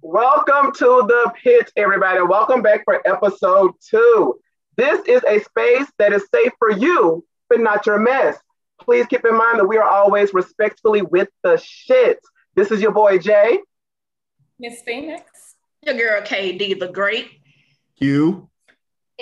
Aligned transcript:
Welcome 0.00 0.72
to 0.72 1.04
the 1.06 1.32
pits, 1.42 1.70
everybody. 1.76 2.22
Welcome 2.22 2.62
back 2.62 2.84
for 2.84 3.06
episode 3.06 3.72
two. 3.86 4.40
This 4.78 5.06
is 5.06 5.22
a 5.28 5.40
space 5.40 5.86
that 5.98 6.14
is 6.14 6.26
safe 6.34 6.52
for 6.58 6.70
you, 6.70 7.26
but 7.50 7.60
not 7.60 7.84
your 7.84 7.98
mess. 7.98 8.38
Please 8.80 9.04
keep 9.06 9.26
in 9.26 9.36
mind 9.36 9.58
that 9.58 9.66
we 9.66 9.76
are 9.76 9.88
always 9.88 10.32
respectfully 10.32 11.02
with 11.02 11.28
the 11.42 11.58
shit. 11.58 12.18
This 12.54 12.70
is 12.70 12.80
your 12.80 12.92
boy 12.92 13.18
Jay. 13.18 13.60
Miss 14.58 14.80
Phoenix. 14.80 15.24
Your 15.82 15.94
girl 15.94 16.22
KD 16.22 16.80
the 16.80 16.88
Great. 16.88 17.28
You. 17.98 18.48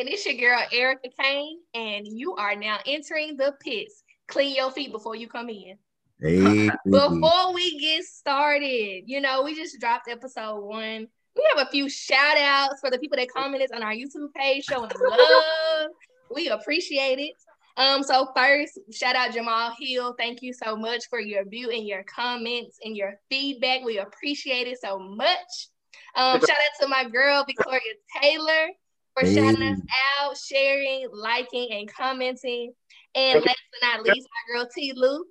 And 0.00 0.08
it's 0.08 0.24
your 0.24 0.36
girl 0.36 0.62
Erica 0.72 1.10
Kane, 1.20 1.58
and 1.74 2.08
you 2.08 2.34
are 2.36 2.56
now 2.56 2.78
entering 2.86 3.36
the 3.36 3.54
pits. 3.60 4.02
Clean 4.28 4.56
your 4.56 4.70
feet 4.70 4.92
before 4.92 5.14
you 5.14 5.28
come 5.28 5.50
in. 5.50 5.76
Hey. 6.18 6.70
Before 6.88 7.52
we 7.52 7.78
get 7.78 8.04
started, 8.04 9.02
you 9.04 9.20
know, 9.20 9.42
we 9.42 9.54
just 9.54 9.78
dropped 9.78 10.08
episode 10.08 10.62
one. 10.62 11.06
We 11.36 11.48
have 11.54 11.66
a 11.66 11.70
few 11.70 11.90
shout 11.90 12.38
outs 12.38 12.80
for 12.80 12.90
the 12.90 12.98
people 12.98 13.18
that 13.18 13.28
commented 13.30 13.72
on 13.74 13.82
our 13.82 13.92
YouTube 13.92 14.32
page 14.34 14.64
showing 14.64 14.90
love. 15.10 15.90
we 16.34 16.48
appreciate 16.48 17.18
it. 17.18 17.34
Um, 17.76 18.02
so 18.02 18.28
first, 18.34 18.78
shout 18.90 19.16
out 19.16 19.34
Jamal 19.34 19.74
Hill. 19.78 20.14
Thank 20.18 20.40
you 20.40 20.54
so 20.54 20.76
much 20.76 21.10
for 21.10 21.20
your 21.20 21.44
view 21.44 21.68
and 21.68 21.86
your 21.86 22.04
comments 22.04 22.78
and 22.82 22.96
your 22.96 23.20
feedback. 23.28 23.82
We 23.84 23.98
appreciate 23.98 24.66
it 24.66 24.78
so 24.80 24.98
much. 24.98 25.68
Um, 26.14 26.40
shout 26.40 26.48
out 26.48 26.80
to 26.80 26.88
my 26.88 27.04
girl 27.04 27.44
Victoria 27.46 27.80
Taylor 28.18 28.68
for 29.16 29.26
Hey. 29.26 29.34
shouting 29.34 29.62
us 29.62 29.78
out, 30.20 30.36
sharing, 30.36 31.08
liking, 31.12 31.72
and 31.72 31.92
commenting. 31.92 32.72
And 33.14 33.40
last 33.44 33.58
but 33.80 33.86
not 33.86 34.02
least, 34.04 34.28
my 34.48 34.54
girl 34.54 34.68
T. 34.74 34.92
Lou. 34.94 35.24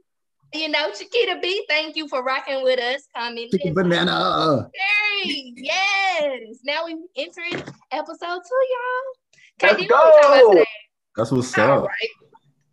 You 0.53 0.67
know, 0.69 0.91
Chiquita 0.91 1.37
B, 1.41 1.63
thank 1.69 1.95
you 1.95 2.07
for 2.07 2.23
rocking 2.23 2.63
with 2.63 2.79
us. 2.79 3.03
Commenting. 3.15 3.51
Chicken 3.51 3.73
banana. 3.75 4.69
Very, 5.23 5.53
yes. 5.55 6.57
Now 6.63 6.85
we 6.87 6.97
entering 7.15 7.63
episode 7.91 8.17
two, 8.19 8.65
y'all. 8.71 9.13
Let's 9.61 9.75
KD, 9.75 9.89
what 9.89 10.33
we 10.33 10.41
go. 10.41 10.51
today? 10.53 10.65
That's 11.15 11.31
what's 11.31 11.55
All 11.57 11.71
up. 11.71 11.83
right. 11.85 12.09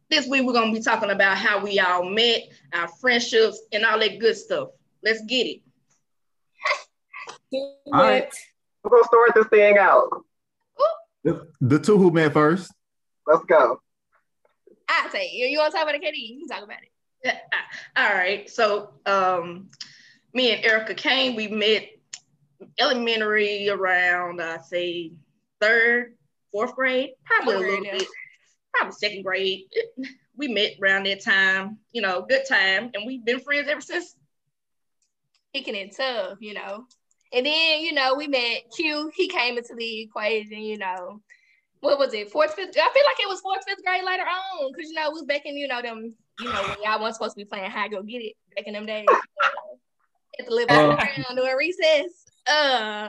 This 0.08 0.26
week 0.28 0.44
we're 0.46 0.52
gonna 0.54 0.72
be 0.72 0.80
talking 0.80 1.10
about 1.10 1.36
how 1.36 1.62
we 1.62 1.78
all 1.80 2.08
met, 2.08 2.42
our 2.72 2.88
friendships, 2.88 3.60
and 3.72 3.84
all 3.84 3.98
that 3.98 4.18
good 4.20 4.36
stuff. 4.36 4.68
Let's 5.02 5.20
get 5.26 5.46
it. 5.46 5.60
All 7.92 7.92
right. 7.92 8.22
it. 8.24 8.34
We're 8.84 8.90
gonna 8.90 9.04
start 9.04 9.32
this 9.34 9.46
thing 9.48 9.78
out. 9.78 10.08
The, 11.26 11.44
the 11.60 11.80
two 11.80 11.98
who 11.98 12.12
met 12.12 12.32
first. 12.32 12.72
Let's 13.26 13.44
go. 13.46 13.80
I 14.88 15.08
say, 15.10 15.28
you, 15.32 15.46
you 15.46 15.58
want 15.58 15.72
to 15.72 15.78
talk 15.78 15.88
about 15.88 15.96
it, 15.96 16.02
KD? 16.02 16.12
You 16.14 16.38
can 16.38 16.46
talk 16.46 16.62
about 16.62 16.78
it. 16.80 16.90
Yeah, 17.24 17.38
All 17.96 18.14
right. 18.14 18.48
So 18.48 18.90
um 19.06 19.68
me 20.32 20.52
and 20.52 20.64
Erica 20.64 20.94
Kane, 20.94 21.34
we 21.34 21.48
met 21.48 21.88
elementary 22.78 23.68
around 23.68 24.40
I 24.40 24.58
say 24.58 25.14
third, 25.60 26.14
fourth 26.52 26.76
grade, 26.76 27.14
probably 27.24 27.54
a 27.54 27.58
little 27.58 27.80
grade, 27.80 27.98
bit, 27.98 28.08
probably 28.72 28.92
second 28.92 29.24
grade. 29.24 29.62
We 30.36 30.46
met 30.46 30.74
around 30.80 31.06
that 31.06 31.24
time, 31.24 31.78
you 31.90 32.02
know, 32.02 32.24
good 32.28 32.42
time, 32.48 32.92
and 32.94 33.04
we've 33.04 33.24
been 33.24 33.40
friends 33.40 33.66
ever 33.68 33.80
since. 33.80 34.14
Kicking 35.52 35.74
it 35.74 35.96
tough, 35.96 36.38
you 36.40 36.54
know. 36.54 36.86
And 37.32 37.44
then, 37.44 37.80
you 37.80 37.92
know, 37.92 38.14
we 38.14 38.28
met 38.28 38.62
Q. 38.74 39.10
He 39.14 39.28
came 39.28 39.58
into 39.58 39.74
the 39.76 40.02
equation, 40.02 40.58
you 40.58 40.78
know. 40.78 41.20
What 41.80 41.98
was 41.98 42.14
it? 42.14 42.30
Fourth, 42.30 42.54
fifth? 42.54 42.70
I 42.70 42.72
feel 42.72 43.04
like 43.04 43.20
it 43.20 43.28
was 43.28 43.40
fourth, 43.40 43.64
fifth 43.66 43.84
grade 43.84 44.04
later 44.04 44.22
on. 44.22 44.72
Cause 44.72 44.84
you 44.88 44.94
know, 44.94 45.10
we 45.10 45.14
was 45.14 45.24
back 45.24 45.44
in, 45.44 45.56
you 45.56 45.68
know, 45.68 45.82
them, 45.82 46.14
you 46.40 46.48
know, 46.52 46.62
when 46.62 46.76
y'all 46.82 47.00
wasn't 47.00 47.16
supposed 47.16 47.34
to 47.34 47.38
be 47.38 47.44
playing 47.44 47.70
high 47.70 47.88
go 47.88 48.02
get 48.02 48.18
it 48.18 48.34
back 48.54 48.66
in 48.66 48.72
them 48.72 48.86
days. 48.86 49.06
Had 50.38 50.46
to 50.46 50.54
live 50.54 50.68
Uh. 50.70 50.96
around 50.98 51.36
during 51.36 51.56
recess. 51.56 52.24
Uh 52.48 53.08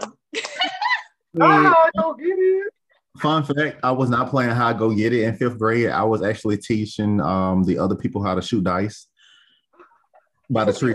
Ah, 1.39 1.89
go 1.95 2.16
get 2.16 2.25
it. 2.27 2.73
Fun 3.19 3.44
fact: 3.44 3.79
I 3.83 3.91
was 3.91 4.09
not 4.09 4.29
playing 4.29 4.51
how 4.51 4.67
I 4.67 4.73
go 4.73 4.94
get 4.94 5.13
it 5.13 5.23
in 5.23 5.35
fifth 5.35 5.59
grade. 5.59 5.89
I 5.89 6.03
was 6.03 6.23
actually 6.23 6.57
teaching 6.57 7.22
um 7.22 7.63
the 7.63 7.77
other 7.77 7.95
people 7.95 8.23
how 8.23 8.33
to 8.33 8.41
shoot 8.41 8.63
dice 8.63 9.07
by 10.50 10.66
the 10.66 10.73
tree. 10.73 10.94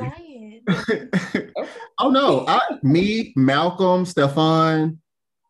Lying. 0.69 1.11
oh 1.99 2.11
no! 2.11 2.45
I, 2.47 2.61
me, 2.83 3.33
Malcolm, 3.37 4.05
Stefan. 4.05 4.99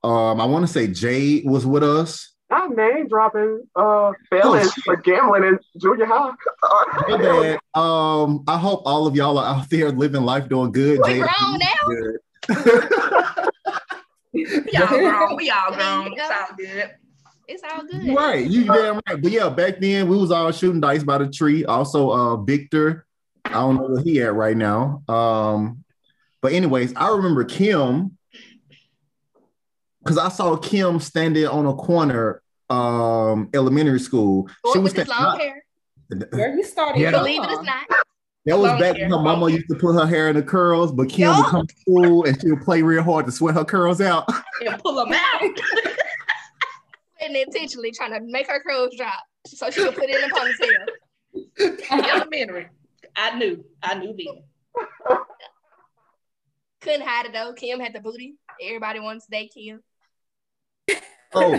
Um, 0.04 0.40
I 0.40 0.44
want 0.44 0.66
to 0.66 0.72
say 0.72 0.88
Jade 0.88 1.44
was 1.44 1.64
with 1.64 1.82
us. 1.82 2.32
I'm 2.50 2.76
name 2.76 3.08
dropping 3.08 3.62
uh 3.76 4.12
felons 4.28 4.72
shit. 4.72 4.84
for 4.84 4.96
gambling 4.96 5.44
in 5.44 5.58
junior 5.80 6.06
high. 6.06 6.32
My 7.08 7.16
bad. 7.16 7.58
Um, 7.74 8.44
I 8.46 8.58
hope 8.58 8.82
all 8.84 9.06
of 9.06 9.16
y'all 9.16 9.38
are 9.38 9.56
out 9.56 9.70
there 9.70 9.90
living 9.90 10.22
life 10.22 10.48
doing 10.48 10.70
good. 10.72 11.00
We 11.02 11.08
Jade, 11.08 11.22
grown 11.22 11.58
now. 11.58 12.18
good. 12.48 13.48
We 14.34 14.46
all 14.76 14.88
grown. 14.88 15.36
We 15.36 15.50
all 15.50 15.72
grown. 15.72 16.12
It's 16.14 16.30
all 16.30 16.56
good. 16.56 16.90
It's 17.48 17.62
all 17.70 17.84
good. 17.84 18.14
Right, 18.14 18.46
you 18.46 18.64
damn 18.64 19.00
right. 19.06 19.20
But 19.20 19.30
yeah, 19.30 19.50
back 19.50 19.78
then 19.78 20.08
we 20.08 20.16
was 20.16 20.30
all 20.30 20.50
shooting 20.52 20.80
dice 20.80 21.02
by 21.02 21.18
the 21.18 21.28
tree. 21.28 21.64
Also, 21.64 22.10
uh, 22.10 22.36
Victor, 22.36 23.06
I 23.44 23.50
don't 23.52 23.76
know 23.76 23.82
where 23.88 24.02
he 24.02 24.22
at 24.22 24.34
right 24.34 24.56
now. 24.56 25.02
Um, 25.08 25.84
but 26.40 26.52
anyways, 26.52 26.94
I 26.96 27.08
remember 27.10 27.44
Kim 27.44 28.16
because 30.02 30.18
I 30.18 30.28
saw 30.28 30.56
Kim 30.56 30.98
standing 31.00 31.46
on 31.46 31.66
a 31.66 31.74
corner, 31.74 32.42
um, 32.70 33.48
elementary 33.54 34.00
school. 34.00 34.48
Or 34.64 34.72
She 34.72 34.78
was 34.80 34.92
with 34.94 35.06
his 35.06 35.14
standing. 35.14 35.24
long 35.26 35.38
hair. 35.38 35.64
Girl, 36.30 36.56
you 36.56 36.64
started. 36.64 37.00
Yeah. 37.00 37.10
Believe 37.12 37.42
it 37.42 37.50
or 37.50 37.62
not. 37.62 37.86
That 38.44 38.58
was 38.58 38.70
Long 38.72 38.80
back 38.80 38.96
hair, 38.96 39.04
when 39.08 39.10
her 39.18 39.22
mama 39.22 39.50
used 39.50 39.68
to 39.68 39.76
put 39.76 39.92
her 39.94 40.04
hair 40.06 40.28
in 40.28 40.34
the 40.34 40.42
curls, 40.42 40.90
but 40.92 41.08
Kim 41.08 41.28
would 41.36 41.46
come 41.46 41.64
to 41.64 41.74
school 41.76 42.24
and 42.24 42.40
she 42.40 42.50
would 42.50 42.62
play 42.62 42.82
real 42.82 43.02
hard 43.04 43.24
to 43.26 43.32
sweat 43.32 43.54
her 43.54 43.64
curls 43.64 44.00
out. 44.00 44.24
And 44.66 44.80
pull 44.82 44.94
them 44.94 45.12
out. 45.12 45.42
And 47.20 47.36
intentionally 47.36 47.92
trying 47.92 48.12
to 48.12 48.20
make 48.20 48.48
her 48.48 48.60
curls 48.60 48.96
drop 48.96 49.20
so 49.46 49.70
she 49.70 49.80
could 49.84 49.94
put 49.94 50.10
it 50.10 50.24
in 50.24 50.28
a 50.28 50.34
ponytail. 50.34 52.10
Elementary. 52.14 52.68
I 53.16 53.36
knew. 53.38 53.64
I 53.82 53.94
knew 53.94 54.14
then. 54.16 55.18
Couldn't 56.80 57.06
hide 57.06 57.26
it 57.26 57.32
though. 57.32 57.52
Kim 57.52 57.80
had 57.80 57.92
the 57.94 58.00
booty. 58.00 58.34
Everybody 58.62 59.00
wants 59.00 59.26
to 59.26 59.30
date 59.30 59.52
Kim. 59.54 59.82
Oh, 61.34 61.58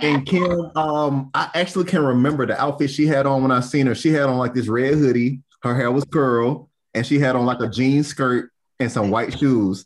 and 0.00 0.24
Kim, 0.24 0.74
um, 0.74 1.30
I 1.34 1.50
actually 1.52 1.84
can 1.84 2.02
remember 2.02 2.46
the 2.46 2.58
outfit 2.58 2.88
she 2.88 3.06
had 3.06 3.26
on 3.26 3.42
when 3.42 3.50
I 3.50 3.60
seen 3.60 3.86
her. 3.86 3.94
She 3.94 4.08
had 4.08 4.22
on 4.22 4.38
like 4.38 4.54
this 4.54 4.68
red 4.68 4.94
hoodie, 4.94 5.42
her 5.62 5.74
hair 5.74 5.92
was 5.92 6.06
curled, 6.06 6.70
and 6.94 7.06
she 7.06 7.18
had 7.18 7.36
on 7.36 7.44
like 7.44 7.60
a 7.60 7.68
jean 7.68 8.04
skirt 8.04 8.50
and 8.80 8.90
some 8.90 9.10
white 9.10 9.38
shoes. 9.38 9.84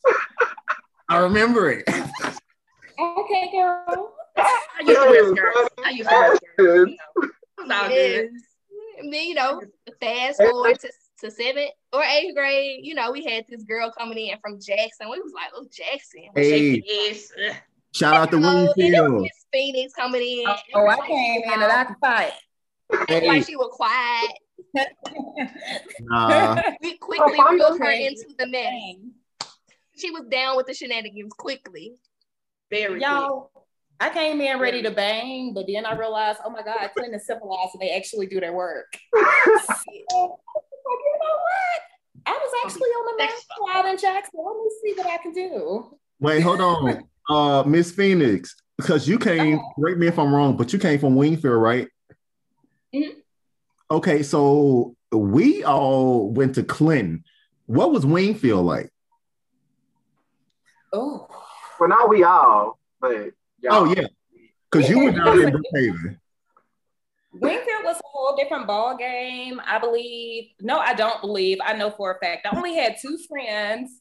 I 1.09 1.19
remember 1.19 1.71
it. 1.73 1.89
Okay, 1.89 3.51
girl. 3.53 4.15
I 4.37 4.61
used 4.87 5.01
to 5.01 5.11
wear 5.11 5.35
skirts. 5.35 5.71
I 5.85 5.91
used 5.91 6.09
to 6.09 6.15
wear 6.15 6.37
skirts. 6.37 6.93
You 6.93 6.97
know. 7.27 7.31
It's 7.59 7.71
all 7.73 7.89
good. 7.89 8.31
Yes. 8.97 9.05
And 9.05 9.13
then, 9.13 9.27
you 9.27 9.35
know, 9.35 9.63
fast 10.01 10.43
forward 10.43 10.79
to, 10.81 10.91
to 11.21 11.31
seventh 11.31 11.71
or 11.93 12.03
eighth 12.03 12.35
grade, 12.35 12.81
you 12.83 12.95
know, 12.95 13.13
we 13.13 13.25
had 13.25 13.45
this 13.49 13.63
girl 13.63 13.93
coming 13.97 14.19
in 14.19 14.39
from 14.41 14.61
Jackson. 14.61 15.11
We 15.11 15.21
was 15.21 15.33
like, 15.35 15.53
oh, 15.55 15.67
Jackson. 15.71 16.29
Hey, 16.35 16.83
Yes. 16.85 17.31
shout 17.95 18.15
out 18.15 18.31
to 18.33 18.39
You 18.39 18.73
and. 19.05 19.23
Miss 19.23 19.47
Phoenix 19.53 19.93
coming 19.95 20.23
in. 20.23 20.45
Oh, 20.47 20.57
oh 20.75 20.87
I 20.87 21.07
came 21.07 21.43
in 21.43 21.63
and 21.63 21.73
I 21.73 21.85
could 21.85 21.97
fight. 22.01 22.33
Hey, 23.09 23.27
like 23.27 23.45
she 23.45 23.57
was 23.57 23.71
quiet. 23.73 24.33
nah, 26.01 26.55
We 26.83 26.93
oh, 26.93 26.97
quickly 27.01 27.39
Oh, 27.39 27.53
reeled 27.53 27.79
her 27.79 27.91
into 27.91 28.27
the 28.39 28.47
mess. 28.47 29.51
She 29.97 30.11
was 30.11 30.25
down 30.31 30.57
with 30.57 30.67
the 30.67 30.75
shenanigans 30.75 31.33
quickly. 31.33 31.95
Very 32.71 33.01
Y'all, 33.01 33.51
I 33.99 34.11
came 34.11 34.41
in 34.41 34.59
ready 34.59 34.83
to 34.83 34.91
bang, 34.91 35.55
but 35.55 35.67
then 35.67 35.87
I 35.87 35.95
realized, 35.97 36.41
oh 36.45 36.51
my 36.51 36.63
God, 36.63 36.91
clean 36.97 37.13
and 37.13 37.23
civilized, 37.23 37.71
and 37.75 37.81
they 37.83 37.91
actually 37.91 38.27
do 38.27 38.41
their 38.41 38.53
work. 38.53 38.87
Like, 39.15 39.25
you 39.89 40.05
know 40.11 41.37
what? 41.37 41.81
I 42.27 42.33
was 42.33 42.53
actually 42.65 42.89
on 42.89 43.17
the 43.17 43.25
Next 43.25 43.47
north 43.59 43.87
in 43.87 43.99
Jackson. 43.99 44.41
Let 44.45 44.57
me 44.57 44.71
see 44.83 44.93
what 45.01 45.07
I 45.07 45.17
can 45.23 45.33
do. 45.33 45.99
wait, 46.21 46.41
hold 46.41 46.61
on. 46.61 47.09
Uh, 47.29 47.63
Miss 47.67 47.91
Phoenix, 47.91 48.55
because 48.79 49.09
you 49.09 49.19
came, 49.19 49.59
correct 49.79 49.99
me 49.99 50.07
if 50.07 50.19
I'm 50.19 50.33
wrong, 50.35 50.57
but 50.57 50.73
you 50.73 50.79
came 50.79 50.99
from 50.99 51.17
Wingfield, 51.17 51.61
right? 51.61 51.89
Mhm. 52.95 53.15
Okay, 53.91 54.23
so 54.23 54.95
we 55.11 55.65
all 55.65 56.31
went 56.31 56.55
to 56.57 56.63
Clinton. 56.63 57.25
What 57.67 57.91
was 57.93 58.05
Wingfield 58.07 58.65
like? 58.67 58.91
Oh, 60.93 61.27
Well, 61.81 61.89
not 61.89 62.09
we 62.09 62.23
all, 62.23 62.79
but 63.01 63.11
y'all. 63.11 63.31
Oh 63.69 63.93
yeah, 63.93 64.07
because 64.71 64.89
you 64.89 65.05
were 65.05 65.13
down 65.13 65.43
in 65.43 65.51
Brookhaven. 65.51 66.19
Wingfield 67.33 67.85
was 67.85 67.97
a 67.99 68.07
whole 68.07 68.37
different 68.37 68.67
ball 68.67 68.97
game. 68.97 69.61
I 69.67 69.79
believe. 69.79 70.51
No, 70.61 70.79
I 70.79 70.95
don't 70.95 71.21
believe. 71.21 71.59
I 71.63 71.75
know 71.75 71.91
for 71.91 72.15
a 72.15 72.19
fact. 72.19 72.47
I 72.47 72.57
only 72.57 72.75
had 72.75 72.97
two 73.01 73.19
friends 73.29 74.01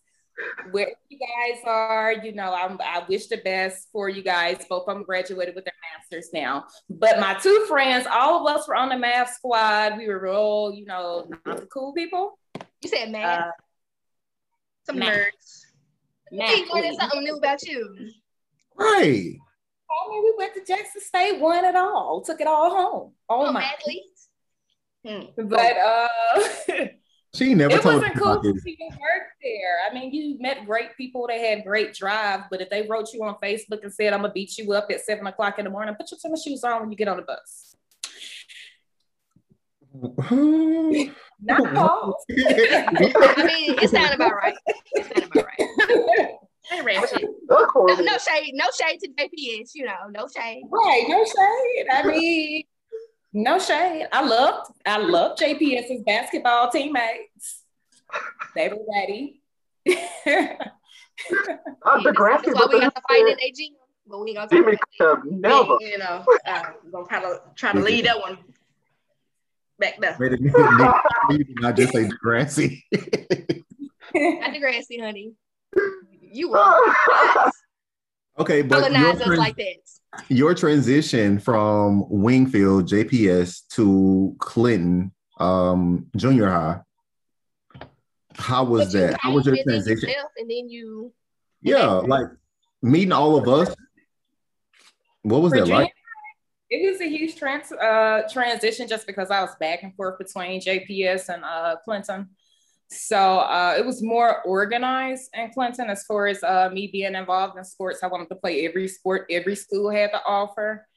where 0.72 0.92
you 1.10 1.18
guys 1.18 1.62
are, 1.66 2.14
you 2.14 2.34
know, 2.34 2.54
I'm, 2.54 2.78
I 2.82 3.04
wish 3.08 3.28
the 3.28 3.38
best 3.38 3.88
for 3.92 4.10
you 4.10 4.22
guys. 4.22 4.66
Both 4.70 4.88
of 4.88 4.96
them 4.96 5.04
graduated 5.04 5.56
with 5.56 5.66
their 5.66 5.74
masters 5.94 6.30
now. 6.34 6.66
But 6.90 7.20
my 7.20 7.34
two 7.36 7.66
friends, 7.68 8.06
all 8.12 8.48
of 8.48 8.56
us 8.56 8.68
were 8.68 8.76
on 8.76 8.90
the 8.90 8.98
math 8.98 9.34
squad. 9.34 9.98
We 9.98 10.08
were 10.08 10.28
all, 10.28 10.74
you 10.74 10.86
know, 10.86 11.30
not 11.46 11.58
the 11.58 11.66
cool 11.68 11.94
people. 11.94 12.38
You 12.82 12.90
said 12.90 13.12
math. 13.12 13.48
Uh, 13.48 13.52
Some 14.86 15.00
Math. 15.00 15.18
nerds. 15.18 15.62
I 16.42 16.48
think 16.48 16.74
learning 16.74 16.98
something 17.00 17.24
new 17.24 17.38
about 17.38 17.62
you. 17.64 17.96
Right. 18.78 19.38
I 19.90 20.10
mean, 20.10 20.24
we 20.24 20.34
went 20.38 20.54
to 20.56 20.64
Jackson 20.66 21.02
State, 21.02 21.40
won 21.40 21.64
it 21.66 21.76
all, 21.76 22.22
took 22.26 22.42
it 22.42 22.48
all 22.48 22.70
home. 22.72 23.14
Oh 23.30 23.46
Oh, 23.48 23.52
my! 23.52 23.64
athletes. 23.64 24.30
Hmm. 25.06 25.48
But 25.48 25.78
uh, 25.78 26.08
She 27.36 27.54
never 27.54 27.76
it 27.76 27.82
told 27.82 27.96
wasn't 27.96 28.16
cool 28.16 28.32
about 28.32 28.44
to 28.44 28.54
this. 28.54 28.64
see 28.64 28.78
you 28.80 28.88
work 28.92 29.28
there. 29.44 29.78
I 29.90 29.94
mean, 29.94 30.14
you 30.14 30.38
met 30.40 30.66
great 30.66 30.96
people. 30.96 31.26
They 31.28 31.40
had 31.50 31.66
great 31.66 31.94
drive. 31.94 32.44
But 32.50 32.62
if 32.62 32.70
they 32.70 32.88
wrote 32.88 33.12
you 33.14 33.22
on 33.26 33.36
Facebook 33.44 33.84
and 33.84 33.94
said, 33.94 34.14
"I'm 34.14 34.22
gonna 34.22 34.32
beat 34.32 34.58
you 34.58 34.72
up 34.72 34.88
at 34.90 35.02
seven 35.02 35.28
o'clock 35.28 35.60
in 35.60 35.66
the 35.66 35.70
morning," 35.72 35.94
put 35.96 36.10
your 36.12 36.18
tennis 36.22 36.44
shoes 36.44 36.64
on 36.64 36.80
when 36.80 36.92
you 36.92 36.96
get 36.98 37.10
on 37.10 37.18
the 37.18 37.24
bus. 37.24 37.76
Not 41.42 41.74
Paul. 41.74 42.16
I 42.32 43.44
mean, 43.46 43.76
it 43.82 43.90
sounded 43.90 44.16
about 44.16 44.34
right. 44.34 44.56
It 44.94 45.06
sounded 45.06 45.26
about 45.30 45.46
right. 45.46 46.30
Hey, 46.70 46.82
Ratchet. 46.82 47.28
Look 47.50 47.76
No, 47.76 47.96
no 47.96 48.18
shade, 48.18 48.54
no 48.54 48.66
shade 48.80 49.00
to 49.02 49.10
JPS. 49.10 49.72
You 49.76 49.86
know, 49.86 50.08
no 50.10 50.28
shade. 50.28 50.64
Right, 50.70 51.06
no 51.08 51.24
shade. 51.24 51.88
I 51.92 52.08
mean, 52.08 52.64
no 53.34 53.60
shade. 53.60 54.08
I 54.12 54.26
loved, 54.26 54.72
I 54.86 54.98
love 54.98 55.38
JPS's 55.38 56.04
basketball 56.04 56.70
teammates. 56.70 57.64
They 58.56 58.70
were 58.70 58.78
ready. 58.94 59.42
Uh, 61.86 62.02
the 62.02 62.12
grassy 62.12 62.48
That's 62.48 62.60
why 62.60 62.68
we 62.74 62.80
got 62.80 62.96
to 62.96 63.02
fight 63.08 63.28
in 63.28 63.40
AG. 63.40 63.74
But 64.08 64.20
we 64.20 64.32
ain't 64.32 64.38
gonna 64.38 64.50
talk 64.50 64.60
Jimmy 64.60 64.78
about 65.00 65.22
could 65.24 65.32
never. 65.32 65.78
You 65.80 65.98
know, 65.98 66.26
uh, 66.46 66.64
we're 66.84 66.92
gonna 66.92 67.08
try 67.08 67.22
to 67.22 67.42
try 67.56 67.72
to 67.72 67.80
lead 67.80 68.06
that 68.06 68.20
one 68.20 68.38
back 69.80 70.00
there. 70.00 70.16
Wait 70.20 70.34
a 70.34 70.38
minute. 70.38 70.56
You 71.32 71.44
did 71.44 71.60
not 71.60 71.76
just 71.76 71.94
say 71.94 72.08
grassy. 72.08 72.86
it. 72.92 73.66
Not 74.14 74.54
the 74.54 74.60
grassy, 74.60 75.00
honey. 75.00 75.34
You 76.36 76.50
will 76.50 76.60
okay, 78.40 78.62
but 78.62 78.76
your, 78.78 78.90
colonize 78.90 79.20
us 79.22 79.26
trans- 79.26 79.40
like 79.40 79.56
that. 79.56 80.24
your 80.30 80.54
transition 80.54 81.40
from 81.40 82.04
Wingfield 82.10 82.88
JPS 82.90 83.68
to 83.70 84.36
Clinton 84.40 85.12
um, 85.40 86.08
Junior 86.16 86.50
High. 86.50 86.82
How 88.38 88.66
was 88.66 88.92
But 88.92 89.00
that? 89.00 89.18
How 89.22 89.32
was 89.32 89.46
your 89.46 89.56
came 89.56 89.64
and 89.68 89.72
then 89.72 89.86
you 89.86 89.86
transition? 89.86 90.10
left, 90.10 90.30
And 90.38 90.50
then 90.50 90.70
you, 90.70 91.14
Yeah, 91.62 91.86
like 91.86 92.28
meeting 92.82 93.14
all 93.14 93.38
of 93.38 93.48
us. 93.48 93.74
What 95.22 95.42
was 95.42 95.54
that 95.54 95.68
like? 95.68 95.92
It 96.70 96.92
was 96.92 97.00
a 97.00 97.08
huge 97.08 97.36
trans 97.38 97.72
uh, 97.72 98.24
transition 98.30 98.88
just 98.88 99.08
because 99.08 99.32
I 99.32 99.42
was 99.42 99.56
back 99.60 99.84
and 99.84 99.96
forth 99.96 100.18
between 100.18 100.60
JPS 100.60 101.34
and 101.34 101.46
uh, 101.46 101.78
Clinton. 101.86 102.30
So 102.88 103.40
uh, 103.40 103.76
it 103.78 103.86
was 103.86 104.04
more 104.04 104.42
organized 104.44 105.30
in 105.34 105.52
Clinton 105.52 105.90
as 105.90 106.04
far 106.04 106.28
as 106.28 106.44
uh, 106.44 106.70
me 106.72 106.88
being 106.88 107.16
involved 107.16 107.58
in 107.58 107.64
sports. 107.64 108.04
I 108.04 108.08
wanted 108.08 108.30
to 108.30 108.36
play 108.36 108.66
every 108.66 108.88
sport 108.88 109.26
every 109.30 109.56
school 109.56 109.90
had 109.90 110.12
to 110.12 110.22
offer. 110.26 110.88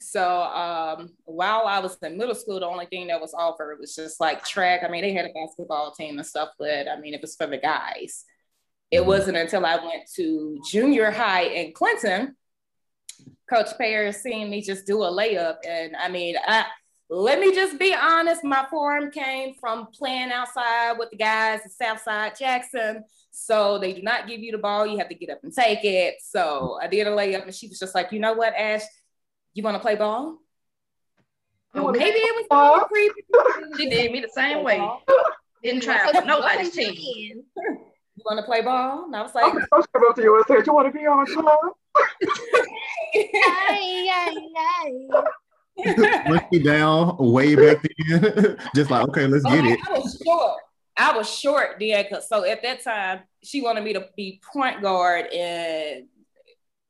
So 0.00 0.42
um, 0.42 1.10
while 1.24 1.66
I 1.66 1.78
was 1.78 1.96
in 2.02 2.18
middle 2.18 2.34
school, 2.34 2.60
the 2.60 2.66
only 2.66 2.86
thing 2.86 3.06
that 3.06 3.20
was 3.20 3.32
offered 3.32 3.78
was 3.78 3.94
just 3.94 4.20
like 4.20 4.44
track. 4.44 4.82
I 4.84 4.88
mean, 4.88 5.02
they 5.02 5.12
had 5.12 5.24
a 5.24 5.32
basketball 5.32 5.92
team 5.92 6.18
and 6.18 6.26
stuff, 6.26 6.50
but 6.58 6.88
I 6.88 6.98
mean, 7.00 7.14
it 7.14 7.22
was 7.22 7.36
for 7.36 7.46
the 7.46 7.58
guys. 7.58 8.24
It 8.90 9.00
Mhm. 9.02 9.06
wasn't 9.06 9.36
until 9.38 9.64
I 9.64 9.76
went 9.76 10.08
to 10.16 10.60
junior 10.68 11.10
high 11.10 11.44
in 11.44 11.72
Clinton 11.72 12.36
Coach 13.48 13.78
Pear 13.78 14.12
seen 14.12 14.50
me 14.50 14.60
just 14.60 14.86
do 14.86 15.02
a 15.04 15.10
layup. 15.10 15.58
And 15.66 15.96
I 15.96 16.08
mean, 16.08 16.36
I, 16.46 16.66
let 17.08 17.38
me 17.40 17.54
just 17.54 17.78
be 17.78 17.94
honest, 17.94 18.42
my 18.44 18.66
form 18.68 19.10
came 19.10 19.54
from 19.54 19.86
playing 19.88 20.32
outside 20.32 20.98
with 20.98 21.10
the 21.10 21.16
guys 21.16 21.60
at 21.64 21.70
Southside 21.72 22.36
Jackson. 22.38 23.04
So 23.30 23.78
they 23.78 23.92
do 23.92 24.02
not 24.02 24.26
give 24.26 24.40
you 24.40 24.52
the 24.52 24.58
ball. 24.58 24.86
You 24.86 24.98
have 24.98 25.08
to 25.10 25.14
get 25.14 25.30
up 25.30 25.40
and 25.44 25.52
take 25.52 25.84
it. 25.84 26.16
So 26.22 26.78
I 26.80 26.86
did 26.86 27.06
a 27.06 27.10
layup 27.10 27.44
and 27.44 27.54
she 27.54 27.68
was 27.68 27.78
just 27.78 27.94
like, 27.94 28.10
you 28.12 28.18
know 28.18 28.32
what, 28.32 28.54
Ash, 28.56 28.82
you 29.54 29.62
want 29.62 29.74
to 29.76 29.80
play 29.80 29.94
ball? 29.94 30.38
You 31.74 31.92
Maybe 31.92 32.18
it 32.18 32.34
was 32.36 32.46
ball? 32.48 32.80
a 32.80 32.84
creepy. 32.86 33.20
She 33.76 33.90
did 33.90 34.10
me 34.10 34.20
the 34.20 34.30
same 34.34 34.64
way. 34.64 34.78
Didn't 35.62 35.82
try 35.82 35.96
Welcome- 35.96 36.22
for 36.22 36.26
nobody's 36.26 36.74
welcome 36.76 36.94
team. 36.96 37.42
You 37.56 38.22
want 38.24 38.38
to 38.40 38.46
play 38.46 38.62
ball? 38.62 39.04
And 39.04 39.14
I 39.14 39.20
was 39.20 39.34
like, 39.34 39.44
Okay, 39.54 39.64
coach 39.70 39.84
come 39.92 40.02
up 40.08 40.16
to 40.16 40.22
you 40.22 40.34
and 40.36 40.44
said, 40.48 40.66
"You 40.66 40.72
want 40.72 40.86
to 40.90 40.98
be 40.98 41.06
on 41.06 41.26
club?" 41.26 41.58
Push 46.26 46.42
me 46.52 46.58
down 46.62 47.16
way 47.18 47.54
back 47.54 47.84
then. 48.08 48.56
Just 48.74 48.90
like, 48.90 49.06
okay, 49.08 49.26
let's 49.26 49.44
get 49.44 49.64
it. 49.64 49.78
I 49.88 49.92
was 49.98 50.22
short. 50.24 50.60
I 50.98 51.16
was 51.16 51.28
short 51.38 51.76
then, 51.78 52.04
'cause- 52.08 52.26
so 52.28 52.44
at 52.44 52.62
that 52.62 52.82
time 52.82 53.20
she 53.42 53.60
wanted 53.60 53.84
me 53.84 53.92
to 53.92 54.08
be 54.16 54.40
point 54.52 54.80
guard, 54.80 55.26
and 55.26 56.06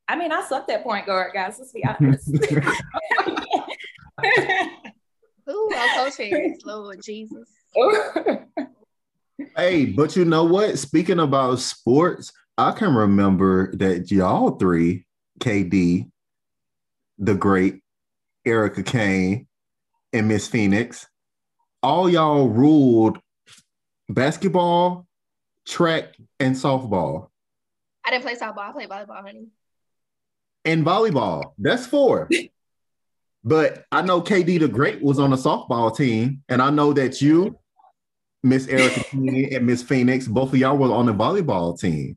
I 0.09 0.15
mean 0.17 0.31
I 0.31 0.43
sucked 0.47 0.71
at 0.71 0.85
point 0.85 1.07
guard, 1.07 1.33
guys. 1.35 1.59
Let's 1.59 1.73
be 1.73 1.85
honest. 1.85 2.29
Ooh, 5.49 5.71
oh, 5.73 5.93
Coach 5.97 6.15
Ferris, 6.15 6.59
Lord 6.65 7.01
Jesus. 7.03 7.49
Hey, 9.57 9.87
but 9.87 10.17
you 10.17 10.25
know 10.25 10.45
what? 10.45 10.79
Speaking 10.79 11.19
about 11.21 11.59
sports, 11.59 12.33
I 12.57 12.73
can 12.73 12.95
remember 12.95 13.75
that 13.77 14.11
y'all 14.11 14.53
three, 14.57 15.07
KD, 15.41 16.11
the 17.19 17.35
great 17.35 17.81
Erica 18.47 18.83
Kane, 18.83 19.47
and 20.13 20.29
Miss 20.29 20.47
Phoenix, 20.47 21.07
all 21.83 22.09
y'all 22.09 22.49
ruled 22.49 23.19
basketball, 24.09 25.07
track, 25.67 26.17
and 26.39 26.55
softball. 26.55 27.29
I 28.05 28.11
didn't 28.11 28.23
play 28.23 28.37
softball. 28.37 28.69
I 28.69 28.73
played 28.73 28.89
volleyball, 28.89 29.23
honey. 29.23 29.49
and 30.65 30.87
volleyball. 30.87 31.53
That's 31.59 31.87
four. 31.87 32.29
but 33.45 33.85
I 33.91 34.03
know 34.03 34.23
KD 34.23 34.61
the 34.61 34.69
Great 34.69 35.03
was 35.03 35.19
on 35.19 35.31
the 35.31 35.37
softball 35.37 35.95
team, 35.95 36.43
and 36.49 36.63
I 36.63 36.71
know 36.71 36.93
that 36.93 37.21
you, 37.21 37.59
Miss 38.45 38.69
Erica 38.69 39.03
and 39.13 39.67
Miss 39.67 39.83
Phoenix, 39.83 40.29
both 40.29 40.53
of 40.53 40.59
y'all 40.59 40.77
were 40.77 40.93
on 40.93 41.07
the 41.07 41.15
volleyball 41.15 41.79
team 41.79 42.17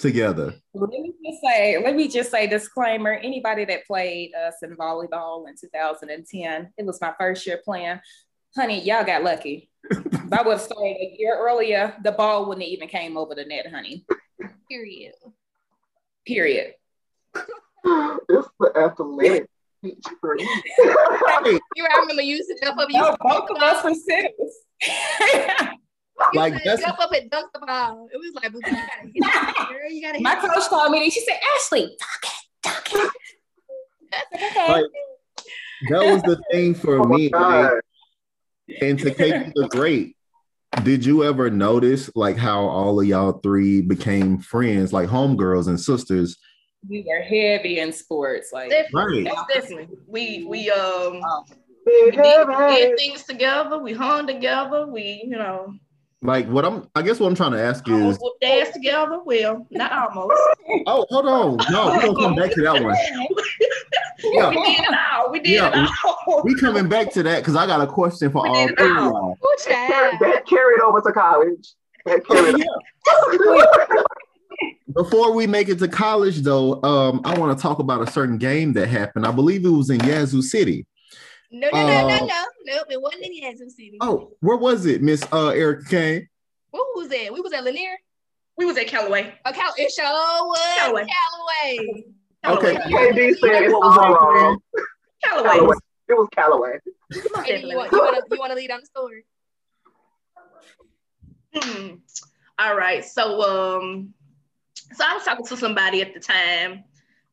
together. 0.00 0.54
let 0.74 0.90
me 0.90 1.12
just 1.24 1.40
say, 1.42 1.78
let 1.82 1.94
me 1.94 2.08
just 2.08 2.30
say 2.30 2.46
disclaimer: 2.46 3.12
anybody 3.12 3.64
that 3.66 3.86
played 3.86 4.32
us 4.34 4.54
in 4.62 4.76
volleyball 4.76 5.46
in 5.48 5.54
2010, 5.60 6.72
it 6.76 6.86
was 6.86 7.00
my 7.00 7.12
first 7.18 7.46
year 7.46 7.60
playing. 7.64 8.00
Honey, 8.56 8.82
y'all 8.82 9.04
got 9.04 9.22
lucky. 9.22 9.70
if 9.90 9.98
I 10.32 10.42
would 10.42 10.52
have 10.52 10.60
started 10.60 10.96
a 10.96 11.16
year 11.18 11.36
earlier, 11.38 11.94
the 12.02 12.12
ball 12.12 12.46
wouldn't 12.46 12.64
have 12.64 12.72
even 12.72 12.88
came 12.88 13.16
over 13.16 13.34
the 13.34 13.44
net, 13.44 13.70
honey. 13.70 14.04
Period. 14.68 15.12
Period. 16.26 16.74
it's 17.34 18.48
the 18.58 18.72
athletic 18.76 19.48
beach 19.82 20.04
for 20.20 20.34
me. 20.34 20.48
You 21.76 21.86
I 21.86 22.00
remember 22.00 22.22
you 22.22 22.36
used 22.36 22.50
to 22.50 22.58
jump 22.64 22.78
up. 22.78 22.88
You 22.90 23.00
No, 23.00 23.06
used 23.08 23.18
to 23.20 23.28
both 23.28 23.50
of 23.50 23.56
us 23.62 23.84
were 23.84 23.94
sitters. 23.94 25.78
Like 26.34 26.54
to 26.54 26.60
that's 26.64 26.82
jump 26.82 26.98
up 27.00 27.12
and 27.12 27.30
dunk 27.30 27.50
the 27.52 27.60
ball. 27.60 28.08
It 28.12 28.16
was 28.16 28.32
like, 28.34 28.52
you 28.52 28.60
gotta 28.62 29.06
hit 29.06 29.14
it, 29.16 29.68
girl. 29.68 29.90
You 29.90 30.02
gotta 30.02 30.18
hit 30.18 30.22
My 30.22 30.34
it." 30.34 30.40
coach 30.40 30.68
called 30.68 30.92
me 30.92 31.02
and 31.04 31.12
she 31.12 31.20
said, 31.20 31.36
Ashley, 31.56 31.96
talk 32.00 32.24
it, 32.24 32.62
talk 32.62 32.92
it. 32.92 33.12
Okay. 34.34 34.68
like 34.68 34.84
that 35.88 36.04
was 36.04 36.22
the 36.22 36.40
thing 36.52 36.74
for 36.74 37.00
Oh 37.00 37.04
my 37.04 37.16
me. 37.16 37.30
God. 37.30 37.70
like, 37.72 38.82
and 38.82 38.98
to 39.00 39.10
KD 39.10 39.52
the 39.54 39.68
Great, 39.68 40.16
did 40.84 41.04
you 41.04 41.24
ever 41.24 41.50
notice 41.50 42.10
like 42.14 42.36
how 42.36 42.60
all 42.66 43.00
of 43.00 43.06
y'all 43.06 43.32
three 43.40 43.80
became 43.82 44.38
friends, 44.38 44.92
like 44.92 45.08
homegirls 45.08 45.68
and 45.68 45.80
sisters? 45.80 46.36
we 46.88 47.04
were 47.06 47.20
heavy 47.20 47.78
in 47.78 47.92
sports. 47.92 48.50
Like 48.52 48.70
Definitely, 48.70 49.24
Right. 49.24 49.36
definitely. 49.54 49.88
We 50.06 50.44
we 50.48 50.70
um 50.70 51.20
we 51.86 52.10
did, 52.10 52.46
we 52.48 52.54
did 52.74 52.98
things 52.98 53.24
together. 53.24 53.78
We 53.78 53.92
hung 53.92 54.26
together. 54.26 54.86
We 54.86 55.22
you 55.24 55.36
know 55.36 55.74
Like 56.22 56.46
what 56.48 56.66
I'm 56.66 56.86
I 56.94 57.00
guess 57.02 57.18
what 57.18 57.28
I'm 57.28 57.34
trying 57.34 57.52
to 57.52 57.60
ask 57.60 57.88
is 57.88 57.94
almost 57.94 58.20
whooped 58.20 58.44
ass 58.44 58.70
together. 58.74 59.20
Well, 59.24 59.66
not 59.70 59.90
almost. 59.90 60.38
oh 60.86 61.06
hold 61.08 61.26
on. 61.26 61.56
No, 61.72 61.86
we're 61.86 62.00
gonna 62.14 62.14
come 62.20 62.34
back 62.36 62.52
to 62.52 62.62
that 62.62 62.82
one. 62.82 62.94
Yeah. 64.22 64.50
We 64.50 64.54
did 64.76 64.84
it 64.84 64.94
all. 65.12 65.32
We 65.32 65.40
did 65.40 65.52
Yeah. 65.52 65.84
it 65.84 65.90
all. 66.04 66.42
We 66.44 66.54
coming 66.56 66.88
back 66.90 67.10
to 67.14 67.22
that 67.22 67.38
because 67.38 67.56
I 67.56 67.66
got 67.66 67.80
a 67.80 67.86
question 67.86 68.30
for 68.30 68.42
We 68.42 68.50
all 68.50 68.68
three 68.68 68.90
of 68.90 68.96
y'all. 68.96 69.38
Ooh, 69.42 69.56
Carried, 69.64 70.20
that 70.20 70.46
carried 70.46 70.80
over 70.80 71.00
to 71.00 71.10
college. 71.12 71.74
That 72.04 72.26
carried 72.26 72.62
Before 74.94 75.32
we 75.32 75.46
make 75.46 75.68
it 75.70 75.78
to 75.78 75.88
college, 75.88 76.42
though, 76.42 76.82
um, 76.82 77.22
I 77.24 77.38
want 77.38 77.56
to 77.56 77.62
talk 77.62 77.78
about 77.78 78.06
a 78.06 78.10
certain 78.10 78.36
game 78.36 78.74
that 78.74 78.88
happened. 78.88 79.26
I 79.26 79.30
believe 79.30 79.64
it 79.64 79.70
was 79.70 79.88
in 79.88 80.00
Yazoo 80.00 80.42
City. 80.42 80.84
No, 81.50 81.68
no, 81.70 81.86
no, 81.86 82.08
no, 82.08 82.14
Uh, 82.14 82.26
no. 82.26 82.44
Nope, 82.64 82.86
it 82.90 83.02
wasn't 83.02 83.24
in 83.24 83.34
Yazoo 83.34 83.68
City. 83.70 83.98
Oh, 84.00 84.32
where 84.40 84.56
was 84.56 84.86
it, 84.86 85.02
Miss 85.02 85.22
uh, 85.32 85.48
Erica 85.48 85.84
Kane? 85.88 86.28
Where 86.70 86.82
was 86.94 87.08
that? 87.08 87.32
We 87.32 87.40
was 87.40 87.52
at 87.52 87.64
Lanier. 87.64 87.96
We 88.56 88.66
was 88.66 88.76
at 88.76 88.86
Callaway. 88.86 89.34
Oh, 89.44 89.52
Cal- 89.52 89.74
it 89.76 89.90
sure 89.90 90.04
was 90.04 90.76
Callaway. 90.76 91.06
Callaway. 91.06 92.04
Okay. 92.46 92.74
Callaway. 92.76 93.12
KD 93.12 93.38
said 93.38 93.62
it 93.64 93.70
was 93.70 93.96
wrong. 93.96 94.58
Callaway. 95.24 95.50
Callaway. 95.50 95.76
It 96.08 96.14
was 96.14 96.28
Callaway. 96.32 96.78
Maybe 97.46 97.68
you 97.68 97.76
want, 97.76 97.92
you 97.92 97.98
want 97.98 98.16
to 98.16 98.34
you 98.34 98.38
want 98.38 98.50
to 98.52 98.56
lead 98.56 98.70
on 98.70 98.80
the 98.80 98.86
story? 98.86 99.24
Hmm. 101.54 101.94
All 102.58 102.76
right. 102.76 103.04
So 103.04 103.40
um 103.42 104.14
so 104.92 105.04
I 105.06 105.14
was 105.14 105.24
talking 105.24 105.46
to 105.46 105.56
somebody 105.56 106.02
at 106.02 106.14
the 106.14 106.20
time. 106.20 106.84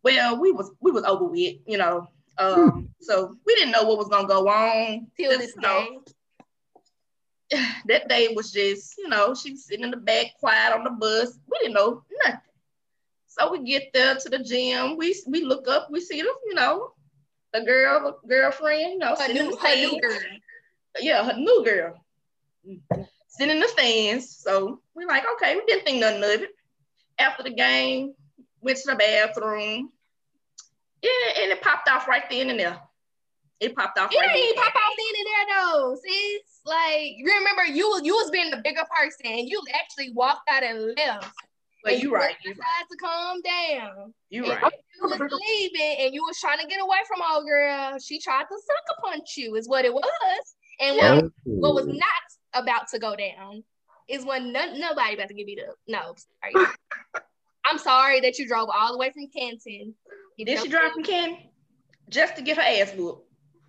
Well, 0.04 0.40
we 0.40 0.52
was 0.52 0.72
we 0.80 0.92
was 0.92 1.04
over 1.04 1.26
with, 1.26 1.56
you 1.68 1.78
know. 1.78 2.08
Um, 2.39 2.89
so 3.01 3.36
we 3.46 3.56
didn't 3.56 3.72
know 3.72 3.84
what 3.84 3.98
was 3.98 4.10
gonna 4.10 4.27
go 4.27 4.48
on. 4.48 5.08
Till 5.17 5.38
this 5.38 5.56
day. 5.56 5.88
that 7.88 8.10
day 8.10 8.34
was 8.36 8.51
just, 8.51 8.96
you 8.98 9.08
know, 9.08 9.34
she 9.34 9.51
was 9.51 9.65
sitting 9.65 9.86
in 9.86 9.91
the 9.91 9.98
back 9.98 10.27
quiet 10.39 10.74
on 10.74 10.84
the 10.84 10.89
bus. 10.89 11.39
We 11.50 11.58
didn't 11.60 11.75
know 11.75 12.03
nothing. 12.25 12.39
So 13.27 13.51
we 13.51 13.60
get 13.63 13.94
there 13.94 14.15
to 14.15 14.29
the 14.29 14.39
gym. 14.39 14.98
We 14.98 15.15
we 15.27 15.44
look 15.44 15.67
up, 15.67 15.89
we 15.91 16.01
see 16.01 16.22
the, 16.22 16.34
you 16.48 16.56
know, 16.56 16.91
the 17.53 17.62
girl, 17.62 18.20
girlfriend, 18.27 18.94
you 18.94 18.98
know, 18.98 19.15
Her 19.15 19.32
new, 19.32 19.56
her 19.56 19.75
new 19.75 20.01
girl. 20.01 20.20
Yeah, 21.00 21.24
her 21.24 21.38
new 21.38 21.63
girl. 21.63 22.03
Sitting 23.27 23.56
in 23.56 23.60
the 23.60 23.67
stands. 23.67 24.38
So 24.38 24.82
we're 24.96 25.08
like, 25.08 25.24
okay, 25.36 25.56
we 25.56 25.63
didn't 25.65 25.86
think 25.86 26.00
nothing 26.00 26.24
of 26.24 26.41
it. 26.41 26.50
After 27.20 27.44
the 27.44 27.51
game, 27.51 28.13
went 28.62 28.77
to 28.79 28.91
the 28.91 28.96
bathroom. 28.96 29.91
Yeah, 31.01 31.42
and 31.44 31.51
it 31.51 31.62
popped 31.62 31.89
off 31.89 32.08
right 32.08 32.24
then 32.30 32.50
and 32.50 32.60
there. 32.60 32.80
It 33.60 33.75
popped 33.75 33.98
off 33.98 34.12
It 34.12 34.18
right 34.20 34.36
ain't 34.36 34.56
then. 34.56 34.63
pop 34.63 34.74
out 34.75 34.94
then 34.98 35.13
and 35.20 35.27
there 35.27 35.56
though. 35.74 35.96
See, 36.04 36.10
it's 36.39 36.60
like 36.66 37.13
you 37.18 37.25
remember 37.38 37.66
you 37.66 38.00
you 38.04 38.13
was 38.13 38.30
being 38.32 38.51
the 38.51 38.58
bigger 38.63 38.84
person 38.96 39.25
and 39.25 39.48
you 39.50 39.62
actually 39.74 40.12
walked 40.13 40.48
out 40.50 40.63
and 40.63 40.94
left. 40.98 41.32
But 41.84 41.94
And 41.94 42.04
you 42.04 42.13
right, 42.13 42.36
you 42.44 42.51
right, 42.51 42.86
to 42.92 42.98
calm 42.98 43.42
down. 43.42 44.13
you 44.30 44.44
And 44.46 44.62
right. 44.62 44.74
You 44.96 45.08
was 45.10 45.20
leaving 45.20 45.98
and 46.06 46.13
you 46.13 46.24
was 46.24 46.39
trying 46.39 46.60
to 46.60 46.68
get 46.68 46.82
away 46.82 46.98
from 47.08 47.22
old 47.32 47.46
girl. 47.46 47.98
She 48.00 48.20
tried 48.20 48.44
to 48.44 48.58
sucker 48.66 49.00
punch 49.04 49.38
you, 49.38 49.56
is 49.56 49.70
what 49.70 49.86
it 49.86 49.94
was. 49.94 50.56
And 50.80 50.98
what, 50.98 51.24
Oh. 51.25 51.32
what 51.46 51.75
was 51.75 51.86
not 51.88 52.24
about 52.63 52.88
to 52.89 53.00
go 53.00 53.16
down 53.16 53.63
is 54.08 54.25
when 54.25 54.51
none, 54.51 54.80
nobody 54.80 55.13
about 55.16 55.27
to 55.30 55.34
get 55.36 55.46
beat 55.46 55.60
up. 55.68 55.75
No, 55.88 56.16
sorry. 56.54 56.68
I'm 57.66 57.77
sorry 57.77 58.20
that 58.22 58.38
you 58.39 58.48
drove 58.48 58.70
all 58.74 58.92
the 58.92 58.98
way 58.98 59.12
from 59.12 59.27
Canton. 59.27 59.94
You 60.38 60.46
Did 60.46 60.60
she 60.60 60.67
drove- 60.70 60.82
drive 60.82 60.91
from 60.94 61.03
Canton? 61.03 61.38
Just 62.10 62.36
to 62.38 62.41
get 62.41 62.56
her 62.58 62.63
ass 62.63 62.94
whooped. 62.96 63.27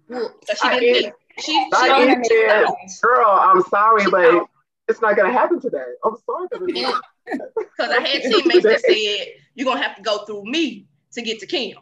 whooped. 0.09 0.47
So 0.47 0.55
she 0.55 0.69
I 0.69 0.79
didn't 0.79 1.03
did. 1.03 1.13
she, 1.41 1.53
she 1.53 1.71
I 1.75 1.89
don't 1.89 2.23
did. 2.23 2.91
Girl, 3.03 3.27
I'm 3.31 3.63
sorry, 3.65 4.05
but 4.11 4.45
it's 4.89 5.01
not 5.01 5.17
gonna 5.17 5.33
happen 5.33 5.61
today. 5.61 5.83
I'm 6.05 6.15
sorry. 6.25 6.47
but 6.53 6.63
it's 6.69 6.81
not. 6.81 7.03
because 7.27 7.91
I 7.91 8.01
had 8.01 8.23
teammates 8.23 8.63
that 8.65 8.81
said 8.87 9.27
you're 9.55 9.65
gonna 9.65 9.83
have 9.83 9.97
to 9.97 10.03
go 10.03 10.25
through 10.25 10.45
me 10.45 10.87
to 11.13 11.23
get 11.23 11.41
to 11.41 11.47
Kim. 11.47 11.79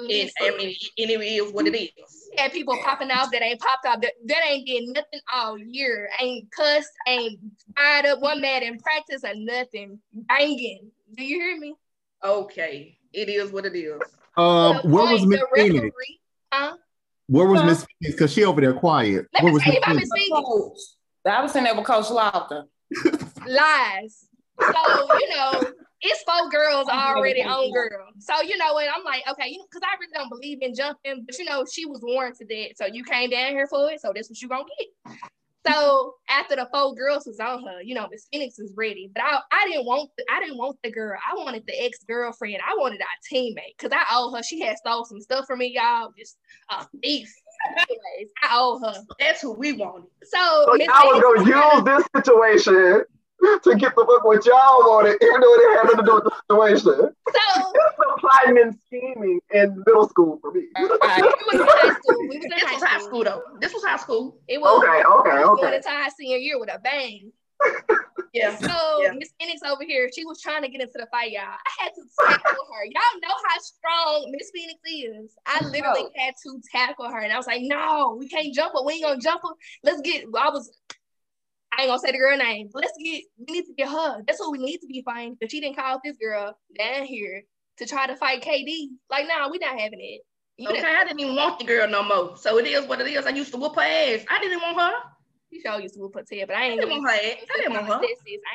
Mm-hmm. 0.00 0.10
And 0.10 0.30
I 0.54 0.56
mean, 0.56 0.74
and 0.98 1.10
it 1.10 1.20
is 1.22 1.52
what 1.52 1.66
it 1.66 1.76
is. 1.78 2.30
had 2.36 2.52
people 2.52 2.76
popping 2.82 3.10
off 3.10 3.30
that 3.32 3.42
ain't 3.42 3.60
popped 3.60 3.86
off 3.86 4.00
that, 4.00 4.12
that 4.26 4.40
ain't 4.48 4.66
did 4.66 4.88
nothing 4.88 5.20
all 5.32 5.58
year, 5.58 6.08
ain't 6.20 6.50
cussed, 6.50 6.90
ain't 7.06 7.38
fired 7.76 8.06
up 8.06 8.20
one 8.20 8.40
man 8.40 8.62
in 8.62 8.78
practice 8.78 9.22
or 9.24 9.34
nothing, 9.34 10.00
banging. 10.12 10.90
Do 11.16 11.22
you 11.22 11.38
hear 11.40 11.58
me? 11.58 11.74
Okay, 12.24 12.96
it 13.12 13.28
is 13.28 13.52
what 13.52 13.64
it 13.66 13.76
is. 13.76 14.00
Um, 14.36 14.80
The 14.82 14.88
where 14.88 15.12
was 15.12 15.26
Miss 15.26 15.40
the 15.40 15.46
Phoenix? 15.54 15.74
referee- 15.84 16.20
Huh? 16.52 16.76
Where 17.26 17.46
was 17.46 17.62
Miss 17.62 17.84
Phoenix? 17.84 18.16
Because 18.16 18.32
she 18.32 18.44
over 18.44 18.60
there 18.60 18.72
quiet. 18.72 19.26
Let 19.34 19.42
Where 19.44 19.50
me 19.50 19.54
was 19.54 19.62
tell 19.62 19.72
you 19.74 19.80
Miss 19.80 19.86
about 19.86 19.96
Miss 19.96 20.10
Phoenix. 20.14 20.96
I 21.26 21.42
was 21.42 21.54
in 21.56 21.64
there 21.64 21.74
with 21.74 21.84
Coach 21.84 22.06
Lofton. 22.06 22.64
Lies. 23.46 24.26
So 24.60 25.18
you 25.18 25.28
know, 25.36 25.62
it's 26.02 26.22
four 26.24 26.48
girls 26.50 26.88
already 26.88 27.42
on 27.42 27.72
girl. 27.72 28.06
So 28.18 28.42
you 28.42 28.56
know 28.58 28.72
what? 28.74 28.88
I'm 28.94 29.04
like, 29.04 29.22
okay, 29.30 29.48
you 29.48 29.58
know, 29.58 29.64
because 29.70 29.82
I 29.84 29.96
really 30.00 30.12
don't 30.14 30.28
believe 30.28 30.58
in 30.62 30.74
jumping, 30.74 31.24
but 31.26 31.38
you 31.38 31.44
know, 31.44 31.64
she 31.70 31.86
was 31.86 32.00
warranted 32.02 32.48
that. 32.48 32.70
So 32.76 32.86
you 32.86 33.04
came 33.04 33.30
down 33.30 33.50
here 33.52 33.66
for 33.66 33.90
it. 33.90 34.00
So 34.00 34.12
that's 34.14 34.28
what 34.28 34.40
you 34.40 34.48
gonna 34.48 34.64
get. 34.78 35.16
So 35.66 36.14
after 36.28 36.56
the 36.56 36.68
four 36.72 36.94
girls 36.94 37.26
was 37.26 37.38
on 37.38 37.64
her, 37.66 37.82
you 37.82 37.94
know, 37.94 38.08
Miss 38.10 38.26
Phoenix 38.32 38.58
was 38.58 38.72
ready. 38.76 39.10
But 39.14 39.24
I, 39.24 39.40
I 39.52 39.68
didn't 39.68 39.84
want 39.84 40.10
the, 40.16 40.24
I 40.32 40.40
didn't 40.40 40.56
want 40.56 40.78
the 40.82 40.90
girl. 40.90 41.18
I 41.30 41.34
wanted 41.36 41.64
the 41.66 41.84
ex-girlfriend. 41.84 42.58
I 42.66 42.74
wanted 42.78 43.00
our 43.00 43.06
teammate 43.30 43.76
because 43.76 43.92
I 43.92 44.04
owe 44.12 44.34
her. 44.34 44.42
She 44.42 44.60
had 44.60 44.78
stole 44.78 45.04
some 45.04 45.20
stuff 45.20 45.46
from 45.46 45.58
me, 45.58 45.72
y'all. 45.74 46.12
Just 46.18 46.38
a 46.70 46.86
thief. 47.02 47.30
Anyways, 47.76 48.32
I 48.42 48.48
owe 48.52 48.80
her. 48.80 49.02
That's 49.18 49.42
who 49.42 49.52
we 49.52 49.72
wanted. 49.72 50.08
So, 50.24 50.64
So 50.66 50.74
Miss 50.74 50.86
y'all 50.86 51.06
was 51.06 51.44
Phoenix 51.44 51.50
gonna 51.50 51.74
use 51.74 51.84
this 51.84 52.24
situation 52.24 53.04
to 53.42 53.74
get 53.76 53.94
the 53.96 54.04
book 54.04 54.24
what 54.24 54.44
y'all 54.46 54.80
wanted, 54.80 55.16
even 55.22 55.40
though 55.40 55.54
it 55.54 55.76
had 55.76 55.84
nothing 55.84 55.98
to 55.98 56.04
do 56.04 56.14
with 56.14 56.24
the 56.24 56.34
situation. 56.48 57.14
So 57.32 57.72
It's 58.22 58.22
the 58.22 58.28
plotting 58.28 58.62
and 58.62 58.78
scheming 58.86 59.40
in 59.52 59.82
middle 59.86 60.08
school 60.08 60.38
for 60.40 60.52
me. 60.52 60.66
we 60.78 60.84
was 60.86 60.98
in 61.02 61.66
high 61.66 61.94
school. 62.00 62.18
We 62.28 62.36
was 62.38 62.44
in 62.44 62.50
This 62.50 62.62
was 62.72 62.82
high 62.82 63.00
school 63.00 63.24
though. 63.24 63.42
This 63.60 63.72
was 63.72 63.84
high 63.84 63.96
school. 63.96 64.38
It 64.48 64.60
was 64.60 64.82
Okay, 64.82 65.02
okay, 65.02 65.38
we 65.38 65.44
was 65.44 65.58
going 65.60 65.66
okay. 65.68 65.76
into 65.76 65.90
our 65.90 66.10
senior 66.18 66.36
year 66.36 66.58
with 66.58 66.70
a 66.72 66.78
bang. 66.78 67.32
Yeah. 68.32 68.56
So 68.58 69.02
Yeah. 69.02 69.10
Miss 69.18 69.30
Phoenix 69.40 69.60
over 69.68 69.82
here, 69.82 70.08
she 70.14 70.24
was 70.24 70.40
trying 70.40 70.62
to 70.62 70.68
get 70.68 70.80
into 70.80 70.92
the 70.94 71.08
fight, 71.10 71.32
y'all. 71.32 71.42
I 71.42 71.82
had 71.82 71.90
to 71.96 72.02
tackle 72.28 72.64
her. 72.72 72.84
Y'all 72.84 73.20
know 73.20 73.34
how 73.48 73.58
strong 73.58 74.28
Miss 74.30 74.52
Phoenix 74.54 74.78
is. 74.86 75.34
I 75.46 75.64
literally 75.64 76.02
Oh. 76.04 76.10
had 76.14 76.34
to 76.44 76.60
tackle 76.70 77.06
her, 77.10 77.18
and 77.18 77.32
I 77.32 77.36
was 77.36 77.48
like, 77.48 77.62
"No, 77.62 78.14
we 78.16 78.28
can't 78.28 78.54
jump 78.54 78.74
her. 78.74 78.84
We 78.84 78.92
ain't 78.94 79.02
gonna 79.02 79.20
jump 79.20 79.42
her. 79.42 79.48
Let's 79.82 80.00
get." 80.02 80.26
I 80.26 80.48
was. 80.50 80.70
I 81.76 81.82
ain't 81.82 81.88
gonna 81.88 81.98
say 81.98 82.12
the 82.12 82.18
girl 82.18 82.36
name. 82.36 82.70
Let's 82.72 82.92
get. 83.02 83.24
We 83.36 83.52
need 83.52 83.64
to 83.64 83.74
get 83.76 83.88
her. 83.88 84.22
That's 84.24 84.38
what 84.38 84.52
we 84.52 84.58
need 84.58 84.78
to 84.78 84.86
be 84.86 85.02
fighting. 85.04 85.36
But 85.40 85.50
she 85.50 85.60
didn't 85.60 85.76
call 85.76 86.00
this 86.04 86.16
girl 86.16 86.56
down 86.78 87.06
here 87.06 87.42
to 87.78 87.86
try 87.86 88.06
to 88.06 88.16
fight 88.16 88.42
KD. 88.42 88.88
Like, 89.10 89.26
nah, 89.26 89.48
we 89.50 89.58
not 89.58 89.78
having 89.78 90.00
it. 90.00 90.20
You 90.56 90.68
Okay, 90.68 90.80
done- 90.82 90.96
I 90.96 91.04
didn't 91.04 91.20
even 91.20 91.36
want 91.36 91.58
the 91.58 91.64
girl 91.64 91.88
no 91.88 92.02
more. 92.02 92.36
So 92.36 92.58
it 92.58 92.66
is 92.66 92.84
what 92.86 93.00
it 93.00 93.06
is. 93.06 93.24
I 93.26 93.30
used 93.30 93.50
to 93.52 93.56
whoop 93.58 93.76
her 93.76 93.80
ass. 93.82 94.24
I 94.28 94.40
didn't 94.40 94.60
want 94.60 94.78
her. 94.78 94.92
You 95.50 95.60
sure 95.60 95.80
used 95.80 95.94
to 95.94 96.00
whoop 96.00 96.14
her 96.14 96.22
tail, 96.22 96.46
but 96.46 96.56
I 96.56 96.60
I 96.60 96.64
ain't 96.66 96.80
didn't 96.80 96.92
want 96.98 97.10
her 97.10 97.16
ass. 97.16 97.22
I 97.54 97.58
didn't 97.58 97.72
want 97.74 97.86
her. 97.86 97.94
I 97.94 97.96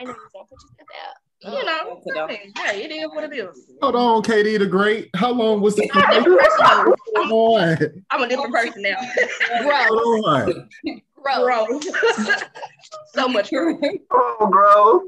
ain't 0.01 0.07
never 0.07 0.19
gonna 0.33 0.45
put 0.45 0.59
yourself 0.61 0.89
out. 1.03 1.15
Oh, 1.43 1.59
you 1.59 1.65
know, 1.65 2.01
Okay, 2.07 2.19
I 2.19 2.27
mean, 2.27 2.53
hey, 2.55 2.83
it 2.85 2.91
is 2.91 3.09
what 3.13 3.23
it 3.25 3.33
is. 3.33 3.69
Hold 3.81 3.95
on, 3.95 4.23
KD 4.23 4.57
the 4.59 4.65
Great. 4.65 5.09
How 5.15 5.31
long 5.31 5.61
was 5.61 5.75
the 5.75 5.87
I'm 5.93 6.11
a 6.11 6.15
different 6.15 6.39
person 6.39 6.65
now. 6.65 6.95
Come 7.17 7.31
on. 7.33 8.03
I'm 8.11 8.21
a 8.23 8.27
different 8.29 8.53
person 8.53 8.81
now. 8.81 8.97
Gross, 9.61 9.83
Hold 9.89 10.25
on. 10.25 10.69
gross. 11.21 11.43
Bro. 11.43 11.79
so 13.13 13.27
much 13.27 13.49
growth. 13.51 13.79
Oh, 14.11 14.47
bro. 14.49 15.01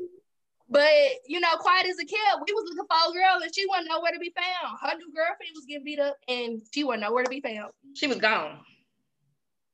But 0.69 0.91
you 1.25 1.39
know, 1.39 1.55
quiet 1.59 1.87
as 1.87 1.95
a 2.01 2.05
kid, 2.05 2.17
we 2.45 2.53
was 2.53 2.65
looking 2.65 2.87
for 2.89 3.09
a 3.09 3.13
girl 3.13 3.41
and 3.41 3.55
she 3.55 3.65
wasn't 3.67 3.89
nowhere 3.89 4.11
to 4.11 4.19
be 4.19 4.33
found. 4.35 4.77
Her 4.81 4.97
new 4.97 5.13
girlfriend 5.13 5.53
was 5.55 5.65
getting 5.65 5.85
beat 5.85 5.99
up 5.99 6.17
and 6.27 6.61
she 6.73 6.83
wasn't 6.83 7.03
nowhere 7.03 7.23
to 7.23 7.29
be 7.29 7.41
found. 7.41 7.71
She 7.93 8.07
was 8.07 8.17
gone. 8.17 8.59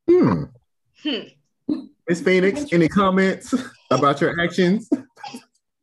Hmm. 0.09 0.43
Hmm. 1.01 1.77
Miss 2.07 2.21
Phoenix, 2.21 2.65
any 2.71 2.87
comments 2.87 3.53
about 3.89 4.21
your 4.21 4.39
actions? 4.39 4.89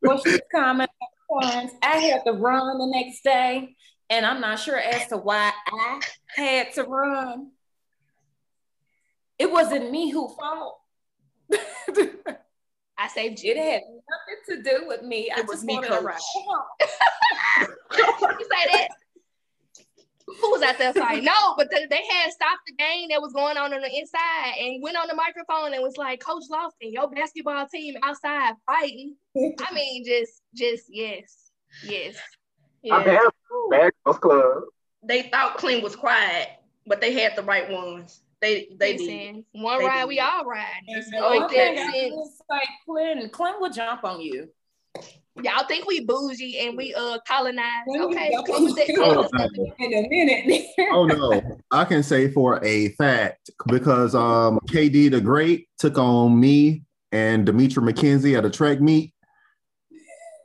Well, 0.02 0.20
she's 0.22 0.40
comment. 0.54 0.90
I 1.82 1.96
had 1.96 2.24
to 2.26 2.32
run 2.32 2.78
the 2.78 2.86
next 2.86 3.22
day, 3.22 3.76
and 4.08 4.26
I'm 4.26 4.40
not 4.40 4.58
sure 4.58 4.76
as 4.76 5.06
to 5.08 5.16
why 5.16 5.52
I 5.66 6.00
had 6.34 6.72
to 6.74 6.82
run. 6.84 7.52
It 9.38 9.50
wasn't 9.50 9.90
me 9.90 10.10
who 10.10 10.28
fought. 10.28 10.76
it 13.00 13.04
I 13.04 13.08
saved 13.08 13.40
you. 13.42 13.54
had 13.56 13.82
nothing 14.08 14.62
to 14.64 14.70
do 14.70 14.86
with 14.88 15.02
me. 15.02 15.30
I 15.34 15.40
was 15.42 15.50
just 15.50 15.64
me, 15.64 15.74
wanted 15.74 15.88
to 15.88 15.94
coach. 15.96 16.04
ride. 16.04 16.18
you 17.98 18.46
say 18.52 18.70
that? 18.72 18.88
Who 20.26 20.50
was 20.52 20.62
out 20.62 20.78
there 20.78 20.92
fighting? 20.94 21.24
No, 21.24 21.54
but 21.56 21.70
they, 21.72 21.86
they 21.86 22.02
had 22.08 22.30
stopped 22.30 22.60
the 22.66 22.74
game 22.74 23.08
that 23.10 23.20
was 23.20 23.32
going 23.32 23.56
on 23.56 23.74
on 23.74 23.80
the 23.80 23.90
inside 23.98 24.54
and 24.60 24.80
went 24.82 24.96
on 24.96 25.08
the 25.08 25.14
microphone 25.14 25.74
and 25.74 25.82
was 25.82 25.96
like, 25.96 26.20
Coach 26.20 26.44
Lofton, 26.50 26.92
your 26.92 27.10
basketball 27.10 27.66
team 27.66 27.94
outside 28.02 28.54
fighting. 28.64 29.16
I 29.36 29.72
mean, 29.74 30.04
just, 30.04 30.42
just 30.54 30.84
yes, 30.88 31.50
yes. 31.84 32.16
I 32.84 32.98
Yeah. 32.98 33.04
bad, 33.04 33.20
bad 33.70 33.92
girls 34.04 34.18
club. 34.18 34.62
They 35.02 35.22
thought 35.22 35.56
Clint 35.56 35.82
was 35.82 35.96
quiet, 35.96 36.48
but 36.86 37.00
they 37.00 37.12
had 37.12 37.34
the 37.34 37.42
right 37.42 37.68
ones. 37.68 38.22
They 38.40 38.68
they 38.78 38.96
did. 38.96 39.00
Listen, 39.00 39.44
one 39.52 39.78
They 39.78 39.84
ride, 39.86 40.00
did. 40.00 40.08
we 40.08 40.20
all 40.20 40.44
ride. 40.44 40.64
Oh, 40.88 41.28
like 41.28 41.50
that 41.50 41.72
okay. 41.72 42.10
It's 42.14 42.42
like 42.48 42.68
Clint. 42.86 43.32
Clint 43.32 43.60
will 43.60 43.70
jump 43.70 44.04
on 44.04 44.20
you. 44.20 44.48
Y'all 45.42 45.64
think 45.66 45.86
we 45.86 46.00
bougie 46.04 46.58
and 46.58 46.76
we 46.76 46.94
uh 46.94 47.18
colonized? 47.26 47.84
When 47.86 48.02
Okay, 48.02 48.30
go- 48.34 48.42
come 48.42 48.64
with 48.64 48.76
that. 48.76 48.90
Oh, 48.98 49.28
come 49.28 49.42
with 49.42 49.52
that. 49.52 49.74
In 49.78 50.04
a 50.04 50.08
minute. 50.08 50.66
Oh 50.92 51.04
no, 51.06 51.40
I 51.70 51.84
can 51.84 52.02
say 52.02 52.30
for 52.32 52.62
a 52.64 52.88
fact 52.90 53.50
because 53.66 54.14
um 54.14 54.58
KD 54.68 55.10
the 55.10 55.20
Great 55.20 55.68
took 55.78 55.98
on 55.98 56.38
me 56.40 56.82
and 57.12 57.46
Demetra 57.46 57.78
McKenzie 57.88 58.36
at 58.36 58.44
a 58.44 58.50
track 58.50 58.80
meet, 58.80 59.12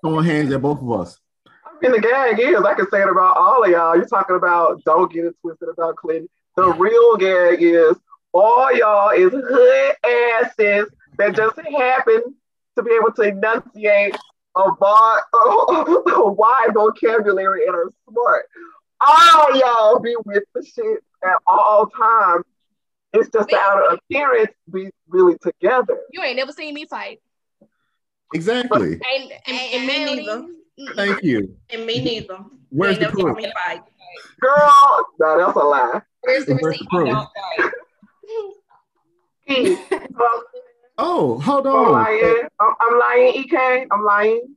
throwing 0.03 0.25
hands 0.25 0.51
at 0.51 0.61
both 0.61 0.81
of 0.81 0.91
us. 0.91 1.17
I 1.47 1.77
mean, 1.81 1.91
the 1.93 1.99
gag 1.99 2.39
is, 2.39 2.61
I 2.63 2.73
can 2.73 2.89
say 2.91 3.01
it 3.01 3.09
about 3.09 3.37
all 3.37 3.63
of 3.63 3.69
y'all. 3.69 3.95
You're 3.95 4.05
talking 4.05 4.35
about, 4.35 4.83
don't 4.85 5.11
get 5.11 5.25
it 5.25 5.35
twisted 5.41 5.69
about 5.69 5.95
Clinton. 5.97 6.29
The 6.55 6.71
real 6.73 7.17
gag 7.17 7.61
is, 7.61 7.95
all 8.33 8.73
y'all 8.75 9.09
is 9.09 9.31
hood 9.31 9.95
asses 10.41 10.89
that 11.17 11.35
just 11.35 11.57
happen 11.59 12.35
to 12.75 12.83
be 12.83 12.91
able 12.91 13.11
to 13.13 13.21
enunciate 13.23 14.15
a, 14.55 14.71
bar, 14.71 15.23
a 15.33 16.31
wide 16.31 16.69
vocabulary 16.73 17.65
and 17.67 17.75
are 17.75 17.89
smart. 18.09 18.45
All 19.05 19.55
y'all 19.57 19.99
be 19.99 20.15
with 20.25 20.43
the 20.53 20.65
shit 20.65 21.03
at 21.23 21.35
all 21.45 21.87
times. 21.87 22.45
It's 23.13 23.29
just 23.29 23.49
the 23.49 23.57
outer 23.57 23.95
appearance 23.95 24.51
be 24.71 24.89
really 25.07 25.37
together. 25.39 25.97
You 26.11 26.21
ain't 26.23 26.35
never 26.35 26.51
seen 26.51 26.73
me 26.73 26.85
fight. 26.85 27.21
Exactly. 28.33 28.93
And, 28.93 29.31
and, 29.47 29.57
And 29.73 29.87
me 29.87 30.15
neither. 30.15 30.47
Thank 30.95 31.23
you. 31.23 31.55
And 31.69 31.85
me 31.85 32.03
neither. 32.03 32.39
Where's 32.69 32.97
You 32.97 33.07
the 33.07 33.15
never 33.17 33.33
proof? 33.33 33.45
Saw 34.17 34.47
me 34.47 34.55
fight. 34.55 34.71
Girl, 35.19 35.37
no, 35.37 35.45
that's 35.45 35.55
a 35.57 35.59
lie. 35.59 36.01
Where's 36.21 36.45
the 36.45 36.53
Where's 36.53 36.61
the 36.61 36.67
receipt? 36.67 36.89
proof? 36.89 37.07
Don't 37.09 37.29
fight. 37.59 37.71
Oh, 40.97 41.39
hold 41.39 41.67
I'm 41.67 41.73
on. 41.73 41.91
lying. 41.91 42.43
I'm, 42.59 42.73
I'm 42.79 42.99
lying, 42.99 43.33
EK. 43.35 43.85
I'm 43.91 44.03
lying. 44.05 44.55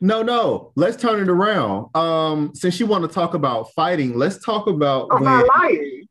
No, 0.00 0.22
no. 0.22 0.72
Let's 0.76 0.96
turn 0.96 1.20
it 1.20 1.28
around. 1.28 1.94
Um, 1.96 2.52
since 2.54 2.78
you 2.78 2.86
want 2.86 3.02
to 3.02 3.08
talk 3.08 3.34
about 3.34 3.72
fighting, 3.74 4.16
let's 4.16 4.42
talk 4.44 4.68
about 4.68 5.08
I'm 5.10 5.22
when 5.22 5.24
not 5.24 5.46
lying. 5.58 6.08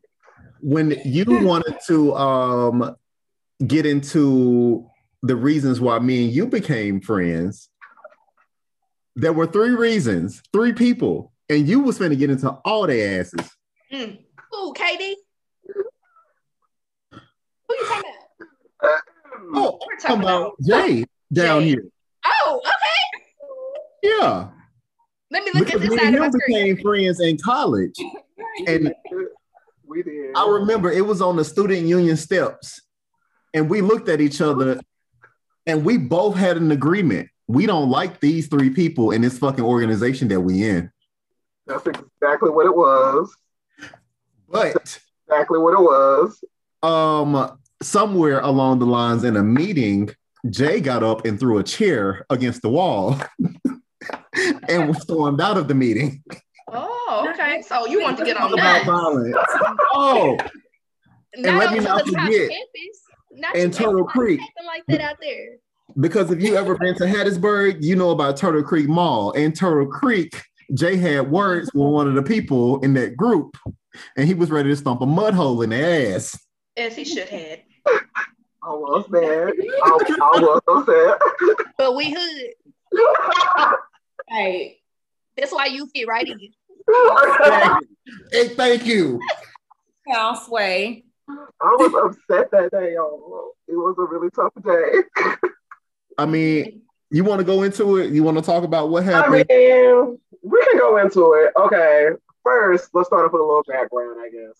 when 0.59 1.01
you 1.05 1.23
wanted 1.27 1.77
to 1.87 2.13
um 2.15 2.95
get 3.65 3.85
into 3.85 4.85
the 5.23 5.35
reasons 5.35 5.79
why 5.79 5.99
me 5.99 6.25
and 6.25 6.33
you 6.33 6.45
became 6.45 6.99
friends. 6.99 7.69
There 9.15 9.33
were 9.33 9.47
three 9.47 9.71
reasons, 9.71 10.43
three 10.53 10.73
people, 10.73 11.31
and 11.49 11.67
you 11.67 11.79
was 11.81 11.97
finna 11.99 12.17
get 12.17 12.29
into 12.29 12.49
all 12.65 12.87
their 12.87 13.19
asses. 13.21 13.49
Mm. 13.91 14.19
Who, 14.51 14.73
KD? 14.73 15.13
Who 17.11 17.21
you 17.69 17.85
talking 17.87 18.11
about? 18.81 18.99
Oh, 19.53 19.79
We're 19.85 19.93
I'm 19.93 19.99
talking 19.99 20.23
about 20.23 20.53
Jay 20.65 21.05
down 21.31 21.61
Jay. 21.61 21.67
here. 21.69 21.83
Oh, 22.25 22.61
okay. 22.65 23.23
Yeah, 24.03 24.47
Let 25.31 25.43
me 25.43 25.51
look 25.53 25.65
because 25.65 25.81
at 25.83 25.89
this 25.89 25.99
side 25.99 26.13
of 26.13 26.19
my 26.19 26.25
him 26.27 26.31
screen. 26.31 26.75
became 26.75 26.77
friends 26.83 27.19
in 27.19 27.37
college, 27.37 27.95
and 28.67 28.93
we 29.85 30.03
did. 30.03 30.31
I 30.35 30.47
remember 30.47 30.91
it 30.91 31.05
was 31.05 31.21
on 31.21 31.35
the 31.35 31.43
student 31.43 31.87
union 31.87 32.15
steps, 32.15 32.81
and 33.53 33.69
we 33.69 33.81
looked 33.81 34.07
at 34.09 34.21
each 34.21 34.39
other, 34.39 34.79
and 35.65 35.83
we 35.83 35.97
both 35.97 36.35
had 36.35 36.57
an 36.57 36.71
agreement. 36.71 37.29
We 37.47 37.65
don't 37.65 37.89
like 37.89 38.19
these 38.19 38.47
three 38.47 38.69
people 38.69 39.11
in 39.11 39.21
this 39.21 39.37
fucking 39.39 39.63
organization 39.63 40.27
that 40.29 40.41
we 40.41 40.63
in. 40.67 40.91
That's 41.67 41.85
exactly 41.87 42.49
what 42.49 42.65
it 42.65 42.75
was. 42.75 43.35
But 44.49 44.99
Exactly 45.27 45.59
what 45.59 45.73
it 45.73 45.81
was. 45.81 46.43
um, 46.83 47.59
somewhere 47.81 48.39
along 48.39 48.79
the 48.79 48.85
lines 48.85 49.23
in 49.25 49.35
a 49.35 49.43
meeting, 49.43 50.09
Jay 50.49 50.79
got 50.79 51.03
up 51.03 51.25
and 51.25 51.37
threw 51.39 51.57
a 51.57 51.63
chair 51.63 52.25
against 52.29 52.61
the 52.61 52.69
wall 52.69 53.19
and 54.69 54.87
was 54.87 55.01
stormed 55.01 55.41
out 55.41 55.57
of 55.57 55.67
the 55.67 55.73
meeting. 55.75 56.23
Oh, 56.71 57.27
okay. 57.33 57.61
So 57.61 57.85
you 57.87 58.01
want 58.01 58.17
to 58.19 58.25
get 58.25 58.37
on 58.37 58.51
Talk 58.51 58.59
about 58.59 58.85
violence. 58.85 59.35
Oh, 59.93 60.37
Not 61.35 61.55
let 61.59 61.71
me 61.73 61.79
to 61.79 61.83
not 61.85 62.05
the 62.05 62.11
top 62.11 62.23
forget, 62.25 62.49
campus. 62.49 63.01
Not 63.31 63.55
in 63.55 63.67
you 63.67 63.73
Turtle 63.73 64.05
Creek. 64.05 64.39
like 64.65 64.83
that 64.87 65.01
out 65.01 65.17
there. 65.21 65.57
because 65.99 66.31
if 66.31 66.41
you 66.41 66.55
ever 66.55 66.77
been 66.77 66.95
to 66.95 67.03
Hattiesburg, 67.03 67.83
you 67.83 67.95
know 67.95 68.11
about 68.11 68.37
Turtle 68.37 68.63
Creek 68.63 68.87
Mall. 68.87 69.31
And 69.33 69.55
Turtle 69.55 69.87
Creek, 69.87 70.41
Jay 70.73 70.97
had 70.97 71.31
words 71.31 71.71
with 71.73 71.87
one 71.87 72.07
of 72.07 72.15
the 72.15 72.23
people 72.23 72.79
in 72.81 72.93
that 72.95 73.15
group, 73.15 73.57
and 74.15 74.27
he 74.27 74.33
was 74.33 74.51
ready 74.51 74.69
to 74.69 74.75
stomp 74.75 75.01
a 75.01 75.05
mud 75.05 75.33
hole 75.33 75.61
in 75.61 75.69
their 75.69 76.15
ass. 76.15 76.37
As 76.75 76.95
he 76.95 77.05
should 77.05 77.29
have. 77.29 77.59
I 77.87 78.69
was 78.69 79.07
mad. 79.09 79.53
I, 79.83 79.97
I 80.21 80.39
was 80.39 80.61
upset. 80.67 81.65
But 81.77 81.95
we 81.95 82.13
hood. 82.17 82.53
Right. 84.29 84.75
That's 85.37 85.53
why 85.53 85.67
you 85.67 85.87
fit 85.95 86.07
right 86.07 86.27
in. 86.27 86.39
Hey, 88.31 88.49
thank 88.49 88.85
you. 88.85 89.19
Now 90.05 90.33
sway. 90.35 91.05
I 91.29 91.75
was 91.77 91.93
upset 92.13 92.51
that 92.51 92.71
day, 92.71 92.93
y'all. 92.95 93.51
It 93.67 93.75
was 93.75 93.95
a 93.97 94.03
really 94.03 94.29
tough 94.31 94.53
day. 94.63 95.03
I 96.17 96.25
mean, 96.25 96.81
you 97.09 97.23
want 97.23 97.39
to 97.39 97.45
go 97.45 97.63
into 97.63 97.97
it? 97.97 98.11
You 98.11 98.23
want 98.23 98.37
to 98.37 98.43
talk 98.43 98.63
about 98.63 98.89
what 98.89 99.03
happened? 99.03 99.35
I 99.35 99.37
happened? 99.37 99.49
mean, 99.49 100.19
we 100.43 100.65
can 100.65 100.77
go 100.77 100.97
into 100.97 101.33
it. 101.33 101.51
Okay. 101.59 102.09
First, 102.43 102.89
let's 102.93 103.07
start 103.07 103.25
off 103.25 103.33
with 103.33 103.41
a 103.41 103.45
little 103.45 103.63
background, 103.67 104.19
I 104.21 104.29
guess. 104.29 104.57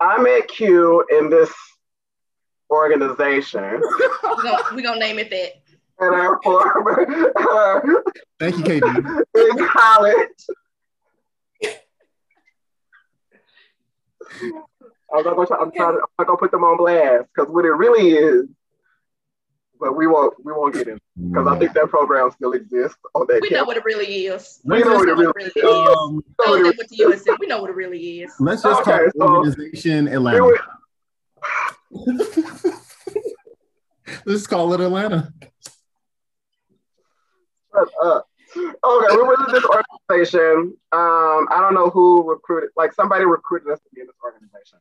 I 0.00 0.20
met 0.22 0.48
Q 0.48 1.04
in 1.10 1.28
this 1.30 1.50
organization, 2.70 3.62
We're 4.22 4.42
gonna, 4.42 4.62
we 4.74 4.82
gonna 4.82 5.00
name 5.00 5.18
it 5.18 5.30
that. 5.30 5.62
and 6.00 6.14
I 6.14 6.34
formed 6.44 7.32
uh, 7.36 7.80
Thank 8.38 8.58
you, 8.58 8.64
KD. 8.80 9.22
in 9.58 9.66
college. 9.66 10.28
I'm 15.14 15.24
not 15.24 15.34
gonna 15.36 15.46
try, 15.46 15.56
I'm 15.58 15.72
trying 15.72 15.94
I'm 15.96 16.00
not 16.18 16.26
gonna 16.26 16.36
put 16.38 16.50
them 16.50 16.64
on 16.64 16.76
blast 16.76 17.26
because 17.34 17.50
what 17.50 17.64
it 17.64 17.70
really 17.70 18.10
is, 18.10 18.44
but 19.80 19.96
we 19.96 20.06
won't 20.06 20.34
we 20.44 20.52
won't 20.52 20.74
get 20.74 20.88
in 20.88 20.98
because 21.30 21.46
I 21.46 21.58
think 21.58 21.72
that 21.74 21.88
program 21.88 22.30
still 22.30 22.52
exists 22.52 22.98
on 23.14 23.26
that 23.28 23.40
We 23.42 23.50
know 23.50 23.64
what 23.64 23.76
it 23.76 23.84
really 23.84 24.26
is. 24.26 24.60
We 24.64 24.80
know 24.80 24.94
what 24.96 25.08
it 25.08 25.16
We 25.16 25.24
really 25.24 25.24
know 25.24 25.32
what 25.32 25.42
it 25.42 25.54
really 25.56 25.88
is. 25.88 25.96
Um, 25.96 26.24
So 26.44 26.54
is. 26.54 26.56
they 26.56 26.62
went 26.64 26.78
to 26.78 26.96
USC. 27.32 27.36
We 27.40 27.46
know 27.46 27.60
what 27.60 27.70
it 27.70 27.76
really 27.76 28.20
is. 28.22 28.32
let's 28.40 28.62
just 28.62 28.80
Okay, 28.82 29.04
talk 29.04 29.12
so- 29.16 29.22
organization 29.28 30.08
Atlanta. 30.08 30.44
were- 30.44 30.58
let's 34.26 34.46
call 34.46 34.72
it 34.74 34.80
Atlanta. 34.80 35.32
Shut 37.74 37.88
up. 38.02 38.26
Okay, 38.56 39.16
we 39.16 39.22
were 39.22 39.34
in 39.46 39.52
this 39.52 39.64
organization. 39.64 40.74
Um, 40.92 41.48
I 41.50 41.58
don't 41.60 41.74
know 41.74 41.90
who 41.90 42.28
recruited, 42.28 42.70
like 42.76 42.92
somebody 42.94 43.24
recruited 43.26 43.70
us 43.70 43.78
to 43.80 43.88
be 43.94 44.00
in 44.00 44.06
this 44.06 44.16
organization. 44.24 44.78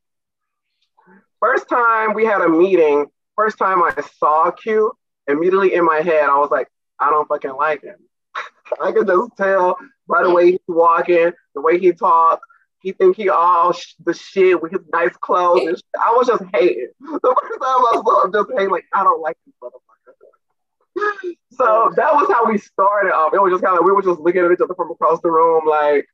First 1.42 1.68
time 1.70 2.14
we 2.14 2.26
had 2.26 2.42
a 2.42 2.50
meeting, 2.50 3.06
first 3.38 3.58
time 3.58 3.82
I 3.82 3.94
saw 4.20 4.52
Q, 4.52 4.92
immediately 5.28 5.76
in 5.76 5.86
my 5.86 6.02
head, 6.02 6.30
I 6.30 6.38
was 6.38 6.50
like, 6.52 6.68
I 7.00 7.10
don't 7.10 7.28
fucking 7.28 7.54
like 7.54 7.84
him. 7.84 7.96
I 8.82 8.92
could 8.92 9.08
just 9.08 9.38
tell 9.38 9.78
by 10.10 10.24
the 10.24 10.32
way 10.32 10.52
he's 10.52 10.60
walking, 10.68 11.32
the 11.56 11.62
way 11.62 11.80
he 11.80 11.94
talks. 11.94 12.46
He 12.80 12.92
think 12.92 13.16
he 13.16 13.30
all 13.30 13.74
sh- 13.74 13.96
the 14.06 14.14
shit 14.14 14.62
with 14.62 14.72
his 14.72 14.82
nice 14.94 15.16
clothes. 15.18 15.68
And. 15.68 15.82
I 16.00 16.12
was 16.12 16.28
just 16.28 16.44
hating. 16.54 16.90
The 17.00 17.36
first 17.42 17.62
time 17.62 17.86
I 17.86 18.02
saw 18.04 18.26
him, 18.26 18.32
just 18.34 18.50
hating, 18.52 18.70
like, 18.70 18.86
I 18.94 19.04
don't 19.04 19.22
like 19.22 19.38
this 19.46 19.56
motherfucker. 19.62 21.34
So 21.52 21.92
that 21.96 22.14
was 22.14 22.28
how 22.32 22.46
we 22.48 22.60
started 22.60 23.14
off. 23.14 23.34
It 23.34 23.42
was 23.42 23.52
just 23.52 23.64
kind 23.64 23.80
of 23.80 23.86
we 23.86 23.92
were 23.92 24.04
just 24.04 24.20
looking 24.20 24.44
at 24.44 24.52
each 24.52 24.62
other 24.62 24.76
from 24.76 24.92
across 24.92 25.20
the 25.22 25.32
room, 25.32 25.66
like, 25.68 26.06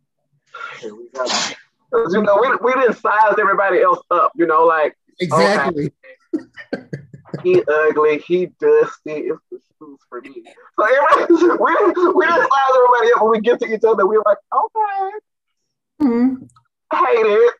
here 0.80 0.94
we 0.94 1.08
go. 1.12 1.26
you 2.10 2.22
know, 2.22 2.38
we, 2.40 2.48
we 2.62 2.80
didn't 2.80 2.96
size 2.96 3.34
everybody 3.38 3.80
else 3.80 3.98
up, 4.10 4.32
you 4.36 4.46
know, 4.46 4.64
like 4.64 4.96
Exactly. 5.20 5.92
he 7.42 7.62
ugly, 7.68 8.18
he 8.18 8.46
dusty, 8.60 9.28
it's 9.28 9.40
the 9.50 9.58
shoes 9.78 9.98
for 10.08 10.20
me. 10.20 10.42
So 10.78 10.84
everybody, 10.84 11.34
we, 11.60 12.12
we 12.12 12.26
didn't 12.26 12.40
size 12.40 12.74
everybody 12.74 13.12
up 13.16 13.22
when 13.22 13.30
we 13.30 13.40
get 13.40 13.60
to 13.60 13.66
each 13.72 13.84
other. 13.84 14.06
We're 14.06 14.22
like, 14.24 14.38
okay, 14.54 15.10
Mhm. 16.02 16.48
hate 16.92 17.26
it. 17.26 17.54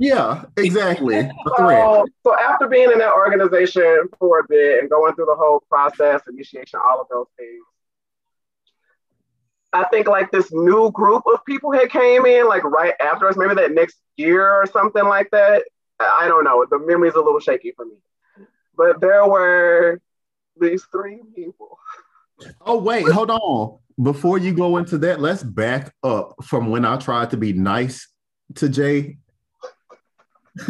Yeah, 0.00 0.44
exactly. 0.56 1.30
So, 1.56 2.06
so 2.24 2.38
after 2.38 2.66
being 2.66 2.90
in 2.90 2.98
that 2.98 3.14
organization 3.14 4.08
for 4.18 4.40
a 4.40 4.44
bit 4.48 4.80
and 4.80 4.90
going 4.90 5.14
through 5.14 5.26
the 5.26 5.36
whole 5.36 5.62
process, 5.68 6.22
initiation, 6.28 6.80
all 6.86 7.00
of 7.00 7.06
those 7.10 7.26
things, 7.38 7.62
I 9.72 9.84
think 9.84 10.06
like 10.08 10.30
this 10.30 10.52
new 10.52 10.90
group 10.90 11.22
of 11.26 11.44
people 11.44 11.72
had 11.72 11.90
came 11.90 12.24
in 12.26 12.46
like 12.48 12.64
right 12.64 12.94
after 13.00 13.28
us, 13.28 13.36
maybe 13.36 13.54
that 13.54 13.72
next 13.72 13.96
year 14.16 14.50
or 14.50 14.66
something 14.66 15.04
like 15.04 15.30
that. 15.32 15.64
I 16.00 16.22
I 16.24 16.28
don't 16.28 16.44
know. 16.44 16.64
The 16.70 16.78
memory's 16.78 17.14
a 17.14 17.20
little 17.20 17.40
shaky 17.40 17.72
for 17.72 17.84
me. 17.84 17.96
But 18.76 19.00
there 19.00 19.26
were 19.26 20.00
these 20.60 20.84
three 20.92 21.20
people. 21.34 21.78
Oh, 22.60 22.78
wait, 22.78 23.08
hold 23.08 23.30
on. 23.30 23.78
Before 24.02 24.36
you 24.36 24.52
go 24.52 24.76
into 24.76 24.98
that, 24.98 25.20
let's 25.20 25.42
back 25.42 25.94
up 26.02 26.34
from 26.44 26.70
when 26.70 26.84
I 26.84 26.98
tried 26.98 27.30
to 27.30 27.38
be 27.38 27.54
nice 27.54 28.08
to 28.56 28.68
Jay. 28.68 29.16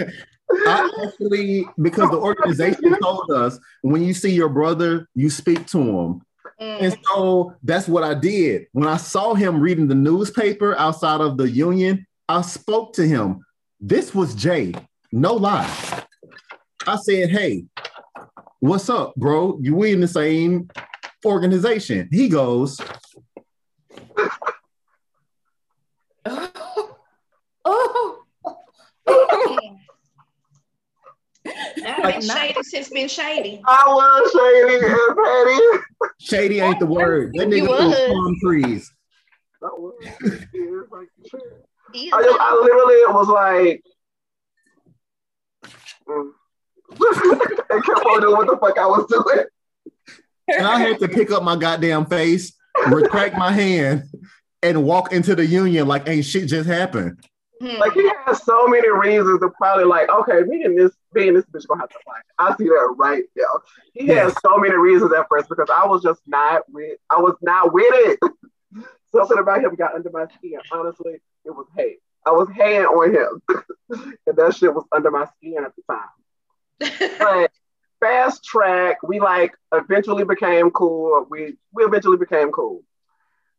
I 0.66 0.88
actually, 1.04 1.66
because 1.80 2.08
the 2.10 2.18
organization 2.18 2.96
told 3.02 3.30
us 3.32 3.58
when 3.82 4.02
you 4.04 4.14
see 4.14 4.30
your 4.30 4.48
brother, 4.48 5.08
you 5.14 5.28
speak 5.30 5.66
to 5.68 5.78
him. 5.78 6.22
And 6.58 6.92
Mm. 6.94 6.98
so 7.04 7.54
that's 7.62 7.88
what 7.88 8.02
I 8.04 8.14
did. 8.14 8.66
When 8.72 8.88
I 8.88 8.96
saw 8.96 9.34
him 9.34 9.60
reading 9.60 9.88
the 9.88 9.94
newspaper 9.94 10.76
outside 10.78 11.20
of 11.20 11.36
the 11.36 11.50
union, 11.50 12.06
I 12.28 12.42
spoke 12.42 12.94
to 12.94 13.06
him. 13.06 13.44
This 13.80 14.14
was 14.14 14.34
Jay, 14.34 14.72
no 15.16 15.34
lie. 15.34 16.04
I 16.86 16.96
said, 16.96 17.30
Hey, 17.30 17.64
what's 18.60 18.90
up, 18.90 19.14
bro? 19.16 19.58
You 19.60 19.74
we 19.74 19.92
in 19.92 20.00
the 20.00 20.08
same 20.08 20.68
organization. 21.24 22.08
He 22.12 22.28
goes, 22.28 22.78
oh. 27.64 28.22
been 31.84 32.20
shady 32.20 32.62
since 32.62 32.90
been 32.90 33.08
shady. 33.08 33.62
I 33.66 33.84
was 33.86 34.30
shady 34.32 34.84
and 34.84 35.16
petty. 35.16 35.58
Shady 36.20 36.60
ain't 36.60 36.78
the 36.78 36.86
word. 36.86 37.32
That 37.34 37.48
nigga 37.48 37.68
was. 37.68 37.94
palm 38.08 38.36
trees. 38.42 38.92
I 39.62 39.66
was. 39.66 39.94
Yeah, 40.02 40.82
like, 40.90 41.08
shit. 41.30 41.40
He 41.92 42.08
is 42.08 42.12
I, 42.14 42.22
just, 42.22 42.38
I 42.38 42.54
literally 42.54 43.14
was 43.14 43.28
like, 43.28 43.82
mm. 46.08 46.30
and 47.70 47.84
kept 47.84 48.06
on 48.06 48.20
doing 48.20 48.36
what 48.36 48.46
the 48.46 48.56
fuck 48.60 48.78
I 48.78 48.86
was 48.86 49.06
doing. 49.06 49.46
And 50.48 50.66
I 50.66 50.78
had 50.78 51.00
to 51.00 51.08
pick 51.08 51.30
up 51.32 51.42
my 51.42 51.56
goddamn 51.56 52.06
face, 52.06 52.52
retract 52.86 53.36
my 53.36 53.50
hand, 53.50 54.04
and 54.62 54.84
walk 54.84 55.12
into 55.12 55.34
the 55.34 55.44
union 55.44 55.88
like 55.88 56.08
ain't 56.08 56.24
shit 56.24 56.48
just 56.48 56.68
happened. 56.68 57.18
Hmm. 57.60 57.78
Like 57.78 57.92
he 57.92 58.08
has 58.26 58.42
so 58.42 58.68
many 58.68 58.88
reasons 58.90 59.40
to 59.40 59.48
probably 59.50 59.84
like, 59.84 60.08
okay, 60.10 60.42
me 60.42 60.62
and 60.64 60.76
this 60.76 60.92
me 61.14 61.28
and 61.28 61.36
this 61.36 61.46
bitch 61.46 61.66
gonna 61.66 61.80
have 61.80 61.88
to 61.90 61.98
fight. 62.04 62.22
I 62.38 62.54
see 62.56 62.64
that 62.64 62.94
right 62.98 63.24
now. 63.36 63.60
He 63.94 64.08
has 64.08 64.34
so 64.42 64.58
many 64.58 64.76
reasons 64.76 65.12
at 65.12 65.26
first 65.28 65.48
because 65.48 65.70
I 65.70 65.86
was 65.86 66.02
just 66.02 66.20
not 66.26 66.62
with 66.70 66.98
I 67.10 67.20
was 67.20 67.34
not 67.40 67.72
with 67.72 67.86
it. 67.88 68.18
Something 69.12 69.38
about 69.38 69.64
him 69.64 69.74
got 69.74 69.94
under 69.94 70.10
my 70.10 70.26
skin. 70.26 70.58
Honestly, 70.70 71.14
it 71.44 71.50
was 71.50 71.66
hate. 71.76 72.00
I 72.26 72.32
was 72.32 72.48
hating 72.54 72.82
on 72.82 73.14
him. 73.14 73.42
and 74.26 74.36
that 74.36 74.56
shit 74.56 74.74
was 74.74 74.84
under 74.92 75.10
my 75.10 75.26
skin 75.36 75.64
at 75.64 75.72
the 75.76 75.82
time. 75.88 77.18
But 77.18 77.52
fast 78.00 78.44
track, 78.44 78.98
we 79.02 79.20
like 79.20 79.54
eventually 79.72 80.24
became 80.24 80.70
cool. 80.70 81.26
We 81.30 81.56
we 81.72 81.84
eventually 81.84 82.18
became 82.18 82.50
cool. 82.50 82.82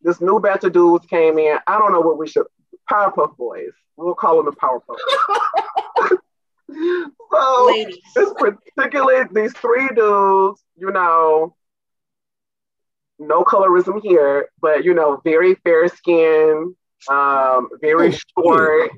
This 0.02 0.22
new 0.22 0.40
batch 0.40 0.64
of 0.64 0.74
dudes 0.74 1.06
came 1.08 1.40
in. 1.40 1.58
I 1.66 1.80
don't 1.80 1.92
know 1.92 2.02
what 2.02 2.18
we 2.18 2.28
should 2.28 2.46
Powerpuff 2.92 3.38
Boys. 3.38 3.72
We'll 3.96 4.14
call 4.14 4.44
them 4.44 4.46
the 4.46 4.52
Powerpuff. 4.52 6.18
So 7.32 7.66
Ladies. 7.68 7.98
this 8.16 8.34
particularly 8.38 9.26
these 9.32 9.54
three 9.54 9.88
dudes, 9.96 10.62
you 10.76 10.92
know, 10.92 11.56
no 13.20 13.44
colorism 13.44 14.02
here, 14.02 14.50
but 14.62 14.84
you 14.84 14.94
know, 14.94 15.22
very 15.24 15.56
fair 15.56 15.88
skin, 15.88 16.76
um, 17.10 17.70
very 17.82 18.14
Oh, 18.38 18.44
short. 18.44 18.92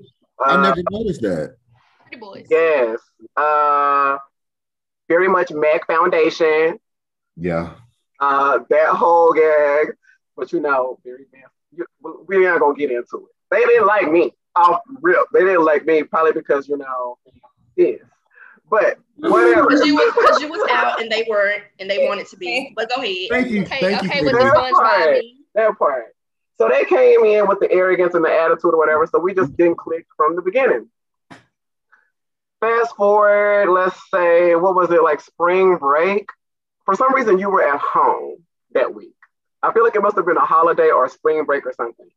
I 0.45 0.55
uh, 0.55 0.61
never 0.61 0.81
noticed 0.91 1.21
that. 1.21 1.55
Pretty 2.05 2.19
boys. 2.19 2.47
Yes. 2.49 2.99
Uh, 3.35 4.17
very 5.07 5.27
much 5.27 5.51
Mac 5.51 5.85
Foundation. 5.87 6.79
Yeah. 7.35 7.73
Uh, 8.19 8.59
that 8.69 8.89
whole 8.89 9.33
gag, 9.33 9.95
but 10.35 10.51
you 10.51 10.59
know, 10.59 10.99
very 11.03 11.25
you- 11.71 11.85
we 12.27 12.47
ain't 12.47 12.59
gonna 12.59 12.73
get 12.75 12.91
into 12.91 13.17
it. 13.27 13.35
They 13.51 13.61
didn't 13.61 13.87
like 13.87 14.11
me 14.11 14.33
off 14.55 14.81
rip. 15.01 15.25
They 15.33 15.41
didn't 15.41 15.63
like 15.65 15.85
me 15.85 16.03
probably 16.03 16.33
because 16.33 16.67
you 16.67 16.77
know, 16.77 17.17
yes. 17.75 17.99
But 18.69 18.97
whatever. 19.17 19.67
Because 19.67 19.85
you 19.85 19.95
was 19.95 20.13
because 20.15 20.41
you 20.41 20.49
was 20.49 20.67
out 20.71 21.01
and 21.01 21.11
they 21.11 21.25
weren't 21.29 21.63
and 21.79 21.89
they 21.89 22.07
wanted 22.07 22.27
to 22.27 22.37
be. 22.37 22.73
But 22.75 22.89
go 22.93 23.01
ahead. 23.01 23.27
Thank 23.29 23.49
you. 23.49 23.61
Okay, 23.63 23.79
Thank 23.79 24.03
okay, 24.03 24.19
you. 24.19 24.25
with 24.25 24.33
for 24.33 24.39
the 24.39 24.45
that. 24.45 24.73
SpongeBob. 24.73 25.11
meme. 25.13 25.21
that 25.55 25.77
part. 25.79 26.15
So 26.59 26.67
they 26.67 26.83
came 26.83 27.23
in 27.23 27.47
with 27.47 27.61
the 27.61 27.71
arrogance 27.71 28.13
and 28.15 28.23
the 28.23 28.31
attitude 28.31 28.73
or 28.73 28.77
whatever. 28.77 29.07
So 29.07 29.19
we 29.19 29.33
just 29.33 29.55
didn't 29.55 29.77
click 29.77 30.05
from 30.17 30.35
the 30.35 30.41
beginning. 30.41 30.89
Fast 32.59 32.95
forward, 32.97 33.71
let's 33.71 33.97
say, 34.13 34.55
what 34.55 34.75
was 34.75 34.91
it 34.91 35.01
like 35.01 35.21
spring 35.21 35.77
break? 35.77 36.27
For 36.83 36.95
some 36.95 37.15
reason, 37.15 37.39
you 37.39 37.49
were 37.49 37.63
at 37.65 37.79
home 37.79 38.43
that 38.73 38.93
week. 38.93 39.15
I 39.63 39.71
feel 39.71 39.85
like 39.85 39.95
it 39.95 40.01
must 40.01 40.17
have 40.17 40.25
been 40.25 40.35
a 40.35 40.45
holiday 40.45 40.89
or 40.89 41.05
a 41.05 41.09
spring 41.09 41.45
break 41.45 41.65
or 41.65 41.73
something. 41.73 42.09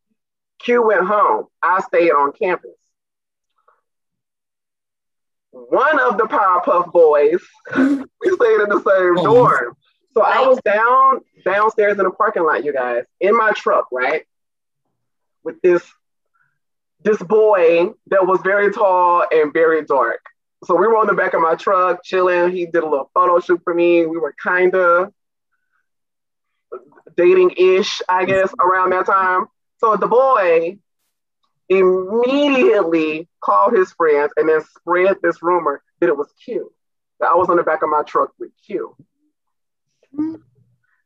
Q 0.58 0.82
went 0.82 1.06
home. 1.06 1.46
I 1.62 1.80
stayed 1.82 2.10
on 2.10 2.32
campus. 2.32 2.72
One 5.50 6.00
of 6.00 6.18
the 6.18 6.24
Powerpuff 6.24 6.92
Boys, 6.92 7.40
we 7.76 8.30
stayed 8.30 8.60
in 8.60 8.68
the 8.70 8.82
same 8.84 9.22
dorm. 9.22 9.76
So 10.14 10.22
I 10.22 10.46
was 10.46 10.58
down 10.64 11.20
downstairs 11.44 11.98
in 11.98 12.04
the 12.04 12.10
parking 12.10 12.44
lot, 12.44 12.64
you 12.64 12.72
guys, 12.72 13.04
in 13.20 13.36
my 13.36 13.52
truck, 13.52 13.86
right? 13.92 14.24
With 15.44 15.60
this 15.62 15.82
this 17.04 17.18
boy 17.22 17.90
that 18.08 18.26
was 18.26 18.40
very 18.42 18.72
tall 18.72 19.24
and 19.30 19.52
very 19.52 19.84
dark. 19.84 20.20
So 20.64 20.76
we 20.76 20.86
were 20.86 20.96
on 20.98 21.08
the 21.08 21.14
back 21.14 21.34
of 21.34 21.40
my 21.40 21.56
truck 21.56 22.04
chilling. 22.04 22.52
He 22.52 22.66
did 22.66 22.84
a 22.84 22.88
little 22.88 23.10
photo 23.12 23.40
shoot 23.40 23.60
for 23.64 23.74
me. 23.74 24.06
We 24.06 24.18
were 24.18 24.34
kind 24.40 24.74
of 24.74 25.12
dating 27.16 27.54
ish, 27.56 28.00
I 28.08 28.24
guess, 28.24 28.52
around 28.60 28.90
that 28.90 29.06
time. 29.06 29.46
So 29.78 29.96
the 29.96 30.06
boy 30.06 30.78
immediately 31.68 33.28
called 33.42 33.74
his 33.74 33.92
friends 33.92 34.32
and 34.36 34.48
then 34.48 34.62
spread 34.76 35.16
this 35.22 35.42
rumor 35.42 35.82
that 36.00 36.08
it 36.08 36.16
was 36.16 36.32
Q. 36.44 36.72
That 37.18 37.30
I 37.32 37.34
was 37.34 37.48
on 37.48 37.56
the 37.56 37.62
back 37.62 37.82
of 37.82 37.88
my 37.88 38.02
truck 38.02 38.30
with 38.38 38.50
Q. 38.64 38.96
Mm-hmm. 40.14 40.34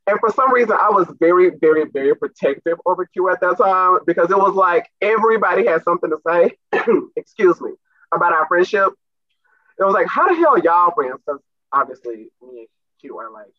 And 0.07 0.17
for 0.21 0.31
some 0.31 0.53
reason, 0.53 0.71
I 0.71 0.89
was 0.89 1.05
very, 1.19 1.51
very, 1.59 1.83
very 1.85 2.15
protective 2.15 2.77
over 2.85 3.05
Q 3.05 3.29
at 3.29 3.41
that 3.41 3.57
time 3.57 3.99
because 4.07 4.31
it 4.31 4.37
was 4.37 4.55
like 4.55 4.89
everybody 5.01 5.65
had 5.65 5.83
something 5.83 6.09
to 6.09 6.17
say, 6.25 6.57
excuse 7.17 7.59
me, 7.59 7.71
about 8.13 8.31
our 8.31 8.47
friendship. 8.47 8.93
It 9.77 9.83
was 9.83 9.93
like, 9.93 10.07
how 10.07 10.29
the 10.29 10.35
hell 10.35 10.57
y'all 10.57 10.93
friends? 10.95 11.19
Because 11.25 11.41
obviously, 11.73 12.29
me 12.41 12.59
and 12.59 12.67
Q 13.01 13.17
are 13.17 13.31
like 13.31 13.53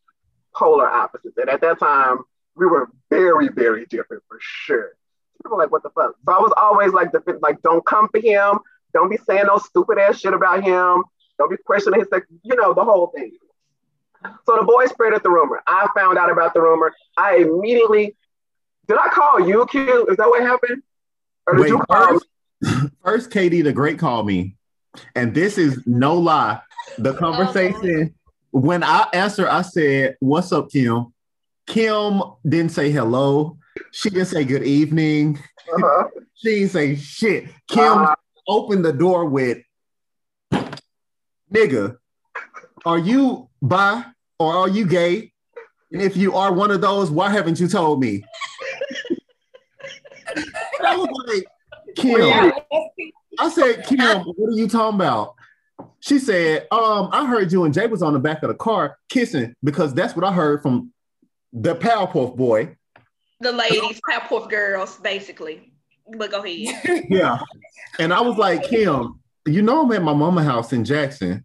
polar 0.56 0.88
opposites. 0.88 1.36
And 1.36 1.50
at 1.50 1.60
that 1.60 1.78
time, 1.78 2.20
we 2.56 2.66
were 2.66 2.88
very, 3.10 3.48
very 3.48 3.84
different 3.84 4.22
for 4.26 4.38
sure. 4.40 4.92
People 5.42 5.56
were 5.56 5.62
like, 5.62 5.70
what 5.70 5.82
the 5.82 5.90
fuck? 5.90 6.14
So 6.24 6.32
I 6.32 6.38
was 6.38 6.52
always 6.56 6.92
like, 6.92 7.10
like, 7.42 7.60
don't 7.62 7.84
come 7.84 8.08
for 8.08 8.20
him. 8.20 8.58
Don't 8.94 9.10
be 9.10 9.18
saying 9.18 9.44
no 9.46 9.58
stupid 9.58 9.98
ass 9.98 10.18
shit 10.18 10.32
about 10.32 10.64
him. 10.64 11.04
Don't 11.38 11.50
be 11.50 11.56
questioning 11.64 12.00
his, 12.00 12.08
sex, 12.08 12.26
you 12.42 12.56
know, 12.56 12.72
the 12.72 12.82
whole 12.82 13.12
thing. 13.14 13.32
So 14.46 14.56
the 14.56 14.64
boy 14.64 14.86
spreaded 14.86 15.22
the 15.22 15.30
rumor. 15.30 15.62
I 15.66 15.88
found 15.94 16.18
out 16.18 16.30
about 16.30 16.54
the 16.54 16.60
rumor. 16.60 16.92
I 17.16 17.36
immediately 17.36 18.16
did 18.88 18.98
I 18.98 19.08
call 19.08 19.46
you, 19.46 19.66
Q? 19.66 20.06
Is 20.06 20.16
that 20.16 20.28
what 20.28 20.42
happened? 20.42 20.82
Or 21.46 21.54
did 21.54 21.60
Wait, 21.62 21.68
you 21.68 21.78
call 21.78 22.08
first, 22.08 22.26
first, 23.04 23.30
KD 23.30 23.62
the 23.62 23.72
Great 23.72 23.98
called 23.98 24.26
me, 24.26 24.56
and 25.14 25.34
this 25.34 25.58
is 25.58 25.82
no 25.86 26.14
lie. 26.14 26.60
The 26.96 27.14
conversation 27.14 28.14
when 28.50 28.82
I 28.82 29.06
asked 29.12 29.38
her, 29.38 29.50
I 29.50 29.62
said, 29.62 30.16
"What's 30.20 30.52
up, 30.52 30.70
Kim?" 30.70 31.12
Kim 31.66 32.22
didn't 32.48 32.72
say 32.72 32.90
hello. 32.90 33.58
She 33.92 34.08
didn't 34.10 34.28
say 34.28 34.44
good 34.44 34.64
evening. 34.64 35.38
Uh-huh. 35.72 36.08
She 36.40 36.60
didn't 36.60 36.70
say 36.70 36.94
shit. 36.94 37.46
Kim 37.66 37.82
Uh, 37.98 38.14
opened 38.46 38.84
the 38.84 38.92
door 38.92 39.24
with, 39.24 39.58
"Nigga, 41.52 41.96
are 42.86 42.98
you 42.98 43.47
bi 43.60 44.04
or 44.38 44.52
are 44.54 44.68
you 44.68 44.86
gay? 44.86 45.32
And 45.92 46.02
if 46.02 46.16
you 46.16 46.34
are 46.34 46.52
one 46.52 46.70
of 46.70 46.80
those, 46.80 47.10
why 47.10 47.30
haven't 47.30 47.60
you 47.60 47.68
told 47.68 48.00
me?" 48.00 48.24
I 50.80 50.96
was 50.96 51.08
like, 51.26 51.46
Kim, 51.96 52.52
I 53.38 53.50
said, 53.50 53.84
Kim, 53.86 54.22
what 54.22 54.52
are 54.52 54.56
you 54.56 54.68
talking 54.68 54.96
about? 54.96 55.34
She 56.00 56.18
said, 56.18 56.66
um, 56.70 57.08
I 57.12 57.26
heard 57.26 57.50
you 57.52 57.64
and 57.64 57.74
Jay 57.74 57.86
was 57.86 58.02
on 58.02 58.12
the 58.12 58.18
back 58.18 58.42
of 58.42 58.48
the 58.48 58.54
car 58.54 58.98
kissing 59.08 59.54
because 59.62 59.94
that's 59.94 60.14
what 60.14 60.24
I 60.24 60.32
heard 60.32 60.62
from 60.62 60.92
the 61.52 61.74
Powerpuff 61.74 62.36
boy. 62.36 62.76
The 63.40 63.52
ladies, 63.52 64.00
Powerpuff 64.08 64.48
girls, 64.48 64.96
basically. 64.96 65.72
But 66.16 66.30
go 66.30 66.42
ahead. 66.42 67.04
Yeah. 67.10 67.40
And 67.98 68.12
I 68.12 68.20
was 68.20 68.36
like, 68.36 68.68
Kim, 68.68 69.20
you 69.46 69.62
know 69.62 69.82
I'm 69.82 69.92
at 69.92 70.02
my 70.02 70.14
mama 70.14 70.42
house 70.42 70.72
in 70.72 70.84
Jackson. 70.84 71.44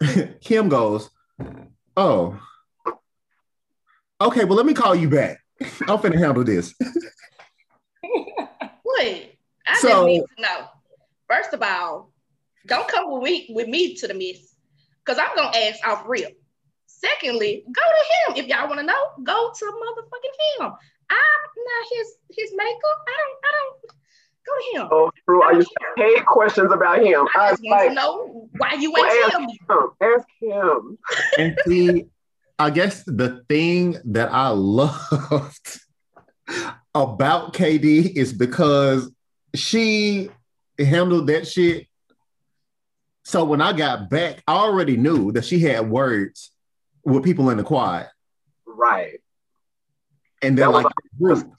Kim 0.40 0.68
goes, 0.68 1.10
Oh. 1.96 2.38
Okay, 4.20 4.44
well, 4.44 4.56
let 4.56 4.66
me 4.66 4.74
call 4.74 4.94
you 4.94 5.08
back. 5.08 5.38
I'm 5.60 5.98
finna 5.98 6.18
handle 6.18 6.44
this. 6.44 6.74
Wait, 8.98 9.38
I 9.66 9.78
So- 9.78 9.88
just 9.88 10.06
need 10.06 10.22
to 10.36 10.42
know. 10.42 10.66
First 11.28 11.52
of 11.52 11.62
all, 11.62 12.12
don't 12.66 12.86
come 12.88 13.10
with 13.12 13.22
me 13.22 13.46
with 13.50 13.68
me 13.68 13.94
to 13.96 14.06
the 14.06 14.14
miss, 14.14 14.54
because 15.04 15.18
I'm 15.18 15.34
gonna 15.36 15.56
ask 15.56 15.84
off 15.86 16.04
real. 16.06 16.30
Secondly, 16.86 17.64
go 17.66 17.82
to 17.82 18.32
him 18.40 18.44
if 18.44 18.48
y'all 18.48 18.68
want 18.68 18.78
to 18.80 18.86
know. 18.86 18.94
Go 19.24 19.50
to 19.52 19.64
motherfucking 19.64 20.36
him. 20.64 20.72
I'm 21.10 21.50
not 21.56 21.86
his 21.92 22.08
his 22.30 22.52
makeup. 22.56 22.98
I 23.08 23.16
don't. 23.18 23.38
I 23.44 23.52
don't. 23.52 23.92
Go 24.46 24.52
to 24.58 24.78
him. 24.80 24.88
oh, 24.92 25.10
true. 25.24 25.42
I 25.42 25.52
used 25.52 25.68
to 25.70 26.02
hate 26.02 26.24
questions 26.26 26.72
about 26.72 27.00
him. 27.00 27.26
I 27.34 27.40
I 27.46 27.50
just 27.50 27.62
was 27.62 27.70
want 27.70 27.80
like, 27.80 27.88
to 27.88 27.94
know 27.94 28.48
why 28.58 28.72
you 28.74 28.92
Well, 28.92 29.04
ain't 29.04 29.24
ask 29.24 29.30
tell 29.32 29.40
me. 29.40 29.58
him. 29.68 29.88
Ask 30.00 30.28
him. 30.40 30.98
And 31.38 31.58
see, 31.66 32.06
I 32.58 32.70
guess 32.70 33.02
the 33.04 33.42
thing 33.48 33.96
that 34.06 34.32
I 34.32 34.48
loved 34.48 35.80
about 36.94 37.52
KD 37.54 38.16
is 38.16 38.32
because 38.32 39.10
she 39.54 40.30
handled 40.78 41.26
that 41.28 41.46
shit. 41.48 41.86
So 43.24 43.44
when 43.44 43.60
I 43.60 43.72
got 43.72 44.08
back, 44.08 44.42
I 44.46 44.54
already 44.54 44.96
knew 44.96 45.32
that 45.32 45.44
she 45.44 45.58
had 45.58 45.90
words 45.90 46.52
with 47.04 47.24
people 47.24 47.50
in 47.50 47.56
the 47.56 47.64
quad. 47.64 48.08
Right. 48.66 49.20
And 50.42 50.56
they're 50.56 50.68
like 50.68 50.86
group. 51.20 51.50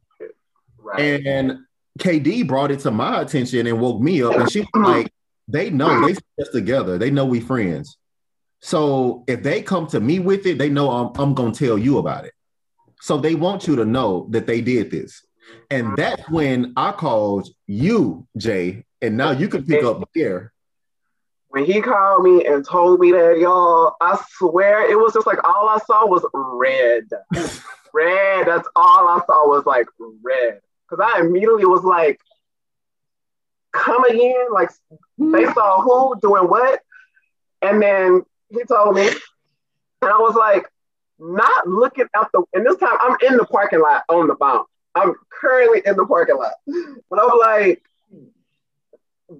Right. 0.77 1.25
And 1.25 1.59
KD 1.97 2.47
brought 2.47 2.71
it 2.71 2.79
to 2.81 2.91
my 2.91 3.21
attention 3.21 3.67
and 3.67 3.79
woke 3.79 4.01
me 4.01 4.21
up. 4.23 4.35
And 4.35 4.49
she's 4.49 4.65
like, 4.73 5.11
they 5.47 5.69
know 5.69 5.99
they 5.99 6.13
us 6.13 6.49
together. 6.51 6.97
They 6.97 7.11
know 7.11 7.25
we 7.25 7.39
friends. 7.39 7.97
So 8.59 9.23
if 9.27 9.43
they 9.43 9.61
come 9.61 9.87
to 9.87 9.99
me 9.99 10.19
with 10.19 10.45
it, 10.45 10.57
they 10.57 10.69
know 10.69 10.89
I'm, 10.89 11.11
I'm 11.21 11.33
going 11.33 11.51
to 11.51 11.65
tell 11.65 11.77
you 11.77 11.97
about 11.97 12.25
it. 12.25 12.33
So 13.01 13.17
they 13.17 13.35
want 13.35 13.67
you 13.67 13.75
to 13.75 13.85
know 13.85 14.27
that 14.31 14.47
they 14.47 14.61
did 14.61 14.91
this. 14.91 15.23
And 15.69 15.95
that's 15.95 16.27
when 16.29 16.73
I 16.75 16.91
called 16.91 17.47
you, 17.67 18.27
Jay, 18.37 18.83
and 19.01 19.15
now 19.15 19.31
you 19.31 19.47
can 19.47 19.65
pick 19.65 19.83
up 19.83 20.09
there. 20.13 20.51
When 21.49 21.63
he 21.63 21.81
called 21.81 22.23
me 22.23 22.45
and 22.45 22.65
told 22.65 22.99
me 22.99 23.11
that, 23.11 23.37
y'all, 23.39 23.95
I 24.01 24.19
swear 24.31 24.89
it 24.89 24.97
was 24.97 25.13
just 25.13 25.27
like 25.27 25.41
all 25.47 25.69
I 25.69 25.77
saw 25.85 26.05
was 26.05 26.25
red. 26.33 27.05
red. 27.93 28.47
That's 28.47 28.67
all 28.75 29.07
I 29.07 29.21
saw 29.25 29.47
was 29.47 29.65
like 29.65 29.87
red. 30.21 30.59
Because 30.89 31.05
I 31.13 31.21
immediately 31.21 31.65
was 31.65 31.83
like, 31.83 32.19
come 33.71 34.03
again? 34.05 34.47
Like 34.51 34.69
hmm. 35.17 35.31
they 35.31 35.45
saw 35.45 35.81
who 35.81 36.19
doing 36.21 36.43
what? 36.43 36.81
And 37.61 37.81
then 37.81 38.23
he 38.49 38.63
told 38.63 38.95
me, 38.95 39.07
and 39.07 40.11
I 40.11 40.17
was 40.17 40.35
like, 40.35 40.67
not 41.19 41.67
looking 41.67 42.05
out 42.15 42.29
the, 42.31 42.43
and 42.53 42.65
this 42.65 42.77
time 42.77 42.95
I'm 43.01 43.17
in 43.27 43.37
the 43.37 43.45
parking 43.45 43.81
lot 43.81 44.03
on 44.09 44.27
the 44.27 44.35
bounce. 44.35 44.67
I'm 44.93 45.15
currently 45.29 45.81
in 45.85 45.95
the 45.95 46.05
parking 46.05 46.37
lot. 46.37 46.53
But 47.09 47.19
I'm 47.21 47.37
like, 47.39 47.83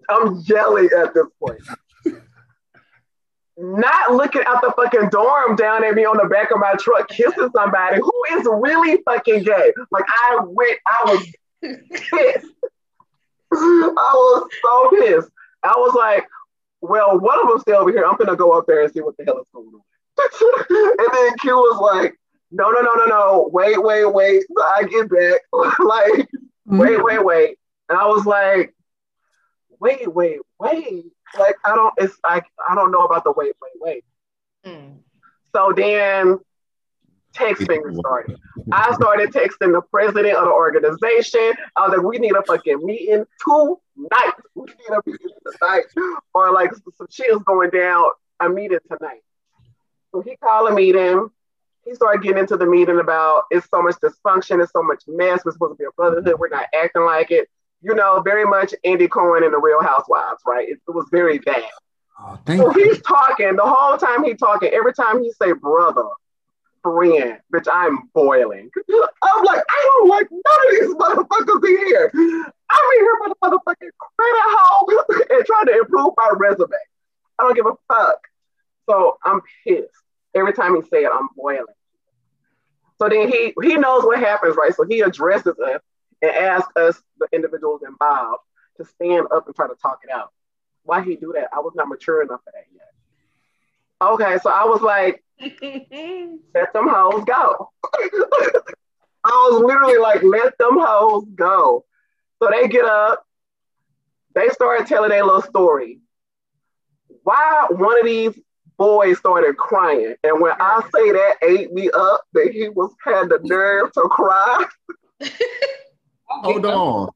I'm 0.09 0.43
jelly 0.43 0.89
at 0.95 1.13
this 1.13 1.27
point. 1.39 1.61
Not 3.57 4.13
looking 4.13 4.43
out 4.45 4.61
the 4.61 4.71
fucking 4.75 5.09
dorm 5.09 5.55
down 5.55 5.83
at 5.83 5.95
me 5.95 6.05
on 6.05 6.17
the 6.17 6.29
back 6.29 6.51
of 6.51 6.59
my 6.59 6.75
truck 6.79 7.09
kissing 7.09 7.49
somebody 7.55 7.99
who 7.99 8.37
is 8.37 8.45
really 8.45 9.01
fucking 9.03 9.43
gay. 9.43 9.73
Like 9.91 10.05
I 10.07 10.39
went, 10.45 10.79
I 10.85 11.03
was 11.05 11.27
pissed. 11.91 12.53
I 13.53 14.13
was 14.13 14.49
so 14.61 14.89
pissed. 14.91 15.31
I 15.63 15.73
was 15.75 15.95
like, 15.95 16.27
well, 16.81 17.19
one 17.19 17.39
of 17.41 17.47
them 17.47 17.59
stay 17.59 17.73
over 17.73 17.91
here. 17.91 18.05
I'm 18.05 18.17
gonna 18.17 18.35
go 18.35 18.51
up 18.51 18.65
there 18.67 18.83
and 18.83 18.93
see 18.93 19.01
what 19.01 19.17
the 19.17 19.25
hell 19.25 19.39
is 19.39 19.47
going 19.53 19.67
on. 19.67 19.81
and 20.99 21.09
then 21.13 21.37
Q 21.39 21.55
was 21.55 21.79
like, 21.81 22.15
no, 22.51 22.69
no, 22.69 22.81
no, 22.81 22.93
no, 22.93 23.05
no, 23.05 23.49
wait, 23.51 23.81
wait, 23.81 24.05
wait. 24.05 24.43
I 24.57 24.83
get 24.83 25.09
back. 25.09 25.41
like, 25.79 26.13
mm-hmm. 26.13 26.77
wait, 26.77 27.03
wait, 27.03 27.25
wait. 27.25 27.57
And 27.89 27.97
I 27.97 28.05
was 28.05 28.25
like, 28.25 28.75
wait, 29.79 30.13
wait, 30.13 30.39
wait. 30.59 31.05
Like, 31.37 31.55
I 31.65 31.75
don't, 31.75 31.93
it's 31.97 32.17
like, 32.23 32.45
I 32.67 32.75
don't 32.75 32.91
know 32.91 33.05
about 33.05 33.23
the 33.23 33.31
wait, 33.31 33.53
wait, 33.61 33.71
wait. 33.81 34.03
Mm. 34.65 34.97
So 35.55 35.73
then 35.75 36.39
text 37.33 37.67
fingers 37.67 37.97
started. 37.97 38.39
I 38.71 38.93
started 38.93 39.31
texting 39.31 39.73
the 39.73 39.81
president 39.91 40.35
of 40.35 40.45
the 40.45 40.51
organization. 40.51 41.53
I 41.75 41.87
was 41.87 41.97
like, 41.97 42.03
we 42.05 42.17
need 42.17 42.35
a 42.35 42.43
fucking 42.43 42.85
meeting 42.85 43.25
tonight. 43.45 44.33
We 44.55 44.65
need 44.65 44.89
a 44.91 45.01
meeting 45.05 45.27
tonight. 45.59 45.83
Or 46.33 46.51
like 46.51 46.71
some 46.97 47.07
shit 47.09 47.31
is 47.31 47.41
going 47.43 47.69
down, 47.69 48.05
a 48.39 48.49
meeting 48.49 48.79
tonight. 48.89 49.21
So 50.11 50.21
he 50.21 50.35
called 50.37 50.71
a 50.71 50.75
meeting. 50.75 51.29
He 51.85 51.95
started 51.95 52.21
getting 52.21 52.39
into 52.39 52.57
the 52.57 52.65
meeting 52.65 52.99
about 52.99 53.43
it's 53.49 53.67
so 53.69 53.81
much 53.81 53.95
dysfunction, 53.95 54.61
it's 54.61 54.73
so 54.73 54.83
much 54.83 55.03
mess. 55.07 55.45
We're 55.45 55.53
supposed 55.53 55.73
to 55.73 55.75
be 55.77 55.85
a 55.85 55.91
brotherhood. 55.95 56.35
We're 56.37 56.49
not 56.49 56.67
acting 56.75 57.03
like 57.03 57.31
it. 57.31 57.49
You 57.81 57.93
know, 57.93 58.21
very 58.21 58.45
much 58.45 58.73
Andy 58.83 59.07
Cohen 59.07 59.43
and 59.43 59.53
the 59.53 59.59
Real 59.59 59.81
Housewives, 59.81 60.41
right? 60.45 60.67
It, 60.67 60.79
it 60.87 60.91
was 60.91 61.07
very 61.11 61.39
bad. 61.39 61.63
Oh, 62.19 62.39
so 62.47 62.53
you. 62.53 62.71
he's 62.71 63.01
talking 63.03 63.55
the 63.55 63.63
whole 63.63 63.97
time 63.97 64.23
he's 64.23 64.37
talking. 64.37 64.69
Every 64.69 64.93
time 64.93 65.21
he 65.21 65.31
say 65.33 65.51
brother, 65.51 66.07
friend, 66.81 67.37
bitch, 67.53 67.67
I'm 67.71 68.09
boiling. 68.13 68.69
I'm 69.23 69.43
like, 69.43 69.63
I 69.69 69.91
don't 69.91 70.09
like 70.09 70.27
none 70.31 70.41
of 70.41 70.71
these 70.71 70.95
motherfuckers 70.95 71.67
in 71.67 71.85
here. 71.85 72.11
I'm 72.15 72.85
in 72.97 72.99
here 72.99 73.17
for 73.23 73.29
the 73.29 73.35
motherfucking 73.43 73.91
credit 73.99 74.43
hole 74.47 75.03
and 75.37 75.45
trying 75.45 75.65
to 75.67 75.77
improve 75.77 76.13
my 76.17 76.31
resume. 76.37 76.69
I 77.39 77.43
don't 77.43 77.55
give 77.55 77.67
a 77.67 77.75
fuck. 77.87 78.19
So 78.89 79.17
I'm 79.23 79.41
pissed. 79.63 79.89
Every 80.33 80.53
time 80.53 80.75
he 80.75 80.81
say 80.89 81.03
it, 81.03 81.11
I'm 81.13 81.29
boiling. 81.35 81.65
So 82.99 83.09
then 83.09 83.29
he 83.29 83.53
he 83.61 83.75
knows 83.75 84.03
what 84.03 84.19
happens, 84.19 84.55
right? 84.55 84.73
So 84.73 84.83
he 84.83 85.01
addresses 85.01 85.55
us 85.59 85.81
and 86.21 86.31
asks 86.31 86.75
us, 86.75 87.01
the 87.19 87.27
individuals 87.33 87.81
involved, 87.87 88.43
to 88.77 88.85
stand 88.85 89.27
up 89.35 89.45
and 89.47 89.55
try 89.55 89.67
to 89.67 89.75
talk 89.75 89.99
it 90.03 90.11
out. 90.11 90.31
Why 90.83 91.01
he 91.03 91.15
do 91.15 91.33
that? 91.35 91.49
I 91.53 91.59
was 91.59 91.73
not 91.75 91.87
mature 91.87 92.21
enough 92.21 92.41
for 92.43 92.51
that 92.53 92.65
yet. 92.73 92.93
Okay, 94.01 94.37
so 94.41 94.49
I 94.49 94.65
was 94.65 94.81
like, 94.81 95.23
let 96.53 96.73
them 96.73 96.87
hoes 96.87 97.23
go. 97.25 97.71
I 99.23 99.49
was 99.49 99.63
literally 99.63 99.97
like, 99.97 100.23
let 100.23 100.57
them 100.57 100.77
hoes 100.79 101.25
go. 101.35 101.85
So 102.41 102.49
they 102.51 102.67
get 102.67 102.85
up, 102.85 103.25
they 104.35 104.47
start 104.49 104.87
telling 104.87 105.09
their 105.09 105.25
little 105.25 105.41
story. 105.41 105.99
Why 107.23 107.67
one 107.71 107.99
of 107.99 108.05
these 108.05 108.39
boys 108.77 109.17
started 109.17 109.57
crying. 109.57 110.15
And 110.23 110.39
when 110.39 110.53
I 110.59 110.81
say 110.93 111.11
that 111.11 111.35
ate 111.41 111.73
me 111.73 111.89
up, 111.93 112.23
that 112.33 112.51
he 112.51 112.69
was 112.69 112.93
had 113.03 113.29
the 113.29 113.39
nerve 113.43 113.91
to 113.93 114.01
cry. 114.01 114.65
Hold 116.29 116.65
on. 116.65 117.09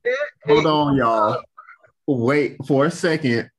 Hold 0.45 0.65
on, 0.65 0.95
y'all. 0.97 1.41
Wait 2.08 2.58
for 2.67 2.86
a 2.86 2.91
second. 2.91 3.50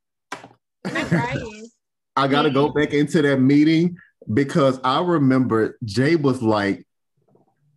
I 0.85 2.29
gotta 2.29 2.51
go 2.51 2.71
back 2.71 2.93
into 2.93 3.23
that 3.23 3.41
meeting 3.41 3.97
because 4.33 4.81
I 4.85 5.01
remember 5.01 5.79
Jay 5.85 6.17
was 6.17 6.43
like, 6.43 6.87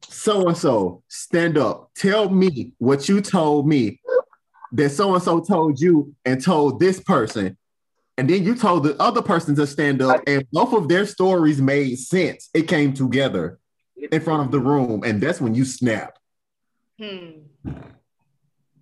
so 0.10 0.48
and 0.48 0.58
so, 0.58 1.04
stand 1.08 1.58
up, 1.58 1.92
tell 1.96 2.30
me 2.30 2.72
what 2.78 3.08
you 3.08 3.22
told 3.22 3.68
me 3.68 4.02
that 4.72 4.90
so 4.90 5.14
and 5.14 5.24
so 5.24 5.40
told 5.40 5.80
you 5.80 6.16
and 6.26 6.44
told 6.44 6.80
this 6.80 7.00
person. 7.00 7.58
And 8.18 8.30
then 8.30 8.44
you 8.44 8.56
told 8.56 8.84
the 8.84 9.00
other 9.02 9.22
person 9.22 9.56
to 9.56 9.68
stand 9.68 10.02
up, 10.02 10.22
and 10.26 10.50
both 10.52 10.74
of 10.74 10.88
their 10.88 11.06
stories 11.06 11.62
made 11.62 12.00
sense. 12.00 12.50
It 12.54 12.68
came 12.68 12.94
together 12.94 13.60
in 13.98 14.22
front 14.22 14.44
of 14.44 14.52
the 14.52 14.60
room, 14.60 15.04
and 15.04 15.20
that's 15.20 15.42
when 15.42 15.54
you 15.54 15.66
snapped. 15.66 16.18
Hmm. 16.98 17.42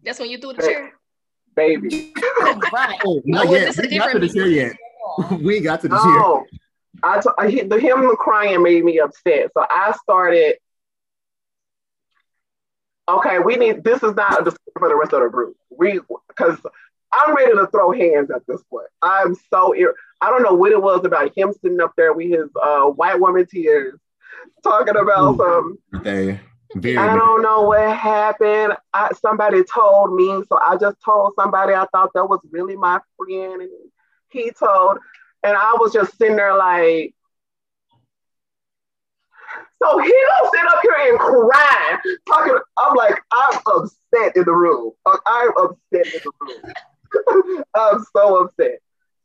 That's 0.04 0.19
when 0.19 0.30
you 0.30 0.38
threw 0.38 0.54
the 0.54 0.62
chair, 0.62 0.93
baby. 1.56 2.13
right. 2.74 3.00
Oh, 3.06 3.22
not 3.26 3.48
oh, 3.48 3.56
yet. 3.56 3.76
We 3.89 3.98
got 3.98 4.12
to 4.12 4.19
the 4.19 4.30
chair 4.30 4.48
yet. 4.48 4.74
we 5.41 5.60
got 5.62 5.82
to 5.82 5.88
the 5.88 5.96
chair. 5.96 6.60
I 7.04 7.19
t- 7.19 7.30
I, 7.38 7.67
the 7.67 7.80
him 7.80 8.15
crying 8.17 8.62
made 8.62 8.84
me 8.84 9.00
upset, 9.00 9.52
so 9.54 9.65
I 9.69 9.93
started. 10.04 10.56
Okay, 13.10 13.39
we 13.39 13.56
need. 13.56 13.84
This 13.84 14.04
is 14.04 14.15
not 14.15 14.41
a 14.41 14.43
discussion 14.43 14.74
for 14.78 14.89
the 14.89 14.96
rest 14.96 15.13
of 15.13 15.22
the 15.22 15.30
group. 15.30 15.56
We 15.69 16.00
because 16.28 16.60
I'm 17.12 17.36
ready 17.36 17.54
to 17.54 17.67
throw 17.67 17.91
hands 17.91 18.32
at 18.32 18.46
this 18.48 18.62
point. 18.69 18.88
I'm 19.02 19.36
so 19.50 19.74
ir- 19.74 19.96
I 20.22 20.30
don't 20.30 20.43
know 20.43 20.54
what 20.54 20.72
it 20.72 20.82
was 20.82 21.04
about 21.06 21.38
him 21.38 21.54
sitting 21.62 21.82
up 21.82 21.91
there 21.98 22.13
with 22.13 22.30
his 22.30 22.50
uh, 22.62 22.86
white 22.86 23.19
woman 23.19 23.46
tears, 23.46 24.00
talking 24.63 24.96
about 24.96 25.38
some. 25.38 25.78
Okay. 25.96 26.39
Very 26.76 26.98
I 26.98 27.16
don't 27.16 27.42
know 27.42 27.62
what 27.62 27.96
happened. 27.96 28.74
I, 28.94 29.10
somebody 29.22 29.64
told 29.64 30.16
me, 30.16 30.44
so 30.50 30.58
I 30.60 30.78
just 30.78 30.98
told 31.04 31.34
somebody 31.36 31.74
I 31.74 31.86
thought 31.92 32.12
that 32.14 32.26
was 32.26 32.40
really 32.52 32.76
my 32.76 33.00
friend, 33.18 33.62
and 33.62 33.70
he 34.30 34.52
told, 34.52 34.98
and 35.44 35.56
I 35.56 35.74
was 35.74 35.94
just 35.94 36.18
sitting 36.18 36.36
there 36.36 36.58
like, 36.58 37.14
so 39.82 40.00
he 40.00 40.10
don't 40.10 40.52
sit 40.52 40.66
up 40.66 40.80
here 40.82 40.96
and 41.10 41.20
cry, 41.20 41.98
talking. 42.28 42.58
I'm 42.78 42.96
like, 42.96 43.22
I'm 43.32 43.60
upset 43.68 44.36
in 44.36 44.46
the 44.46 44.54
room. 44.54 44.94
I'm 45.06 45.52
upset 45.58 46.14
in 46.14 46.22
the 46.24 46.32
room. 46.40 47.64
I'm 47.76 48.06
so 48.16 48.46
upset. 48.46 48.80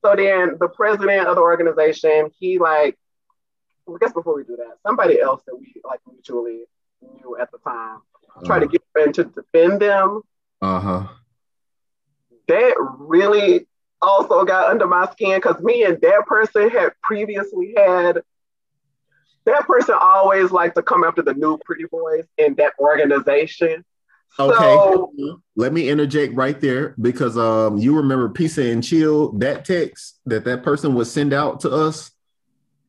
So 0.05 0.15
then 0.17 0.57
the 0.61 0.69
president 0.69 1.29
of 1.29 1.37
the 1.37 1.43
organization, 1.43 2.31
he 2.39 2.59
like, 2.59 2.99
I 3.89 3.97
guess 4.01 4.13
before 4.13 4.37
we 4.37 4.45
do 4.45 4.57
that, 4.57 4.77
somebody 4.87 5.21
else 5.21 5.43
that 5.47 5.57
we 5.57 5.73
like 5.85 6.01
mutually 6.11 6.65
knew 7.03 7.37
at 7.41 7.51
the 7.51 7.59
time 7.59 7.99
uh-huh. 8.39 8.47
tried 8.47 8.61
to 8.61 8.69
get 8.69 8.83
in 9.05 9.13
to 9.15 9.25
defend 9.25 9.81
them. 9.81 10.23
Uh 10.61 10.81
huh. 10.81 11.07
That 12.49 12.75
really 12.99 13.67
also 14.01 14.45
got 14.45 14.71
under 14.71 14.87
my 14.87 15.11
skin 15.11 15.37
because 15.37 15.61
me 15.61 15.85
and 15.85 16.01
that 16.01 16.27
person 16.27 16.71
had 16.71 16.93
previously 17.03 17.75
had. 17.77 18.23
That 19.45 19.67
person 19.67 19.95
always 19.99 20.51
liked 20.51 20.77
to 20.77 20.83
come 20.83 21.05
after 21.05 21.23
the 21.23 21.33
new 21.33 21.59
pretty 21.65 21.85
boys 21.91 22.25
in 22.37 22.55
that 22.57 22.75
organization. 22.79 23.85
Okay. 24.39 24.55
So, 24.55 25.41
Let 25.57 25.73
me 25.73 25.89
interject 25.89 26.35
right 26.35 26.61
there 26.61 26.95
because 27.01 27.39
um 27.39 27.79
you 27.79 27.97
remember 27.97 28.29
Pizza 28.29 28.63
and 28.63 28.85
Chill 28.85 29.33
that 29.39 29.65
text 29.65 30.21
that 30.27 30.45
that 30.45 30.63
person 30.63 30.95
would 30.95 31.07
send 31.07 31.33
out 31.33 31.61
to 31.61 31.71
us, 31.71 32.11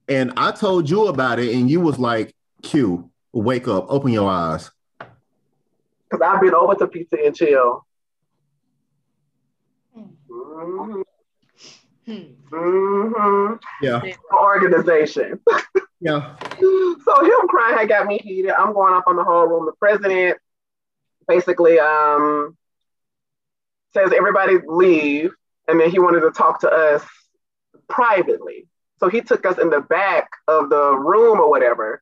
and 0.10 0.34
I 0.36 0.52
told 0.52 0.90
you 0.90 1.08
about 1.08 1.40
it, 1.40 1.56
and 1.56 1.72
you 1.72 1.80
was 1.80 1.98
like, 1.98 2.36
"Q, 2.62 3.09
wake 3.34 3.68
up, 3.68 3.86
open 3.90 4.12
your 4.12 4.30
eyes." 4.30 4.72
Because 5.00 6.26
I've 6.26 6.42
been 6.42 6.56
over 6.56 6.76
to 6.76 6.88
Pizza 6.88 7.18
and 7.24 7.36
Chill. 7.36 7.86
Mm-hmm. 9.98 11.02
Mm-hmm. 12.08 13.54
Yeah. 13.82 14.02
Organization. 14.34 15.40
yeah. 16.02 16.36
So 16.60 17.24
him 17.24 17.48
crying 17.48 17.78
had 17.78 17.90
got 17.90 18.08
me 18.08 18.20
heated. 18.24 18.52
I'm 18.52 18.74
going 18.74 18.94
up 18.94 19.04
on 19.08 19.16
the 19.16 19.24
whole 19.24 19.46
room. 19.46 19.66
The 19.66 19.74
president 19.74 20.38
basically 21.28 21.80
um, 21.80 22.58
says 23.94 24.12
everybody 24.16 24.58
leave, 24.66 25.32
and 25.68 25.80
then 25.80 25.92
he 25.92 26.00
wanted 26.00 26.22
to 26.22 26.32
talk 26.32 26.62
to 26.62 26.70
us 26.70 27.04
privately. 27.88 28.68
So 29.00 29.08
he 29.08 29.22
took 29.22 29.46
us 29.46 29.58
in 29.58 29.70
the 29.70 29.82
back 29.82 30.30
of 30.48 30.70
the 30.70 30.96
room 30.98 31.40
or 31.40 31.50
whatever, 31.50 32.02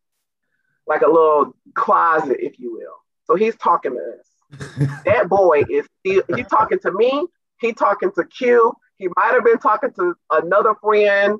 like 0.87 1.01
a 1.01 1.07
little 1.07 1.55
closet, 1.73 2.37
if 2.39 2.59
you 2.59 2.73
will. 2.73 2.95
So 3.25 3.35
he's 3.35 3.55
talking 3.57 3.91
to 3.91 4.19
us. 4.19 5.03
that 5.05 5.27
boy 5.27 5.63
is 5.69 5.85
still, 5.99 6.23
he 6.35 6.43
talking 6.43 6.79
to 6.79 6.91
me, 6.93 7.25
he 7.59 7.73
talking 7.73 8.11
to 8.13 8.23
Q, 8.23 8.73
he 8.97 9.09
might 9.15 9.33
have 9.33 9.43
been 9.43 9.59
talking 9.59 9.91
to 9.93 10.15
another 10.31 10.73
friend 10.81 11.39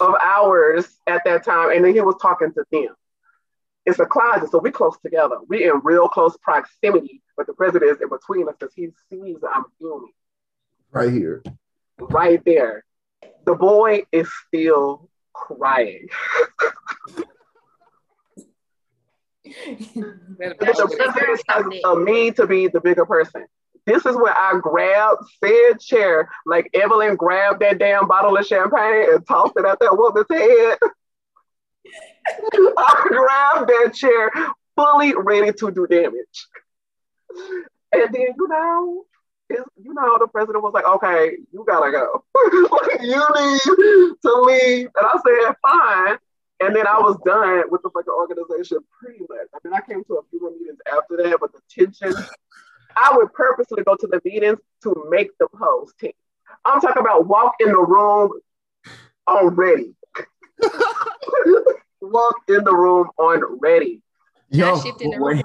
of 0.00 0.14
ours 0.22 0.86
at 1.06 1.22
that 1.24 1.44
time, 1.44 1.70
and 1.70 1.84
then 1.84 1.94
he 1.94 2.00
was 2.00 2.16
talking 2.20 2.52
to 2.52 2.64
them. 2.72 2.94
It's 3.86 3.98
a 3.98 4.06
closet, 4.06 4.50
so 4.50 4.58
we 4.58 4.70
close 4.70 4.96
together. 5.02 5.36
We 5.48 5.64
in 5.64 5.80
real 5.82 6.08
close 6.08 6.36
proximity, 6.42 7.22
but 7.36 7.46
the 7.46 7.54
president 7.54 7.92
is 7.92 8.00
in 8.00 8.08
between 8.08 8.48
us 8.48 8.54
because 8.58 8.74
he 8.74 8.88
sees 9.08 9.38
I'm 9.54 9.64
filming. 9.80 10.12
Right 10.90 11.12
here. 11.12 11.42
Right 11.98 12.44
there. 12.44 12.84
The 13.44 13.54
boy 13.54 14.02
is 14.12 14.30
still 14.46 15.08
crying. 15.32 16.08
the 20.38 20.54
president 20.58 21.42
has 21.48 21.96
me 21.96 22.30
to 22.32 22.46
be 22.46 22.68
the 22.68 22.80
bigger 22.80 23.06
person. 23.06 23.46
This 23.86 24.04
is 24.04 24.14
where 24.16 24.36
I 24.36 24.58
grabbed 24.60 25.22
said 25.42 25.80
chair, 25.80 26.28
like 26.46 26.70
Evelyn 26.74 27.16
grabbed 27.16 27.60
that 27.60 27.78
damn 27.78 28.06
bottle 28.06 28.36
of 28.36 28.46
champagne 28.46 29.14
and 29.14 29.26
tossed 29.26 29.54
it 29.56 29.64
at 29.64 29.80
that 29.80 29.96
woman's 29.96 30.26
head. 30.30 30.78
I 32.76 33.06
grabbed 33.08 33.68
that 33.68 33.94
chair, 33.94 34.30
fully 34.76 35.14
ready 35.16 35.52
to 35.52 35.70
do 35.70 35.86
damage. 35.86 36.46
And 37.92 38.14
then, 38.14 38.34
you 38.36 38.48
know, 38.48 39.04
you 39.50 39.94
know, 39.94 40.18
the 40.18 40.28
president 40.28 40.62
was 40.62 40.72
like, 40.72 40.84
okay, 40.84 41.36
you 41.52 41.64
gotta 41.66 41.90
go. 41.90 42.24
you 43.00 43.22
need 43.34 44.14
to 44.22 44.34
leave. 44.42 44.88
And 44.94 45.06
I 45.06 45.18
said, 45.26 45.54
fine. 45.62 46.18
And 46.60 46.76
then 46.76 46.86
I 46.86 46.98
was 46.98 47.16
done 47.24 47.62
with 47.70 47.82
the 47.82 47.90
fucking 47.90 48.12
organization 48.12 48.78
pretty 49.00 49.20
much. 49.20 49.48
I 49.54 49.58
mean, 49.64 49.72
I 49.72 49.80
came 49.80 50.04
to 50.04 50.14
a 50.14 50.22
few 50.30 50.40
more 50.40 50.50
meetings 50.50 50.78
after 50.92 51.16
that, 51.16 51.38
but 51.40 51.52
the 51.52 51.60
tension, 51.70 52.14
I 52.96 53.16
would 53.16 53.32
purposely 53.32 53.82
go 53.82 53.96
to 53.96 54.06
the 54.06 54.20
meetings 54.24 54.58
to 54.82 55.06
make 55.08 55.30
the 55.38 55.48
post 55.48 55.98
team. 55.98 56.12
I'm 56.64 56.80
talking 56.80 57.00
about 57.00 57.26
walk 57.26 57.54
in 57.60 57.68
the 57.68 57.80
room 57.80 58.32
already. 59.26 59.94
walk 62.02 62.36
in 62.48 62.64
the 62.64 62.74
room 62.74 63.08
on 63.18 63.58
ready. 63.58 64.02
Yo, 64.50 64.76
when, 65.18 65.42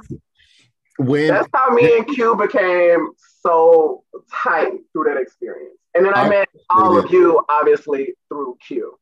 when, 0.97 1.27
that's 1.27 1.47
how 1.53 1.69
me 1.69 1.97
and 1.97 2.07
Q 2.07 2.35
became 2.35 3.11
so 3.41 4.03
tight 4.31 4.73
through 4.91 5.05
that 5.05 5.17
experience. 5.17 5.77
And 5.93 6.05
then 6.05 6.13
I, 6.13 6.23
I 6.23 6.29
met 6.29 6.49
all 6.69 6.97
of 6.97 7.11
you, 7.11 7.45
obviously, 7.47 8.15
through 8.27 8.57
Q. 8.67 8.97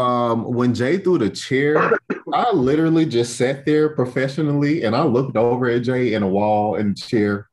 Um, 0.00 0.44
when 0.44 0.72
Jay 0.72 0.96
threw 0.96 1.18
the 1.18 1.28
chair, 1.28 1.92
I 2.32 2.52
literally 2.52 3.04
just 3.04 3.36
sat 3.36 3.66
there 3.66 3.90
professionally 3.90 4.82
and 4.82 4.96
I 4.96 5.02
looked 5.02 5.36
over 5.36 5.68
at 5.68 5.82
Jay 5.82 6.14
in 6.14 6.22
a 6.22 6.28
wall 6.28 6.76
and 6.76 6.96
chair. 6.96 7.50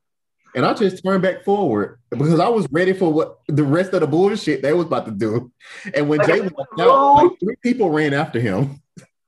And 0.55 0.65
I 0.65 0.73
just 0.73 1.03
turned 1.03 1.21
back 1.21 1.43
forward 1.43 1.99
because 2.09 2.39
I 2.39 2.47
was 2.47 2.65
ready 2.71 2.93
for 2.93 3.11
what 3.11 3.39
the 3.49 3.65
rest 3.65 3.91
of 3.93 3.99
the 3.99 4.07
bullshit 4.07 4.61
they 4.61 4.71
was 4.71 4.85
about 4.85 5.05
to 5.07 5.11
do. 5.11 5.51
And 5.93 6.07
when 6.07 6.25
Jay 6.25 6.39
walked 6.39 6.79
out, 6.79 7.15
like 7.15 7.39
three 7.41 7.57
people 7.61 7.89
ran 7.89 8.13
after 8.13 8.39
him 8.39 8.81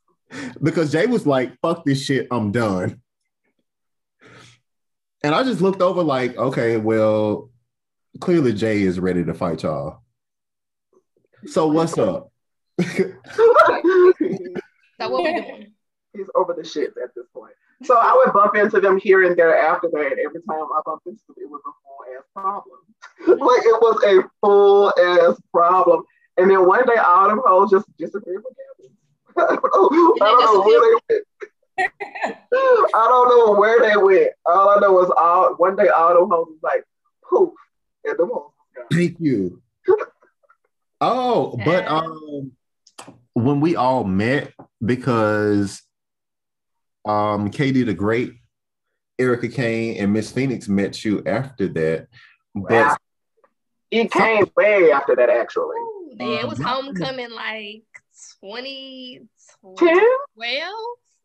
because 0.64 0.90
Jay 0.90 1.06
was 1.06 1.28
like, 1.28 1.60
fuck 1.62 1.84
this 1.84 2.02
shit, 2.02 2.28
I'm 2.32 2.54
done. 2.54 3.02
And 5.24 5.36
I 5.36 5.44
just 5.44 5.60
looked 5.60 5.82
over 5.82 6.02
like, 6.04 6.38
okay, 6.38 6.78
well, 6.78 7.50
clearly 8.22 8.54
Jay 8.54 8.82
is 8.82 8.98
ready 8.98 9.26
to 9.26 9.34
fight 9.34 9.64
y'all. 9.64 10.04
So 11.46 11.68
what's 11.68 11.98
up? 11.98 12.32
So 14.98 15.10
what 15.10 15.24
we 15.24 15.34
doing? 15.34 15.74
He's 16.14 16.30
over 16.36 16.54
the 16.54 16.64
shit 16.64 16.90
at 17.04 17.14
this 17.16 17.26
point. 17.34 17.54
So 17.84 17.96
I 17.96 18.14
would 18.14 18.34
bump 18.34 18.56
into 18.56 18.82
them 18.82 19.00
here 19.00 19.24
and 19.24 19.38
there 19.38 19.58
after 19.58 19.90
that. 19.90 20.18
Every 20.24 20.42
time 20.42 20.64
I 20.76 20.82
bumped 20.86 21.08
into 21.08 21.22
them, 21.28 21.36
it 21.38 21.50
was 21.50 21.62
a 21.66 21.72
full 21.84 22.18
ass 22.18 22.26
problem. 22.34 22.80
like 23.40 23.64
it 23.64 23.82
was 23.82 24.04
a 24.06 24.30
full 24.42 24.92
ass 25.00 25.40
problem. 25.54 26.04
And 26.38 26.50
then 26.50 26.66
one 26.66 26.86
day 26.86 26.96
all 26.96 27.30
them 27.30 27.42
hoes 27.46 27.72
just 27.72 27.86
disappeared 27.98 28.44
from 28.44 28.54
campus. 28.56 28.96
I 29.38 29.56
don't 29.56 29.94
know, 29.94 30.16
I 30.22 30.30
don't 30.30 30.54
know 30.54 30.62
where 30.66 30.82
they 30.82 31.16
went. 31.16 31.26
I 32.94 33.08
don't 33.08 33.30
know 33.30 33.54
where 33.54 33.80
they 33.82 33.98
went. 33.98 34.32
All 34.46 34.70
I 34.70 34.80
know 34.80 35.02
is 35.02 35.12
all 35.16 35.56
one 35.56 35.76
day 35.76 35.88
all 35.90 36.14
them 36.14 36.30
hoes 36.30 36.48
was 36.50 36.60
like 36.62 36.84
poof, 37.30 37.54
and 38.04 38.18
the 38.18 38.26
hoes. 38.26 38.52
Thank 38.92 39.18
you. 39.20 39.62
oh, 41.02 41.58
but 41.64 41.88
um, 41.88 42.52
when 43.34 43.62
we 43.62 43.76
all 43.76 44.04
met 44.04 44.54
because 44.84 45.82
um 47.06 47.52
KD 47.52 47.86
the 47.86 47.94
Great, 47.94 48.34
Erica 49.18 49.48
Kane, 49.50 49.98
and 49.98 50.14
Miss 50.14 50.32
Phoenix 50.32 50.68
met 50.68 51.04
you 51.04 51.24
after 51.26 51.68
that. 51.70 52.08
But 52.56 52.72
wow. 52.72 52.98
it 53.92 54.12
came 54.12 54.46
way 54.56 54.92
after 54.92 55.16
that, 55.16 55.30
actually. 55.30 55.78
yeah, 56.20 56.42
it 56.42 56.48
was 56.48 56.62
homecoming 56.62 57.32
like 57.32 57.84
2012. 58.42 59.28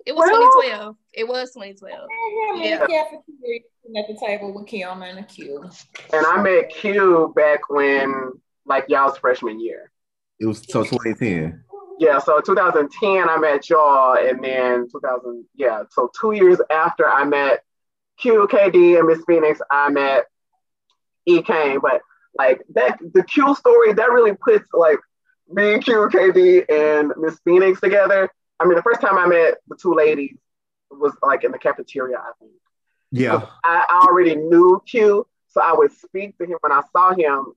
It 0.07 0.15
was 0.15 0.29
well, 0.31 0.51
2012. 0.63 0.97
It 1.15 1.29
was 1.29 1.53
2012. 1.55 2.09
Yeah. 2.57 2.87
At 3.97 4.09
the 4.09 4.19
table 4.19 4.55
with 4.55 4.67
Kim 4.67 5.03
and 5.03 5.27
Q. 5.29 5.71
And 6.13 6.27
I 6.27 6.43
met 6.43 6.69
Q 6.71 7.33
back 7.35 7.71
when, 7.71 8.33
like, 8.67 8.87
y'all's 8.89 9.19
freshman 9.19 9.61
year. 9.61 9.91
It 10.41 10.47
was 10.47 10.59
so 10.59 10.85
2010. 10.85 11.64
Yeah, 11.99 12.19
so 12.19 12.41
2010 12.41 13.29
I 13.29 13.37
met 13.39 13.71
y'all, 13.71 14.17
and 14.17 14.43
then 14.43 14.89
2000, 14.91 15.45
yeah, 15.55 15.85
so 15.91 16.11
two 16.19 16.33
years 16.33 16.59
after 16.71 17.09
I 17.09 17.25
met 17.25 17.63
QKD 18.23 18.99
and 18.99 19.09
Miss 19.09 19.23
Phoenix, 19.27 19.61
I 19.71 19.91
met 19.91 20.27
E 21.27 21.43
Kane. 21.43 21.79
But 21.81 22.01
like 22.37 22.63
that, 22.75 22.99
the 23.13 23.23
Q 23.23 23.55
story 23.55 23.93
that 23.93 24.11
really 24.11 24.35
puts 24.35 24.67
like 24.73 24.99
me, 25.49 25.79
Q, 25.79 26.09
KD, 26.13 26.65
and 26.71 27.13
Miss 27.17 27.39
Phoenix 27.45 27.81
together. 27.81 28.31
I 28.61 28.65
mean, 28.65 28.77
the 28.77 28.83
first 28.83 29.01
time 29.01 29.19
I 29.19 29.27
met 29.27 29.55
the 29.69 29.77
two 29.77 29.95
ladies 29.95 30.37
was 30.91 31.13
like 31.23 31.45
in 31.45 31.53
the 31.53 31.59
cafeteria, 31.59 32.19
I 32.19 32.31
think. 32.39 32.53
Yeah. 33.11 33.47
I, 33.65 33.85
I 33.89 34.07
already 34.09 34.37
knew 34.37 34.83
Q, 34.87 35.27
so 35.49 35.61
I 35.61 35.73
would 35.73 35.93
speak 35.93 36.37
to 36.39 36.45
him 36.45 36.59
when 36.61 36.73
I 36.73 36.83
saw 36.93 37.15
him 37.15 37.53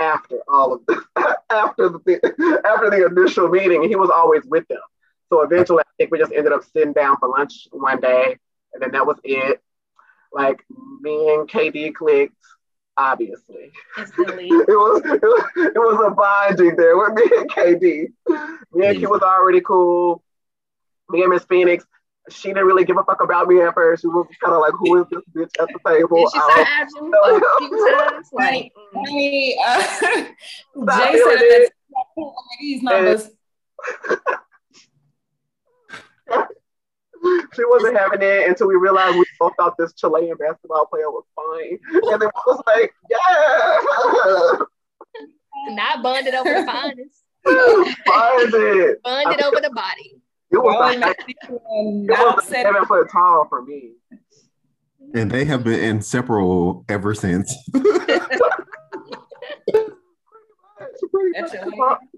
after 0.00 0.38
all 0.48 0.72
of 0.72 0.80
this, 0.86 0.98
after 1.50 1.90
the 1.90 2.60
after 2.64 2.90
the 2.90 3.06
initial 3.06 3.48
meeting, 3.48 3.88
he 3.88 3.96
was 3.96 4.10
always 4.10 4.44
with 4.46 4.66
them. 4.68 4.78
So 5.28 5.42
eventually, 5.42 5.82
I 5.82 5.90
think 5.98 6.10
we 6.10 6.18
just 6.18 6.32
ended 6.32 6.52
up 6.52 6.64
sitting 6.72 6.92
down 6.92 7.16
for 7.18 7.28
lunch 7.28 7.68
one 7.70 8.00
day, 8.00 8.36
and 8.72 8.82
then 8.82 8.92
that 8.92 9.06
was 9.06 9.18
it. 9.22 9.62
Like 10.32 10.64
me 11.00 11.34
and 11.34 11.48
KD 11.48 11.94
clicked, 11.94 12.34
obviously. 12.96 13.70
it 13.96 14.08
was 14.08 15.02
it 15.04 15.22
was 15.22 15.44
it 15.56 15.78
was 15.78 16.06
a 16.06 16.10
bonding 16.10 16.76
there 16.76 16.96
with 16.96 17.14
me 17.14 17.22
and 17.38 17.50
KD. 17.50 18.06
Me 18.72 18.86
and 18.86 18.98
Q 18.98 19.10
was 19.10 19.22
already 19.22 19.60
cool. 19.60 20.22
Me 21.08 21.22
and 21.22 21.30
Miss 21.30 21.44
Phoenix, 21.44 21.84
she 22.28 22.48
didn't 22.48 22.66
really 22.66 22.84
give 22.84 22.96
a 22.96 23.04
fuck 23.04 23.22
about 23.22 23.48
me 23.48 23.60
at 23.60 23.74
first. 23.74 24.02
She 24.02 24.08
was 24.08 24.26
kind 24.42 24.54
of 24.54 24.60
like, 24.60 24.72
"Who 24.78 25.00
is 25.00 25.06
this 25.10 25.22
bitch 25.34 25.60
at 25.60 25.68
the 25.68 25.78
table?" 25.86 26.18
Did 26.18 26.32
she 26.32 26.40
say 26.40 26.64
Abdul 26.80 27.14
a 27.14 27.40
few 27.58 27.70
times? 27.96 28.28
Like, 28.32 28.72
uh, 29.66 29.80
Jay 30.98 31.18
said 31.18 31.40
that 31.40 31.70
these 32.60 32.82
numbers. 32.82 33.30
she 37.54 37.64
wasn't 37.64 37.96
having 37.96 38.22
it 38.22 38.48
until 38.48 38.68
we 38.68 38.76
realized 38.76 39.16
we 39.16 39.24
both 39.38 39.52
thought 39.56 39.76
this 39.78 39.92
Chilean 39.94 40.36
basketball 40.36 40.86
player 40.86 41.10
was 41.10 41.24
fine, 41.34 41.78
and 42.12 42.20
then 42.20 42.28
I 42.28 42.40
was 42.46 42.62
like, 42.66 42.92
"Yeah." 43.10 44.66
Not 45.68 46.02
bonded 46.02 46.34
over 46.34 46.48
the 46.48 46.64
finest. 46.64 47.24
Bonded. 48.06 48.96
Bonded 49.02 49.42
over 49.42 49.60
the 49.60 49.70
body. 49.70 50.19
It 50.52 50.58
was, 50.58 50.96
like, 50.98 51.16
it 51.28 51.38
was 51.48 52.44
seven 52.44 52.84
foot 52.86 53.08
tall 53.10 53.46
for 53.48 53.62
me. 53.62 53.92
And 55.14 55.30
they 55.30 55.44
have 55.44 55.64
been 55.64 55.80
inseparable 55.80 56.84
ever 56.88 57.14
since. 57.14 57.54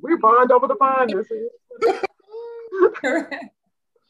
we 0.02 0.16
bond 0.20 0.52
over 0.52 0.66
the 0.66 0.76
fondness. 0.78 1.26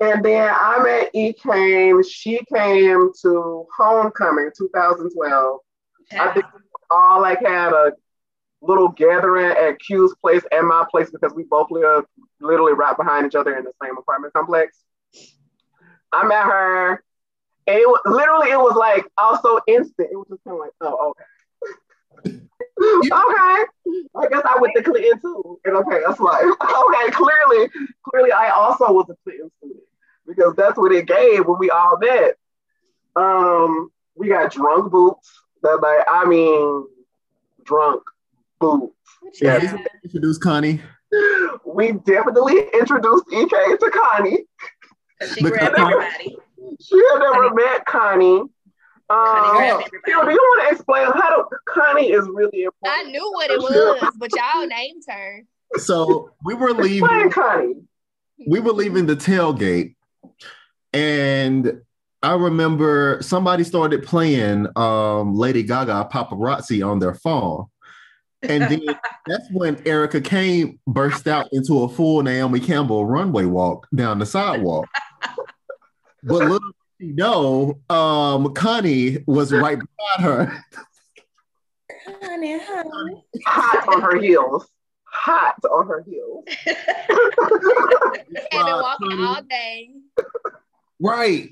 and 0.00 0.24
then 0.24 0.50
I 0.52 0.82
met 0.82 1.10
E 1.14 1.32
Kane. 1.32 2.02
She 2.02 2.40
came 2.52 3.10
to 3.22 3.66
homecoming 3.76 4.50
2012. 4.56 5.58
Yeah. 6.10 6.24
I 6.24 6.34
think 6.34 6.46
all 6.90 7.20
like 7.20 7.40
had 7.40 7.72
a 7.72 7.92
little 8.62 8.88
gathering 8.88 9.50
at 9.56 9.78
Q's 9.80 10.14
place 10.20 10.42
and 10.52 10.66
my 10.66 10.84
place 10.90 11.10
because 11.10 11.34
we 11.34 11.42
both 11.44 11.70
live 11.70 12.04
literally 12.40 12.72
right 12.72 12.96
behind 12.96 13.26
each 13.26 13.34
other 13.34 13.56
in 13.56 13.64
the 13.64 13.72
same 13.82 13.98
apartment 13.98 14.32
complex. 14.32 14.78
I 16.12 16.24
met 16.24 16.44
her, 16.44 16.90
and 17.66 17.76
it 17.76 17.88
was 17.88 18.00
literally 18.06 18.50
it 18.50 18.58
was 18.58 18.76
like 18.76 19.04
also 19.18 19.58
instant. 19.66 20.08
It 20.12 20.16
was 20.16 20.26
just 20.30 20.44
kind 20.44 20.54
of 20.54 20.60
like, 20.60 20.72
oh, 20.80 21.10
okay. 21.10 21.24
okay. 22.28 23.64
I 24.16 24.28
guess 24.28 24.42
I 24.44 24.58
went 24.60 24.74
to 24.76 24.82
Clinton 24.82 25.20
too. 25.20 25.60
in 25.64 25.74
a 25.74 25.84
past 25.84 26.20
life. 26.20 26.44
Okay, 26.44 27.10
clearly, 27.10 27.68
clearly, 28.08 28.32
I 28.32 28.50
also 28.50 28.92
was 28.92 29.06
a 29.10 29.16
Clinton 29.24 29.50
student 29.58 29.84
because 30.26 30.54
that's 30.56 30.78
what 30.78 30.92
it 30.92 31.06
gave 31.06 31.46
when 31.46 31.58
we 31.58 31.70
all 31.70 31.98
met. 31.98 32.36
Um, 33.16 33.90
we 34.14 34.28
got 34.28 34.52
drunk 34.52 34.90
boots. 34.92 35.30
That 35.62 35.80
like, 35.80 36.04
I 36.10 36.24
mean, 36.24 36.86
drunk 37.64 38.02
boots. 38.62 38.94
Yeah, 39.42 39.58
Yes. 39.60 39.72
he's 39.72 39.80
introduced 40.04 40.40
Connie. 40.42 40.80
We 41.66 41.92
definitely 41.92 42.58
introduced 42.72 43.24
EK 43.32 43.50
to 43.76 43.90
Connie. 43.90 44.38
She 45.34 45.42
grabbed 45.42 45.78
everybody. 45.78 46.36
She 46.80 46.96
had 47.12 47.18
never 47.18 47.52
met 47.54 47.84
Connie. 47.86 48.42
Connie 49.10 49.70
Um, 49.70 49.76
grabbed 49.78 49.90
Phil, 50.06 50.24
do 50.24 50.30
you 50.30 50.36
want 50.36 50.68
to 50.68 50.74
explain 50.74 51.04
how 51.06 51.28
to 51.36 51.44
Connie 51.68 52.10
is 52.12 52.26
really 52.32 52.62
important? 52.64 52.70
I 52.84 53.02
knew 53.10 53.30
what 53.32 53.50
it 53.50 53.58
was, 53.60 54.12
but 54.16 54.30
y'all 54.34 54.66
named 54.66 55.02
her. 55.08 55.42
So 55.76 56.30
we 56.44 56.54
were 56.54 56.70
Explain 56.70 57.00
leaving. 57.02 57.30
Connie. 57.30 57.74
we 58.46 58.60
were 58.60 58.72
leaving 58.72 59.06
the 59.06 59.16
tailgate, 59.16 59.94
and 60.92 61.80
I 62.22 62.34
remember 62.34 63.18
somebody 63.20 63.64
started 63.64 64.02
playing 64.04 64.66
um, 64.76 65.34
Lady 65.34 65.62
Gaga 65.62 66.08
paparazzi 66.12 66.86
on 66.86 66.98
their 67.00 67.14
phone. 67.14 67.66
And 68.42 68.62
then 68.64 68.82
that's 69.26 69.48
when 69.52 69.80
Erica 69.86 70.20
Kane 70.20 70.78
burst 70.86 71.28
out 71.28 71.48
into 71.52 71.82
a 71.84 71.88
full 71.88 72.22
Naomi 72.22 72.60
Campbell 72.60 73.06
runway 73.06 73.44
walk 73.44 73.86
down 73.94 74.18
the 74.18 74.26
sidewalk. 74.26 74.88
But 76.24 76.38
little 76.48 76.58
did 76.58 76.74
she 77.00 77.12
know, 77.12 77.80
um, 77.90 78.52
Connie 78.54 79.18
was 79.26 79.52
right 79.52 79.78
beside 79.78 80.24
her. 80.24 80.64
Honey, 82.22 82.58
honey. 82.60 83.24
Hot 83.46 83.88
on 83.88 84.00
her 84.02 84.20
heels. 84.20 84.66
Hot 85.04 85.56
on 85.70 85.86
her 85.86 86.02
heels. 86.08 86.44
Had 86.64 88.26
been 88.50 88.60
Uh, 88.60 88.80
walking 88.82 89.10
Connie- 89.10 89.24
all 89.24 89.42
day. 89.42 89.90
Right. 91.00 91.50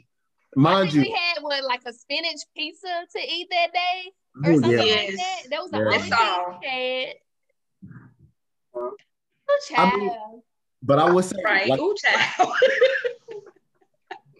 I 0.56 0.60
Mind 0.60 0.90
think 0.92 0.94
you. 1.06 1.12
we 1.12 1.16
had 1.16 1.42
what 1.42 1.62
like 1.64 1.82
a 1.86 1.92
spinach 1.92 2.40
pizza 2.56 2.88
to 3.14 3.20
eat 3.20 3.46
that 3.50 3.72
day 3.72 4.10
or 4.44 4.50
Oh, 4.50 4.54
something 4.60 4.70
yeah. 4.72 4.78
like 4.94 5.14
that. 5.16 5.42
That 5.50 5.62
was 5.62 5.70
the 5.70 5.78
Yeah. 5.78 5.84
only 5.84 5.98
thing 5.98 6.12
all. 6.12 6.58
we 6.62 6.68
had. 9.74 9.92
I 9.92 9.96
mean. 9.96 10.42
But 10.82 10.98
I 10.98 11.10
would 11.10 11.24
say, 11.24 11.36
Right. 11.44 11.68
like, 11.68 11.78
Ooh, 11.80 11.94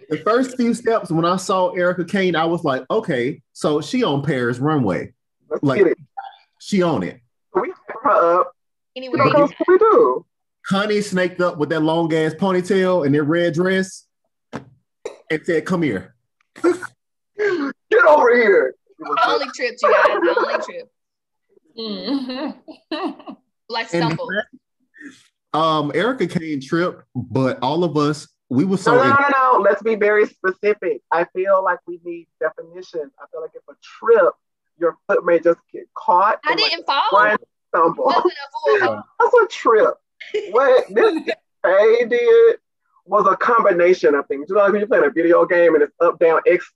the 0.09 0.17
first 0.19 0.57
few 0.57 0.73
steps 0.75 1.11
when 1.11 1.25
I 1.25 1.37
saw 1.37 1.71
Erica 1.71 2.05
Kane, 2.05 2.35
I 2.35 2.45
was 2.47 2.65
like, 2.65 2.85
okay, 2.91 3.43
so 3.53 3.81
she 3.81 4.03
on 4.03 4.23
Paris 4.23 4.59
runway. 4.59 5.13
Let's 5.49 5.63
Like- 5.63 5.79
get 5.79 5.87
it. 5.89 5.99
She 6.61 6.83
on 6.83 7.03
it. 7.03 7.21
We 7.55 7.73
her 7.89 8.41
up. 8.41 8.53
anyway, 8.97 9.19
You 9.19 9.33
know, 9.33 9.41
what 9.47 9.69
we 9.69 9.79
do. 9.79 10.27
Connie 10.67 11.01
snaked 11.01 11.41
up 11.41 11.59
with 11.59 11.69
that 11.71 11.81
long 11.81 12.13
ass 12.15 12.35
ponytail 12.35 13.05
and 13.05 13.15
that 13.15 13.23
red 13.25 13.55
dress 13.55 14.07
and 14.53 15.45
said, 15.45 15.65
come 15.67 15.83
here. 15.83 16.15
Get 16.63 18.05
over 18.07 18.35
here. 18.35 18.75
It 19.01 19.19
only 19.27 19.47
trip, 19.55 19.77
you 19.83 19.93
guys. 19.93 20.37
Only 20.37 20.65
trip. 20.65 20.89
Mhm. 21.79 23.37
Like 23.69 23.95
And 23.95 24.05
stumble. 24.13 24.29
um, 25.55 25.93
Erica 25.95 26.27
Kane 26.27 26.61
trip, 26.61 27.03
but 27.15 27.59
all 27.63 27.85
of 27.85 27.97
us, 27.97 28.29
we 28.49 28.65
were 28.65 28.77
so 28.77 28.97
no, 28.97 29.05
no, 29.05 29.11
no, 29.11 29.29
no. 29.55 29.59
Let's 29.61 29.83
be 29.83 29.95
very 29.95 30.27
specific. 30.27 31.03
I 31.13 31.25
feel 31.33 31.63
like 31.63 31.79
we 31.87 32.01
need 32.05 32.27
definitions. 32.41 33.13
I 33.21 33.27
feel 33.31 33.41
like 33.41 33.53
if 33.55 33.63
a 33.69 33.75
trip, 33.81 34.35
your 34.79 34.97
foot 35.07 35.25
may 35.25 35.39
just 35.39 35.61
get 35.73 35.85
caught. 35.95 36.41
I 36.45 36.57
didn't 36.57 36.85
fall. 36.85 37.03
one 37.11 37.37
stumble. 37.69 38.05
Wasn't 38.07 38.25
a 38.25 38.79
full. 38.87 39.03
That's 39.21 39.35
a 39.35 39.47
trip. 39.47 39.95
What 40.51 40.87
this 40.91 41.23
Kay 41.65 42.05
did 42.07 42.57
was 43.07 43.27
a 43.31 43.37
combination 43.37 44.15
of 44.17 44.27
things. 44.27 44.47
You 44.49 44.57
know, 44.57 44.63
like 44.63 44.73
when 44.73 44.81
you're 44.81 44.89
playing 44.89 45.05
a 45.05 45.11
video 45.11 45.45
game 45.47 45.75
and 45.75 45.85
it's 45.85 45.95
up, 46.01 46.19
down, 46.19 46.41
X 46.47 46.69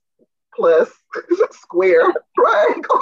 plus, 0.55 0.89
square, 1.51 2.11
triangle. 2.37 3.01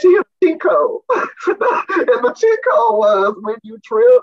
She 0.00 0.14
had 0.14 0.22
a 0.22 0.46
cheat 0.46 0.60
code. 0.60 1.00
and 1.10 1.24
the 1.58 2.34
cheat 2.38 2.58
code 2.68 2.98
was 2.98 3.34
when 3.42 3.56
you 3.62 3.78
trip, 3.84 4.22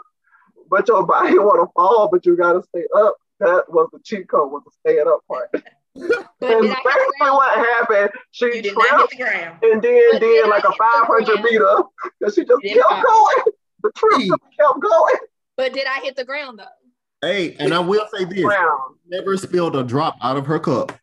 but 0.69 0.87
your 0.87 1.05
body 1.05 1.37
want 1.37 1.59
to 1.67 1.71
fall, 1.75 2.09
but 2.11 2.25
you 2.25 2.35
gotta 2.35 2.63
stay 2.63 2.85
up. 2.97 3.15
That 3.39 3.65
was 3.69 3.89
the 3.93 3.99
cheat 4.03 4.27
code, 4.27 4.51
was 4.51 4.63
the 4.65 4.71
staying 4.89 5.07
up 5.07 5.21
part. 5.27 5.49
But 6.39 6.51
and 6.51 6.61
did 6.61 6.71
I 6.71 6.75
hit 6.75 6.83
the 6.83 6.89
basically 6.95 7.29
what 7.31 7.57
happened, 7.57 8.09
she 8.31 8.45
You 8.45 8.61
tripped 8.61 9.17
the 9.17 9.25
and 9.63 9.81
then 9.81 9.81
But 9.81 9.81
did 9.81 10.19
did 10.21 10.47
like 10.47 10.63
a 10.63 10.71
500 10.71 11.41
meter 11.43 11.75
because 12.19 12.35
she 12.35 12.45
just 12.45 12.63
kept 12.63 12.79
fall. 12.89 13.01
going. 13.03 13.53
The 13.83 13.91
trip 13.97 14.19
just 14.19 14.57
kept 14.57 14.79
going. 14.81 15.15
But 15.57 15.73
did 15.73 15.85
I 15.87 15.99
hit 16.01 16.15
the 16.15 16.23
ground 16.23 16.59
though? 16.59 17.27
Hey, 17.27 17.55
and 17.59 17.73
I 17.73 17.79
will 17.79 18.07
say 18.13 18.23
this 18.23 18.45
Round. 18.45 18.95
never 19.07 19.35
spilled 19.35 19.75
a 19.75 19.83
drop 19.83 20.15
out 20.21 20.37
of 20.37 20.45
her 20.45 20.59
cup. 20.59 20.93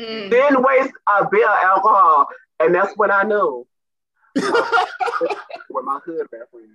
Mm. 0.00 0.30
Then 0.30 0.62
waste 0.62 0.92
a 1.08 1.26
bit 1.28 1.46
of 1.46 1.56
alcohol. 1.62 2.28
And 2.60 2.74
that's 2.74 2.96
when 2.96 3.10
I 3.10 3.22
knew 3.22 3.66
with 4.34 5.84
my 5.84 6.00
hood 6.04 6.26
best 6.30 6.50
friends. 6.50 6.70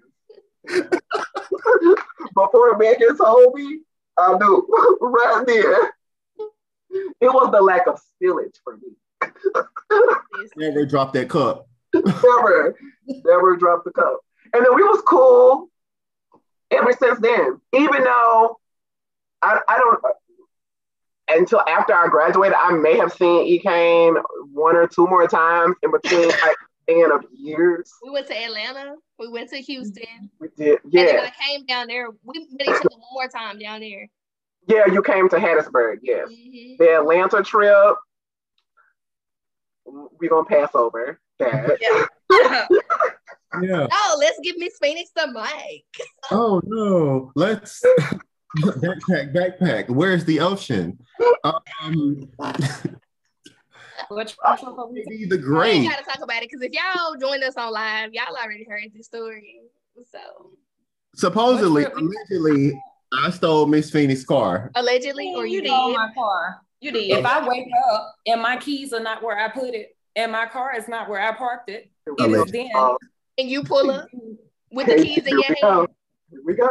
Before 2.35 2.77
Megan 2.77 3.17
told 3.17 3.55
me, 3.55 3.79
I 4.17 4.37
knew 4.37 4.97
right 5.01 5.43
there. 5.45 5.93
It 7.21 7.33
was 7.33 7.51
the 7.51 7.61
lack 7.61 7.87
of 7.87 7.99
spillage 7.99 8.55
for 8.63 8.77
me. 8.77 8.93
Never 10.55 10.85
drop 10.85 11.13
that 11.13 11.29
cup. 11.29 11.67
never, 11.93 12.75
never 13.07 13.55
dropped 13.57 13.85
the 13.85 13.91
cup. 13.91 14.19
And 14.53 14.65
then 14.65 14.75
we 14.75 14.83
was 14.83 15.01
cool 15.07 15.69
ever 16.69 16.93
since 16.99 17.19
then. 17.19 17.61
Even 17.73 18.03
though 18.03 18.59
I, 19.41 19.59
I 19.67 19.77
don't 19.77 19.99
until 21.37 21.61
after 21.67 21.93
I 21.93 22.07
graduated, 22.07 22.55
I 22.59 22.71
may 22.73 22.97
have 22.97 23.13
seen 23.13 23.45
E 23.45 23.59
Kane 23.59 24.15
one 24.53 24.75
or 24.75 24.87
two 24.87 25.07
more 25.07 25.27
times 25.27 25.75
in 25.83 25.91
between 25.91 26.27
like 26.29 26.57
span 26.83 27.11
of 27.11 27.23
years. 27.33 27.91
We 28.03 28.09
went 28.11 28.27
to 28.27 28.37
Atlanta. 28.37 28.95
We 29.19 29.27
went 29.29 29.49
to 29.51 29.57
Houston. 29.57 30.29
We 30.39 30.47
did, 30.57 30.79
Yeah. 30.89 31.01
And 31.01 31.09
then 31.09 31.25
I 31.25 31.31
came 31.47 31.65
down 31.65 31.87
there, 31.87 32.07
we 32.23 32.47
met 32.51 32.67
each 32.67 32.69
other 32.69 32.89
one 32.89 33.01
more 33.13 33.27
time 33.27 33.59
down 33.59 33.81
there. 33.81 34.07
yeah. 34.67 34.85
You 34.91 35.01
came 35.03 35.29
to 35.29 35.35
Hattiesburg, 35.37 35.97
yes. 36.03 36.27
Mhm. 36.29 36.77
The 36.79 36.95
Atlanta 36.97 37.43
trip, 37.43 37.95
we 40.19 40.27
gonna 40.27 40.45
pass 40.45 40.69
over 40.73 41.19
that. 41.39 41.77
Yeah. 42.31 42.67
Yeah. 43.61 43.87
Oh, 43.91 44.15
let's 44.17 44.39
give 44.41 44.57
Miss 44.57 44.77
Phoenix 44.81 45.11
the 45.13 45.27
mic. 45.27 45.83
Oh 46.31 46.61
no. 46.63 47.31
Let's 47.35 47.83
backpack, 48.57 49.33
backpack. 49.33 49.89
Where's 49.89 50.25
the 50.25 50.39
ocean? 50.39 50.99
Um, 51.43 52.29
Which 54.09 54.35
maybe 54.91 55.25
the 55.25 55.37
We 55.37 55.41
great. 55.41 55.73
ain't 55.75 55.89
gotta 55.89 56.03
talk 56.03 56.21
about 56.21 56.43
it 56.43 56.49
because 56.49 56.61
if 56.61 56.71
y'all 56.73 57.15
joined 57.15 57.43
us 57.43 57.55
on 57.55 57.71
live, 57.71 58.13
y'all 58.13 58.35
already 58.35 58.65
heard 58.69 58.91
the 58.95 59.03
story. 59.03 59.61
So 60.11 60.19
Supposedly, 61.15 61.85
allegedly, 61.85 62.81
I 63.13 63.29
stole 63.31 63.65
Miss 63.67 63.89
Phoenix's 63.91 64.25
car. 64.25 64.71
allegedly, 64.75 65.33
or 65.35 65.45
you, 65.45 65.55
you 65.57 65.61
did. 65.61 65.67
know 65.69 65.93
my 65.93 66.09
car. 66.13 66.61
You 66.81 66.91
did. 66.91 67.11
If 67.11 67.25
I 67.25 67.47
wake 67.47 67.67
up 67.91 68.15
and 68.25 68.41
my 68.41 68.57
keys 68.57 68.91
are 68.91 68.99
not 68.99 69.21
where 69.23 69.37
I 69.37 69.49
put 69.49 69.73
it, 69.75 69.95
and 70.15 70.31
my 70.31 70.45
car 70.45 70.75
is 70.75 70.87
not 70.87 71.07
where 71.09 71.21
I 71.21 71.31
parked 71.33 71.69
it, 71.69 71.89
it 72.07 72.11
is 72.19 72.25
Allegedly. 72.25 72.69
then. 72.73 72.95
And 73.37 73.49
you 73.49 73.63
pull 73.63 73.91
up 73.91 74.07
with 74.71 74.87
the 74.87 74.95
keys 74.95 75.25
in 75.25 75.37
your 75.39 75.43
hand. 75.61 75.87
Here 76.31 76.39
we 76.45 76.53
go. 76.55 76.67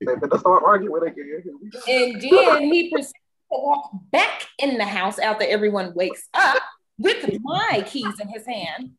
They 0.00 0.14
better 0.14 0.38
start 0.38 0.62
arguing 0.64 1.02
again. 1.02 1.42
Here 1.44 1.54
we 1.60 1.70
go. 1.70 1.80
And 1.88 2.22
then 2.22 2.62
he 2.72 2.90
proceeds 2.90 3.12
to 3.12 3.58
walk 3.58 3.90
back 4.10 4.46
in 4.58 4.78
the 4.78 4.84
house 4.84 5.18
after 5.18 5.44
everyone 5.44 5.92
wakes 5.94 6.28
up 6.34 6.62
with 6.98 7.38
my 7.42 7.84
keys 7.86 8.18
in 8.20 8.28
his 8.28 8.46
hand. 8.46 8.92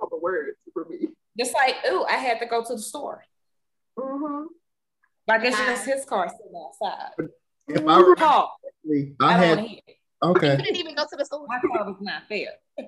All 0.00 0.08
the 0.10 0.18
words 0.20 0.56
for 0.72 0.84
me. 0.86 1.08
Just 1.38 1.54
like, 1.54 1.76
ooh, 1.90 2.04
I 2.04 2.14
had 2.14 2.40
to 2.40 2.46
go 2.46 2.62
to 2.64 2.74
the 2.74 2.78
store. 2.80 3.24
Mhm. 3.98 4.46
Like 5.28 5.44
it's 5.44 5.56
just 5.56 5.86
his 5.86 6.04
car 6.04 6.28
sitting 6.28 6.52
outside. 6.66 7.28
If 7.68 7.86
I 7.86 7.98
were 7.98 8.14
Call. 8.14 8.54
I 8.88 9.14
I, 9.20 9.30
don't 9.30 9.38
had 9.40 9.56
want 9.56 9.60
to 9.60 9.68
hear 9.68 9.78
it. 9.86 9.96
He 10.22 10.28
okay. 10.28 10.56
couldn't 10.56 10.76
even 10.76 10.94
go 10.94 11.02
to 11.10 11.16
the 11.16 11.24
store. 11.24 11.46
My 11.48 11.58
car 11.60 11.84
was 11.86 11.96
not 12.00 12.22
fair. 12.28 12.48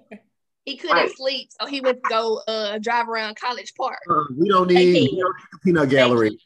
He 0.65 0.77
couldn't 0.77 0.97
Right. 0.97 1.17
sleep, 1.17 1.49
so 1.59 1.67
he 1.67 1.81
went 1.81 1.97
to 2.05 2.09
go 2.11 2.43
uh, 2.47 2.77
drive 2.79 3.09
around 3.09 3.37
College 3.41 3.73
Park. 3.75 4.01
Uh, 4.11 4.25
we 4.37 4.51
don't 4.51 4.69
need, 4.69 4.93
we 4.93 5.01
you. 5.01 5.23
don't 5.23 5.35
need 5.35 5.47
the 5.51 5.59
peanut 5.65 5.89
gallery. 5.89 6.39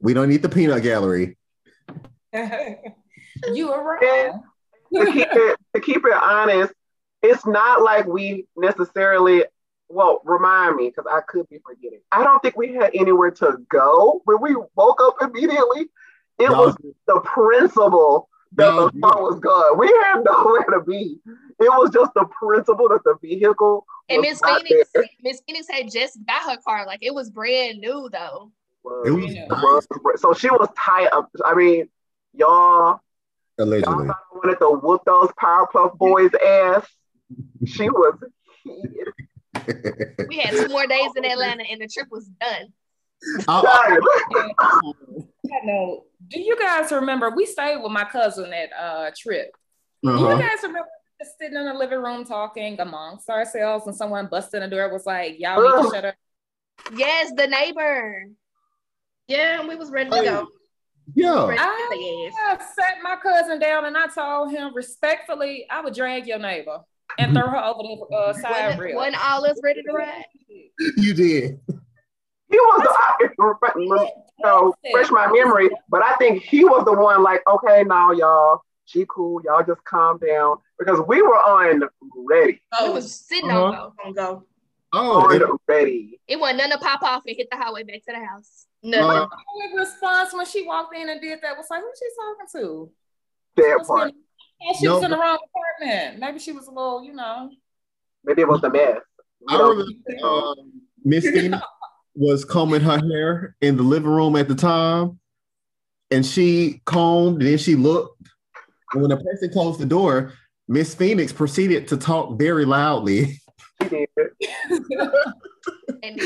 We 0.00 0.14
don't 0.14 0.28
need 0.28 0.42
the 0.42 0.48
peanut 0.48 0.82
gallery. 0.82 1.36
you 2.32 3.68
were 3.68 3.82
right. 3.82 4.32
to 4.94 5.12
keep 5.12 5.28
it 5.30 5.58
to 5.74 5.80
keep 5.80 6.04
it 6.04 6.12
honest, 6.12 6.72
it's 7.22 7.46
not 7.46 7.82
like 7.82 8.06
we 8.06 8.46
necessarily. 8.56 9.44
Well, 9.88 10.20
remind 10.24 10.74
me 10.74 10.88
because 10.88 11.06
I 11.08 11.20
could 11.28 11.48
be 11.48 11.58
forgetting. 11.64 12.00
I 12.10 12.24
don't 12.24 12.42
think 12.42 12.56
we 12.56 12.74
had 12.74 12.90
anywhere 12.92 13.30
to 13.30 13.56
go 13.70 14.20
when 14.24 14.40
we 14.40 14.56
woke 14.74 15.00
up 15.00 15.14
immediately. 15.22 15.82
It 16.40 16.50
No. 16.50 16.60
was 16.62 16.76
the 17.06 17.20
principle 17.20 18.28
that 18.54 18.74
No. 18.74 18.88
the 18.90 19.00
car 19.00 19.22
was 19.22 19.38
gone. 19.38 19.78
We 19.78 19.86
had 19.86 20.22
nowhere 20.24 20.64
to 20.64 20.80
be. 20.84 21.20
It 21.60 21.70
was 21.70 21.90
just 21.90 22.12
the 22.14 22.24
principle 22.24 22.88
that 22.88 23.04
the 23.04 23.14
vehicle 23.22 23.86
And 24.08 24.22
Miss 24.22 24.40
Phoenix. 24.40 24.90
Miss 25.22 25.40
Phoenix 25.46 25.68
had 25.70 25.88
just 25.88 26.18
got 26.26 26.50
her 26.50 26.60
car. 26.62 26.84
Like 26.84 27.04
it 27.04 27.14
was 27.14 27.30
brand 27.30 27.78
new 27.78 28.08
though. 28.12 28.50
It 29.04 29.10
was 29.10 29.34
Yeah. 29.34 29.46
nice, 29.46 30.20
so 30.20 30.32
she 30.34 30.48
was 30.50 30.68
tired 30.78 31.10
up. 31.12 31.28
I 31.44 31.54
mean, 31.54 31.88
y'all. 32.32 33.00
Y'all 33.58 33.68
allegedly. 33.68 34.08
I 34.08 34.14
wanted 34.34 34.58
to 34.58 34.70
whoop 34.82 35.02
those 35.06 35.30
Powerpuff 35.42 35.96
Boys 35.98 36.30
ass. 36.46 36.86
She 37.66 37.88
was. 37.90 38.14
We 40.28 40.36
had 40.38 40.50
two 40.50 40.68
more 40.68 40.86
days 40.86 41.10
in 41.16 41.24
Atlanta 41.24 41.64
and 41.68 41.80
the 41.80 41.88
trip 41.88 42.06
was 42.10 42.26
done. 42.40 42.72
I- 43.48 43.62
tired. 43.62 44.02
I 45.52 45.64
know. 45.64 46.04
Do 46.28 46.40
you 46.40 46.56
guys 46.58 46.92
remember 46.92 47.30
we 47.30 47.46
stayed 47.46 47.78
with 47.82 47.90
my 47.90 48.04
cousin 48.04 48.52
at 48.52 48.70
uh 48.78 49.10
trip? 49.16 49.50
Uh-huh. 50.06 50.28
you 50.34 50.38
guys 50.38 50.58
remember 50.62 50.88
just 51.20 51.38
sitting 51.38 51.56
in 51.56 51.64
the 51.64 51.72
living 51.74 52.00
room 52.00 52.24
talking 52.24 52.78
amongst 52.78 53.28
ourselves 53.30 53.86
and 53.86 53.96
someone 53.96 54.26
busted 54.30 54.62
the 54.62 54.68
door 54.68 54.92
was 54.92 55.06
like, 55.06 55.36
Y'all 55.38 55.62
need 55.62 55.88
to 55.88 55.94
shut 55.94 56.04
up. 56.04 56.14
Yes, 56.94 57.32
the 57.34 57.46
neighbor. 57.46 58.26
Yeah, 59.28 59.66
we 59.66 59.74
was 59.76 59.90
ready 59.90 60.10
to 60.10 60.16
go. 60.22 60.48
Yeah. 61.14 61.46
I- 61.58 61.88
get. 61.98 62.32
I 62.38 62.56
sat 62.74 62.96
my 63.02 63.16
cousin 63.16 63.58
down 63.58 63.84
and 63.84 63.96
I 63.96 64.06
told 64.06 64.50
him 64.50 64.74
respectfully, 64.74 65.66
I 65.70 65.80
would 65.80 65.94
drag 65.94 66.26
your 66.26 66.38
neighbor 66.38 66.80
and 67.18 67.32
throw 67.32 67.48
her 67.48 67.56
over 67.56 67.82
the 67.82 68.14
uh, 68.16 68.32
side 68.34 68.50
Wasn't, 68.66 68.80
rail. 68.80 68.96
wasn't 68.96 69.24
all 69.28 69.44
us 69.46 69.58
ready 69.62 69.82
to 69.82 69.92
ride? 69.92 70.24
You 70.96 71.14
did. 71.14 71.60
He 72.50 72.58
was 72.58 72.82
the. 72.82 74.10
So 74.42 74.74
fresh 74.92 75.10
my 75.10 75.26
memory, 75.32 75.70
but 75.88 76.02
I 76.02 76.14
think 76.16 76.42
he 76.42 76.64
was 76.64 76.84
the 76.84 76.92
one 76.92 77.22
like, 77.22 77.40
okay, 77.48 77.82
now 77.84 78.12
y'all, 78.12 78.60
she 78.84 79.04
cool, 79.08 79.40
y'all 79.44 79.64
just 79.64 79.82
calm 79.84 80.18
down 80.18 80.58
because 80.78 81.00
we 81.08 81.22
were 81.22 81.36
on 81.36 81.82
ready, 82.28 82.52
We 82.52 82.60
Oh, 82.78 82.92
was 82.92 83.12
sitting 83.26 83.50
Uh-huh. 83.50 83.64
on 83.64 83.72
go. 83.72 83.92
gonna 84.02 84.14
go. 84.14 84.42
Oh, 84.92 85.22
on 85.22 85.34
it- 85.34 85.42
ready. 85.66 86.20
It 86.28 86.38
wasn't 86.38 86.58
none 86.58 86.70
to 86.70 86.78
pop 86.78 87.02
off 87.02 87.22
and 87.26 87.36
hit 87.36 87.48
the 87.50 87.56
highway 87.56 87.82
back 87.84 88.04
to 88.06 88.12
the 88.12 88.24
house. 88.24 88.65
Nothing. 88.86 89.04
Uh, 89.04 89.26
Her 89.26 89.78
response 89.78 90.32
when 90.32 90.46
she 90.46 90.64
walked 90.64 90.96
in 90.96 91.08
and 91.08 91.20
did 91.20 91.40
that 91.42 91.56
was 91.56 91.66
like, 91.70 91.82
who's 91.82 91.98
she 91.98 92.08
talking 92.16 92.46
to? 92.66 92.90
That 93.56 93.74
Must 93.78 93.88
part. 93.88 94.12
been- 94.12 94.20
Yeah, 94.60 94.72
she 94.78 94.88
was 94.88 95.02
in 95.02 95.10
the 95.10 95.16
wrong 95.18 95.38
apartment. 95.80 96.20
Maybe 96.20 96.38
she 96.38 96.52
was 96.52 96.66
a 96.68 96.70
little, 96.70 97.02
you 97.04 97.12
know. 97.12 97.50
Maybe 98.24 98.42
it 98.42 98.48
was 98.48 98.60
the 98.60 98.70
mess. 98.70 98.98
I 99.48 99.52
You 99.54 99.58
know, 99.58 99.70
remember 99.70 100.26
um, 100.26 100.72
Miss 101.04 101.24
Phoenix 101.30 101.62
was 102.14 102.44
combing 102.44 102.80
her 102.80 102.98
hair 102.98 103.56
in 103.60 103.76
the 103.76 103.82
living 103.82 104.10
room 104.10 104.36
at 104.36 104.48
the 104.48 104.54
time, 104.54 105.18
and 106.10 106.24
she 106.24 106.80
combed, 106.86 107.42
and 107.42 107.50
then 107.50 107.58
she 107.58 107.74
looked. 107.74 108.22
And 108.92 109.02
when 109.02 109.10
the 109.10 109.16
person 109.16 109.50
closed 109.52 109.80
the 109.80 109.86
door, 109.86 110.32
Miss 110.68 110.94
Phoenix 110.94 111.32
proceeded 111.32 111.88
to 111.88 111.96
talk 111.96 112.38
very 112.38 112.64
loudly, 112.64 113.40
she 113.82 113.88
did. 113.88 114.08
And 116.02 116.20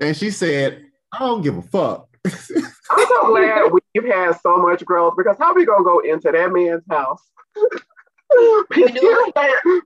and 0.00 0.16
she 0.16 0.30
said, 0.30 0.84
"I 1.12 1.18
don't 1.20 1.42
give 1.42 1.56
a 1.56 1.62
fuck." 1.62 2.08
I'm 2.24 3.06
so 3.06 3.26
glad 3.28 3.72
we've 3.72 4.04
had 4.04 4.32
so 4.40 4.58
much 4.58 4.84
growth 4.84 5.14
because 5.16 5.36
how 5.38 5.52
are 5.52 5.54
we 5.54 5.64
gonna 5.66 5.84
go 5.84 6.00
into 6.00 6.30
that 6.30 6.52
man's 6.52 6.82
house? 6.88 7.30
his, 8.72 8.90
his, 8.90 9.02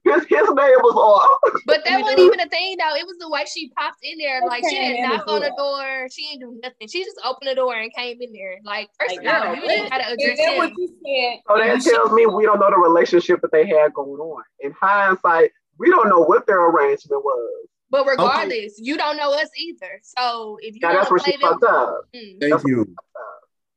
his, 0.04 0.22
his 0.28 0.48
name 0.54 0.80
was 0.82 0.94
off. 0.94 1.52
But 1.66 1.84
that 1.84 1.96
We 1.96 2.02
wasn't 2.02 2.18
do. 2.18 2.26
even 2.26 2.40
a 2.40 2.48
thing 2.48 2.76
though. 2.78 2.94
It 2.96 3.06
was 3.06 3.16
the 3.18 3.28
way 3.28 3.44
she 3.52 3.70
popped 3.70 3.98
in 4.02 4.18
there. 4.18 4.40
Like 4.46 4.62
she 4.68 4.76
didn't 4.76 5.02
knock 5.02 5.26
on 5.26 5.40
the 5.40 5.52
door. 5.56 6.08
She 6.10 6.28
didn't 6.28 6.40
do 6.40 6.60
nothing. 6.62 6.88
She 6.88 7.04
just 7.04 7.18
opened 7.24 7.50
the 7.50 7.54
door 7.54 7.74
and 7.74 7.92
came 7.94 8.20
in 8.20 8.32
there. 8.32 8.58
Like 8.64 8.88
first 8.98 9.16
Like, 9.16 9.26
of 9.26 9.48
all, 9.48 9.54
you 9.54 9.60
didn't 9.62 9.90
gotta 9.90 10.12
address 10.12 10.38
then 10.38 10.58
what 10.58 10.72
you 10.76 10.88
said. 10.88 11.40
So 11.48 11.58
that 11.58 11.82
tells 11.82 12.12
me 12.12 12.26
we 12.26 12.44
don't 12.44 12.60
know 12.60 12.70
the 12.70 12.78
relationship 12.78 13.40
that 13.42 13.52
they 13.52 13.66
had 13.66 13.92
going 13.94 14.20
on. 14.20 14.42
In 14.60 14.72
hindsight, 14.72 15.50
we 15.78 15.90
don't 15.90 16.08
know 16.08 16.20
what 16.20 16.46
their 16.46 16.64
arrangement 16.68 17.24
was. 17.24 17.66
But 17.91 18.07
regardless, 18.07 18.74
you 18.78 18.97
don't 18.97 19.16
know 19.16 19.32
us 19.32 19.49
either. 19.57 20.01
So 20.03 20.59
if 20.61 20.74
you 20.74 20.80
Now 20.82 20.93
that's 20.93 21.11
want 21.11 21.22
where 21.24 21.32
she 21.32 21.37
play 21.39 21.49
them, 21.51 21.59
fucked 21.61 21.64
up 21.72 22.01
mm, 22.14 22.41
Thank 22.41 22.62
you. 22.66 22.84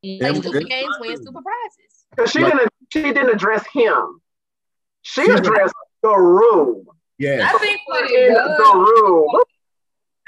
play 0.02 0.34
stupid 0.34 0.54
that's 0.54 0.66
games, 0.66 0.96
win 1.00 1.18
stupid 1.18 1.44
prizes. 1.44 2.06
because 2.16 2.32
she 2.32 2.42
Right. 2.44 2.54
didn't 2.54 2.70
she 2.92 3.02
didn't 3.04 3.30
address 3.30 3.66
him. 3.72 4.22
She 5.04 5.26
She- 5.26 5.32
addressed 5.32 5.74
the 6.02 6.10
room. 6.16 6.88
Yes. 7.20 7.54
I 7.54 7.58
think 7.60 7.82
what 7.86 8.10
In 8.10 8.32
it 8.32 8.34
the 8.34 8.74
room. 8.76 9.30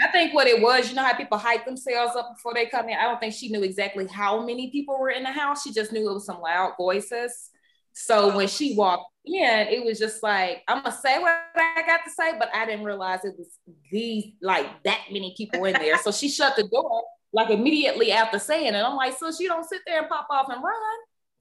I 0.03 0.07
think 0.11 0.33
what 0.33 0.47
it 0.47 0.61
was, 0.61 0.89
you 0.89 0.95
know 0.95 1.03
how 1.03 1.13
people 1.15 1.37
hype 1.37 1.63
themselves 1.65 2.15
up 2.15 2.33
before 2.35 2.53
they 2.55 2.65
come 2.65 2.89
in. 2.89 2.97
I 2.97 3.03
don't 3.03 3.19
think 3.19 3.33
she 3.35 3.49
knew 3.49 3.61
exactly 3.63 4.07
how 4.07 4.43
many 4.45 4.71
people 4.71 4.97
were 4.99 5.11
in 5.11 5.21
the 5.23 5.31
house. 5.31 5.63
She 5.63 5.71
just 5.71 5.91
knew 5.91 6.09
it 6.09 6.13
was 6.13 6.25
some 6.25 6.41
loud 6.41 6.73
voices. 6.77 7.50
So 7.93 8.35
when 8.35 8.47
she 8.47 8.75
walked 8.75 9.11
in, 9.25 9.67
it 9.67 9.83
was 9.83 9.99
just 9.99 10.23
like, 10.23 10.63
I'm 10.67 10.83
gonna 10.83 10.95
say 10.95 11.19
what 11.19 11.31
I 11.55 11.83
got 11.85 12.03
to 12.05 12.09
say, 12.09 12.37
but 12.37 12.49
I 12.53 12.65
didn't 12.65 12.85
realize 12.85 13.23
it 13.25 13.35
was 13.37 13.57
these 13.91 14.33
like 14.41 14.67
that 14.83 15.01
many 15.11 15.33
people 15.37 15.63
in 15.65 15.73
there. 15.73 15.97
So 15.97 16.11
she 16.11 16.29
shut 16.29 16.55
the 16.55 16.67
door 16.67 17.03
like 17.33 17.49
immediately 17.49 18.11
after 18.11 18.39
saying 18.39 18.73
it. 18.73 18.83
I'm 18.83 18.95
like, 18.95 19.17
so 19.17 19.31
she 19.31 19.47
don't 19.47 19.67
sit 19.67 19.81
there 19.85 19.99
and 19.99 20.09
pop 20.09 20.27
off 20.29 20.49
and 20.49 20.63
run. 20.63 20.73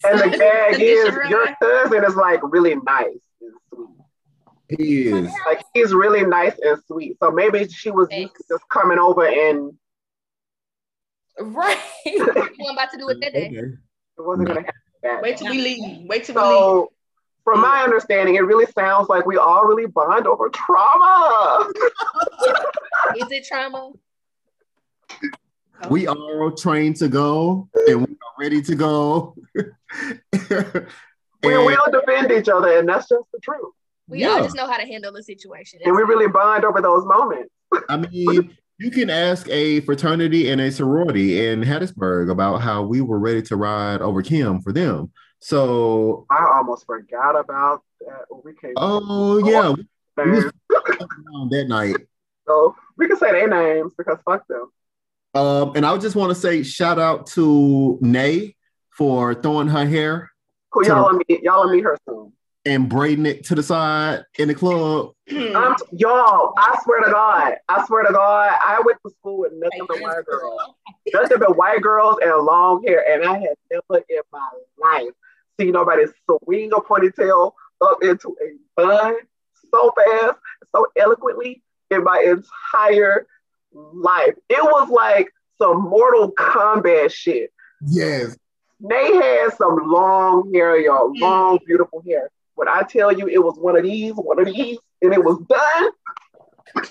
And 0.04 0.32
the 0.32 0.38
gag 0.38 0.80
is 0.80 1.14
your 1.28 1.54
cousin 1.60 2.04
is 2.04 2.16
like 2.16 2.40
really 2.42 2.76
nice 2.76 3.06
and 3.40 3.52
sweet. 3.72 4.78
He 4.78 5.02
is. 5.08 5.32
Like 5.46 5.62
he's 5.74 5.92
really 5.92 6.24
nice 6.24 6.58
and 6.62 6.80
sweet. 6.86 7.16
So 7.22 7.30
maybe 7.30 7.68
she 7.68 7.90
was 7.90 8.08
Thanks. 8.08 8.40
just 8.48 8.68
coming 8.68 8.98
over 8.98 9.26
and 9.26 9.72
Right. 11.40 11.78
What 12.04 12.36
I'm 12.36 12.72
about 12.72 12.90
to 12.92 12.98
do 12.98 13.06
with 13.06 13.20
that 13.20 13.32
day. 13.32 13.50
It 13.50 13.78
wasn't 14.18 14.48
gonna 14.48 14.60
happen. 14.60 14.74
That 15.02 15.22
Wait 15.22 15.36
till 15.38 15.50
we 15.50 15.60
leave. 15.60 16.06
Wait 16.08 16.24
till 16.24 16.34
we 16.34 16.40
leave. 16.42 16.48
So 16.50 16.92
from 17.44 17.60
my 17.60 17.82
understanding, 17.82 18.34
it 18.36 18.40
really 18.40 18.66
sounds 18.72 19.08
like 19.08 19.26
we 19.26 19.36
all 19.36 19.64
really 19.64 19.86
bond 19.86 20.26
over 20.26 20.48
trauma. 20.50 21.70
Is 23.16 23.30
it 23.30 23.44
trauma? 23.46 23.92
We 25.88 26.06
are 26.06 26.50
trained 26.52 26.96
to 26.96 27.08
go, 27.08 27.68
and 27.88 28.00
we 28.06 28.12
are 28.12 28.34
ready 28.38 28.62
to 28.62 28.74
go. 28.74 29.36
We 31.42 31.54
And- 31.54 31.64
will 31.64 31.90
defend 31.90 32.30
each 32.32 32.50
other, 32.50 32.78
and 32.78 32.86
that's 32.86 33.08
just 33.08 33.24
the 33.32 33.38
truth. 33.40 33.72
We 34.08 34.26
all 34.26 34.42
just 34.42 34.54
know 34.54 34.66
how 34.66 34.76
to 34.76 34.84
handle 34.86 35.10
the 35.10 35.22
situation. 35.22 35.80
And 35.82 35.96
we 35.96 36.02
really 36.02 36.28
bond 36.28 36.66
over 36.66 36.82
those 36.82 37.06
moments. 37.06 37.50
I 37.88 37.96
mean, 37.96 38.54
you 38.80 38.90
can 38.90 39.10
ask 39.10 39.48
a 39.48 39.80
fraternity 39.80 40.50
and 40.50 40.60
a 40.60 40.72
sorority 40.72 41.46
in 41.46 41.60
Hattiesburg 41.60 42.30
about 42.30 42.62
how 42.62 42.82
we 42.82 43.00
were 43.00 43.18
ready 43.18 43.42
to 43.42 43.56
ride 43.56 44.00
over 44.00 44.22
Kim 44.22 44.60
for 44.62 44.72
them. 44.72 45.12
So, 45.38 46.26
I 46.30 46.50
almost 46.54 46.86
forgot 46.86 47.38
about 47.38 47.82
that 48.00 48.24
we 48.44 48.54
came. 48.54 48.72
oh 48.76 49.38
yeah, 49.46 49.74
we 50.24 50.30
was 50.30 50.44
that 51.50 51.66
night. 51.68 51.96
So 52.46 52.74
we 52.96 53.06
can 53.06 53.16
say 53.16 53.30
their 53.32 53.48
names 53.48 53.92
because 53.96 54.18
fuck 54.24 54.46
them. 54.48 54.70
Um, 55.34 55.72
and 55.76 55.86
I 55.86 55.96
just 55.98 56.16
want 56.16 56.30
to 56.30 56.34
say 56.34 56.62
shout 56.62 56.98
out 56.98 57.26
to 57.28 57.98
Nay 58.00 58.56
for 58.90 59.34
throwing 59.34 59.68
her 59.68 59.86
hair 59.86 60.30
Cool, 60.70 60.86
y'all 60.86 61.04
will 61.04 61.20
meet 61.28 61.42
y'all 61.42 61.64
will 61.64 61.74
meet 61.74 61.84
her 61.84 61.98
soon. 62.08 62.32
And 62.66 62.88
braiding 62.88 63.26
it 63.26 63.44
to 63.44 63.54
the 63.54 63.62
side 63.62 64.24
in 64.38 64.48
the 64.48 64.54
club. 64.54 65.12
I'm 65.30 65.76
y'all, 65.92 66.52
I 66.58 66.78
swear 66.84 67.00
to 67.04 67.10
God, 67.10 67.54
I 67.68 67.86
swear 67.86 68.04
to 68.04 68.12
God, 68.12 68.52
I 68.52 68.82
went 68.84 68.98
to 69.06 69.12
school 69.12 69.38
with 69.38 69.52
nothing 69.54 69.86
but 69.88 70.00
white 70.00 70.24
girls. 70.26 70.60
Nothing 71.12 71.38
but 71.38 71.56
white 71.56 71.80
girls 71.80 72.16
and 72.22 72.32
long 72.44 72.82
hair, 72.84 73.04
and 73.10 73.24
I 73.24 73.38
had 73.38 73.54
never 73.70 74.04
in 74.08 74.20
my 74.32 74.48
life 74.78 75.10
seen 75.58 75.72
nobody 75.72 76.04
swing 76.44 76.70
a 76.72 76.80
ponytail 76.80 77.52
up 77.80 78.02
into 78.02 78.36
a 78.42 78.56
bun 78.76 79.16
so 79.70 79.92
fast, 79.96 80.38
so 80.74 80.86
eloquently 80.96 81.62
in 81.90 82.04
my 82.04 82.20
entire 82.26 83.26
life. 83.72 84.34
It 84.48 84.62
was 84.62 84.88
like 84.90 85.32
some 85.58 85.82
Mortal 85.82 86.32
Kombat 86.32 87.12
shit. 87.12 87.52
Yes. 87.86 88.36
They 88.80 89.14
had 89.14 89.52
some 89.56 89.90
long 89.90 90.52
hair, 90.54 90.78
y'all, 90.78 91.12
long, 91.18 91.58
beautiful 91.66 92.02
hair. 92.06 92.30
When 92.60 92.68
I 92.68 92.82
tell 92.82 93.10
you 93.10 93.26
it 93.26 93.42
was 93.42 93.56
one 93.56 93.74
of 93.74 93.84
these, 93.84 94.12
one 94.12 94.38
of 94.38 94.44
these, 94.44 94.76
and 95.00 95.14
it 95.14 95.24
was 95.24 95.38
done, 95.48 96.84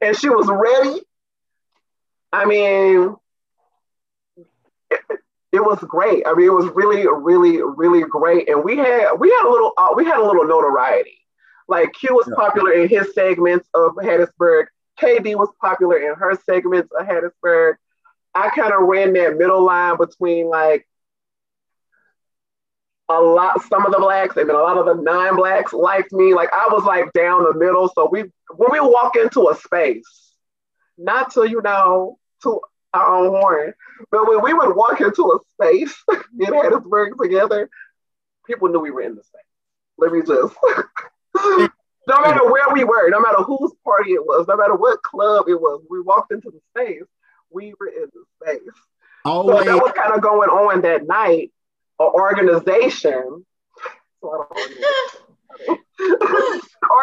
and 0.00 0.16
she 0.16 0.28
was 0.28 0.48
ready. 0.48 1.00
I 2.32 2.44
mean, 2.44 3.14
it, 4.90 5.00
it 5.52 5.60
was 5.60 5.78
great. 5.78 6.26
I 6.26 6.34
mean, 6.34 6.46
it 6.46 6.52
was 6.52 6.72
really, 6.74 7.06
really, 7.06 7.62
really 7.62 8.02
great. 8.02 8.48
And 8.48 8.64
we 8.64 8.78
had 8.78 9.12
we 9.12 9.30
had 9.30 9.46
a 9.46 9.48
little 9.48 9.74
uh, 9.78 9.90
we 9.94 10.04
had 10.04 10.18
a 10.18 10.26
little 10.26 10.44
notoriety. 10.44 11.20
Like 11.68 11.92
Q 11.92 12.16
was 12.16 12.28
popular 12.34 12.72
in 12.72 12.88
his 12.88 13.14
segments 13.14 13.68
of 13.74 13.92
Hattiesburg. 13.92 14.64
KD 15.00 15.36
was 15.36 15.50
popular 15.60 15.98
in 15.98 16.16
her 16.16 16.36
segments 16.46 16.90
of 16.98 17.06
Hattiesburg. 17.06 17.74
I 18.34 18.48
kind 18.48 18.72
of 18.72 18.88
ran 18.88 19.12
that 19.12 19.38
middle 19.38 19.64
line 19.64 19.98
between 19.98 20.48
like 20.48 20.84
a 23.10 23.20
lot, 23.20 23.62
some 23.68 23.84
of 23.84 23.92
the 23.92 23.98
blacks, 23.98 24.36
and 24.36 24.48
then 24.48 24.56
a 24.56 24.60
lot 24.60 24.78
of 24.78 24.86
the 24.86 25.02
non-blacks 25.02 25.72
liked 25.72 26.12
me. 26.12 26.34
Like 26.34 26.50
I 26.52 26.68
was 26.70 26.84
like 26.84 27.12
down 27.12 27.44
the 27.44 27.54
middle. 27.54 27.90
So 27.94 28.08
we, 28.10 28.24
when 28.56 28.70
we 28.70 28.80
walk 28.80 29.16
into 29.16 29.48
a 29.48 29.56
space, 29.56 30.04
not 30.96 31.32
to 31.34 31.48
you 31.48 31.60
know 31.62 32.18
to 32.42 32.60
our 32.94 33.14
own 33.14 33.30
horn, 33.30 33.74
but 34.10 34.28
when 34.28 34.42
we 34.42 34.54
would 34.54 34.76
walk 34.76 35.00
into 35.00 35.24
a 35.32 35.38
space 35.54 35.94
in 36.38 36.46
Hattiesburg 36.46 37.18
together, 37.20 37.68
people 38.46 38.68
knew 38.68 38.80
we 38.80 38.90
were 38.90 39.02
in 39.02 39.16
the 39.16 39.22
space. 39.22 39.40
Let 39.98 40.12
me 40.12 40.20
just 40.22 40.54
no 42.10 42.20
matter 42.20 42.50
where 42.50 42.72
we 42.72 42.84
were, 42.84 43.08
no 43.10 43.20
matter 43.20 43.42
whose 43.42 43.72
party 43.84 44.12
it 44.12 44.24
was, 44.24 44.46
no 44.48 44.56
matter 44.56 44.74
what 44.74 45.02
club 45.02 45.46
it 45.48 45.60
was, 45.60 45.82
we 45.90 46.00
walked 46.00 46.32
into 46.32 46.50
the 46.50 46.60
space, 46.70 47.06
we 47.50 47.74
were 47.78 47.88
in 47.88 48.08
the 48.12 48.24
space. 48.42 48.74
Always. 49.24 49.58
So 49.58 49.64
that 49.64 49.82
was 49.82 49.92
kind 49.94 50.14
of 50.14 50.22
going 50.22 50.48
on 50.48 50.80
that 50.82 51.06
night. 51.06 51.52
An 52.00 52.06
organization, 52.06 53.44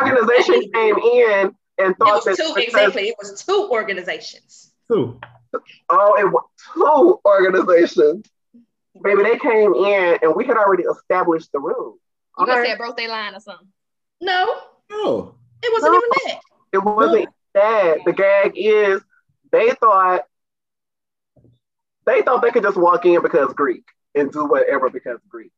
organization 0.01 0.61
came 0.73 0.97
in 0.97 1.51
and 1.79 1.91
It 1.91 1.97
thought 1.99 2.25
was 2.25 2.25
that 2.25 2.37
two 2.37 2.51
because- 2.55 2.63
exactly. 2.63 3.09
It 3.09 3.15
was 3.19 3.43
two 3.45 3.69
organizations. 3.71 4.73
Two. 4.89 5.19
Oh, 5.89 6.15
it 6.19 6.25
was 6.25 6.43
two 6.73 7.19
organizations. 7.25 8.25
Baby, 9.03 9.23
they 9.23 9.37
came 9.37 9.73
in 9.75 10.17
and 10.23 10.35
we 10.35 10.45
had 10.45 10.57
already 10.57 10.83
established 10.83 11.51
the 11.51 11.59
room. 11.59 11.99
You 12.39 12.45
must 12.45 12.57
Okay. 12.59 12.69
have 12.69 12.77
broke 12.79 12.97
their 12.97 13.09
line 13.09 13.35
or 13.35 13.39
something. 13.39 13.67
No, 14.21 14.45
Oh. 14.91 15.35
it 15.61 15.71
wasn't 15.71 15.93
No. 15.93 15.97
even 15.99 16.09
that. 16.25 16.39
It 16.73 16.77
wasn't 16.79 17.29
that. 17.53 17.97
The 18.05 18.13
gag 18.13 18.53
is 18.55 19.01
they 19.51 19.71
thought 19.71 20.25
they 22.05 22.21
thought 22.23 22.41
they 22.41 22.51
could 22.51 22.63
just 22.63 22.77
walk 22.77 23.05
in 23.05 23.21
because 23.21 23.53
Greek 23.53 23.83
and 24.19 24.31
do 24.31 24.45
whatever 24.45 24.89
because 24.89 25.19
Greek. 25.29 25.51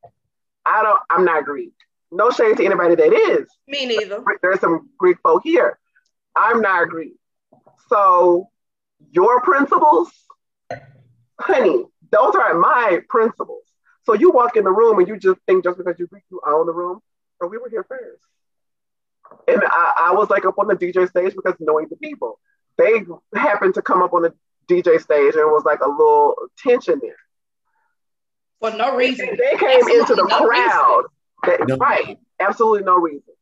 I 0.66 0.84
don't. 0.84 1.00
I'm 1.10 1.26
not 1.26 1.46
Greek. 1.46 1.74
No 2.12 2.32
shade 2.32 2.58
to 2.58 2.66
anybody 2.66 2.96
that 2.96 3.14
is. 3.14 3.48
Me 3.68 3.86
neither. 3.86 4.24
There's 4.42 4.60
some 4.60 4.90
Greek 4.98 5.18
folk 5.22 5.44
here. 5.44 5.80
I'm 6.36 6.62
not 6.62 6.90
Greek. 6.90 7.16
So 7.88 8.50
your 9.12 9.42
principles, 9.42 10.12
honey, 11.40 11.86
those 12.12 12.36
are 12.36 12.54
my 12.56 13.02
principles. 13.10 13.64
So 14.06 14.14
you 14.14 14.32
walk 14.32 14.56
in 14.56 14.64
the 14.64 14.72
room 14.72 15.00
and 15.00 15.08
you 15.08 15.18
just 15.18 15.40
think 15.48 15.64
just 15.64 15.78
because 15.78 15.96
you 16.00 16.08
Greek, 16.08 16.24
you 16.32 16.42
own 16.48 16.66
the 16.66 16.74
room. 16.74 17.00
But 17.40 17.52
we 17.52 17.58
were 17.58 17.70
here 17.70 17.86
first. 17.88 18.24
And 19.48 19.62
I, 19.66 19.94
I 20.10 20.14
was 20.14 20.30
like 20.30 20.46
up 20.46 20.58
on 20.58 20.68
the 20.68 20.76
DJ 20.76 21.08
stage 21.08 21.36
because 21.36 21.56
knowing 21.60 21.88
the 21.90 21.96
people. 21.96 22.40
They 22.78 23.04
happened 23.36 23.76
to 23.76 23.82
come 23.82 24.02
up 24.02 24.14
on 24.14 24.24
the 24.24 24.34
DJ 24.68 25.02
stage 25.02 25.34
and 25.34 25.42
it 25.42 25.52
was 25.52 25.64
like 25.66 25.82
a 25.82 25.90
little 25.90 26.36
tension 26.58 27.00
there. 27.02 27.18
For 28.60 28.72
no 28.72 28.96
reason. 28.96 29.28
They 29.38 29.58
came 29.58 29.88
into 29.90 30.16
the 30.16 30.26
no 30.30 30.48
crowd. 30.48 31.04
They- 31.46 31.58
No. 31.68 31.78
Right. 31.78 32.18
Absolutely 32.40 32.84
no 32.84 32.98
reason. 32.98 33.34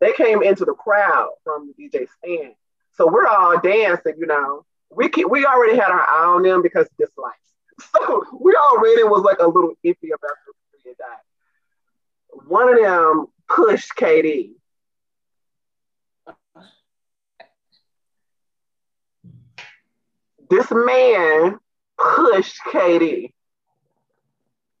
They 0.00 0.12
came 0.12 0.42
into 0.42 0.64
the 0.64 0.74
crowd 0.74 1.30
from 1.44 1.68
the 1.68 1.74
DJ 1.88 2.06
stand. 2.18 2.54
So 2.94 3.06
we're 3.06 3.26
all 3.26 3.58
dancing, 3.60 4.14
you 4.18 4.26
know. 4.26 4.64
We 4.90 5.08
keep, 5.08 5.28
we 5.28 5.44
already 5.44 5.76
had 5.76 5.90
our 5.90 6.00
eye 6.00 6.24
on 6.34 6.42
them 6.42 6.62
because 6.62 6.88
dislikes. 6.98 7.38
So 7.92 8.24
we 8.40 8.56
already 8.56 9.04
was 9.04 9.22
like 9.22 9.38
a 9.38 9.46
little 9.46 9.72
iffy 9.84 10.08
about 10.08 10.34
this 10.46 10.82
three 10.82 10.94
guy. 10.98 11.16
One 12.48 12.68
of 12.68 12.80
them 12.80 13.26
pushed 13.48 13.92
KD. 13.96 14.50
This 20.50 20.70
man 20.70 21.58
pushed 21.98 22.58
KD. 22.72 23.32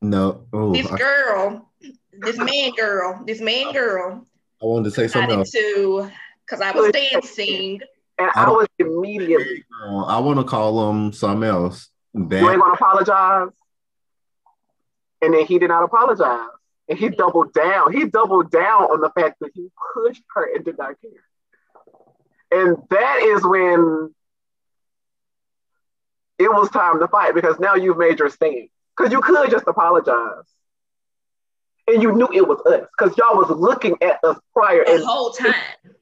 No. 0.00 0.46
Oh, 0.52 0.72
This 0.72 0.86
I, 0.90 0.96
girl, 0.96 1.70
this 2.12 2.38
man 2.38 2.72
girl, 2.76 3.22
this 3.26 3.40
man 3.40 3.72
girl 3.72 4.26
I 4.62 4.66
wanted 4.66 4.84
to 4.84 4.90
say 4.90 5.08
something 5.08 5.38
decided 5.38 5.38
else. 5.38 5.50
to, 5.52 6.10
because 6.44 6.60
I 6.60 6.72
was 6.72 6.92
dancing. 6.92 7.80
And 8.18 8.30
I 8.34 8.44
I 8.44 8.50
was 8.50 8.66
immediately 8.78 9.64
Girl, 9.80 10.04
I 10.06 10.18
want 10.18 10.40
to 10.40 10.44
call 10.44 10.90
him 10.90 11.12
something 11.12 11.48
else. 11.48 11.88
You 12.14 12.22
ain't 12.22 12.60
gonna 12.60 12.72
apologize. 12.72 13.52
And 15.22 15.34
then 15.34 15.46
he 15.46 15.58
did 15.58 15.68
not 15.68 15.84
apologize. 15.84 16.48
And 16.88 16.98
he 16.98 17.10
doubled 17.10 17.52
down. 17.52 17.92
He 17.92 18.06
doubled 18.06 18.50
down 18.50 18.84
on 18.84 19.00
the 19.00 19.10
fact 19.10 19.36
that 19.40 19.50
he 19.54 19.68
pushed 19.94 20.22
her 20.34 20.54
and 20.54 20.64
did 20.64 20.78
not 20.78 20.94
care. 21.00 21.10
And 22.50 22.78
that 22.90 23.20
is 23.22 23.44
when 23.44 24.14
it 26.38 26.50
was 26.50 26.70
time 26.70 26.98
to 27.00 27.08
fight 27.08 27.34
because 27.34 27.60
now 27.60 27.74
you've 27.74 27.98
made 27.98 28.18
your 28.18 28.30
stand. 28.30 28.68
Because 28.98 29.12
you 29.12 29.20
could 29.20 29.50
just 29.50 29.64
apologize. 29.68 30.44
And 31.86 32.02
you 32.02 32.12
knew 32.12 32.28
it 32.34 32.46
was 32.46 32.60
us 32.66 32.86
because 32.98 33.16
y'all 33.16 33.36
was 33.38 33.48
looking 33.48 33.96
at 34.02 34.18
us 34.22 34.36
prior 34.52 34.84
The 34.84 34.94
and 34.96 35.04
whole 35.04 35.30
time. 35.30 35.54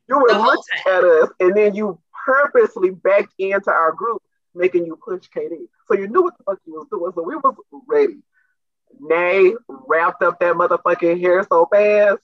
you 0.09 0.19
were 0.19 0.33
looking 0.33 0.81
at 0.89 1.05
us 1.05 1.29
and 1.39 1.57
then 1.57 1.75
you 1.75 1.99
purposely 2.25 2.91
backed 2.91 3.33
into 3.39 3.71
our 3.71 3.93
group, 3.93 4.21
making 4.55 4.85
you 4.85 4.97
push 4.97 5.29
KD. 5.29 5.69
So 5.87 5.95
you 5.95 6.09
knew 6.09 6.23
what 6.23 6.37
the 6.39 6.45
fuck 6.45 6.59
you 6.67 6.73
was 6.73 6.89
doing. 6.91 7.13
So 7.15 7.23
we 7.23 7.37
was 7.37 7.55
ready. 7.87 8.17
Nay 8.99 9.55
wrapped 9.69 10.23
up 10.25 10.41
that 10.41 10.55
motherfucking 10.55 11.21
hair 11.21 11.47
so 11.49 11.67
fast. 11.67 12.19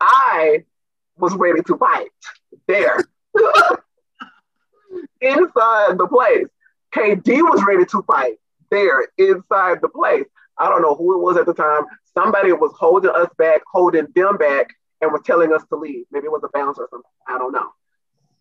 I 0.00 0.64
was 1.18 1.34
ready 1.34 1.62
to 1.64 1.76
fight 1.76 2.08
there. 2.66 3.04
inside 5.20 5.98
the 5.98 6.06
place. 6.08 6.46
KD 6.94 7.42
was 7.42 7.62
ready 7.66 7.84
to 7.86 8.02
fight 8.02 8.38
there 8.70 9.06
inside 9.18 9.80
the 9.82 9.88
place. 9.88 10.24
I 10.58 10.68
don't 10.68 10.82
know 10.82 10.94
who 10.94 11.14
it 11.14 11.22
was 11.22 11.36
at 11.36 11.46
the 11.46 11.54
time. 11.54 11.84
Somebody 12.14 12.52
was 12.52 12.72
holding 12.78 13.10
us 13.10 13.28
back, 13.38 13.62
holding 13.72 14.06
them 14.14 14.36
back, 14.36 14.68
and 15.00 15.12
was 15.12 15.22
telling 15.24 15.52
us 15.52 15.62
to 15.68 15.76
leave. 15.76 16.04
Maybe 16.10 16.26
it 16.26 16.32
was 16.32 16.42
a 16.44 16.48
bouncer 16.52 16.82
or 16.82 16.88
something. 16.90 17.10
I 17.28 17.38
don't 17.38 17.52
know. 17.52 17.70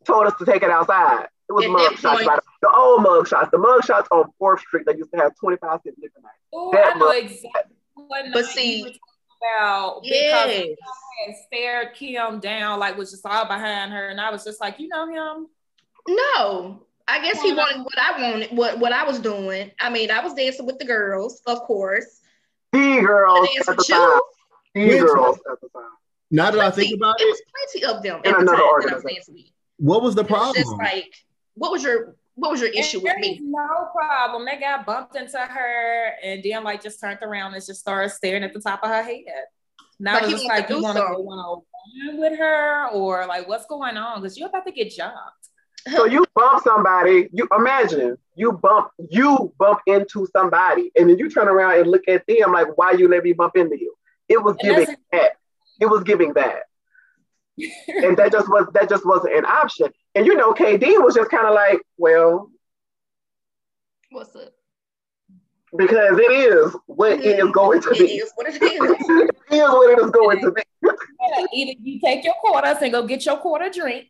Told 0.05 0.25
us 0.25 0.33
to 0.39 0.45
take 0.45 0.63
it 0.63 0.71
outside. 0.71 1.27
It 1.49 1.53
was 1.53 1.65
At 1.65 1.71
mug 1.71 1.97
shots, 1.97 2.23
point- 2.23 2.25
the, 2.25 2.41
the 2.67 2.73
old 2.75 3.03
mug 3.03 3.27
shots. 3.27 3.49
The 3.51 3.57
mug 3.57 3.83
shots 3.85 4.07
on 4.11 4.31
4th 4.41 4.59
Street 4.61 4.85
that 4.87 4.97
used 4.97 5.11
to 5.11 5.17
have 5.17 5.33
25 5.39 5.81
cent 5.83 5.95
liquor 6.01 6.19
night. 6.21 6.31
Oh, 6.53 6.71
That 6.71 6.95
I 6.95 6.99
know 6.99 7.05
was- 7.07 7.17
exactly 7.17 7.75
what 7.93 8.25
But 8.33 8.41
night 8.41 8.45
see- 8.53 8.77
you 8.79 8.83
were 8.85 8.89
talking 8.89 8.99
about 9.51 10.01
because 10.01 10.11
Yes. 10.11 10.77
I 11.29 11.33
stared 11.45 11.93
Kim 11.93 12.39
down, 12.39 12.79
like 12.79 12.97
was 12.97 13.11
just 13.11 13.25
all 13.25 13.45
behind 13.45 13.91
her, 13.93 14.07
and 14.09 14.19
I 14.19 14.31
was 14.31 14.43
just 14.43 14.59
like, 14.59 14.79
you 14.79 14.87
know 14.87 15.07
him. 15.07 15.47
No. 16.07 16.81
I 17.09 17.21
guess 17.21 17.41
he 17.41 17.53
wanted 17.53 17.83
what 17.83 17.97
I 17.97 18.21
wanted, 18.31 18.51
what, 18.57 18.79
what 18.79 18.91
I 18.91 19.03
was 19.05 19.19
doing. 19.19 19.71
I 19.79 19.89
mean, 19.89 20.11
I 20.11 20.19
was 20.23 20.33
dancing 20.33 20.65
with 20.65 20.77
the 20.79 20.85
girls, 20.85 21.41
of 21.47 21.59
course. 21.61 22.19
The 22.73 22.99
girls 23.01 23.47
I 23.49 23.53
danced 23.53 23.69
at 23.69 23.77
the 23.77 23.77
with 23.77 23.87
time. 23.87 24.19
The 24.75 24.87
Which- 24.87 25.01
girls 25.13 25.37
at 25.49 25.61
the 25.61 25.69
time. 25.69 25.83
now 26.31 26.51
that 26.51 26.59
I 26.59 26.69
think 26.71 26.95
about 26.95 27.15
it 27.19 27.23
it, 27.23 27.27
was 27.27 27.41
plenty 27.71 27.85
of 27.95 28.03
them 28.03 28.21
In 28.25 28.31
at 28.31 28.37
the 28.37 28.41
another 28.41 28.57
time 28.57 28.57
that 28.57 28.61
I 28.61 28.65
was 28.65 28.83
organization. 28.83 29.15
dancing 29.15 29.33
with. 29.35 29.43
what 29.77 30.01
was 30.03 30.15
the 30.15 30.21
It 30.21 30.29
was 30.29 30.37
problem? 30.37 30.55
just 30.63 30.77
like, 30.77 31.13
what 31.55 31.71
was 31.71 31.83
your 31.83 32.15
what 32.35 32.51
was 32.51 32.61
your 32.61 32.69
issue 32.69 32.97
with 32.99 33.05
There 33.13 33.17
me? 33.19 33.39
No 33.41 33.89
problem. 33.95 34.45
That 34.45 34.59
guy 34.59 34.83
bumped 34.83 35.15
into 35.15 35.39
her 35.39 36.11
and 36.21 36.43
then 36.43 36.63
like 36.63 36.83
just 36.83 36.99
turned 36.99 37.17
around 37.23 37.55
and 37.55 37.65
just 37.65 37.79
started 37.79 38.09
staring 38.11 38.43
at 38.43 38.53
the 38.53 38.59
top 38.59 38.83
of 38.83 38.89
her 38.89 39.01
head. 39.01 39.23
Now 39.99 40.13
Like 40.15 40.23
it's 40.23 40.31
he 40.33 40.33
just 40.35 40.45
wanted 40.45 40.59
like 40.59 40.69
you 40.69 40.81
want 40.83 40.97
to 40.97 41.01
go 41.01 41.07
something. 41.07 41.25
one 41.25 41.39
on 41.39 41.61
one 42.11 42.17
with 42.19 42.37
her 42.37 42.89
or 42.89 43.25
like 43.25 43.47
what's 43.47 43.65
going 43.65 43.97
on? 43.97 44.21
Because 44.21 44.37
you're 44.37 44.49
about 44.49 44.65
to 44.67 44.71
get 44.71 44.91
jumped. 44.91 45.46
So 45.95 46.05
you 46.05 46.25
bump 46.35 46.63
somebody, 46.63 47.29
you 47.31 47.47
imagine 47.57 48.17
you 48.35 48.51
bump 48.53 48.89
you 49.09 49.53
bump 49.57 49.79
into 49.87 50.27
somebody 50.31 50.91
and 50.97 51.09
then 51.09 51.17
you 51.17 51.29
turn 51.29 51.47
around 51.47 51.79
and 51.79 51.89
look 51.89 52.07
at 52.07 52.25
them 52.27 52.51
like 52.53 52.77
why 52.77 52.91
you 52.91 53.07
let 53.07 53.23
me 53.23 53.33
bump 53.33 53.55
into 53.55 53.77
you. 53.79 53.93
It 54.29 54.43
was 54.43 54.55
giving 54.59 54.87
that. 55.11 55.31
It 55.79 55.85
was 55.85 56.03
giving 56.03 56.33
that. 56.33 56.63
and 57.87 58.15
that 58.17 58.31
just 58.31 58.47
was 58.49 58.67
that 58.73 58.89
just 58.89 59.05
wasn't 59.05 59.35
an 59.35 59.45
option. 59.45 59.87
And 60.15 60.25
you 60.25 60.35
know, 60.35 60.53
KD 60.53 61.03
was 61.03 61.15
just 61.15 61.31
kind 61.31 61.47
of 61.47 61.53
like, 61.53 61.79
well, 61.97 62.51
What's 64.11 64.35
up? 64.35 64.53
because 65.75 66.17
it 66.17 66.31
is 66.31 66.75
what 66.85 67.11
it 67.19 67.39
is 67.39 67.51
going 67.51 67.81
to 67.81 67.89
It 67.91 67.99
be. 67.99 68.05
is 68.05 68.31
what 68.35 68.47
it 68.47 68.55
is. 68.55 68.61
it 68.61 69.55
is 69.55 69.69
what 69.69 69.91
it 69.91 70.03
is 70.03 70.11
going 70.11 70.39
to 70.41 70.51
be. 70.51 70.61
Either 71.53 71.73
you 71.81 71.99
take 71.99 72.23
your 72.23 72.33
quarters 72.35 72.77
and 72.81 72.91
go 72.91 73.05
get 73.05 73.25
your 73.25 73.37
quarter 73.37 73.69
drink, 73.69 74.07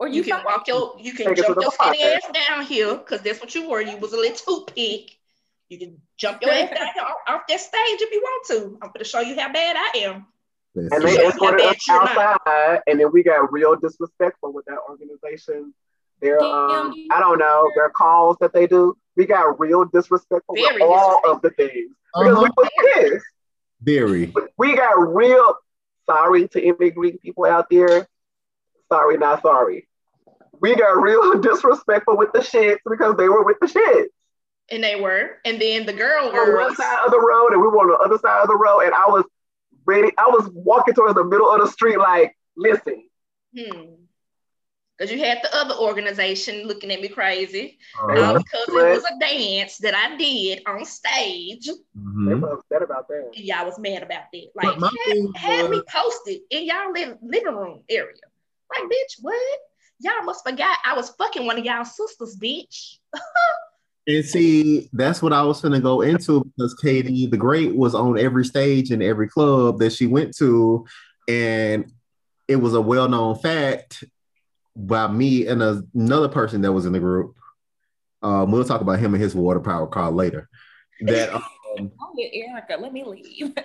or 0.00 0.08
You 0.08 0.14
you, 0.16 0.22
can 0.24 0.44
walk 0.44 0.66
your, 0.68 0.96
you 1.00 1.12
can 1.12 1.26
Take 1.26 1.38
it 1.38 1.46
to 1.46 1.54
jump 1.54 1.60
your 1.60 1.70
skinny 1.72 2.02
ass 2.02 2.28
down 2.48 2.64
here 2.64 2.94
because 2.96 3.20
that's 3.22 3.40
what 3.40 3.54
you 3.54 3.68
were. 3.68 3.80
You 3.80 3.96
was 3.98 4.12
a 4.12 4.16
little 4.16 4.36
toothpick. 4.36 5.16
You 5.68 5.78
can 5.78 6.00
jump 6.16 6.40
your 6.42 6.50
ass 6.50 6.70
down 6.70 6.88
here 6.94 7.02
off, 7.08 7.16
off 7.28 7.42
that 7.48 7.60
stage 7.60 8.00
if 8.00 8.12
you 8.12 8.20
want 8.20 8.46
to. 8.48 8.78
I'm 8.82 8.90
gonna 8.92 9.04
show 9.04 9.20
you 9.20 9.38
how 9.38 9.52
bad 9.52 9.76
I 9.76 9.98
am. 9.98 10.26
And 10.74 11.02
Listen, 11.02 11.02
they 11.02 11.14
Sure, 11.14 11.28
escorted 11.28 11.60
us 11.66 11.74
bet 11.74 11.86
you're 11.86 12.02
outside, 12.02 12.80
and 12.86 13.00
then 13.00 13.10
we 13.12 13.22
got 13.22 13.52
real 13.52 13.74
disrespectful 13.76 14.52
with 14.52 14.64
that 14.66 14.78
organization. 14.88 15.74
Their, 16.20 16.40
um, 16.40 16.94
I 17.10 17.20
don't 17.20 17.38
know, 17.38 17.70
their 17.76 17.90
calls 17.90 18.36
that 18.40 18.52
they 18.52 18.66
do. 18.66 18.96
We 19.16 19.26
got 19.26 19.58
real 19.60 19.84
disrespectful 19.84 20.54
Very 20.54 20.74
with 20.74 20.82
all 20.82 21.20
disrespectful. 21.20 21.32
of 21.32 21.42
the 21.42 21.50
things 21.50 21.96
because 22.18 22.38
we 22.38 22.48
Uh-huh. 22.48 22.52
was 22.56 22.68
pissed. 22.94 23.26
very. 23.82 24.32
We 24.56 24.74
got 24.76 24.92
real 25.14 25.54
sorry 26.06 26.48
to 26.48 26.64
any 26.66 26.90
Greek 26.90 27.20
people 27.22 27.44
out 27.44 27.68
there. 27.70 28.08
Sorry, 28.90 29.18
not 29.18 29.42
sorry. 29.42 29.88
We 30.60 30.74
got 30.74 31.00
real 31.00 31.40
disrespectful 31.40 32.16
with 32.16 32.32
the 32.32 32.40
shits 32.40 32.78
because 32.88 33.16
they 33.16 33.28
were 33.28 33.44
with 33.44 33.58
the 33.60 33.66
shits. 33.66 34.06
And 34.70 34.82
they 34.84 34.96
were. 35.00 35.38
And 35.44 35.60
then 35.60 35.86
the 35.86 35.92
girl 35.92 36.30
was 36.30 36.34
on 36.48 36.54
one 36.54 36.74
side 36.76 37.04
of 37.06 37.10
the 37.10 37.20
road 37.20 37.52
and 37.52 37.60
we 37.62 37.68
were 37.68 37.78
on 37.78 37.88
the 37.88 37.96
other 37.96 38.18
side 38.18 38.42
of 38.42 38.48
the 38.48 38.56
road 38.56 38.80
and 38.80 38.94
I 38.94 39.06
was 39.08 39.24
ready. 39.86 40.10
I 40.18 40.26
was 40.28 40.50
walking 40.52 40.94
towards 40.94 41.14
the 41.14 41.24
middle 41.24 41.50
of 41.50 41.60
the 41.60 41.68
street 41.68 41.98
like, 41.98 42.36
listen, 42.56 43.04
Hmm. 43.56 43.94
Because 44.98 45.12
you 45.12 45.20
had 45.20 45.38
the 45.44 45.56
other 45.56 45.74
organization 45.76 46.66
looking 46.66 46.90
at 46.90 47.00
me 47.00 47.06
crazy. 47.08 47.78
Uh-huh. 48.02 48.34
Um, 48.34 48.42
because 48.42 48.68
it 48.68 48.94
was 48.96 49.04
a 49.04 49.18
dance 49.20 49.78
that 49.78 49.94
I 49.94 50.16
did 50.16 50.62
on 50.66 50.84
stage. 50.84 51.66
they 51.66 51.72
Mhm. 52.00 52.40
were 52.40 52.54
upset 52.54 52.82
about 52.82 53.06
that. 53.08 53.30
And 53.34 53.44
y'all 53.44 53.64
was 53.64 53.78
mad 53.78 54.02
about 54.02 54.24
that. 54.32 54.50
Like, 54.56 54.74
had, 54.74 54.90
thing 55.06 55.32
had 55.34 55.70
me 55.70 55.80
posted 55.88 56.40
in 56.50 56.64
y'all 56.66 56.90
li- 56.92 57.14
living 57.22 57.54
room 57.54 57.84
area. 57.88 58.12
Like, 58.74 58.90
bitch, 58.90 59.16
what? 59.20 59.58
Y'all 60.00 60.24
must 60.24 60.46
forgot 60.46 60.78
I 60.84 60.94
was 60.94 61.10
fucking 61.10 61.44
one 61.44 61.58
of 61.58 61.64
y'all 61.64 61.84
sisters, 61.84 62.36
bitch. 62.40 62.98
And 64.06 64.24
see, 64.24 64.88
that's 64.92 65.20
what 65.20 65.32
I 65.32 65.42
was 65.42 65.60
gonna 65.60 65.80
go 65.80 66.00
into 66.00 66.44
because 66.44 66.74
KD 66.82 67.30
the 67.30 67.36
Great 67.36 67.74
was 67.74 67.94
on 67.94 68.18
every 68.18 68.44
stage 68.44 68.90
in 68.90 69.02
every 69.02 69.28
club 69.28 69.78
that 69.80 69.92
she 69.92 70.06
went 70.06 70.36
to, 70.36 70.86
and 71.28 71.92
it 72.46 72.56
was 72.56 72.74
a 72.74 72.80
well-known 72.80 73.36
fact 73.38 74.04
by 74.74 75.08
me 75.08 75.46
and 75.46 75.62
a- 75.62 75.82
another 75.94 76.28
person 76.28 76.62
that 76.62 76.72
was 76.72 76.86
in 76.86 76.92
the 76.92 77.00
group. 77.00 77.36
Um, 78.22 78.50
we'll 78.50 78.64
talk 78.64 78.80
about 78.80 78.98
him 78.98 79.12
and 79.14 79.22
his 79.22 79.34
water 79.34 79.60
power 79.60 79.86
car 79.86 80.10
later. 80.10 80.48
That 81.02 81.34
um, 81.34 81.42
Oh, 82.00 82.14
Erica, 82.18 82.76
let 82.80 82.92
me 82.92 83.04
leave. 83.04 83.54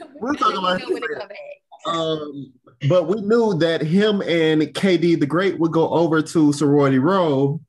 we'll 0.20 0.34
talk 0.34 0.54
about 0.54 0.80
when 0.88 1.02
it 1.02 1.18
come 1.18 1.28
back. 1.28 1.94
Um, 1.94 2.52
but 2.88 3.08
we 3.08 3.20
knew 3.20 3.54
that 3.58 3.80
him 3.82 4.20
and 4.22 4.62
KD 4.62 5.18
the 5.18 5.26
Great 5.26 5.58
would 5.58 5.72
go 5.72 5.88
over 5.88 6.20
to 6.22 6.52
Sorority 6.52 6.98
Row 6.98 7.60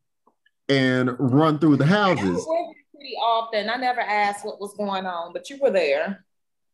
and 0.67 1.15
run 1.19 1.59
through 1.59 1.77
the 1.77 1.85
houses. 1.85 2.45
pretty 2.93 3.15
often. 3.15 3.69
I 3.69 3.77
never 3.77 4.01
asked 4.01 4.45
what 4.45 4.59
was 4.59 4.73
going 4.75 5.05
on, 5.05 5.33
but 5.33 5.49
you 5.49 5.57
were 5.61 5.71
there. 5.71 6.25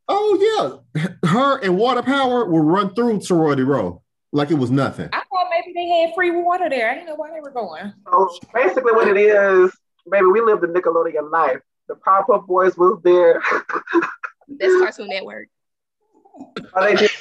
Oh 0.08 0.82
yeah, 0.96 1.12
her 1.30 1.58
and 1.60 1.78
Water 1.78 2.04
Power 2.04 2.46
would 2.46 2.64
run 2.64 2.94
through 2.94 3.22
Sorority 3.22 3.64
Row 3.64 4.04
like 4.32 4.52
it 4.52 4.56
was 4.56 4.70
nothing. 4.70 5.10
I 5.14 5.18
thought 5.18 5.48
maybe 5.50 5.74
they 5.74 5.88
had 5.88 6.14
free 6.14 6.32
water 6.32 6.70
there. 6.70 6.92
I 6.92 6.94
didn't 6.94 7.08
know 7.08 7.16
why 7.16 7.32
they 7.32 7.40
were 7.40 7.52
going. 7.52 7.92
So 8.12 8.30
basically, 8.54 8.92
what 8.92 9.08
it 9.08 9.18
is, 9.18 9.72
baby, 10.10 10.26
we 10.26 10.42
lived 10.42 10.62
the 10.62 10.68
Nickelodeon 10.68 11.32
life. 11.32 11.60
The 11.88 11.96
Powerpuff 11.96 12.46
Boys 12.46 12.78
was 12.78 13.00
there. 13.04 13.42
That's 14.60 14.74
Cartoon 14.80 15.08
Network. 15.10 15.48
Are 16.74 16.86
they 16.90 16.96
just 16.96 17.16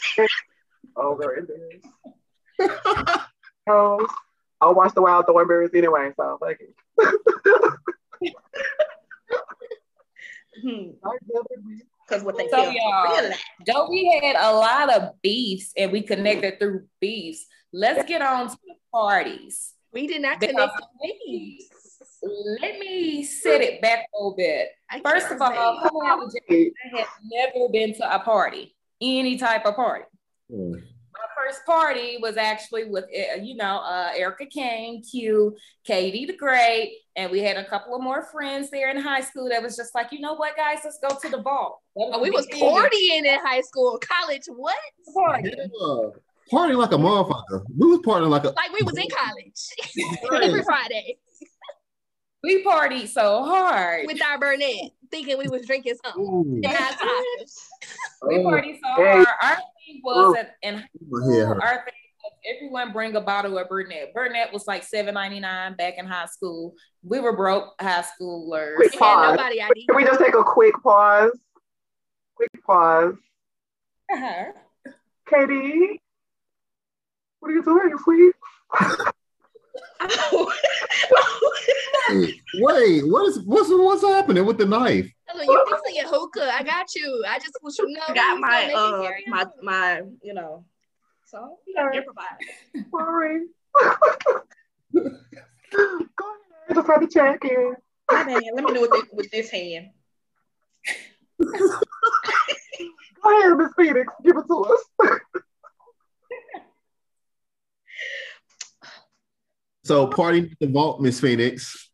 oh, 0.97 1.16
they're 1.20 1.37
in 1.37 1.47
there. 2.59 2.68
Oh, 3.68 4.07
I 4.61 4.68
watched 4.70 4.95
the 4.95 5.03
Wild 5.03 5.26
Thornberrys 5.26 5.74
anyway, 5.74 6.12
so 6.16 6.39
like 6.41 6.61
Hmm. 10.62 10.91
Because 12.07 12.22
what 12.22 12.37
they 12.37 12.49
So, 12.49 12.62
feel 12.62 12.72
y'all, 12.72 13.05
real 13.16 13.28
life. 13.30 13.43
Though 13.66 13.89
we 13.91 14.20
had 14.22 14.37
a 14.37 14.53
lot 14.55 14.93
of 14.95 15.20
beefs 15.22 15.72
and 15.76 15.91
we 15.91 16.03
connected 16.03 16.59
through 16.59 16.87
beefs, 17.01 17.47
let's 17.72 18.07
get 18.09 18.22
on 18.22 18.49
to 18.49 18.57
the 18.66 18.74
parties. 18.93 19.72
We 19.93 20.07
did 20.07 20.22
not 20.22 20.39
Because- 20.41 20.55
connect 20.55 20.76
the 20.76 21.12
beefs. 21.26 21.68
Let 22.61 22.79
me 22.79 23.22
set 23.22 23.61
it 23.61 23.83
back 23.83 24.07
a 24.14 24.18
little 24.18 24.37
bit. 24.37 24.68
First 25.05 25.31
of 25.31 25.41
all, 25.41 25.51
say. 25.51 25.89
coming 25.89 26.03
out 26.07 26.22
of 26.22 26.33
jail, 26.33 26.70
I 26.95 26.99
had 26.99 27.07
never 27.22 27.68
been 27.70 27.95
to 27.95 28.14
a 28.14 28.18
party, 28.20 28.75
any 29.01 29.37
type 29.37 29.66
of 29.66 29.77
party. 29.77 30.05
Hmm. 30.51 30.72
My 30.72 31.29
first 31.37 31.64
party 31.64 32.18
was 32.20 32.37
actually 32.37 32.85
with, 32.85 33.05
uh, 33.05 33.41
you 33.41 33.57
know, 33.57 33.79
uh, 33.79 34.12
Erica 34.16 34.47
Kane, 34.47 35.03
Q, 35.03 35.55
KD 35.89 36.27
the 36.27 36.37
Great, 36.37 36.97
and 37.14 37.31
we 37.31 37.41
had 37.41 37.57
a 37.57 37.64
couple 37.64 37.95
of 37.95 38.03
more 38.03 38.25
friends 38.33 38.70
there 38.70 38.91
in 38.91 38.97
high 38.97 39.20
school 39.20 39.49
that 39.51 39.62
was 39.62 39.77
just 39.77 39.95
like, 39.95 40.11
you 40.11 40.20
know 40.20 40.35
what, 40.35 40.57
guys, 40.57 40.79
let's 40.85 40.99
go 40.99 41.16
to 41.16 41.29
the 41.29 41.43
ball. 41.43 41.83
Oh, 41.97 42.20
we 42.20 42.31
was 42.31 42.47
partying 42.47 43.25
in 43.25 43.39
high 43.41 43.61
school, 43.61 44.01
college. 44.01 44.43
What? 44.49 44.77
Party. 45.14 45.53
Yeah. 45.57 46.09
Party 46.51 46.75
like 46.75 46.93
a 46.93 46.97
motherfucker. 46.97 47.64
We 47.79 47.87
was 47.87 48.01
partying 48.01 48.29
like 48.29 48.45
a 48.45 48.49
Like 48.49 48.72
we 48.72 48.83
was 48.83 48.99
in 48.99 49.09
college 49.09 50.43
every 50.43 50.62
Friday 50.62 51.18
We 52.45 52.62
partied 52.64 53.09
so 53.09 53.42
hard. 53.45 54.07
with 54.07 54.22
our 54.22 54.38
Burnett, 54.38 54.90
thinking 55.11 55.38
we 55.38 55.49
was 55.49 55.66
drinking 55.66 55.95
something. 56.05 56.22
Ooh, 56.22 56.61
And 56.64 56.66
our 56.66 58.28
we 58.28 58.36
oh, 58.38 58.42
partied 58.45 58.78
so 58.82 59.03
Hey. 59.03 59.24
hard. 59.24 59.28
Our 59.42 59.57
thing 59.57 60.01
was 60.05 60.36
in, 60.62 60.74
in 60.74 60.74
high 60.78 60.86
school, 60.95 61.30
head 61.32 61.47
our 61.62 61.84
thing 61.84 61.95
was 62.22 62.32
everyone 62.57 62.92
bring 62.92 63.16
a 63.16 63.20
bottle 63.20 63.59
of 63.59 63.68
Burnett. 63.68 64.12
Burnett 64.14 64.53
was 64.53 64.66
like 64.66 64.82
seven 64.82 65.14
ninety 65.14 65.40
nine 65.40 65.74
back 65.76 65.95
in 65.99 66.07
high 66.07 66.26
school. 66.26 66.74
We 67.03 67.20
were 67.20 67.36
broke 67.36 67.74
high 67.80 68.05
schoolers. 68.20 68.76
Quick 68.76 68.92
We 68.92 68.99
had 68.99 69.14
pause. 69.14 69.36
nobody 69.36 69.62
ID. 69.62 69.86
Can 69.86 69.97
we 69.97 70.05
just 70.05 70.20
take 70.20 70.34
a 70.34 70.42
quick 70.45 70.74
pause? 70.82 71.38
Quick 72.34 72.51
pause. 72.66 73.14
Uh-huh. 74.12 74.45
KD, 75.30 75.99
what 77.40 77.51
are 77.51 77.55
you 77.55 77.62
doing, 77.62 77.95
sweet? 78.05 78.34
Wait, 82.11 82.34
wait, 82.55 83.02
what 83.09 83.26
is 83.26 83.40
what's 83.44 83.70
what's 83.70 84.02
happening 84.02 84.44
with 84.44 84.59
the 84.59 84.66
knife? 84.66 85.11
Hello, 85.26 85.42
you 85.42 85.66
fixing 85.68 85.96
your 85.96 86.09
hookah? 86.09 86.50
I 86.52 86.62
got 86.62 86.94
you. 86.94 87.24
I 87.26 87.38
just 87.38 87.57
was 87.62 87.78
you 87.78 87.88
know. 87.88 88.02
I 88.09 88.14
got 88.14 88.38
my 88.38 88.70
gonna 88.72 88.98
make 88.98 89.26
me 89.26 89.32
uh 89.32 89.36
my 89.36 89.46
my 89.62 90.02
you 90.22 90.34
know. 90.34 90.64
So 91.26 91.59
we 91.66 91.74
gotta 91.74 91.96
improvise. 91.96 92.38
Sorry. 92.90 93.46
Go 94.92 95.00
ahead, 95.00 96.74
just 96.74 96.86
had 96.86 96.98
to 96.98 97.09
check 97.09 97.44
in. 97.44 97.74
My 98.11 98.24
bad. 98.24 98.42
Let 98.55 98.64
me 98.64 98.74
do 98.74 98.84
it 98.84 98.90
with, 98.90 99.09
with 99.12 99.30
this 99.30 99.50
hand. 99.50 99.90
Go 103.22 103.40
ahead, 103.40 103.57
Miss 103.57 103.72
Phoenix, 103.76 104.12
give 104.22 104.36
it 104.36 104.44
to 104.46 104.64
us. 104.64 104.84
So 109.85 110.07
party 110.07 110.51
at 110.51 110.59
the 110.59 110.66
vault, 110.66 111.01
Miss 111.01 111.20
Phoenix. 111.20 111.91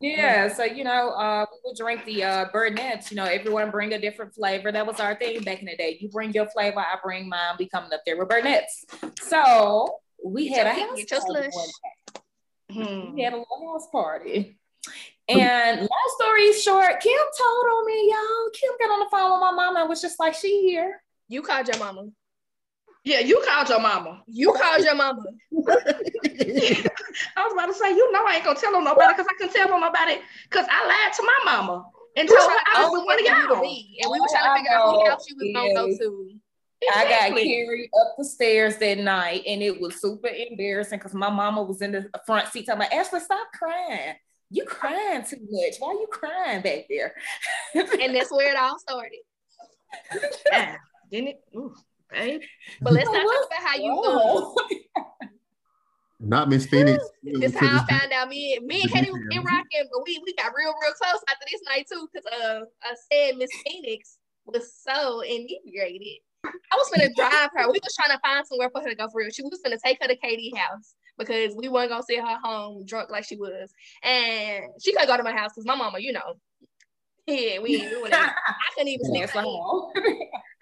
Yeah, 0.00 0.52
so 0.52 0.64
you 0.64 0.84
know, 0.84 1.10
uh, 1.10 1.46
we 1.50 1.58
would 1.64 1.76
drink 1.76 2.04
the 2.04 2.24
uh, 2.24 2.44
Burnett's. 2.52 3.10
You 3.10 3.16
know, 3.16 3.24
everyone 3.24 3.70
bring 3.70 3.94
a 3.94 4.00
different 4.00 4.34
flavor. 4.34 4.70
That 4.70 4.86
was 4.86 5.00
our 5.00 5.14
thing 5.14 5.42
back 5.42 5.60
in 5.60 5.66
the 5.66 5.76
day. 5.76 5.96
You 6.00 6.08
bring 6.10 6.32
your 6.32 6.46
flavor, 6.46 6.80
I 6.80 6.96
bring 7.02 7.28
mine. 7.28 7.56
We 7.58 7.68
coming 7.68 7.92
up 7.92 8.00
there 8.04 8.18
with 8.18 8.28
Burnett's. 8.28 8.84
So 9.20 10.00
we 10.24 10.48
had 10.48 10.66
a 10.66 10.70
house 10.70 11.04
party 11.04 11.06
slush. 11.06 11.50
one 11.50 11.68
day. 11.74 12.84
Hmm. 12.84 13.14
We 13.14 13.22
had 13.22 13.32
a 13.32 13.36
little 13.36 13.72
house 13.72 13.88
party. 13.90 14.58
And 15.28 15.80
long 15.80 16.14
story 16.20 16.52
short, 16.52 17.00
Kim 17.00 17.12
told 17.12 17.64
on 17.66 17.86
me, 17.86 18.10
y'all. 18.10 18.50
Kim 18.52 18.72
got 18.78 18.92
on 18.92 19.00
the 19.00 19.06
phone 19.10 19.32
with 19.32 19.40
my 19.40 19.52
mama 19.52 19.80
and 19.80 19.88
was 19.88 20.00
just 20.00 20.20
like, 20.20 20.34
she 20.34 20.62
here. 20.68 21.02
You 21.28 21.42
called 21.42 21.66
your 21.68 21.78
mama. 21.78 22.08
Yeah, 23.06 23.20
you 23.20 23.40
called 23.46 23.68
your 23.68 23.78
mama. 23.80 24.20
You 24.26 24.52
called 24.52 24.82
your 24.82 24.96
mama. 24.96 25.22
I 25.52 25.62
was 27.44 27.52
about 27.52 27.66
to 27.66 27.74
say, 27.74 27.90
you 27.90 28.10
know, 28.12 28.24
I 28.26 28.34
ain't 28.34 28.44
gonna 28.44 28.58
tell 28.58 28.74
on 28.74 28.82
nobody 28.82 29.14
because 29.14 29.28
I 29.30 29.34
can 29.40 29.52
tell 29.52 29.72
on 29.72 29.80
nobody 29.80 30.16
because 30.50 30.66
I 30.68 30.84
lied 30.88 31.12
to 31.14 31.22
my 31.22 31.52
mama 31.52 31.84
and 32.16 32.28
told 32.28 32.50
her 32.50 32.56
I 32.74 32.82
was 32.82 32.90
with 32.98 33.06
one 33.06 33.20
of 33.20 33.24
y'all. 33.24 33.62
And 33.62 34.10
we 34.10 34.20
were 34.20 34.26
trying 34.28 34.50
to 34.50 34.58
figure 34.58 34.76
out 34.76 34.90
who 34.90 35.08
house 35.08 35.24
she 35.24 35.34
was 35.34 35.52
gonna 35.54 35.72
go 35.74 35.86
Yes. 35.86 35.98
to. 35.98 36.32
I 36.92 37.04
got 37.08 37.38
carried 37.38 37.90
up 38.00 38.16
the 38.18 38.24
stairs 38.24 38.76
that 38.78 38.98
night 38.98 39.44
and 39.46 39.62
it 39.62 39.80
was 39.80 40.00
super 40.00 40.26
embarrassing 40.26 40.98
because 40.98 41.14
my 41.14 41.30
mama 41.30 41.62
was 41.62 41.82
in 41.82 41.92
the 41.92 42.10
front 42.26 42.48
seat 42.48 42.66
telling 42.66 42.80
me, 42.80 42.86
Ashley, 42.92 43.20
stop 43.20 43.46
crying. 43.54 44.16
You 44.50 44.64
crying 44.64 45.22
too 45.22 45.38
much. 45.48 45.74
Why 45.78 45.90
are 45.90 45.94
you 45.94 46.08
crying 46.10 46.60
back 46.62 46.86
there? 46.90 47.14
And 47.72 48.16
that's 48.16 48.32
where 48.32 48.50
it 48.50 48.58
all 48.58 48.80
started. 48.80 49.20
Yeah, 50.50 50.76
didn't 51.12 51.28
it? 51.28 51.40
Ooh, 51.54 51.72
babe. 52.10 52.40
But 52.82 52.92
let's 52.92 53.10
not 53.10 53.22
talk 53.22 53.46
about 53.46 53.68
how 53.68 53.76
you 53.76 53.92
Oh. 53.94 54.54
Not 56.18 56.48
Miss 56.48 56.66
Phoenix. 56.66 57.04
This 57.22 57.52
To 57.52 57.58
how 57.58 57.82
I 57.82 57.86
found 57.86 58.12
out 58.12 58.28
me 58.28 58.56
and 58.56 58.66
me 58.66 58.82
and 58.82 58.90
KD 58.90 59.06
been 59.28 59.44
rocking, 59.44 59.88
but 59.92 60.02
we 60.06 60.20
we 60.24 60.34
got 60.34 60.52
real 60.56 60.72
real 60.80 60.92
close 60.92 61.22
after 61.28 61.44
this 61.50 61.60
night 61.68 61.86
too, 61.92 62.08
because 62.12 62.26
uh 62.40 62.60
I 62.82 62.94
said 63.12 63.36
Miss 63.36 63.50
Phoenix 63.66 64.18
was 64.46 64.72
so 64.74 65.20
inebriated. 65.20 66.20
I 66.44 66.76
was 66.76 66.90
gonna 66.90 67.12
drive 67.14 67.50
her. 67.54 67.70
We 67.70 67.80
was 67.82 67.94
trying 67.94 68.16
to 68.16 68.20
find 68.24 68.46
somewhere 68.46 68.70
for 68.70 68.80
her 68.80 68.88
to 68.88 68.94
go 68.94 69.08
for 69.08 69.18
real. 69.18 69.30
She 69.30 69.42
was 69.42 69.60
gonna 69.62 69.78
take 69.84 70.00
her 70.00 70.08
to 70.08 70.16
KD 70.16 70.56
house 70.56 70.94
because 71.18 71.54
we 71.54 71.68
weren't 71.68 71.90
gonna 71.90 72.02
see 72.02 72.16
her 72.16 72.38
home 72.42 72.86
drunk 72.86 73.10
like 73.10 73.24
she 73.24 73.36
was, 73.36 73.70
and 74.02 74.64
she 74.82 74.92
couldn't 74.92 75.08
go 75.08 75.16
to 75.18 75.22
my 75.22 75.32
house 75.32 75.50
because 75.54 75.66
my 75.66 75.76
mama, 75.76 75.98
you 75.98 76.12
know, 76.12 76.38
yeah, 77.26 77.58
we 77.58 77.88
we 77.90 77.96
wouldn't. 78.02 78.14
I 78.14 78.30
couldn't 78.74 78.88
even 78.88 79.06
sneak 79.06 79.22
That's 79.22 79.32
her 79.34 79.42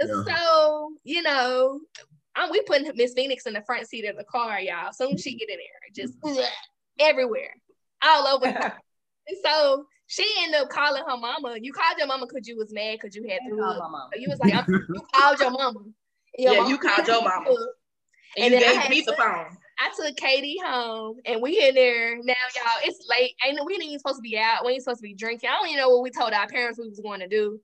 Yeah. 0.00 0.36
So, 0.36 0.92
you 1.04 1.22
know, 1.22 1.80
I'm, 2.36 2.50
we 2.50 2.62
putting 2.62 2.90
Miss 2.96 3.12
Phoenix 3.14 3.46
in 3.46 3.52
the 3.54 3.62
front 3.62 3.86
seat 3.86 4.06
of 4.06 4.16
the 4.16 4.24
car, 4.24 4.60
y'all. 4.60 4.92
Soon 4.92 5.12
as 5.14 5.20
she 5.20 5.36
get 5.36 5.48
in 5.48 5.56
there, 5.56 6.06
just 6.06 6.14
everywhere, 6.98 7.54
all 8.02 8.26
over. 8.26 8.46
the 8.46 8.64
and 9.28 9.36
so 9.44 9.86
she 10.06 10.26
ended 10.40 10.60
up 10.62 10.68
calling 10.70 11.02
her 11.06 11.16
mama. 11.16 11.56
You 11.60 11.72
called 11.72 11.98
your 11.98 12.06
mama 12.06 12.26
because 12.28 12.48
you 12.48 12.56
was 12.56 12.72
mad 12.72 12.98
because 13.00 13.14
you 13.14 13.22
had 13.28 13.40
I 13.44 13.48
threw 13.48 13.60
called 13.60 13.76
up. 13.76 13.90
mama. 13.90 14.08
So 14.14 14.20
you 14.20 14.28
was 14.30 14.38
like, 14.40 14.54
you 14.68 15.02
called 15.14 15.40
your 15.40 15.50
mama. 15.50 15.80
Your 16.38 16.52
Yeah, 16.54 16.58
mama 16.60 16.70
you 16.70 16.78
called 16.78 17.06
your 17.06 17.22
mama. 17.22 17.50
And, 18.36 18.44
And 18.46 18.54
you 18.54 18.60
then 18.60 18.68
I 18.68 18.72
gave 18.72 18.80
had 18.82 18.90
me 18.90 19.00
the 19.06 19.14
phone. 19.16 19.56
I 19.78 19.90
took 19.96 20.16
KD 20.16 20.54
home 20.64 21.18
and 21.24 21.42
we 21.42 21.60
in 21.60 21.74
there 21.74 22.16
now, 22.16 22.34
y'all. 22.54 22.80
It's 22.84 23.06
late. 23.10 23.34
Ain't 23.44 23.58
we 23.64 23.74
ain't 23.74 23.84
even 23.84 23.98
supposed 23.98 24.18
to 24.18 24.22
be 24.22 24.38
out. 24.38 24.64
We 24.64 24.72
ain't 24.72 24.82
supposed 24.82 25.00
to 25.00 25.08
be 25.08 25.14
drinking. 25.14 25.50
I 25.50 25.54
don't 25.54 25.68
even 25.68 25.80
know 25.80 25.90
what 25.90 26.02
we 26.02 26.10
told 26.10 26.32
our 26.32 26.46
parents 26.46 26.78
we 26.78 26.88
was 26.88 27.00
going 27.00 27.20
to 27.20 27.28
do. 27.28 27.60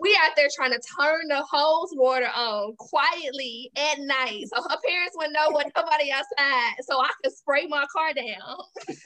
We 0.00 0.18
out 0.22 0.32
there 0.34 0.48
trying 0.54 0.72
to 0.72 0.80
turn 0.98 1.28
the 1.28 1.42
hose 1.42 1.90
water 1.92 2.30
on 2.34 2.74
quietly 2.76 3.70
at 3.76 3.98
night, 3.98 4.46
so 4.46 4.62
her 4.62 4.78
parents 4.86 5.14
wouldn't 5.14 5.34
know 5.34 5.50
what 5.50 5.70
nobody 5.76 6.10
outside, 6.10 6.76
so 6.80 6.98
I 7.00 7.10
could 7.22 7.34
spray 7.34 7.66
my 7.66 7.84
car 7.92 8.14
down. 8.14 8.56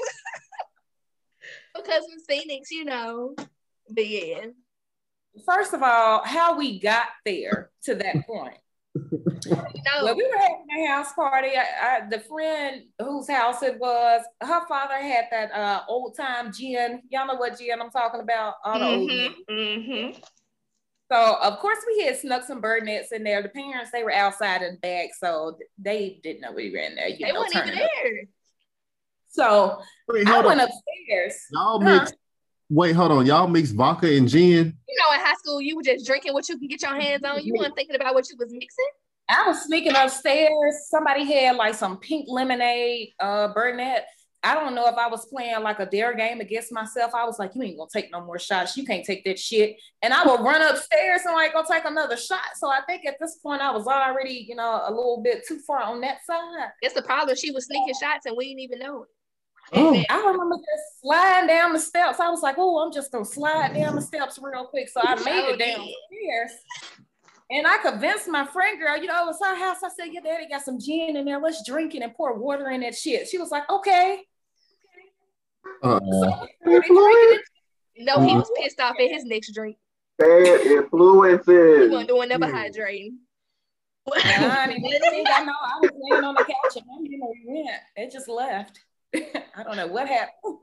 because 1.74 2.04
in 2.12 2.20
Phoenix, 2.28 2.70
you 2.70 2.84
know. 2.84 3.34
But 3.90 4.06
yeah, 4.06 4.46
first 5.44 5.74
of 5.74 5.82
all, 5.82 6.22
how 6.24 6.56
we 6.56 6.78
got 6.78 7.08
there 7.24 7.70
to 7.84 7.94
that 7.96 8.26
point. 8.26 8.58
No, 8.94 10.04
Well, 10.04 10.16
we 10.16 10.22
were 10.22 10.38
having 10.38 10.84
a 10.84 10.86
house 10.86 11.12
party. 11.12 11.50
I, 11.56 11.64
I, 12.04 12.08
the 12.08 12.20
friend 12.20 12.84
whose 13.00 13.28
house 13.28 13.62
it 13.62 13.78
was, 13.78 14.22
her 14.40 14.66
father 14.66 14.94
had 14.94 15.26
that 15.30 15.52
uh, 15.52 15.82
old 15.88 16.16
time 16.16 16.52
gin. 16.52 17.02
Y'all 17.10 17.26
know 17.26 17.34
what 17.34 17.58
gin 17.58 17.80
I'm 17.80 17.90
talking 17.90 18.20
about? 18.20 18.54
All 18.64 18.78
the 18.78 18.86
old 18.86 19.10
Mhm, 19.10 19.34
gin. 19.48 19.82
mhm. 19.82 20.24
So 21.12 21.36
of 21.42 21.58
course 21.58 21.78
we 21.86 22.04
had 22.04 22.16
snuck 22.18 22.44
some 22.44 22.60
Burnett's 22.60 23.12
in 23.12 23.24
there. 23.24 23.42
The 23.42 23.50
parents 23.50 23.90
they 23.92 24.02
were 24.04 24.12
outside 24.12 24.62
in 24.62 24.74
the 24.74 24.80
back, 24.80 25.10
so 25.18 25.58
they 25.78 26.18
didn't 26.22 26.40
know 26.40 26.52
we 26.52 26.70
were 26.70 26.78
in 26.78 26.94
there. 26.94 27.08
You 27.08 27.26
they 27.26 27.32
know, 27.32 27.40
weren't 27.40 27.54
even 27.54 27.66
turning 27.68 27.82
up. 27.82 27.90
there. 28.02 28.12
So 29.28 29.82
Wait, 30.08 30.26
I 30.26 30.32
hold 30.32 30.46
went 30.46 30.60
on. 30.60 30.68
upstairs. 30.68 31.42
Y'all 31.50 31.80
Huh? 31.82 32.00
mix. 32.00 32.12
Wait, 32.70 32.92
hold 32.92 33.12
on. 33.12 33.26
Y'all 33.26 33.46
mix 33.48 33.70
vodka 33.70 34.10
and 34.16 34.28
gin. 34.28 34.76
You 34.88 34.96
know, 34.98 35.14
in 35.14 35.20
high 35.20 35.33
school, 35.44 35.60
you 35.60 35.76
were 35.76 35.82
just 35.82 36.06
drinking 36.06 36.32
what 36.32 36.48
you 36.48 36.58
can 36.58 36.68
get 36.68 36.82
your 36.82 36.94
hands 36.94 37.24
on. 37.24 37.44
You 37.44 37.54
weren't 37.58 37.76
thinking 37.76 37.96
about 37.96 38.14
what 38.14 38.28
you 38.30 38.36
was 38.38 38.52
mixing. 38.52 38.86
I 39.28 39.48
was 39.48 39.62
sneaking 39.62 39.96
upstairs. 39.96 40.86
Somebody 40.88 41.24
had 41.24 41.56
like 41.56 41.74
some 41.74 41.98
pink 41.98 42.26
lemonade, 42.28 43.10
uh, 43.20 43.48
Burnett. 43.54 44.06
I 44.42 44.54
don't 44.54 44.74
know 44.74 44.86
if 44.88 44.96
I 44.96 45.08
was 45.08 45.24
playing 45.24 45.62
like 45.62 45.80
a 45.80 45.86
dare 45.86 46.14
game 46.14 46.42
against 46.42 46.70
myself. 46.70 47.14
I 47.14 47.24
was 47.24 47.38
like, 47.38 47.52
you 47.54 47.62
ain't 47.62 47.78
gonna 47.78 47.88
take 47.90 48.12
no 48.12 48.20
more 48.20 48.38
shots. 48.38 48.76
You 48.76 48.84
can't 48.84 49.04
take 49.04 49.24
that 49.24 49.38
shit. 49.38 49.76
And 50.02 50.12
I 50.12 50.22
would 50.22 50.40
run 50.40 50.60
upstairs 50.60 51.22
and 51.24 51.34
like 51.34 51.54
go 51.54 51.64
take 51.68 51.86
another 51.86 52.18
shot. 52.18 52.42
So 52.56 52.68
I 52.68 52.80
think 52.86 53.06
at 53.06 53.16
this 53.18 53.38
point 53.42 53.62
I 53.62 53.70
was 53.70 53.86
already, 53.86 54.44
you 54.46 54.54
know, 54.54 54.82
a 54.84 54.90
little 54.90 55.22
bit 55.24 55.46
too 55.48 55.60
far 55.66 55.82
on 55.82 56.02
that 56.02 56.18
side. 56.26 56.68
It's 56.82 56.94
the 56.94 57.00
problem. 57.00 57.34
She 57.36 57.52
was 57.52 57.64
sneaking 57.64 57.94
shots 57.98 58.26
and 58.26 58.36
we 58.36 58.48
didn't 58.48 58.60
even 58.60 58.80
know 58.80 59.04
it. 59.04 59.08
Oh. 59.72 60.02
I 60.10 60.16
remember 60.18 60.56
just 60.56 61.00
sliding 61.00 61.48
down 61.48 61.72
the 61.72 61.80
steps. 61.80 62.20
I 62.20 62.28
was 62.28 62.42
like, 62.42 62.56
oh, 62.58 62.78
I'm 62.84 62.92
just 62.92 63.10
gonna 63.10 63.24
slide 63.24 63.74
down 63.74 63.96
the 63.96 64.02
steps 64.02 64.38
real 64.40 64.66
quick. 64.66 64.88
So 64.88 65.00
I 65.02 65.14
made 65.24 65.24
Sure 65.24 65.50
it 65.54 65.58
did. 65.58 65.76
downstairs. 65.76 66.50
And 67.50 67.66
I 67.66 67.78
convinced 67.78 68.28
my 68.28 68.46
friend 68.46 68.78
girl, 68.80 68.96
you 68.96 69.06
know, 69.06 69.22
it 69.22 69.26
was 69.26 69.38
her 69.42 69.54
house. 69.54 69.78
I 69.84 69.88
said, 69.88 70.12
Your 70.12 70.22
daddy 70.22 70.46
got 70.48 70.62
some 70.62 70.78
gin 70.80 71.16
in 71.16 71.24
there. 71.24 71.40
Let's 71.40 71.66
drink 71.66 71.94
it 71.94 72.02
and 72.02 72.14
pour 72.14 72.34
water 72.38 72.70
in 72.70 72.80
that 72.82 72.94
shit. 72.94 73.28
She 73.28 73.38
was 73.38 73.50
like, 73.50 73.68
Okay. 73.70 74.20
Uh, 75.82 75.98
So 76.00 76.48
we 76.64 76.72
started 76.72 76.86
drinking 76.88 77.38
it. 77.38 77.40
No, 77.98 78.20
he 78.26 78.34
was 78.36 78.50
pissed 78.58 78.80
off 78.80 78.96
at 79.00 79.10
his 79.10 79.24
next 79.24 79.52
drink. 79.54 79.76
Bad 80.18 80.28
influences. 80.60 81.46
He 81.46 81.52
influences. 81.52 81.90
wasn't 81.90 82.08
doing 82.08 82.28
never 82.28 82.46
Yeah. 82.46 82.52
hydrating. 82.68 83.10
And 84.24 84.52
I 84.52 84.66
didn't 84.66 84.82
think 85.02 85.28
I 85.30 85.44
know 85.44 85.52
I 85.52 85.78
was 85.80 85.90
laying 86.10 86.24
on 86.24 86.34
the 86.34 86.44
couch 86.44 86.76
and 86.76 86.84
I 86.84 87.02
didn't 87.02 87.20
know 87.20 87.32
he 87.42 87.44
went. 87.64 87.80
It 87.96 88.12
just 88.12 88.28
left. 88.28 88.83
I 89.56 89.62
don't 89.62 89.76
know 89.76 89.86
what 89.86 90.08
happened. 90.08 90.58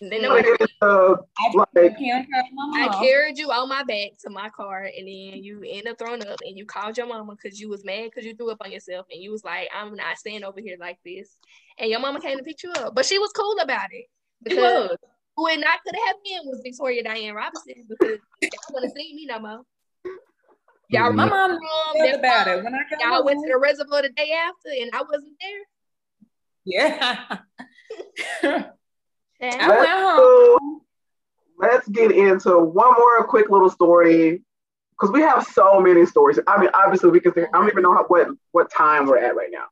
They 0.00 0.20
know 0.20 0.34
it 0.34 0.44
is, 0.60 0.68
uh, 0.82 1.14
I 1.38 1.50
Like- 1.54 1.68
just 1.74 1.98
can't 1.98 2.26
have 2.34 2.44
my 2.52 2.88
I 2.90 2.98
carried 3.00 3.38
you 3.38 3.50
on 3.52 3.68
my 3.68 3.84
back 3.84 4.10
to 4.22 4.30
my 4.30 4.48
car, 4.50 4.82
and 4.82 5.06
then 5.06 5.42
you 5.44 5.62
end 5.66 5.86
up 5.86 5.98
throwing 5.98 6.26
up, 6.26 6.40
and 6.44 6.58
you 6.58 6.66
called 6.66 6.98
your 6.98 7.06
mama 7.06 7.36
because 7.40 7.60
you 7.60 7.68
was 7.68 7.84
mad 7.84 8.06
because 8.06 8.24
you 8.24 8.34
threw 8.34 8.50
up 8.50 8.58
on 8.64 8.72
yourself, 8.72 9.06
and 9.12 9.22
you 9.22 9.30
was 9.30 9.44
like, 9.44 9.68
"I'm 9.74 9.94
not 9.94 10.18
staying 10.18 10.42
over 10.42 10.60
here 10.60 10.76
like 10.80 10.98
this." 11.04 11.36
And 11.78 11.88
your 11.90 12.00
mama 12.00 12.20
came 12.20 12.38
to 12.38 12.42
pick 12.44 12.62
you 12.64 12.72
up, 12.72 12.94
but 12.94 13.06
she 13.06 13.18
was 13.20 13.30
cool 13.32 13.56
about 13.60 13.92
it 13.92 14.06
It 14.06 14.08
because 14.44 14.88
was. 14.90 14.98
who 15.36 15.46
it 15.48 15.60
not 15.60 15.78
could 15.86 15.94
have 16.06 16.16
been 16.24 16.40
was 16.44 16.60
Victoria 16.64 17.04
Diane 17.04 17.34
Robinson 17.34 17.86
because 17.88 18.18
y'all 18.42 18.50
want 18.70 18.84
to 18.84 18.90
see 19.00 19.14
me 19.14 19.26
no 19.26 19.38
more. 19.38 19.62
Y'all 20.88 21.12
My 21.12 21.26
mom 21.26 21.52
um, 21.52 21.58
said 21.94 22.14
that 22.14 22.18
about 22.18 22.44
time 22.46 22.58
it 22.58 22.64
when 22.64 22.74
I 22.74 22.80
y'all 23.00 23.24
went 23.24 23.40
to 23.42 23.48
the 23.50 23.58
reservoir 23.58 24.02
the 24.02 24.10
day 24.10 24.32
after, 24.32 24.68
and 24.78 24.90
I 24.92 25.02
wasn't 25.02 25.36
there. 25.40 25.60
Yeah. 26.64 27.38
And 29.42 29.60
I 29.60 29.68
went 29.68 29.90
home. 29.90 30.80
Let's 31.58 31.88
get 31.88 32.12
into 32.12 32.58
one 32.58 32.92
more 32.94 33.24
quick 33.26 33.50
little 33.50 33.70
story 33.70 34.42
because 34.92 35.12
we 35.12 35.20
have 35.20 35.44
so 35.44 35.80
many 35.80 36.06
stories. 36.06 36.38
I 36.46 36.60
mean, 36.60 36.70
obviously, 36.74 37.10
we 37.10 37.20
can. 37.20 37.34
Say, 37.34 37.46
I 37.52 37.58
don't 37.58 37.68
even 37.68 37.82
know 37.82 37.92
how, 37.92 38.04
what 38.04 38.28
what 38.52 38.70
time 38.70 39.06
we're 39.06 39.18
at 39.18 39.34
right 39.34 39.50
now. 39.50 39.64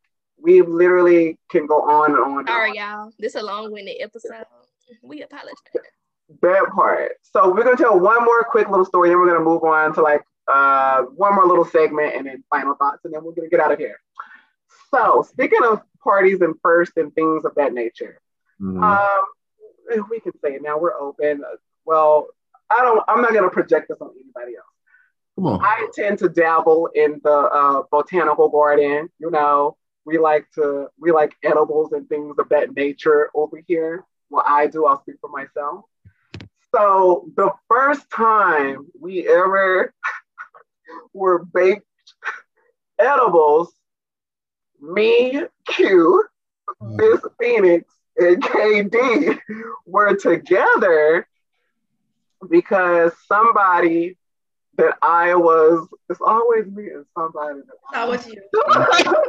We 0.42 0.62
literally 0.62 1.38
can 1.50 1.66
go 1.66 1.82
on 1.82 2.12
and 2.12 2.20
on. 2.20 2.38
and 2.38 2.48
Sorry, 2.48 2.70
on. 2.70 2.74
y'all. 2.74 3.12
This 3.18 3.34
a 3.36 3.42
long-winded 3.42 3.96
episode. 4.00 4.44
We 5.02 5.22
apologize. 5.22 5.54
That 6.42 6.66
part. 6.74 7.12
So 7.22 7.52
we're 7.52 7.64
gonna 7.64 7.76
tell 7.76 7.98
one 7.98 8.24
more 8.24 8.42
quick 8.44 8.68
little 8.68 8.84
story, 8.84 9.08
then 9.08 9.18
we're 9.18 9.26
gonna 9.26 9.44
move 9.44 9.62
on 9.64 9.94
to 9.94 10.02
like 10.02 10.22
uh 10.52 11.02
one 11.02 11.34
more 11.34 11.46
little 11.46 11.64
segment 11.64 12.14
and 12.16 12.26
then 12.26 12.42
final 12.50 12.74
thoughts, 12.74 13.04
and 13.04 13.14
then 13.14 13.22
we're 13.24 13.32
gonna 13.32 13.48
get 13.48 13.60
out 13.60 13.72
of 13.72 13.78
here. 13.78 14.00
So 14.90 15.24
speaking 15.28 15.60
of 15.64 15.82
parties 16.02 16.40
and 16.40 16.54
first 16.62 16.92
and 16.96 17.14
things 17.14 17.44
of 17.44 17.54
that 17.56 17.72
nature, 17.72 18.20
mhm. 18.60 18.82
um, 18.82 20.06
we 20.10 20.20
can 20.20 20.32
say 20.40 20.54
it 20.54 20.62
now. 20.62 20.78
We're 20.78 20.98
open. 20.98 21.42
Well, 21.84 22.28
I 22.70 22.82
don't. 22.82 23.02
I'm 23.08 23.22
not 23.22 23.32
gonna 23.32 23.50
project 23.50 23.88
this 23.88 23.98
on 24.00 24.10
anybody 24.14 24.56
else. 24.56 24.66
Come 25.36 25.46
on. 25.46 25.60
I 25.64 25.88
tend 25.94 26.18
to 26.20 26.28
dabble 26.28 26.90
in 26.94 27.20
the 27.24 27.32
uh, 27.32 27.82
botanical 27.90 28.48
garden. 28.48 29.08
You 29.18 29.30
know, 29.30 29.76
we 30.04 30.18
like 30.18 30.46
to 30.54 30.88
we 30.98 31.12
like 31.12 31.34
edibles 31.42 31.92
and 31.92 32.08
things 32.08 32.36
of 32.38 32.48
that 32.50 32.74
nature 32.74 33.30
over 33.34 33.60
here. 33.66 34.04
Well, 34.28 34.44
I 34.46 34.66
do. 34.66 34.86
I'll 34.86 35.00
speak 35.00 35.16
for 35.20 35.30
myself. 35.30 35.84
So 36.74 37.28
the 37.36 37.50
first 37.68 38.08
time 38.10 38.86
we 38.98 39.26
ever 39.28 39.92
were 41.12 41.44
baked 41.44 41.86
edibles, 42.98 43.72
me, 44.80 45.42
Q, 45.68 46.24
Miss 46.80 47.20
Phoenix, 47.40 47.92
and 48.18 48.42
KD 48.42 49.38
were 49.86 50.14
together 50.16 51.26
because 52.48 53.12
somebody 53.26 54.16
that 54.76 54.96
I 55.02 55.34
was, 55.34 55.86
it's 56.08 56.20
always 56.20 56.66
me 56.66 56.88
and 56.90 57.04
somebody 57.16 57.60
Not 57.92 58.08
what 58.08 58.26
you. 58.26 58.40
that 58.54 59.24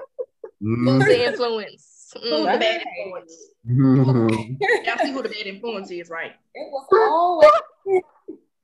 Who's 0.61 1.05
the 1.05 1.25
influence? 1.25 2.13
Who's 2.13 2.23
Mm. 2.31 2.51
the 2.53 2.57
bad 2.59 2.61
Right. 2.61 2.85
influence? 2.97 3.47
Mhm. 3.69 4.57
Y'all 4.85 4.97
see 4.99 5.11
who 5.11 5.21
the 5.23 5.29
bad 5.29 5.47
influence 5.47 5.91
is, 5.91 6.09
right? 6.09 6.33
It 6.55 6.71
was 6.71 6.87
always 6.91 8.03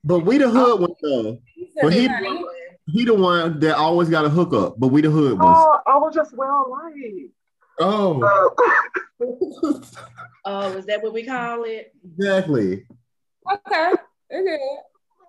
But 0.04 0.20
we 0.20 0.38
the 0.38 0.48
hood 0.48 0.80
one 0.80 0.94
though. 1.02 1.38
But 1.82 1.92
he- 1.92 2.08
He 2.90 3.04
the 3.04 3.12
one 3.14 3.60
that 3.60 3.76
always 3.76 4.08
got 4.08 4.24
a 4.24 4.30
hookup, 4.30 4.78
but 4.80 4.88
we 4.88 5.02
the 5.02 5.10
hood 5.10 5.38
ones. 5.38 5.58
oh, 5.60 5.77
I 6.08 6.12
just 6.12 6.36
well 6.36 6.66
liked. 6.70 7.32
Oh, 7.80 8.22
Uh, 9.20 9.20
Oh, 10.44 10.72
is 10.72 10.86
that 10.86 11.02
what 11.02 11.12
we 11.12 11.24
call 11.24 11.64
it? 11.64 11.92
exactly. 12.16 12.86
Okay. 13.50 13.92
Okay. 14.32 14.58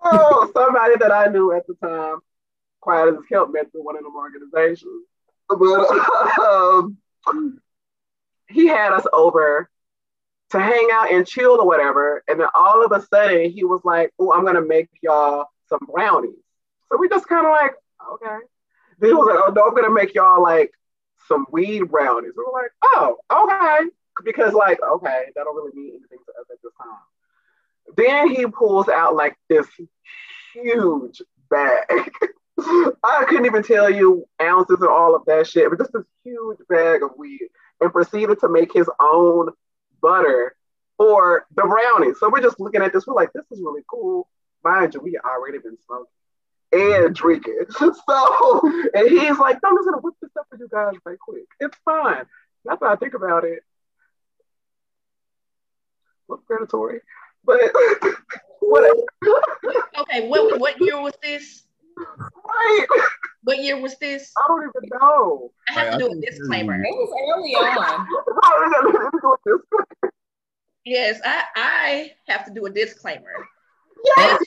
oh, 0.04 0.50
somebody 0.54 0.94
that 0.98 1.12
I 1.12 1.26
knew 1.26 1.52
at 1.52 1.66
the 1.66 1.74
time, 1.74 2.18
quiet 2.80 3.08
as 3.14 3.20
kept 3.30 3.50
me 3.50 3.60
through 3.70 3.84
one 3.84 3.96
of 3.96 4.02
them 4.04 4.16
organizations. 4.16 5.06
But 5.48 6.38
um, 6.40 6.96
he 8.48 8.66
had 8.66 8.92
us 8.92 9.06
over 9.12 9.68
to 10.50 10.60
hang 10.60 10.88
out 10.92 11.12
and 11.12 11.26
chill 11.26 11.60
or 11.60 11.66
whatever. 11.66 12.22
And 12.28 12.40
then 12.40 12.48
all 12.54 12.84
of 12.84 12.92
a 12.92 13.04
sudden 13.06 13.50
he 13.50 13.64
was 13.64 13.80
like, 13.84 14.12
Oh, 14.18 14.32
I'm 14.32 14.44
gonna 14.44 14.62
make 14.62 14.88
y'all 15.02 15.46
some 15.68 15.86
brownies. 15.92 16.30
So 16.90 16.98
we 16.98 17.08
just 17.08 17.26
kind 17.26 17.46
of 17.46 17.52
like, 17.52 17.72
okay. 18.14 18.38
He 19.00 19.12
was 19.12 19.26
like, 19.26 19.38
Oh, 19.42 19.52
no, 19.52 19.68
I'm 19.68 19.74
gonna 19.74 19.90
make 19.90 20.14
y'all 20.14 20.42
like 20.42 20.72
some 21.30 21.46
weed 21.50 21.90
brownies. 21.90 22.32
We 22.36 22.44
were 22.44 22.52
like, 22.52 22.72
oh, 22.82 23.16
okay. 23.32 23.88
Because 24.24 24.52
like, 24.52 24.78
okay, 24.82 25.26
that 25.34 25.44
don't 25.44 25.56
really 25.56 25.72
mean 25.74 25.90
anything 25.90 26.18
to 26.26 26.32
us 26.40 26.46
at 26.50 26.58
this 26.62 26.72
time. 26.80 27.96
Then 27.96 28.28
he 28.34 28.46
pulls 28.46 28.88
out 28.88 29.14
like 29.14 29.36
this 29.48 29.66
huge 30.52 31.22
bag. 31.48 31.86
I 32.58 33.24
couldn't 33.26 33.46
even 33.46 33.62
tell 33.62 33.88
you 33.88 34.26
ounces 34.42 34.80
and 34.80 34.90
all 34.90 35.14
of 35.14 35.24
that 35.26 35.46
shit, 35.46 35.70
but 35.70 35.78
just 35.78 35.92
this 35.92 36.04
huge 36.24 36.58
bag 36.68 37.02
of 37.02 37.10
weed 37.16 37.48
and 37.80 37.92
proceeded 37.92 38.40
to 38.40 38.48
make 38.48 38.72
his 38.72 38.88
own 39.00 39.48
butter 40.02 40.54
for 40.98 41.46
the 41.54 41.62
brownies. 41.62 42.16
So 42.20 42.28
we're 42.28 42.42
just 42.42 42.60
looking 42.60 42.82
at 42.82 42.92
this. 42.92 43.06
We're 43.06 43.14
like, 43.14 43.32
this 43.32 43.46
is 43.50 43.60
really 43.60 43.82
cool. 43.88 44.28
Mind 44.62 44.92
you, 44.92 45.00
we 45.00 45.18
already 45.24 45.58
been 45.58 45.78
smoking 45.86 46.06
and 46.72 47.14
drinking. 47.14 47.66
So, 47.80 48.60
and 48.94 49.08
he's 49.08 49.38
like, 49.38 49.58
I'm 49.64 49.76
just 49.76 49.84
gonna 49.86 49.98
whip 49.98 50.14
this 50.22 50.30
up 50.38 50.46
for 50.50 50.56
you 50.58 50.68
guys 50.70 50.94
right 51.04 51.18
quick. 51.18 51.44
It's 51.60 51.76
fine. 51.84 52.24
That's 52.64 52.80
how 52.82 52.92
I 52.92 52.96
think 52.96 53.14
about 53.14 53.44
it. 53.44 53.60
Look 56.28 56.46
predatory, 56.46 57.00
but 57.44 57.60
whatever. 58.60 58.94
Okay, 59.98 60.28
what 60.28 60.60
what 60.60 60.80
year 60.80 61.00
was 61.00 61.14
this? 61.22 61.64
right? 61.98 62.86
What 63.44 63.58
year 63.58 63.80
was 63.80 63.96
this? 63.98 64.32
I 64.36 64.42
don't 64.48 64.62
even 64.62 64.88
know. 65.00 65.50
I 65.68 65.72
have 65.72 65.88
Right, 65.94 65.98
to 65.98 66.08
do 66.10 66.12
a 66.18 66.20
disclaimer. 66.20 66.74
It 66.82 66.88
was 66.90 67.36
early 67.36 67.54
on. 67.54 68.06
Right, 68.26 68.82
we 68.84 68.92
gotta 68.92 69.32
do 69.44 69.62
this. 69.90 70.00
Yes, 70.84 71.20
I 71.24 71.44
I 71.56 72.12
have 72.28 72.44
to 72.46 72.52
do 72.52 72.66
a 72.66 72.70
disclaimer. 72.70 73.32
Yes. 74.16 74.42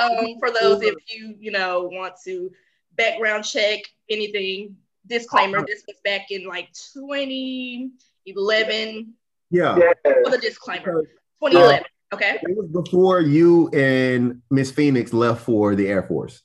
Um, 0.00 0.36
for 0.38 0.50
those 0.50 0.82
if 0.82 0.94
you 1.08 1.34
you 1.38 1.50
know 1.50 1.90
want 1.92 2.14
to 2.24 2.50
background 2.96 3.44
check 3.44 3.80
anything, 4.10 4.76
disclaimer. 5.06 5.64
This 5.66 5.84
was 5.86 5.96
back 6.04 6.30
in 6.30 6.46
like 6.46 6.68
2011. 6.94 9.14
Yeah. 9.50 9.76
Yes. 9.76 9.94
For 10.24 10.30
the 10.30 10.38
disclaimer, 10.38 11.02
2011. 11.42 11.84
Okay. 12.12 12.38
It 12.42 12.56
was 12.56 12.68
before 12.68 13.20
you 13.20 13.68
and 13.70 14.40
Miss 14.50 14.70
Phoenix 14.70 15.12
left 15.12 15.42
for 15.42 15.74
the 15.74 15.88
Air 15.88 16.04
Force. 16.04 16.42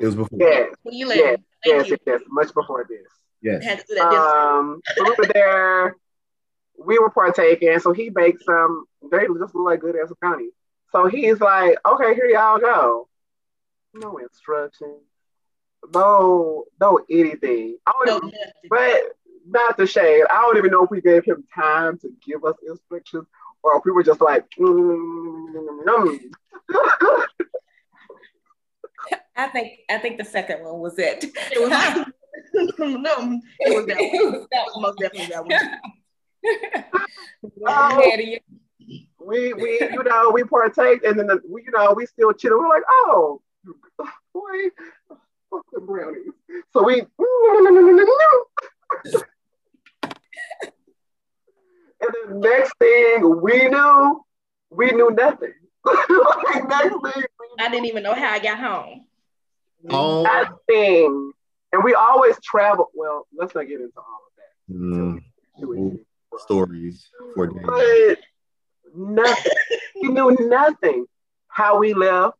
It 0.00 0.06
was 0.06 0.14
before. 0.14 0.38
Yes, 0.38 0.72
When 0.82 0.94
you 0.94 1.08
yes, 1.08 1.16
left. 1.16 1.42
Thank 1.64 1.88
yes, 1.88 1.98
yes, 2.06 2.20
much 2.28 2.54
before 2.54 2.86
this. 2.88 3.08
Yes. 3.42 3.64
Had 3.64 3.80
to 3.80 3.84
do 3.88 3.96
that. 3.96 4.12
Um, 4.12 4.80
so 4.96 5.02
we 5.04 5.14
were 5.18 5.26
there. 5.32 5.96
We 6.78 7.00
were 7.00 7.10
partaking. 7.10 7.80
So 7.80 7.92
he 7.92 8.08
baked 8.08 8.44
some. 8.44 8.84
They 9.10 9.26
just 9.26 9.54
look 9.54 9.54
like 9.54 9.80
good 9.80 9.96
ass 9.96 10.12
brownies. 10.20 10.52
So 10.92 11.06
he's 11.06 11.40
like, 11.40 11.78
"Okay, 11.86 12.14
here 12.14 12.26
y'all 12.26 12.58
go." 12.58 13.08
No 13.94 14.18
instructions. 14.18 15.02
No, 15.94 16.64
no 16.80 17.00
anything. 17.10 17.78
I 17.86 17.92
don't 18.04 18.24
no, 18.24 18.28
even, 18.28 18.40
but 18.68 19.00
not 19.46 19.76
the 19.76 19.86
shade. 19.86 20.24
I 20.30 20.42
don't 20.42 20.58
even 20.58 20.70
know 20.70 20.84
if 20.84 20.90
we 20.90 21.00
gave 21.00 21.24
him 21.24 21.44
time 21.54 21.98
to 21.98 22.10
give 22.24 22.44
us 22.44 22.56
instructions 22.66 23.26
or 23.62 23.76
if 23.78 23.84
we 23.84 23.92
were 23.92 24.02
just 24.02 24.20
like, 24.20 24.44
mm. 24.58 26.18
I 29.36 29.48
think 29.48 29.78
I 29.88 29.98
think 29.98 30.18
the 30.18 30.24
second 30.24 30.64
one 30.64 30.80
was 30.80 30.98
it. 30.98 31.24
It 31.24 31.60
was, 31.60 31.70
no, 32.78 32.80
it 32.80 32.96
was 32.96 33.02
that 33.04 33.18
one. 33.18 33.40
It 33.60 33.76
was 33.76 33.86
that 33.86 33.96
It 34.00 34.50
was 34.50 34.80
most 34.80 34.98
definitely 34.98 35.32
that 35.32 35.46
one. 35.46 35.60
one. 37.54 38.38
Ahead 39.20 39.30
of 39.30 39.48
you. 39.48 39.54
we 39.54 39.54
we 39.54 39.78
you 39.92 40.02
know 40.04 40.30
we 40.30 40.44
partake 40.44 41.04
and 41.04 41.18
then 41.18 41.26
the, 41.26 41.40
we 41.48 41.62
you 41.64 41.70
know 41.72 41.92
we 41.94 42.06
still 42.06 42.32
chill. 42.32 42.58
We're 42.58 42.68
like, 42.68 42.82
oh 42.88 43.40
boy, 44.32 44.70
fuck 45.50 45.64
the 45.72 45.80
brownies. 45.80 46.32
So 46.72 46.82
we 46.84 47.02
and 52.00 52.10
the 52.28 52.34
next 52.48 52.72
thing 52.78 53.40
we 53.42 53.68
knew, 53.68 54.24
we 54.70 54.90
knew 54.92 55.10
nothing. 55.10 55.52
like 55.84 56.68
next 56.68 56.90
thing 56.90 57.00
we 57.02 57.46
I 57.58 57.68
didn't 57.70 57.86
even 57.86 58.02
know 58.02 58.14
how 58.14 58.30
I 58.32 58.38
got 58.38 58.58
home. 58.58 59.06
knew 59.82 59.96
Oh. 59.96 60.22
nothing. 60.22 61.32
And 61.72 61.84
we 61.84 61.94
always 61.94 62.36
travel. 62.42 62.88
Well, 62.94 63.26
let's 63.36 63.54
not 63.54 63.66
get 63.68 63.80
into 63.80 63.92
all 63.96 64.20
of 64.26 64.32
that. 64.36 65.64
Mm, 65.64 65.98
stories 66.38 67.08
for 67.34 67.46
days. 67.48 67.64
But 67.66 68.18
nothing. 68.94 69.52
he 69.94 70.08
knew 70.08 70.36
nothing. 70.40 71.06
How 71.48 71.78
we 71.78 71.94
left, 71.94 72.36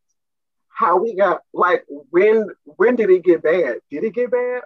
how 0.68 0.98
we 0.98 1.16
got 1.16 1.42
like 1.52 1.84
when 1.88 2.48
when 2.64 2.96
did 2.96 3.10
it 3.10 3.24
get 3.24 3.42
bad? 3.42 3.78
Did 3.90 4.04
it 4.04 4.14
get 4.14 4.30
bad? 4.30 4.62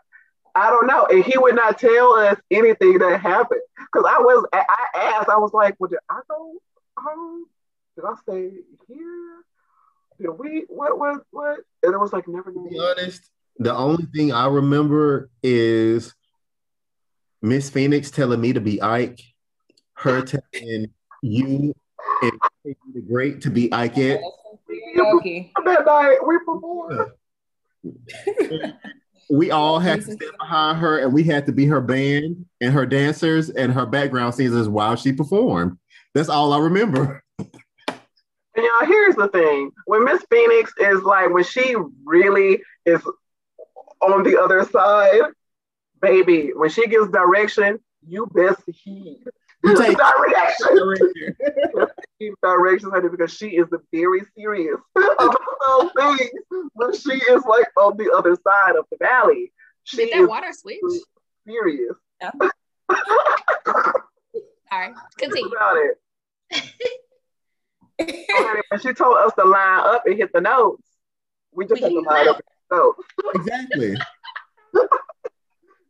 I 0.54 0.68
don't 0.68 0.86
know. 0.86 1.06
And 1.06 1.24
he 1.24 1.38
would 1.38 1.54
not 1.54 1.78
tell 1.78 2.14
us 2.14 2.38
anything 2.50 2.98
that 2.98 3.20
happened. 3.20 3.62
Cause 3.94 4.04
I 4.06 4.18
was 4.18 4.46
I 4.52 4.64
asked, 4.94 5.30
I 5.30 5.38
was 5.38 5.52
like, 5.54 5.76
well, 5.78 5.88
did 5.88 6.00
I 6.10 6.20
go 6.28 6.54
home? 6.98 7.46
Did 7.96 8.04
I 8.04 8.14
stay 8.22 8.50
here? 8.88 9.36
Did 10.20 10.30
we 10.38 10.66
what 10.68 10.98
what 10.98 11.22
what? 11.30 11.60
And 11.82 11.94
it 11.94 11.98
was 11.98 12.12
like 12.12 12.28
never 12.28 12.52
To 12.52 12.68
be 12.68 12.78
honest, 12.78 13.30
the 13.58 13.74
only 13.74 14.06
thing 14.14 14.32
I 14.32 14.46
remember 14.46 15.30
is 15.42 16.14
Miss 17.40 17.70
Phoenix 17.70 18.10
telling 18.10 18.40
me 18.40 18.52
to 18.52 18.60
be 18.60 18.80
Ike, 18.82 19.20
her 19.94 20.22
telling 20.22 20.92
you 21.22 21.74
and 22.22 22.32
KD 22.66 22.76
the 22.94 23.00
Great 23.00 23.40
to 23.42 23.50
be 23.50 23.72
Ike. 23.72 24.20
Okay. 24.98 25.52
That 25.64 25.86
night 25.86 26.18
we 26.26 26.38
performed. 26.38 27.12
We 29.30 29.50
all 29.50 29.78
had 29.78 30.00
to 30.02 30.12
stand 30.12 30.32
behind 30.38 30.78
her 30.78 30.98
and 30.98 31.12
we 31.12 31.22
had 31.22 31.46
to 31.46 31.52
be 31.52 31.64
her 31.66 31.80
band 31.80 32.44
and 32.60 32.72
her 32.72 32.84
dancers 32.84 33.48
and 33.50 33.72
her 33.72 33.86
background 33.86 34.34
singers 34.34 34.68
while 34.68 34.96
she 34.96 35.12
performed. 35.12 35.78
That's 36.14 36.28
all 36.28 36.52
I 36.52 36.58
remember. 36.58 37.22
And 37.38 38.66
y'all, 38.66 38.86
here's 38.86 39.16
the 39.16 39.28
thing: 39.28 39.70
when 39.86 40.04
Miss 40.04 40.22
Phoenix 40.30 40.72
is 40.78 41.02
like, 41.02 41.30
when 41.30 41.44
she 41.44 41.74
really 42.04 42.60
is 42.84 43.00
on 44.00 44.22
the 44.24 44.38
other 44.38 44.64
side, 44.66 45.22
baby, 46.02 46.50
when 46.54 46.68
she 46.68 46.86
gives 46.86 47.10
direction, 47.10 47.78
you 48.06 48.26
best 48.26 48.60
heed 48.66 49.20
You 49.24 49.30
take 49.64 49.96
direction. 49.96 51.36
Keep 52.18 52.34
directions, 52.42 52.92
honey, 52.94 53.08
because 53.08 53.32
she 53.32 53.48
is 53.50 53.66
very 53.92 54.22
serious 54.36 54.78
about 54.96 55.36
those 55.66 55.90
things. 55.96 56.30
When 56.74 56.92
she 56.94 57.12
is 57.12 57.44
like 57.44 57.68
on 57.76 57.96
the 57.96 58.10
other 58.16 58.36
side 58.36 58.76
of 58.76 58.86
the 58.90 58.96
valley, 58.98 59.52
she 59.84 59.96
Did 59.98 60.12
that 60.12 60.20
is 60.22 60.28
water 60.28 60.52
switch? 60.52 60.78
serious 61.46 61.94
All 64.70 64.78
right, 64.78 64.94
continue. 65.18 65.48
about 65.50 65.76
it. 65.76 65.98
So, 68.70 68.78
she 68.78 68.92
told 68.94 69.16
us 69.18 69.32
to 69.38 69.44
line 69.44 69.80
up 69.80 70.02
and 70.06 70.16
hit 70.16 70.32
the 70.32 70.40
notes, 70.40 70.82
we 71.52 71.66
just 71.66 71.74
We 71.74 71.82
had 71.82 71.90
to 71.90 72.00
line 72.00 72.28
up 72.28 72.40
and 72.70 72.80
hit 72.80 72.94
exactly. 73.34 73.96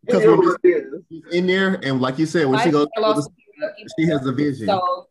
Because 0.05 0.23
is 0.23 0.29
when 0.29 0.39
what 0.39 0.61
it 0.64 0.68
is. 0.68 1.03
she's 1.09 1.25
in 1.33 1.47
there, 1.47 1.79
and 1.85 2.01
like 2.01 2.18
you 2.18 2.27
said, 2.27 2.47
when 2.47 2.59
she 2.61 2.70
goes, 2.70 2.89
she 3.98 4.06
has 4.06 4.26
a 4.26 4.32
vision. 4.32 4.66
So 4.66 5.08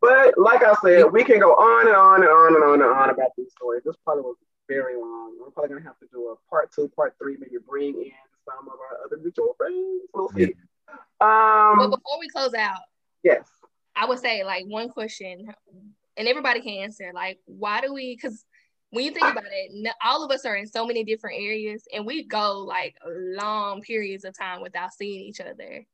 But 0.00 0.34
like 0.36 0.62
I 0.64 0.74
said, 0.82 1.04
we 1.12 1.24
can 1.24 1.38
go 1.38 1.52
on 1.52 1.86
and 1.86 1.96
on 1.96 2.22
and 2.22 2.30
on 2.30 2.54
and 2.54 2.64
on 2.64 2.82
and 2.82 2.90
on 2.90 3.10
about 3.10 3.30
these 3.36 3.52
stories. 3.52 3.82
This 3.84 3.96
probably 4.04 4.22
was 4.22 4.36
very 4.68 4.96
long. 4.96 5.36
We're 5.40 5.50
probably 5.50 5.70
gonna 5.70 5.86
have 5.86 5.98
to 6.00 6.06
do 6.12 6.28
a 6.28 6.50
part 6.50 6.72
two, 6.72 6.88
part 6.88 7.14
three, 7.18 7.36
maybe 7.38 7.56
bring 7.66 7.94
in 7.94 8.12
some 8.44 8.68
of 8.68 8.74
our 8.78 9.04
other 9.04 9.18
mutual 9.18 9.54
friends. 9.56 10.08
We'll 10.14 10.28
see. 10.30 10.54
But 11.18 11.26
Um, 11.26 11.90
before 11.90 12.18
we 12.20 12.28
close 12.28 12.54
out, 12.54 12.80
yes. 13.22 13.48
I 13.94 14.06
would 14.06 14.18
say 14.18 14.44
like 14.44 14.66
one 14.66 14.88
question, 14.88 15.48
and 16.16 16.28
everybody 16.28 16.60
can 16.60 16.84
answer. 16.84 17.12
Like, 17.14 17.38
why 17.46 17.80
do 17.80 17.92
we? 17.94 18.14
Because 18.14 18.44
when 18.90 19.04
you 19.04 19.10
think 19.10 19.26
about 19.26 19.44
it, 19.50 19.94
all 20.04 20.24
of 20.24 20.30
us 20.30 20.44
are 20.44 20.56
in 20.56 20.66
so 20.66 20.86
many 20.86 21.04
different 21.04 21.40
areas, 21.40 21.84
and 21.92 22.06
we 22.06 22.24
go 22.24 22.60
like 22.60 22.96
long 23.04 23.82
periods 23.82 24.24
of 24.24 24.36
time 24.36 24.60
without 24.60 24.92
seeing 24.92 25.22
each 25.22 25.40
other. 25.40 25.84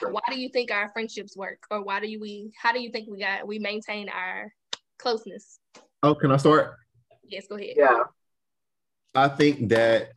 Why 0.00 0.20
do 0.30 0.38
you 0.38 0.48
think 0.48 0.70
our 0.70 0.90
friendships 0.92 1.36
work, 1.36 1.58
or 1.70 1.82
why 1.82 2.00
do 2.00 2.08
you, 2.08 2.20
we? 2.20 2.52
How 2.60 2.72
do 2.72 2.80
you 2.80 2.90
think 2.90 3.08
we 3.10 3.18
got 3.20 3.46
we 3.46 3.58
maintain 3.58 4.08
our 4.08 4.52
closeness? 4.98 5.58
Oh, 6.02 6.14
can 6.14 6.30
I 6.30 6.36
start? 6.36 6.74
Yes, 7.24 7.46
go 7.48 7.56
ahead. 7.56 7.74
Yeah. 7.76 8.04
I 9.14 9.28
think 9.28 9.70
that 9.70 10.10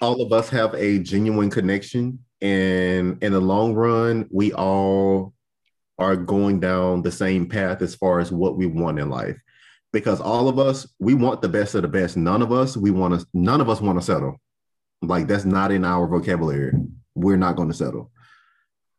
all 0.00 0.20
of 0.20 0.32
us 0.32 0.48
have 0.48 0.74
a 0.74 0.98
genuine 0.98 1.50
connection, 1.50 2.18
and 2.40 3.22
in 3.22 3.32
the 3.32 3.40
long 3.40 3.74
run, 3.74 4.28
we 4.30 4.52
all 4.52 5.34
are 5.98 6.16
going 6.16 6.58
down 6.58 7.02
the 7.02 7.12
same 7.12 7.46
path 7.46 7.82
as 7.82 7.94
far 7.94 8.20
as 8.20 8.32
what 8.32 8.56
we 8.56 8.66
want 8.66 8.98
in 8.98 9.10
life. 9.10 9.36
Because 9.92 10.20
all 10.20 10.48
of 10.48 10.58
us, 10.58 10.86
we 10.98 11.14
want 11.14 11.42
the 11.42 11.48
best 11.48 11.74
of 11.74 11.82
the 11.82 11.88
best. 11.88 12.16
None 12.16 12.42
of 12.42 12.52
us, 12.52 12.76
we 12.76 12.90
want 12.90 13.20
to. 13.20 13.26
None 13.34 13.60
of 13.60 13.68
us 13.68 13.80
want 13.80 13.98
to 13.98 14.04
settle. 14.04 14.40
Like 15.02 15.26
that's 15.26 15.44
not 15.44 15.70
in 15.72 15.84
our 15.84 16.06
vocabulary. 16.06 16.72
We're 17.14 17.36
not 17.36 17.56
going 17.56 17.68
to 17.68 17.74
settle. 17.74 18.10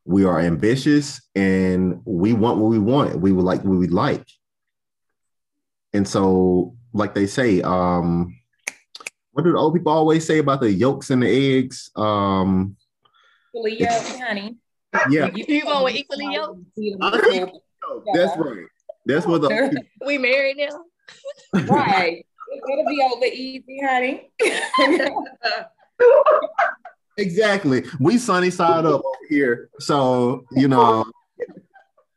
We 0.05 0.25
are 0.25 0.39
ambitious, 0.39 1.21
and 1.35 2.01
we 2.05 2.33
want 2.33 2.57
what 2.59 2.69
we 2.69 2.79
want. 2.79 3.19
We 3.19 3.31
would 3.31 3.45
like 3.45 3.63
what 3.63 3.77
we 3.77 3.87
like. 3.87 4.25
And 5.93 6.07
so, 6.07 6.75
like 6.93 7.13
they 7.13 7.27
say, 7.27 7.61
um, 7.61 8.35
what 9.31 9.43
do 9.43 9.51
the 9.51 9.57
old 9.57 9.73
people 9.75 9.91
always 9.91 10.25
say 10.25 10.39
about 10.39 10.61
the 10.61 10.71
yolks 10.71 11.09
and 11.11 11.21
the 11.23 11.57
eggs? 11.57 11.91
Um, 11.95 12.75
Equally 13.53 13.79
yoked, 13.79 14.19
honey. 14.19 14.57
yeah, 15.09 15.29
You 15.33 15.63
going 15.63 15.83
with 15.83 15.95
equally 15.95 16.33
yoked? 16.33 16.59
that's 18.13 18.37
right. 18.37 18.65
That's 19.05 19.25
what 19.25 19.41
the 19.41 19.49
old 19.61 19.71
people- 19.71 19.83
We 20.07 20.17
married 20.17 20.57
now. 20.57 20.83
Right. 21.53 22.25
It'll 22.71 22.85
be 22.85 23.01
over 23.13 23.25
easy, 23.25 23.79
honey. 23.83 24.29
Exactly. 27.17 27.83
We 27.99 28.17
sunny 28.17 28.49
side 28.49 28.85
up 28.85 29.03
over 29.05 29.17
here, 29.29 29.69
so 29.79 30.45
you 30.51 30.67
know 30.67 31.05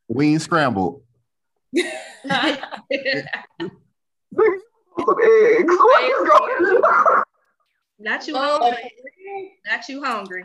we 0.09 0.33
ain't 0.33 0.43
scrambled. 0.43 1.03
Some 1.77 1.87
eggs. 5.23 5.75
What 5.77 6.05
is 6.05 6.29
going 6.29 6.83
on? 6.85 7.25
Not 7.99 8.27
you 8.29 8.35
Oh, 8.37 8.61
hungry. 8.61 8.91
Not 9.67 9.89
you 9.89 10.03
hungry. 10.05 10.45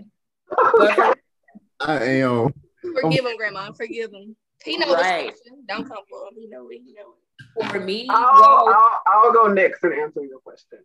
I 1.82 2.04
am. 2.04 2.54
forgive 3.02 3.26
him, 3.26 3.38
Grandma. 3.38 3.72
Forgive 3.72 4.12
him. 4.12 4.36
He 4.64 4.78
knows 4.78 4.93
Right. 4.95 5.32
the 5.32 5.38
solution. 5.38 5.66
Don't 5.68 5.88
come 5.88 6.04
for 6.10 6.28
him. 6.28 6.34
He 6.38 6.47
know 6.47 6.68
it. 6.70 6.82
He 6.86 6.93
know 6.93 7.14
it. 7.58 7.72
For 7.72 7.80
me, 7.80 8.08
I'll, 8.10 8.66
well, 8.66 8.70
I'll, 8.76 9.02
I'll 9.08 9.32
go 9.34 9.47
next 9.47 9.84
and 9.84 9.93
answer 9.93 10.24
your 10.24 10.39
question. 10.39 10.80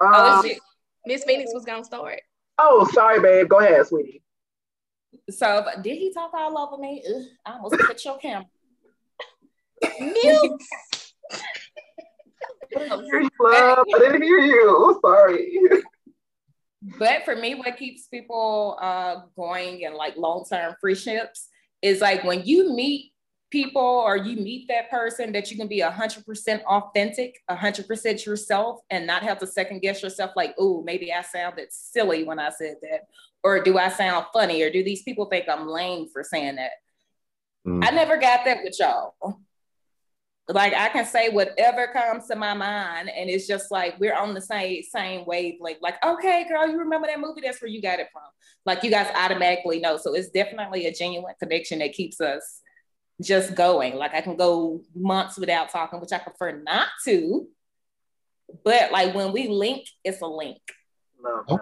oh, 0.00 0.38
Um, 0.38 0.44
shit. 0.44 0.58
Miss 1.06 1.24
Phoenix 1.24 1.52
was 1.54 1.64
gonna 1.64 1.84
start. 1.84 2.20
Oh, 2.58 2.88
sorry, 2.92 3.20
babe. 3.20 3.48
Go 3.48 3.58
ahead, 3.58 3.86
sweetie. 3.86 4.22
So 5.30 5.64
did 5.82 5.96
he 5.98 6.12
talk 6.12 6.30
all 6.34 6.58
over 6.58 6.80
me? 6.80 7.02
Ugh, 7.08 7.22
I 7.44 7.52
almost 7.52 7.78
cut 7.86 8.04
your 8.04 8.18
camera. 8.18 8.46
Mute. 10.00 10.62
I 12.76 12.80
didn't 12.80 13.04
hear 13.04 13.20
you, 13.20 13.30
love. 13.40 13.86
I 13.94 13.98
didn't 13.98 14.22
hear 14.22 14.38
you. 14.40 15.00
Sorry. 15.04 15.60
But 16.98 17.24
for 17.24 17.34
me, 17.34 17.54
what 17.54 17.76
keeps 17.76 18.06
people 18.06 18.78
uh, 18.80 19.22
going 19.36 19.84
and 19.84 19.94
like 19.94 20.16
long 20.16 20.44
term 20.48 20.74
friendships 20.80 21.48
is 21.82 22.00
like 22.00 22.24
when 22.24 22.44
you 22.44 22.74
meet 22.74 23.12
people 23.50 23.82
or 23.82 24.16
you 24.16 24.36
meet 24.36 24.68
that 24.68 24.90
person 24.90 25.32
that 25.32 25.50
you 25.50 25.56
can 25.56 25.68
be 25.68 25.80
100% 25.80 26.62
authentic 26.64 27.42
100% 27.50 28.26
yourself 28.26 28.80
and 28.90 29.06
not 29.06 29.22
have 29.22 29.38
to 29.38 29.46
second 29.46 29.80
guess 29.80 30.02
yourself 30.02 30.32
like 30.36 30.54
oh 30.58 30.82
maybe 30.82 31.12
i 31.12 31.22
sounded 31.22 31.68
silly 31.70 32.24
when 32.24 32.38
i 32.38 32.50
said 32.50 32.76
that 32.82 33.08
or 33.42 33.62
do 33.62 33.78
i 33.78 33.88
sound 33.88 34.26
funny? 34.32 34.62
or 34.62 34.70
do 34.70 34.84
these 34.84 35.02
people 35.02 35.26
think 35.26 35.46
i'm 35.48 35.66
lame 35.66 36.08
for 36.12 36.22
saying 36.22 36.56
that? 36.56 36.72
Mm. 37.66 37.84
i 37.86 37.90
never 37.90 38.16
got 38.16 38.44
that 38.44 38.58
with 38.62 38.78
y'all. 38.78 39.14
Like 40.50 40.72
i 40.74 40.88
can 40.88 41.04
say 41.04 41.28
whatever 41.28 41.88
comes 41.88 42.26
to 42.28 42.36
my 42.36 42.54
mind 42.54 43.10
and 43.10 43.28
it's 43.30 43.46
just 43.46 43.70
like 43.70 43.98
we're 43.98 44.16
on 44.16 44.34
the 44.34 44.40
same 44.40 44.82
same 44.82 45.24
wavelength. 45.26 45.78
Like 45.80 46.02
okay 46.04 46.46
girl 46.48 46.68
you 46.68 46.78
remember 46.78 47.06
that 47.06 47.20
movie? 47.20 47.42
That's 47.42 47.60
where 47.62 47.70
you 47.70 47.80
got 47.80 47.98
it 47.98 48.08
from. 48.12 48.22
Like 48.66 48.82
you 48.82 48.90
guys 48.90 49.10
automatically 49.14 49.80
know. 49.80 49.96
So 49.96 50.14
it's 50.14 50.30
definitely 50.30 50.86
a 50.86 50.92
genuine 50.92 51.34
connection 51.38 51.78
that 51.78 51.92
keeps 51.92 52.20
us 52.20 52.62
just 53.22 53.54
going. 53.54 53.96
Like 53.96 54.14
I 54.14 54.20
can 54.20 54.36
go 54.36 54.82
months 54.94 55.38
without 55.38 55.70
talking, 55.70 56.00
which 56.00 56.12
I 56.12 56.18
prefer 56.18 56.62
not 56.62 56.88
to. 57.04 57.48
But 58.64 58.92
like 58.92 59.14
when 59.14 59.32
we 59.32 59.48
link, 59.48 59.86
it's 60.04 60.20
a 60.20 60.26
link. 60.26 60.60
Love 61.22 61.44
oh, 61.48 61.58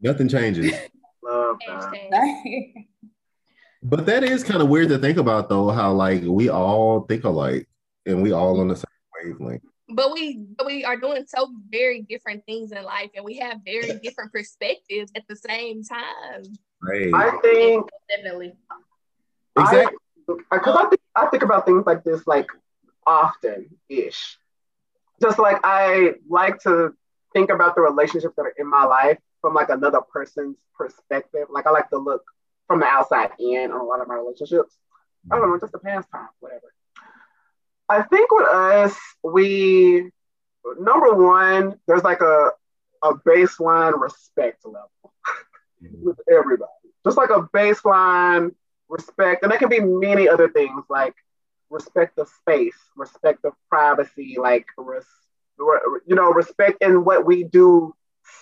nothing 0.00 0.28
changes. 0.28 0.72
Love 1.22 1.56
but 3.82 4.06
that 4.06 4.24
is 4.24 4.42
kind 4.42 4.62
of 4.62 4.68
weird 4.68 4.88
to 4.88 4.98
think 4.98 5.18
about 5.18 5.48
though, 5.48 5.70
how 5.70 5.92
like 5.92 6.22
we 6.22 6.48
all 6.48 7.02
think 7.02 7.24
alike 7.24 7.68
and 8.06 8.22
we 8.22 8.32
all 8.32 8.60
on 8.60 8.68
the 8.68 8.76
same 8.76 8.84
wavelength. 9.24 9.62
But 9.90 10.12
we 10.12 10.44
but 10.56 10.66
we 10.66 10.84
are 10.84 10.96
doing 10.96 11.24
so 11.26 11.50
very 11.70 12.02
different 12.02 12.44
things 12.44 12.72
in 12.72 12.82
life 12.82 13.10
and 13.14 13.24
we 13.24 13.38
have 13.38 13.58
very 13.64 13.98
different 14.02 14.32
perspectives 14.32 15.10
at 15.14 15.26
the 15.28 15.36
same 15.36 15.82
time. 15.82 16.42
Right. 16.82 17.12
I 17.14 17.38
think 17.42 17.88
definitely. 18.08 18.52
Exactly 19.58 19.96
because 20.28 20.76
I 20.76 20.88
think 20.88 21.00
I 21.14 21.26
think 21.26 21.42
about 21.42 21.66
things 21.66 21.84
like 21.86 22.04
this 22.04 22.26
like 22.26 22.48
often 23.06 23.70
ish. 23.88 24.38
Just 25.20 25.38
like 25.38 25.58
I 25.64 26.14
like 26.28 26.60
to 26.62 26.94
think 27.32 27.50
about 27.50 27.74
the 27.74 27.80
relationships 27.80 28.34
that 28.36 28.42
are 28.42 28.54
in 28.58 28.68
my 28.68 28.84
life 28.84 29.18
from 29.40 29.54
like 29.54 29.70
another 29.70 30.00
person's 30.00 30.56
perspective. 30.76 31.48
Like 31.50 31.66
I 31.66 31.70
like 31.70 31.90
to 31.90 31.98
look 31.98 32.22
from 32.66 32.80
the 32.80 32.86
outside 32.86 33.30
in 33.38 33.72
on 33.72 33.80
a 33.80 33.84
lot 33.84 34.00
of 34.00 34.08
my 34.08 34.14
relationships. 34.14 34.76
I 35.30 35.36
don't 35.36 35.50
know, 35.50 35.58
just 35.58 35.74
a 35.74 35.78
pastime, 35.78 36.28
whatever. 36.40 36.72
I 37.88 38.02
think 38.02 38.30
with 38.30 38.48
us, 38.48 38.96
we 39.22 40.10
number 40.78 41.14
one, 41.14 41.78
there's 41.86 42.04
like 42.04 42.20
a 42.20 42.50
a 43.02 43.14
baseline 43.14 43.98
respect 43.98 44.64
level 44.64 44.90
with 46.02 46.18
everybody. 46.30 46.70
Just 47.04 47.16
like 47.16 47.30
a 47.30 47.48
baseline 47.54 48.54
respect, 48.88 49.42
and 49.42 49.52
that 49.52 49.58
can 49.58 49.68
be 49.68 49.80
many 49.80 50.28
other 50.28 50.48
things 50.48 50.84
like 50.88 51.14
respect 51.70 52.18
of 52.18 52.28
space, 52.28 52.76
respect 52.96 53.44
of 53.44 53.52
privacy, 53.68 54.36
like 54.40 54.66
res, 54.76 55.04
you 55.58 56.14
know, 56.14 56.30
respect 56.30 56.82
in 56.82 57.04
what 57.04 57.26
we 57.26 57.44
do 57.44 57.94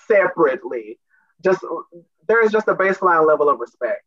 separately. 0.06 0.98
Just 1.42 1.64
there 2.28 2.44
is 2.44 2.52
just 2.52 2.68
a 2.68 2.74
baseline 2.74 3.26
level 3.26 3.48
of 3.48 3.60
respect. 3.60 4.02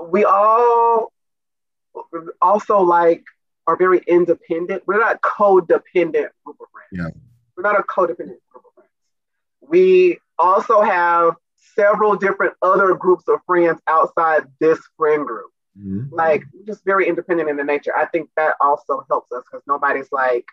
We 0.00 0.24
all 0.24 1.12
also 2.40 2.80
like 2.80 3.24
are 3.66 3.76
very 3.76 4.00
independent. 4.06 4.82
We're 4.86 5.00
not 5.00 5.20
codependent 5.20 6.30
group 6.44 6.56
of 6.60 6.68
friends. 6.72 6.92
Yeah. 6.92 7.08
We're 7.56 7.62
not 7.62 7.78
a 7.78 7.82
codependent 7.82 8.40
group 8.50 8.64
of 8.66 8.74
friends. 8.74 8.90
We 9.60 10.18
also 10.38 10.80
have 10.80 11.34
several 11.74 12.16
different 12.16 12.54
other 12.62 12.94
groups 12.94 13.28
of 13.28 13.40
friends 13.46 13.80
outside 13.86 14.44
this 14.60 14.78
friend 14.96 15.26
group. 15.26 15.50
Mm-hmm. 15.78 16.14
Like 16.14 16.44
just 16.66 16.84
very 16.84 17.08
independent 17.08 17.48
in 17.48 17.56
the 17.56 17.64
nature. 17.64 17.96
I 17.96 18.06
think 18.06 18.30
that 18.36 18.54
also 18.60 19.04
helps 19.08 19.30
us 19.32 19.44
because 19.44 19.62
nobody's 19.66 20.10
like, 20.10 20.46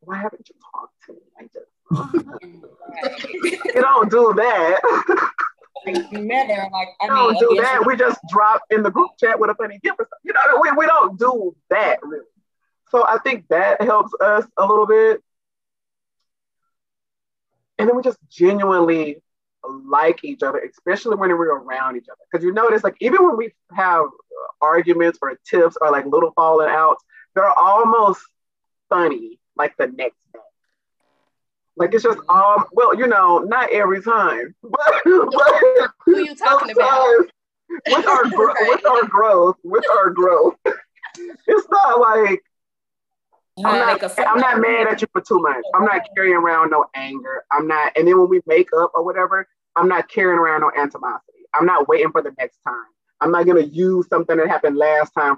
why 0.00 0.16
haven't 0.16 0.48
you 0.48 0.54
talked 0.72 0.94
to 1.06 1.12
me? 1.12 1.20
I 1.38 1.42
just 1.52 1.70
you 1.90 3.80
don't 3.80 4.10
do 4.10 4.32
that. 4.36 4.80
like 5.86 6.12
never 6.12 6.68
like 6.72 6.88
I 7.00 7.06
don't 7.06 7.38
do 7.38 7.60
that. 7.60 7.84
We 7.86 7.96
just 7.96 8.18
drop 8.28 8.62
in 8.70 8.82
the 8.82 8.90
group 8.90 9.10
chat 9.18 9.38
with 9.38 9.50
a 9.50 9.54
funny 9.54 9.78
gift 9.82 9.96
or 9.98 10.08
something. 10.08 10.24
You 10.24 10.32
know, 10.32 10.60
we, 10.60 10.70
we 10.72 10.86
don't 10.86 11.18
do 11.18 11.54
that 11.70 11.98
really. 12.02 12.24
So 12.90 13.06
I 13.06 13.18
think 13.18 13.46
that 13.48 13.80
helps 13.82 14.12
us 14.20 14.46
a 14.56 14.66
little 14.66 14.86
bit. 14.86 15.22
And 17.78 17.88
then 17.88 17.96
we 17.96 18.02
just 18.02 18.18
genuinely 18.28 19.22
like 19.68 20.24
each 20.24 20.42
other, 20.42 20.58
especially 20.58 21.16
when 21.16 21.30
we're 21.30 21.54
around 21.54 21.96
each 21.96 22.08
other. 22.08 22.20
Because 22.30 22.44
you 22.44 22.52
notice, 22.52 22.82
like, 22.84 22.96
even 23.00 23.24
when 23.26 23.36
we 23.36 23.52
have 23.72 24.06
arguments 24.60 25.18
or 25.22 25.38
tips 25.48 25.76
or 25.80 25.90
like 25.90 26.06
little 26.06 26.32
falling 26.32 26.68
outs, 26.70 27.04
they're 27.34 27.58
almost 27.58 28.20
funny 28.88 29.38
like 29.56 29.76
the 29.76 29.86
next 29.86 30.16
day. 30.32 30.40
Like 31.76 31.94
it's 31.94 32.04
just 32.04 32.18
um 32.28 32.64
well, 32.72 32.94
you 32.94 33.06
know, 33.06 33.38
not 33.38 33.70
every 33.70 34.02
time, 34.02 34.54
but, 34.62 35.02
but 35.04 35.90
who 36.04 36.16
are 36.16 36.20
you 36.20 36.34
talking 36.34 36.70
about? 36.70 37.26
With 37.86 38.06
our 38.06 38.28
gro- 38.28 38.54
with 38.62 38.84
our 38.84 39.04
growth, 39.04 39.56
with 39.62 39.84
our 39.96 40.10
growth, 40.10 40.56
it's 40.66 41.68
not 41.70 42.00
like 42.00 42.42
I'm 43.58 44.00
not, 44.00 44.18
I'm 44.18 44.38
not 44.38 44.60
mad 44.60 44.86
at 44.86 45.02
you 45.02 45.08
for 45.12 45.20
too 45.20 45.38
much. 45.40 45.62
I'm 45.74 45.84
not 45.84 46.02
carrying 46.14 46.36
around 46.36 46.70
no 46.70 46.86
anger. 46.94 47.44
I'm 47.52 47.66
not, 47.66 47.92
and 47.96 48.06
then 48.06 48.18
when 48.18 48.28
we 48.28 48.40
make 48.46 48.68
up 48.76 48.92
or 48.94 49.04
whatever, 49.04 49.46
I'm 49.76 49.88
not 49.88 50.08
carrying 50.08 50.38
around 50.38 50.60
no 50.62 50.70
animosity. 50.76 51.44
I'm 51.54 51.66
not 51.66 51.88
waiting 51.88 52.10
for 52.12 52.22
the 52.22 52.32
next 52.38 52.58
time. 52.66 52.86
I'm 53.20 53.32
not 53.32 53.46
gonna 53.46 53.60
use 53.60 54.08
something 54.08 54.36
that 54.36 54.48
happened 54.48 54.76
last 54.76 55.12
time. 55.12 55.36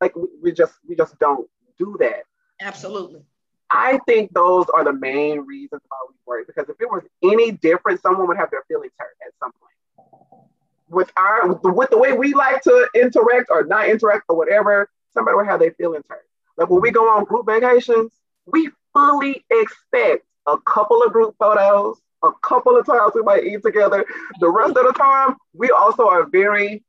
Like 0.00 0.14
we, 0.16 0.28
we 0.42 0.52
just 0.52 0.74
we 0.86 0.94
just 0.94 1.18
don't 1.18 1.48
do 1.78 1.96
that. 2.00 2.24
Absolutely. 2.60 3.22
I 3.70 3.98
think 4.06 4.32
those 4.34 4.66
are 4.74 4.84
the 4.84 4.92
main 4.92 5.40
reasons 5.40 5.80
why 5.88 5.96
we 6.08 6.14
work. 6.26 6.46
Because 6.46 6.68
if 6.68 6.76
it 6.80 6.90
was 6.90 7.02
any 7.22 7.52
different, 7.52 8.02
someone 8.02 8.28
would 8.28 8.36
have 8.36 8.50
their 8.50 8.64
feelings 8.68 8.92
hurt 8.98 9.16
at 9.26 9.32
some 9.40 9.52
point. 9.52 10.42
With 10.88 11.10
our 11.16 11.54
with 11.54 11.90
the 11.90 11.98
way 11.98 12.12
we 12.12 12.34
like 12.34 12.62
to 12.62 12.88
interact 12.94 13.48
or 13.50 13.64
not 13.64 13.88
interact 13.88 14.24
or 14.28 14.36
whatever, 14.36 14.90
somebody 15.14 15.36
would 15.36 15.46
have 15.46 15.60
their 15.60 15.72
feelings 15.72 16.04
hurt. 16.08 16.26
Like 16.56 16.70
when 16.70 16.80
we 16.80 16.90
go 16.90 17.08
on 17.08 17.24
group 17.24 17.46
vacations, 17.46 18.12
we 18.46 18.70
fully 18.92 19.44
expect 19.50 20.24
a 20.46 20.58
couple 20.58 21.02
of 21.02 21.12
group 21.12 21.34
photos, 21.38 21.98
a 22.22 22.30
couple 22.42 22.76
of 22.76 22.86
times 22.86 23.12
we 23.14 23.22
might 23.22 23.44
eat 23.44 23.62
together. 23.62 24.04
The 24.40 24.48
rest 24.48 24.76
of 24.76 24.86
the 24.86 24.92
time, 24.92 25.36
we 25.54 25.70
also 25.70 26.08
are 26.08 26.26
very 26.26 26.82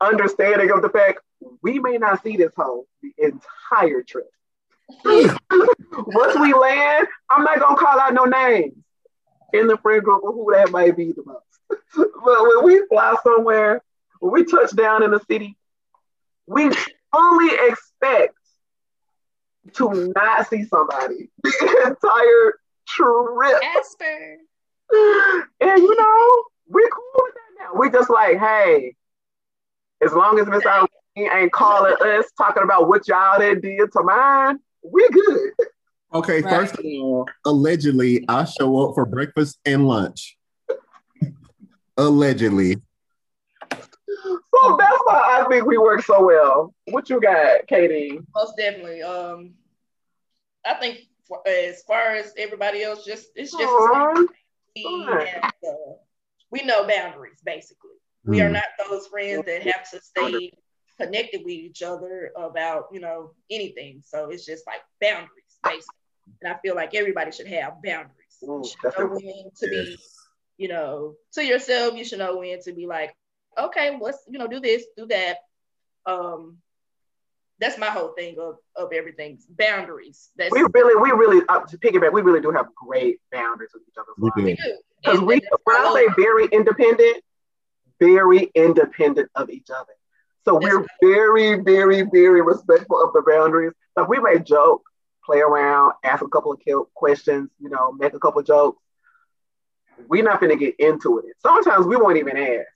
understanding 0.00 0.70
of 0.70 0.82
the 0.82 0.88
fact 0.88 1.20
we 1.62 1.78
may 1.78 1.98
not 1.98 2.22
see 2.22 2.36
this 2.36 2.52
home 2.56 2.84
the 3.02 3.12
entire 3.18 4.02
trip. 4.02 4.30
Once 5.04 6.38
we 6.38 6.52
land, 6.52 7.06
I'm 7.30 7.44
not 7.44 7.60
gonna 7.60 7.76
call 7.76 7.98
out 7.98 8.14
no 8.14 8.24
names 8.24 8.74
in 9.52 9.66
the 9.66 9.76
friend 9.78 10.02
group 10.02 10.22
of 10.24 10.34
who 10.34 10.52
that 10.52 10.70
might 10.70 10.96
be 10.96 11.12
the 11.12 11.22
most. 11.24 11.44
but 11.96 12.42
when 12.42 12.64
we 12.64 12.86
fly 12.88 13.16
somewhere, 13.22 13.82
when 14.20 14.32
we 14.32 14.44
touch 14.44 14.74
down 14.74 15.02
in 15.02 15.10
the 15.10 15.20
city, 15.28 15.56
we 16.46 16.70
fully 17.12 17.50
expect 17.68 18.34
to 19.74 20.12
not 20.14 20.48
see 20.48 20.64
somebody 20.64 21.30
the 21.42 21.82
entire 21.86 22.54
trip. 22.88 23.60
Casper. 23.60 24.36
And 25.60 25.82
you 25.82 25.96
know, 25.96 26.44
we're 26.68 26.88
cool 26.90 27.24
with 27.24 27.34
that 27.34 27.64
now. 27.64 27.80
We 27.80 27.90
just 27.90 28.10
like, 28.10 28.38
hey, 28.38 28.94
as 30.04 30.12
long 30.12 30.38
as 30.38 30.46
Miss 30.46 30.64
Irene 30.66 30.88
ain't 31.16 31.52
calling 31.52 31.94
us 32.00 32.26
talking 32.36 32.62
about 32.62 32.88
what 32.88 33.08
y'all 33.08 33.38
did 33.38 33.62
to 33.62 34.02
mine, 34.02 34.58
we 34.82 35.08
good. 35.10 35.52
Okay, 36.14 36.42
right. 36.42 36.54
first 36.54 36.78
of 36.78 36.84
all, 36.84 37.26
allegedly, 37.46 38.24
I 38.28 38.44
show 38.44 38.88
up 38.88 38.94
for 38.94 39.06
breakfast 39.06 39.58
and 39.64 39.88
lunch. 39.88 40.36
allegedly. 41.96 42.76
So 44.24 44.76
that's 44.78 44.98
why 45.04 45.40
I 45.40 45.46
think 45.48 45.66
we 45.66 45.78
work 45.78 46.04
so 46.04 46.24
well. 46.24 46.74
What 46.86 47.08
you 47.10 47.20
got, 47.20 47.66
KD? 47.66 48.24
Most 48.34 48.56
definitely. 48.56 49.02
Um, 49.02 49.54
I 50.64 50.74
think 50.74 51.00
for, 51.26 51.46
as 51.46 51.82
far 51.82 52.14
as 52.14 52.32
everybody 52.36 52.82
else, 52.82 53.04
just 53.04 53.28
it's 53.34 53.52
just 53.52 53.64
Aww. 53.64 54.26
we, 54.76 55.06
have, 55.06 55.52
uh, 55.66 55.92
we 56.50 56.62
know 56.62 56.86
boundaries. 56.86 57.40
Basically, 57.44 57.90
mm. 58.26 58.30
we 58.30 58.40
are 58.40 58.48
hmm. 58.48 58.54
not 58.54 58.64
those 58.88 59.06
friends 59.08 59.44
that 59.46 59.62
have 59.62 59.90
to 59.90 60.00
stay 60.00 60.52
connected 61.00 61.40
with 61.44 61.54
each 61.54 61.82
other 61.82 62.32
about 62.36 62.86
you 62.92 63.00
know 63.00 63.32
anything. 63.50 64.02
So 64.04 64.30
it's 64.30 64.44
just 64.44 64.66
like 64.66 64.80
boundaries, 65.00 65.58
basically. 65.64 65.96
And 66.40 66.52
I 66.52 66.58
feel 66.60 66.74
like 66.74 66.94
everybody 66.94 67.32
should 67.32 67.48
have 67.48 67.82
boundaries. 67.82 68.12
Ooh, 68.44 68.62
you 68.62 68.64
should 68.64 68.98
know 68.98 69.08
when 69.08 69.50
to 69.56 69.68
be, 69.68 69.98
you 70.56 70.68
know, 70.68 71.14
to 71.32 71.44
yourself. 71.44 71.96
You 71.96 72.04
should 72.04 72.18
know 72.18 72.38
when 72.38 72.60
to 72.62 72.72
be 72.72 72.86
like, 72.86 73.14
okay, 73.58 73.98
let's 74.00 74.18
you 74.28 74.38
know 74.38 74.46
do 74.46 74.60
this, 74.60 74.84
do 74.96 75.06
that. 75.06 75.38
Um, 76.06 76.58
that's 77.58 77.78
my 77.78 77.86
whole 77.86 78.12
thing 78.18 78.36
of, 78.40 78.56
of 78.74 78.92
everything 78.92 79.38
boundaries. 79.50 80.30
That's 80.36 80.50
we 80.50 80.64
really, 80.74 81.00
we 81.00 81.10
really 81.16 81.44
uh, 81.48 81.60
to 81.60 81.78
piggyback. 81.78 82.12
We 82.12 82.22
really 82.22 82.40
do 82.40 82.50
have 82.50 82.66
great 82.74 83.20
boundaries 83.30 83.70
with 83.72 83.84
each 83.88 83.94
other. 83.96 84.10
We 84.18 84.30
do 84.36 84.56
because 85.00 85.20
we, 85.20 85.40
when 85.64 85.76
I 85.76 85.92
say 85.94 86.22
very 86.22 86.46
independent, 86.46 87.22
very 88.00 88.50
independent 88.54 89.30
of 89.36 89.50
each 89.50 89.68
other. 89.70 89.92
So 90.44 90.60
Yes. 90.60 90.72
we're 90.72 90.86
very, 91.14 91.62
very, 91.62 92.02
very 92.02 92.42
respectful 92.42 93.00
of 93.02 93.12
the 93.12 93.22
boundaries. 93.22 93.72
Like 93.96 94.08
we 94.08 94.18
may 94.18 94.40
joke, 94.40 94.82
play 95.24 95.38
around, 95.38 95.92
ask 96.02 96.22
a 96.22 96.28
couple 96.28 96.52
of 96.52 96.60
questions, 96.94 97.50
you 97.60 97.68
know, 97.68 97.92
make 97.92 98.14
a 98.14 98.18
couple 98.18 98.40
of 98.40 98.46
jokes. 98.46 98.82
We're 100.08 100.24
not 100.24 100.40
gonna 100.40 100.56
get 100.56 100.80
into 100.80 101.20
it. 101.20 101.26
Sometimes 101.40 101.86
we 101.86 101.96
won't 101.96 102.16
even 102.16 102.36
ask. 102.36 102.66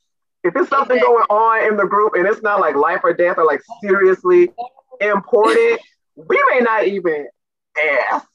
If 0.46 0.56
it's 0.56 0.68
something 0.68 0.96
Exactly. 0.96 1.00
going 1.00 1.24
on 1.28 1.68
in 1.68 1.76
the 1.76 1.86
group 1.86 2.14
and 2.14 2.26
it's 2.26 2.42
not 2.42 2.60
like 2.60 2.76
life 2.76 3.00
or 3.02 3.12
death 3.12 3.38
or 3.38 3.44
like 3.44 3.60
seriously 3.82 4.50
important, 5.00 5.80
we 6.14 6.42
may 6.50 6.60
not 6.60 6.86
even 6.86 7.28
ask. 8.10 8.26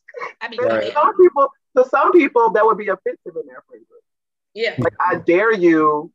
I 0.42 0.48
be 0.50 0.58
And 0.58 0.68
Right. 0.68 0.84
right. 0.84 0.94
Some 0.94 1.18
people, 1.18 1.50
to 1.78 1.86
some 1.90 2.12
people, 2.12 2.50
that 2.52 2.66
would 2.66 2.78
be 2.78 2.90
offensive 2.90 3.36
in 3.36 3.48
their 3.48 3.64
friend 3.68 3.86
group. 3.88 4.02
Yeah. 4.54 4.76
Like, 4.78 4.94
I 5.00 5.16
dare 5.16 5.54
you, 5.54 6.12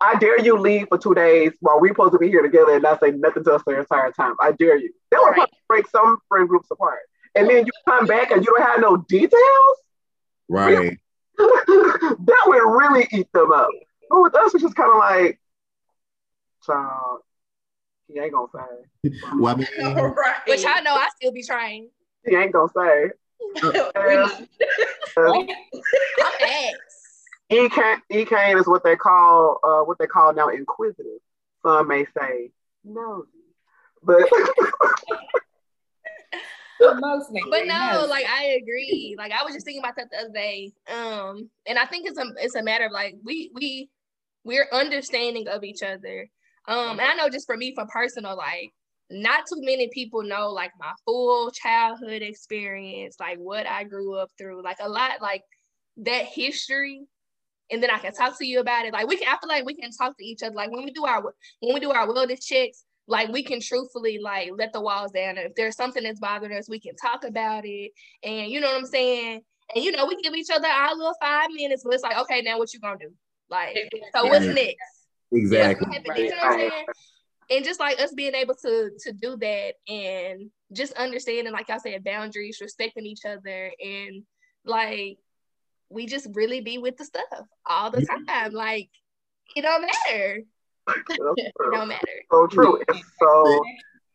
I 0.00 0.16
dare 0.16 0.40
you 0.40 0.58
leave 0.58 0.88
for 0.88 0.98
two 0.98 1.14
days 1.14 1.52
while 1.60 1.78
we're 1.80 1.88
supposed 1.88 2.12
to 2.12 2.18
be 2.18 2.28
here 2.28 2.42
together 2.42 2.72
and 2.72 2.82
not 2.82 2.98
say 3.00 3.10
nothing 3.12 3.44
to 3.44 3.52
us 3.54 3.62
the 3.66 3.78
entire 3.78 4.10
time. 4.12 4.34
I 4.40 4.52
dare 4.52 4.76
you. 4.76 4.92
That 5.10 5.20
would 5.20 5.28
Right. 5.28 5.34
probably 5.36 5.58
break 5.68 5.88
some 5.88 6.18
friend 6.28 6.48
groups 6.48 6.70
apart. 6.70 6.98
And 7.34 7.48
then 7.48 7.64
you 7.66 7.72
come 7.86 8.06
back 8.06 8.30
and 8.30 8.44
you 8.44 8.52
don't 8.56 8.66
have 8.68 8.80
no 8.80 8.96
details. 9.08 9.76
Right. 10.48 10.98
that 11.38 12.42
would 12.46 12.58
really 12.58 13.06
eat 13.12 13.30
them 13.32 13.52
up. 13.52 13.68
But 14.12 14.20
with 14.20 14.34
us, 14.34 14.52
it's 14.52 14.62
just 14.62 14.76
kind 14.76 14.92
of 14.92 14.98
like, 14.98 15.40
child, 16.66 17.20
he 18.06 18.20
ain't 18.20 18.32
gonna 18.32 18.46
say. 18.54 19.10
Well, 19.38 19.54
I 19.54 19.58
mean, 19.58 19.66
All 19.82 19.94
right. 20.14 20.36
Which 20.46 20.66
I 20.66 20.80
know 20.80 20.92
I 20.94 21.08
still 21.16 21.32
be 21.32 21.42
trying. 21.42 21.88
He 22.26 22.36
ain't 22.36 22.52
gonna 22.52 22.68
say. 22.76 23.10
We 23.64 23.72
know. 23.72 24.46
I'm 25.18 25.48
ex. 26.40 27.24
E 27.50 27.68
Kane, 27.68 28.00
E 28.10 28.58
is 28.58 28.66
what 28.66 28.84
they 28.84 28.96
call 28.96 29.58
uh, 29.64 29.82
what 29.84 29.98
they 29.98 30.06
call 30.06 30.32
now 30.32 30.48
inquisitive. 30.48 31.20
Some 31.62 31.88
may 31.88 32.06
say 32.16 32.50
nosy, 32.84 33.28
but 34.02 34.22
Mostly. 37.00 37.42
But 37.50 37.66
no, 37.66 38.06
like 38.08 38.26
I 38.28 38.58
agree. 38.60 39.14
Like 39.16 39.32
I 39.32 39.44
was 39.44 39.54
just 39.54 39.64
thinking 39.64 39.82
about 39.82 39.96
that 39.96 40.10
the 40.10 40.18
other 40.18 40.32
day. 40.32 40.72
Um, 40.92 41.48
and 41.66 41.78
I 41.78 41.86
think 41.86 42.08
it's 42.08 42.18
a 42.18 42.24
it's 42.38 42.54
a 42.54 42.62
matter 42.62 42.86
of 42.86 42.92
like 42.92 43.16
we 43.22 43.50
we 43.54 43.90
we're 44.44 44.68
understanding 44.72 45.48
of 45.48 45.64
each 45.64 45.82
other. 45.82 46.28
Um, 46.68 46.98
and 46.98 47.00
I 47.00 47.14
know 47.14 47.28
just 47.28 47.46
for 47.46 47.56
me, 47.56 47.74
for 47.74 47.86
personal, 47.86 48.36
like 48.36 48.72
not 49.10 49.44
too 49.46 49.60
many 49.60 49.88
people 49.92 50.22
know 50.22 50.50
like 50.50 50.72
my 50.78 50.92
full 51.04 51.50
childhood 51.50 52.22
experience, 52.22 53.16
like 53.20 53.38
what 53.38 53.66
I 53.66 53.84
grew 53.84 54.16
up 54.16 54.30
through, 54.38 54.62
like 54.62 54.78
a 54.80 54.88
lot, 54.88 55.20
like 55.20 55.42
that 55.98 56.26
history. 56.26 57.02
And 57.70 57.82
then 57.82 57.90
I 57.90 57.98
can 57.98 58.12
talk 58.12 58.38
to 58.38 58.46
you 58.46 58.60
about 58.60 58.86
it. 58.86 58.92
Like 58.92 59.08
we 59.08 59.16
can, 59.16 59.28
I 59.28 59.38
feel 59.38 59.48
like 59.48 59.64
we 59.64 59.74
can 59.74 59.90
talk 59.92 60.16
to 60.18 60.24
each 60.24 60.42
other. 60.42 60.54
Like 60.54 60.70
when 60.70 60.84
we 60.84 60.92
do 60.92 61.04
our 61.04 61.22
when 61.60 61.74
we 61.74 61.80
do 61.80 61.90
our 61.90 62.06
wellness 62.06 62.44
checks, 62.44 62.84
like 63.06 63.30
we 63.30 63.42
can 63.42 63.60
truthfully 63.60 64.18
like 64.18 64.50
let 64.56 64.72
the 64.72 64.80
walls 64.80 65.12
down. 65.12 65.38
If 65.38 65.54
there's 65.54 65.76
something 65.76 66.02
that's 66.02 66.20
bothering 66.20 66.56
us, 66.56 66.68
we 66.68 66.80
can 66.80 66.94
talk 66.96 67.24
about 67.24 67.64
it. 67.64 67.92
And 68.22 68.50
you 68.50 68.60
know 68.60 68.68
what 68.68 68.78
I'm 68.78 68.86
saying? 68.86 69.42
And 69.74 69.84
you 69.84 69.92
know, 69.92 70.06
we 70.06 70.20
give 70.20 70.34
each 70.34 70.50
other 70.52 70.68
our 70.68 70.94
little 70.94 71.14
five 71.20 71.48
minutes, 71.50 71.82
but 71.84 71.94
it's 71.94 72.02
like, 72.02 72.18
okay, 72.18 72.42
now 72.42 72.58
what 72.58 72.72
you 72.74 72.80
gonna 72.80 72.98
do? 72.98 73.12
Like, 73.52 73.76
so 74.16 74.24
what's 74.24 74.46
next? 74.46 74.78
exactly. 75.30 75.86
What's 75.86 76.08
happening? 76.08 76.24
You 76.24 76.30
know 76.30 76.36
what 76.38 76.52
I'm 76.52 76.58
saying? 76.58 76.84
And 77.50 77.64
just 77.66 77.80
like 77.80 78.00
us 78.00 78.14
being 78.14 78.34
able 78.34 78.54
to 78.54 78.90
to 79.00 79.12
do 79.12 79.36
that 79.36 79.74
and 79.86 80.50
just 80.72 80.94
understanding, 80.94 81.52
like 81.52 81.68
I 81.68 81.76
said, 81.76 82.02
boundaries, 82.02 82.58
respecting 82.62 83.04
each 83.04 83.26
other, 83.26 83.70
and 83.78 84.22
like 84.64 85.18
we 85.90 86.06
just 86.06 86.28
really 86.32 86.62
be 86.62 86.78
with 86.78 86.96
the 86.96 87.04
stuff 87.04 87.24
all 87.66 87.90
the 87.90 88.06
time. 88.26 88.52
Like 88.54 88.88
it 89.54 89.62
don't 89.62 89.82
matter. 89.82 90.44
It 91.10 91.52
don't 91.72 91.88
matter. 91.88 92.22
so 92.30 92.46
true. 92.46 92.82
It's 92.88 93.08
so 93.20 93.62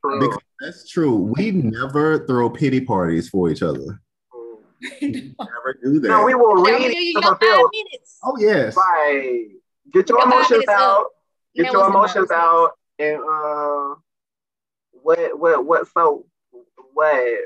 true. 0.03 0.19
Because 0.19 0.41
that's 0.59 0.89
true. 0.89 1.31
We 1.37 1.51
never 1.51 2.25
throw 2.25 2.49
pity 2.49 2.81
parties 2.81 3.29
for 3.29 3.51
each 3.51 3.61
other. 3.61 4.01
Never 5.01 5.79
do 5.83 5.99
that. 6.01 6.07
No, 6.07 6.23
we 6.25 6.35
will 6.35 6.55
Now 6.55 6.63
read 6.63 6.87
we 6.89 6.97
you 6.99 7.13
to 7.15 7.21
five 7.21 7.37
fulfill. 7.39 7.69
minutes. 7.73 8.19
oh 8.23 8.37
yes. 8.39 8.75
Right. 8.75 9.47
Get 9.93 10.09
your 10.09 10.19
Your 10.19 10.27
emotions 10.27 10.49
minutes 10.51 10.69
up. 10.69 10.79
out. 10.79 11.05
Get 11.55 11.63
Now 11.63 11.71
your 11.71 11.87
emotions 11.89 12.31
out. 12.31 12.71
And 12.99 13.17
uh, 13.17 13.95
what 14.91 15.39
what 15.39 15.65
what 15.65 15.87
so 15.93 16.25
what? 16.93 17.39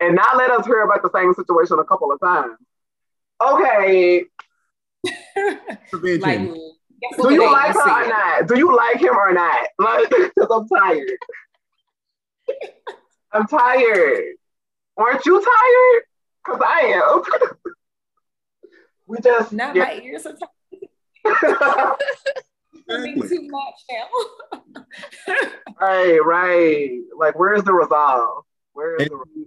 And 0.00 0.14
not 0.16 0.36
let 0.36 0.50
us 0.50 0.66
hear 0.66 0.82
about 0.82 1.02
the 1.02 1.10
same 1.14 1.32
situation 1.34 1.78
a 1.78 1.84
couple 1.84 2.10
of 2.12 2.20
times. 2.20 2.56
Okay. 3.42 4.24
Like, 5.04 6.40
Do 7.22 7.32
you 7.34 7.50
like 7.52 7.74
let's 7.74 7.78
her 7.78 8.00
or 8.00 8.04
see. 8.04 8.10
not? 8.10 8.46
Do 8.48 8.58
you 8.58 8.74
like 8.76 9.00
him 9.00 9.16
or 9.16 9.32
not? 9.32 9.68
Like, 9.78 10.08
because 10.10 10.48
I'm 10.50 10.68
tired. 10.68 11.18
I'm 13.32 13.46
tired. 13.46 14.24
Aren't 14.96 15.24
you 15.26 15.40
tired? 15.40 16.02
Because 16.50 16.62
I 16.66 16.80
am. 16.94 17.22
we 19.06 19.18
just 19.22 19.52
Not 19.52 19.76
yeah. 19.76 19.84
my 19.84 20.00
ears 20.02 20.26
are 20.26 20.34
talking 20.34 20.88
Exactly. 22.88 23.28
too 23.28 23.48
much 23.48 23.74
now. 23.90 25.36
right, 25.80 26.18
right. 26.24 26.98
Like, 27.16 27.38
where's 27.38 27.62
the 27.62 27.72
resolve? 27.72 28.44
Where 28.72 28.96
is 28.96 29.02
And- 29.02 29.10
the 29.10 29.16
resolve? 29.16 29.46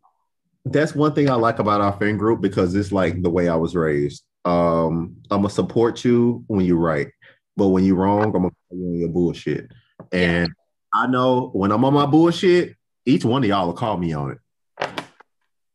That's 0.66 0.96
one 0.96 1.14
thing 1.14 1.30
I 1.30 1.34
like 1.34 1.60
about 1.60 1.82
our 1.82 1.92
friend 1.98 2.18
group 2.18 2.40
because 2.40 2.74
it's 2.74 2.94
like 2.94 3.22
the 3.22 3.30
way 3.30 3.50
I 3.50 3.56
was 3.56 3.76
raised. 3.76 4.24
Um, 4.46 5.18
I'm 5.30 5.40
gonna 5.42 5.50
support 5.50 6.06
you 6.06 6.46
when 6.48 6.66
you're 6.66 6.78
right, 6.78 7.10
but 7.58 7.68
when 7.68 7.84
you're 7.84 7.98
wrong, 7.98 8.24
I'm 8.24 8.32
gonna 8.32 8.50
call 8.70 8.78
you 8.78 8.86
on 8.88 8.94
your 8.96 9.10
bullshit. 9.10 9.70
And 10.14 10.50
I 10.94 11.08
know 11.08 11.50
when 11.50 11.74
I'm 11.74 11.84
on 11.84 11.94
my 11.94 12.06
bullshit, 12.06 12.76
each 13.06 13.26
one 13.26 13.44
of 13.44 13.50
y'all 13.50 13.66
will 13.68 13.74
call 13.74 13.98
me 13.98 14.14
on 14.14 14.32
it. 14.80 14.90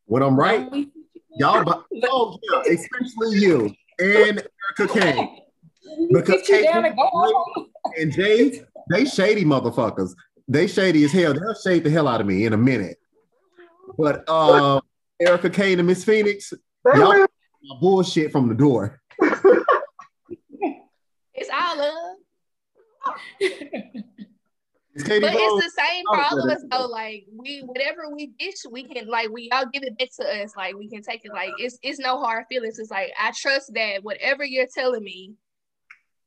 When 0.07 0.23
I'm 0.23 0.39
right, 0.41 0.67
y'all, 1.39 1.65
but 1.67 1.85
oh 2.11 2.39
yeah, 2.43 2.63
especially 2.75 3.39
you 3.39 3.75
and 3.99 4.47
Erica 4.79 4.93
Kane 5.01 5.39
Because 6.13 6.47
Get 6.47 6.49
you 6.49 6.65
down 6.65 6.83
Kate- 6.83 6.89
and 6.91 6.97
go 6.97 7.07
home. 7.11 7.67
and 7.99 8.13
Jay, 8.13 8.63
they 8.91 9.05
shady 9.05 9.45
motherfuckers. 9.45 10.15
They 10.47 10.67
shady 10.67 11.05
as 11.05 11.13
hell. 11.13 11.35
They'll 11.35 11.55
shade 11.55 11.85
the 11.85 11.91
hell 11.91 12.09
out 12.09 12.21
of 12.21 12.27
me 12.27 12.47
in 12.47 12.53
a 12.53 12.57
minute. 12.57 12.97
But 13.99 14.25
uh, 14.29 14.81
Erica 15.21 15.51
Kane 15.51 15.79
and 15.79 15.87
Miss 15.89 16.05
Phoenix, 16.05 16.53
They 16.85 16.99
y'all- 16.99 17.09
will. 17.11 17.27
my 17.65 17.77
bullshit 17.81 18.33
from 18.33 18.49
the 18.49 18.55
door. 18.55 19.01
It's 21.41 21.51
all 21.53 21.79
love. 21.79 22.17
It's 24.99 25.07
Katie 25.07 25.21
But 25.21 25.33
Bone. 25.33 25.61
it's 25.61 25.77
the 25.77 25.81
same 25.81 26.05
for 26.09 26.21
all 26.21 26.43
of 26.43 26.51
us 26.51 26.65
though. 26.73 26.87
Like 26.87 27.25
we 27.33 27.61
whatever 27.61 28.13
we 28.13 28.33
dish, 28.37 28.57
we 28.69 28.83
can 28.83 29.07
like 29.07 29.31
we 29.31 29.49
all 29.53 29.65
give 29.73 29.85
it 29.85 29.97
back 29.97 30.09
to 30.19 30.43
us. 30.43 30.57
Like 30.57 30.75
we 30.77 30.89
can 30.89 31.03
take 31.03 31.25
it. 31.25 31.33
Like 31.33 31.53
it's 31.59 31.79
it's 31.85 32.01
no 32.01 32.19
hard 32.19 32.47
feelings. 32.49 32.81
It's 32.81 32.91
like 32.91 33.13
I 33.17 33.31
trust 33.31 33.73
that 33.75 34.03
whatever 34.03 34.45
you're 34.45 34.67
telling 34.75 35.05
me 35.05 35.35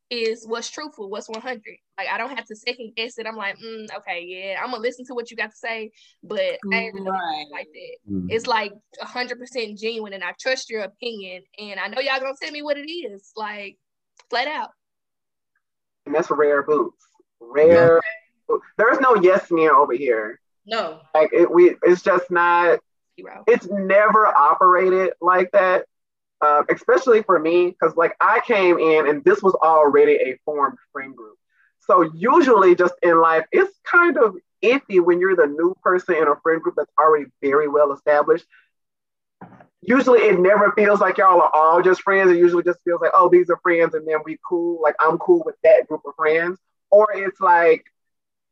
is 0.10 0.46
what's 0.48 0.70
truthful, 0.70 1.10
what's 1.10 1.28
100. 1.28 1.62
Like 1.98 2.08
I 2.10 2.18
don't 2.18 2.34
have 2.34 2.46
to 2.46 2.56
second 2.56 2.94
guess 2.96 3.18
it. 3.18 3.28
I'm 3.28 3.36
like, 3.36 3.58
mm, 3.58 3.88
okay, 3.98 4.24
yeah, 4.26 4.62
I'm 4.64 4.72
gonna 4.72 4.82
listen 4.82 5.04
to 5.08 5.14
what 5.16 5.30
you 5.32 5.36
got 5.36 5.52
to 5.52 5.58
say, 5.58 5.92
but 6.24 6.58
I 6.72 6.78
ain't 6.78 6.94
really 6.94 7.10
Right. 7.10 7.46
like 7.52 7.68
that. 7.74 8.14
Mm. 8.14 8.28
It's 8.30 8.48
like 8.48 8.72
100% 9.02 9.78
genuine, 9.78 10.14
and 10.14 10.24
I 10.24 10.34
trust 10.40 10.70
your 10.70 10.84
opinion. 10.84 11.44
And 11.60 11.78
I 11.78 11.88
know 11.88 12.00
y'all 12.00 12.22
gonna 12.22 12.36
tell 12.42 12.52
me 12.52 12.62
what 12.62 12.78
it 12.78 12.90
is, 12.90 13.34
like 13.36 13.78
flat 14.30 14.48
out. 14.48 14.70
And 16.06 16.16
that's 16.16 16.32
a 16.32 16.36
rare 16.36 16.64
boots. 16.64 17.04
Rare. 17.42 18.00
There's 18.78 19.00
no 19.00 19.16
yes 19.16 19.50
man 19.52 19.70
over 19.70 19.94
here. 19.94 20.40
No. 20.66 21.02
Like 21.14 21.32
it, 21.34 21.52
we, 21.52 21.76
it's 21.84 22.02
just 22.02 22.30
not. 22.30 22.80
Hero. 23.16 23.44
It's 23.48 23.68
never 23.70 24.28
operated 24.28 25.14
like 25.22 25.52
that. 25.52 25.86
Uh, 26.42 26.64
especially 26.70 27.22
for 27.22 27.38
me, 27.38 27.68
because 27.68 27.96
like 27.96 28.16
I 28.20 28.42
came 28.48 28.80
in 28.80 29.08
and 29.08 29.24
this 29.24 29.44
was 29.44 29.54
already 29.56 30.14
a 30.14 30.40
formed 30.44 30.78
friend 30.92 31.16
group. 31.16 31.38
So 31.82 32.10
usually, 32.16 32.76
just 32.76 32.94
in 33.04 33.20
life, 33.22 33.46
it's 33.52 33.78
kind 33.84 34.18
of 34.18 34.36
iffy 34.64 35.04
when 35.04 35.20
you're 35.20 35.36
the 35.36 35.48
new 35.48 35.76
person 35.84 36.16
in 36.16 36.28
a 36.28 36.36
friend 36.42 36.62
group 36.62 36.76
that's 36.78 36.92
already 37.00 37.26
very 37.42 37.68
well 37.68 37.92
established. 37.92 38.46
Usually, 39.82 40.20
it 40.20 40.40
never 40.40 40.72
feels 40.74 41.00
like 41.00 41.18
y'all 41.18 41.42
are 41.42 41.52
all 41.54 41.82
just 41.82 42.02
friends. 42.02 42.32
It 42.32 42.38
usually 42.38 42.64
just 42.64 42.80
feels 42.86 43.02
like, 43.02 43.12
oh, 43.14 43.30
these 43.30 43.50
are 43.50 43.60
friends, 43.64 43.94
and 43.96 44.08
then 44.08 44.18
we 44.26 44.38
cool. 44.48 44.82
Like 44.82 44.96
I'm 45.00 45.18
cool 45.18 45.44
with 45.46 45.56
that 45.64 45.88
group 45.88 46.02
of 46.06 46.16
friends. 46.16 46.60
Or 46.92 47.08
it's 47.14 47.40
like 47.40 47.86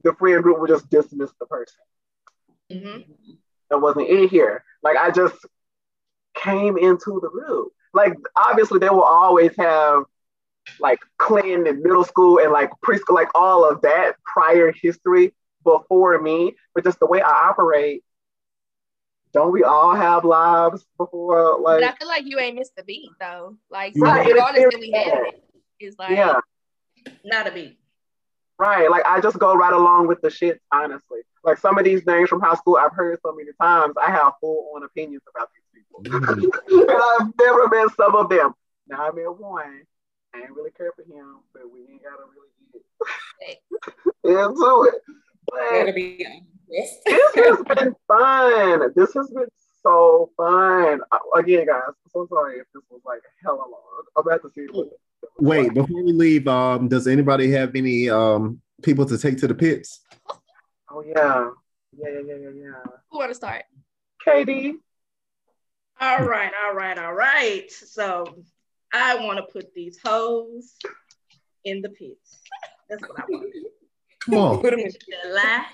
the 0.04 0.14
friend 0.14 0.42
group 0.44 0.60
would 0.60 0.70
just 0.70 0.90
dismiss 0.90 1.32
the 1.40 1.46
person 1.46 1.80
hmm 2.72 3.02
that 3.70 3.80
wasn't 3.80 4.08
in 4.08 4.28
here. 4.30 4.64
Like 4.82 4.98
I 4.98 5.12
just 5.12 5.36
came 6.36 6.78
into 6.78 7.20
the 7.22 7.30
group. 7.30 7.72
Like 7.94 8.14
obviously 8.36 8.80
they 8.80 8.90
will 8.90 9.04
always 9.04 9.56
have 9.58 10.04
like 10.80 11.00
clan 11.18 11.68
in 11.68 11.84
middle 11.84 12.04
school 12.04 12.40
and 12.40 12.52
like 12.52 12.72
preschool, 12.86 13.16
like 13.16 13.30
all 13.36 13.70
of 13.70 13.82
that 13.82 14.14
prior 14.24 14.72
history 14.72 15.34
before 15.64 16.20
me. 16.22 16.56
But 16.74 16.84
just 16.84 17.00
the 17.00 17.06
way 17.08 17.22
I 17.22 17.30
operate, 17.50 18.04
don't 19.34 19.52
we 19.52 19.64
all 19.64 19.96
have 19.96 20.26
lives 20.26 20.86
before 20.98 21.62
But 21.64 21.84
I 21.84 21.92
feel 21.94 22.08
like 22.08 22.26
you 22.26 22.40
ain't 22.40 22.56
missed 22.58 22.76
the 22.76 22.84
beat 22.84 23.10
though. 23.20 23.58
Like 23.70 23.96
Right, 23.96 24.24
so 24.24 24.30
and 24.30 24.32
regardless 24.32 24.64
that 24.72 24.80
we 24.80 24.92
have 24.92 25.14
sad. 25.14 25.24
it, 25.24 25.44
it's 25.80 26.00
like 26.00 26.18
yeah. 26.18 26.40
Not 27.24 27.48
a 27.48 27.52
beat. 27.52 27.78
Right. 28.60 28.92
Like 28.92 29.06
I 29.06 29.22
just 29.22 29.40
go 29.40 29.56
right 29.56 29.74
along 29.74 30.08
with 30.08 30.20
the 30.22 30.30
shit, 30.30 30.60
honestly. 30.72 31.22
Like 31.44 31.58
some 31.58 31.78
of 31.80 31.86
these 31.86 32.06
names 32.06 32.28
from 32.30 32.42
high 32.42 32.56
school 32.56 32.76
I've 32.76 32.92
heard 32.94 33.18
so 33.26 33.34
many 33.34 33.52
times, 33.62 33.96
I 34.06 34.12
have 34.12 34.34
full 34.42 34.72
on 34.76 34.84
opinions 34.84 35.24
about 35.34 35.50
these 35.54 35.64
people. 35.82 36.04
Mhm. 36.04 36.44
and 36.90 37.02
I've 37.20 37.32
never 37.40 37.68
met 37.70 37.96
some 37.96 38.16
of 38.16 38.30
them. 38.30 38.54
Now 38.88 39.08
I 39.08 39.12
met 39.12 39.38
one. 39.40 39.84
I 40.36 40.40
ain't 40.42 40.52
really 40.52 40.72
care 40.72 40.92
for 40.96 41.04
him, 41.04 41.38
but 41.54 41.64
we 41.72 41.80
ain't 41.90 42.04
gotta 42.04 42.24
really 42.36 42.50
get 42.62 44.32
into 44.38 44.84
it. 44.84 45.02
Gotta 45.72 45.86
But 45.86 45.96
be 45.96 46.26
honest. 46.28 47.00
this 47.06 47.36
has 47.36 47.58
been 47.64 47.96
fun. 48.08 48.94
This 48.96 49.14
has 49.14 49.30
been 49.30 49.48
so 49.84 50.30
fun. 50.38 51.02
Again, 51.36 51.66
guys, 51.68 51.82
I'm 51.88 51.94
so 52.12 52.28
sorry 52.30 52.60
if 52.60 52.68
this 52.74 52.84
was 52.90 53.02
like 53.06 53.22
hella 53.44 53.58
long. 53.58 54.04
I'm 54.18 54.26
about 54.28 54.42
to 54.44 54.50
see 54.54 54.68
what 54.72 54.88
Wait, 55.38 55.74
before 55.74 56.04
we 56.04 56.12
leave, 56.12 56.48
um, 56.48 56.88
does 56.88 57.08
anybody 57.08 57.52
have 57.52 57.76
any 57.76 58.10
um 58.10 58.62
people 58.84 59.06
to 59.06 59.18
take 59.18 59.38
to 59.40 59.48
the 59.48 59.56
pits? 59.56 60.02
Oh 60.92 61.02
yeah. 61.06 61.50
Yeah, 61.98 62.10
yeah, 62.10 62.20
yeah, 62.28 62.36
yeah, 62.36 62.50
yeah. 62.56 62.72
Who 63.12 63.18
want 63.18 63.32
to 63.32 63.36
start? 63.36 63.64
KD. 64.26 64.74
All 66.02 66.24
right, 66.24 66.52
all 66.66 66.74
right, 66.74 66.98
all 66.98 67.14
right. 67.14 67.70
So 67.72 68.26
I 68.94 69.16
want 69.26 69.38
to 69.38 69.52
put 69.52 69.74
these 69.74 69.98
hoes 70.04 70.76
in 71.66 71.82
the 71.82 71.90
pits. 71.90 72.40
That's 72.90 73.02
what 73.02 73.20
I 73.20 73.24
want 73.28 73.52
to 73.54 73.60
do. 73.60 73.70
Come 74.20 74.36
on. 74.38 74.62
Put 74.62 74.74
'em 74.74 74.80
in- 74.80 74.92
They 75.26 75.32
lie. 75.32 75.66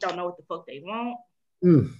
Don't 0.00 0.16
know 0.16 0.26
what 0.26 0.36
the 0.36 0.42
fuck 0.44 0.66
they 0.66 0.80
want. 0.84 1.16
Mm, 1.64 1.92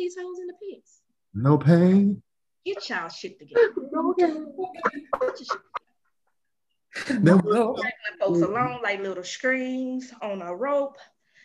these 0.00 0.16
hoes 0.18 0.38
in 0.40 0.46
the 0.46 0.54
pits. 0.54 1.02
no 1.34 1.58
pain. 1.58 2.22
Get 2.64 2.88
y'all 2.88 3.08
shit 3.08 3.38
together. 3.38 3.72
Get 4.18 4.28
your 4.28 5.34
shit 5.36 7.24
That 7.24 7.44
was- 7.44 7.54
No. 7.54 7.76
Folks 8.20 8.40
along 8.42 8.80
like 8.82 9.00
little 9.00 9.22
strings 9.24 10.12
on 10.22 10.42
a 10.42 10.54
rope. 10.54 10.96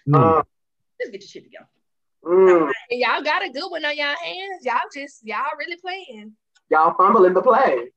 Mm. 0.07 0.39
Uh, 0.39 0.43
Let's 0.99 1.11
get 1.11 1.21
your 1.21 1.27
shit 1.27 1.43
together. 1.45 1.69
mm, 2.23 2.71
y'all 2.91 3.21
got 3.23 3.43
a 3.45 3.49
good 3.49 3.69
one 3.69 3.83
on 3.85 3.95
y'all 3.95 4.15
hands. 4.23 4.63
Y'all 4.63 4.79
just 4.93 5.25
y'all 5.25 5.43
really 5.59 5.77
playing. 5.77 6.33
y'all 6.69 6.93
fumbling 6.97 7.33
the 7.33 7.41
play. 7.41 7.91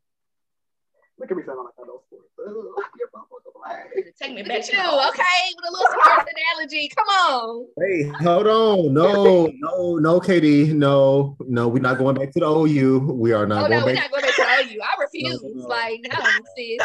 Look 1.18 1.30
at 1.30 1.36
me 1.36 1.42
sounding 1.44 1.64
like 1.64 1.74
I 1.78 1.86
know 1.86 2.00
sports. 2.06 2.28
Ugh, 2.38 2.84
You're 2.98 3.08
fumbling 3.12 3.42
the 3.44 3.50
play. 3.50 4.12
Take 4.20 4.30
me 4.34 4.42
Look 4.42 4.48
back 4.48 4.62
to 4.66 4.72
you, 4.76 4.82
the 4.82 5.08
okay? 5.08 5.22
With 5.56 5.68
a 5.68 5.72
little 5.72 5.86
sports 5.86 6.32
analogy. 6.54 6.88
Come 6.96 7.08
on. 7.08 7.66
Hey, 7.80 8.12
hold 8.24 8.46
on. 8.46 8.94
No, 8.94 9.46
no, 9.58 9.96
no, 9.96 10.20
KD. 10.20 10.72
No, 10.74 11.36
no, 11.40 11.66
we're 11.68 11.80
not 11.82 11.98
going 11.98 12.14
back 12.14 12.30
to 12.32 12.40
the 12.40 12.46
OU. 12.48 12.98
We 13.14 13.32
are 13.32 13.46
not 13.46 13.64
Oh 13.64 13.66
no, 13.66 13.80
going 13.80 13.84
we're 13.86 13.94
not 13.94 14.10
going 14.10 14.22
back 14.22 14.34
to 14.36 14.42
tell 14.42 14.64
you. 14.66 14.80
I 14.80 15.02
refuse. 15.02 15.42
No, 15.42 15.48
no. 15.62 15.66
Like, 15.66 16.00
no, 16.08 16.24
sis. 16.56 16.78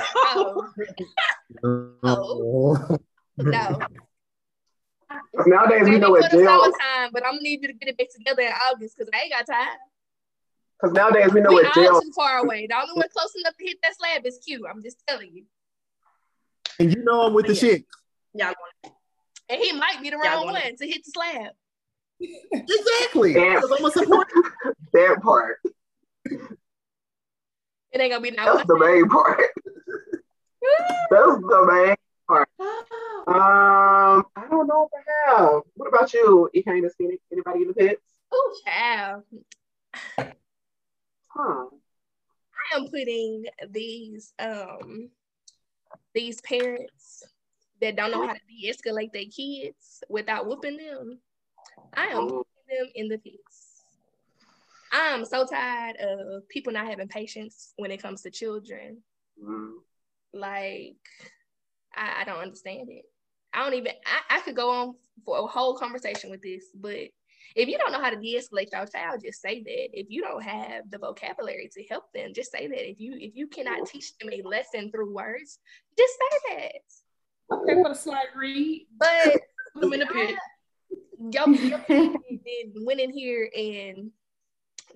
No, 1.62 2.98
No. 3.38 3.50
no. 3.52 3.80
Nowadays 5.46 5.88
we 5.90 6.00
know 6.00 6.08
for 6.08 6.22
what 6.22 6.32
the 6.32 6.38
jail. 6.38 6.46
summertime, 6.48 7.12
but 7.14 7.24
I'm 7.26 7.34
gonna 7.34 7.42
need 7.44 7.62
you 7.62 7.68
to 7.68 7.74
get 7.74 7.90
it 7.90 7.98
back 7.98 8.08
together 8.16 8.42
in 8.42 8.52
August 8.72 8.96
because 8.98 9.10
I 9.14 9.22
ain't 9.22 9.32
got 9.32 9.46
time. 9.46 9.78
Because 10.84 10.96
nowadays 10.96 11.32
we 11.34 11.40
know 11.40 11.48
we 11.52 11.56
what 11.64 11.78
all 11.78 11.84
jail. 11.84 12.02
too 12.02 12.12
far 12.14 12.40
away. 12.40 12.68
The 12.68 12.76
only 12.76 12.92
one 12.94 13.08
close 13.16 13.34
enough 13.40 13.56
to 13.58 13.66
hit 13.66 13.78
that 13.84 13.96
slab 13.98 14.26
is 14.26 14.38
Q. 14.46 14.68
I'm 14.70 14.84
just 14.84 14.98
telling 15.08 15.30
you. 15.34 15.46
And 16.78 16.94
you 16.94 17.02
know 17.06 17.22
I'm 17.22 17.34
with 17.34 17.48
the 17.48 17.54
Yeah. 17.54 17.60
shit. 17.62 17.86
Y'all 18.34 18.54
And 19.48 19.62
he 19.62 19.72
might 19.72 20.02
be 20.02 20.10
the 20.10 20.18
wrong 20.18 20.46
wanna- 20.46 20.60
one 20.60 20.76
to 20.76 20.86
hit 20.86 21.06
the 21.06 21.12
slab. 21.12 21.54
Exactly. 22.20 23.34
Yeah. 23.34 23.56
Because 23.62 23.72
I'm 23.72 23.86
a 23.86 23.92
supporter. 23.92 24.32
That 24.92 25.22
part. 25.22 25.62
It 26.26 26.42
ain't 28.02 28.12
gonna 28.12 28.20
be 28.22 28.32
no 28.32 28.44
That's 28.58 28.68
the 28.68 28.78
main 28.78 29.08
part. 29.08 29.40
That's 31.10 31.36
the 31.40 31.66
main. 31.72 31.96
part. 32.28 32.50
Um, 32.60 34.26
I 34.36 34.48
don't 34.50 34.68
know 34.68 34.90
if 34.92 35.02
I 35.28 35.32
have. 35.32 35.62
What 35.76 35.88
about 35.88 36.14
you, 36.14 36.50
Ekaina 36.54 36.90
Phoenix? 36.98 37.24
Anybody 37.32 37.62
in 37.62 37.68
the 37.70 37.74
pits? 37.74 38.02
Oh, 38.34 38.56
child. 38.66 39.24
Huh. 41.36 41.66
I 42.74 42.78
am 42.78 42.88
putting 42.90 43.46
these 43.72 44.34
um 44.40 45.10
these 46.14 46.42
parents 46.42 47.24
that 47.82 47.96
don't 47.96 48.12
know 48.12 48.26
how 48.26 48.34
to 48.34 48.40
de-escalate 48.48 49.12
their 49.12 49.26
kids 49.26 50.04
without 50.10 50.48
whooping 50.48 50.78
them. 50.78 51.20
I 51.96 52.06
am 52.06 52.18
Oh, 52.18 52.46
putting 52.68 52.80
them 52.80 52.92
in 52.96 53.08
the 53.08 53.18
pits. 53.18 53.84
I'm 54.92 55.26
so 55.26 55.46
tired 55.46 55.98
of 55.98 56.48
people 56.50 56.72
not 56.72 56.86
having 56.86 57.08
patience 57.08 57.74
when 57.78 57.90
it 57.92 58.02
comes 58.02 58.22
to 58.22 58.30
children. 58.30 59.02
mm. 59.44 59.72
Like, 60.34 60.96
I, 61.96 62.22
I 62.22 62.24
don't 62.26 62.40
understand 62.40 62.90
it. 62.90 63.06
I 63.54 63.64
don't 63.64 63.74
even, 63.74 63.94
I, 64.06 64.38
I 64.38 64.42
could 64.42 64.56
go 64.56 64.70
on 64.70 64.96
for 65.26 65.40
a 65.40 65.48
whole 65.48 65.76
conversation 65.78 66.30
with 66.30 66.42
this, 66.44 66.66
but 66.76 67.10
if 67.56 67.68
you 67.68 67.78
don't 67.78 67.92
know 67.92 68.02
how 68.02 68.10
to 68.10 68.16
de-escalate 68.16 68.72
your 68.72 68.86
child, 68.86 69.22
just 69.24 69.42
say 69.42 69.62
that. 69.64 70.00
If 70.00 70.08
you 70.10 70.22
don't 70.22 70.44
have 70.44 70.90
the 70.90 70.98
vocabulary 70.98 71.70
to 71.74 71.84
help 71.90 72.06
them, 72.14 72.32
just 72.34 72.52
say 72.52 72.68
that. 72.68 72.90
If 72.90 73.00
you 73.00 73.16
if 73.20 73.36
you 73.36 73.48
cannot 73.48 73.88
teach 73.88 74.18
them 74.18 74.30
a 74.34 74.42
lesson 74.48 74.92
through 74.92 75.14
words, 75.14 75.60
just 75.98 76.14
say 76.14 76.56
that. 76.56 77.56
Okay, 77.58 77.74
for 77.82 77.90
the 77.90 77.96
slide 77.96 78.28
read. 78.36 78.88
But 78.98 79.42
Put 79.74 79.82
them 79.82 79.94
in 79.94 80.00
the 80.02 80.06
pit. 80.06 80.36
your, 81.32 81.50
your 81.50 81.80
kid 81.80 82.18
did- 82.46 82.74
went 82.82 83.00
in 83.00 83.12
here 83.12 83.50
and 83.56 84.12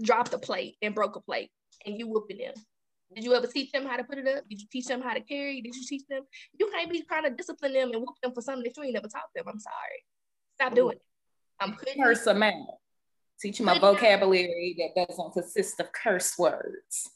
dropped 0.01 0.33
a 0.33 0.37
plate 0.37 0.77
and 0.81 0.93
broke 0.93 1.15
a 1.15 1.19
plate, 1.21 1.49
and 1.85 1.97
you 1.97 2.07
whooping 2.07 2.37
them. 2.37 2.53
Did 3.15 3.23
you 3.23 3.33
ever 3.35 3.47
teach 3.47 3.71
them 3.71 3.85
how 3.85 3.95
to 3.97 4.03
put 4.03 4.17
it 4.17 4.27
up? 4.27 4.43
Did 4.49 4.59
you 4.61 4.67
teach 4.71 4.85
them 4.85 5.01
how 5.01 5.13
to 5.13 5.21
carry? 5.21 5.61
Did 5.61 5.73
you 5.75 5.83
teach 5.87 6.03
them? 6.09 6.23
You 6.59 6.69
can't 6.71 6.91
be 6.91 7.01
trying 7.03 7.23
to 7.23 7.29
discipline 7.29 7.73
them 7.73 7.91
and 7.91 8.01
whoop 8.01 8.15
them 8.21 8.33
for 8.33 8.41
something 8.41 8.63
that 8.63 8.75
you 8.75 8.83
ain't 8.83 8.93
never 8.93 9.07
taught 9.07 9.29
them. 9.33 9.45
I'm 9.47 9.59
sorry. 9.59 10.03
Stop 10.55 10.75
doing 10.75 10.97
it. 10.97 11.01
I'm 11.59 11.73
putting 11.73 12.01
Curse 12.01 12.23
them 12.23 12.43
out. 12.43 12.77
Teach 13.39 13.59
them 13.59 13.69
a 13.69 13.79
vocabulary 13.79 14.75
that 14.79 15.07
doesn't 15.07 15.34
consist 15.34 15.79
of 15.79 15.91
curse 15.91 16.38
words. 16.38 17.09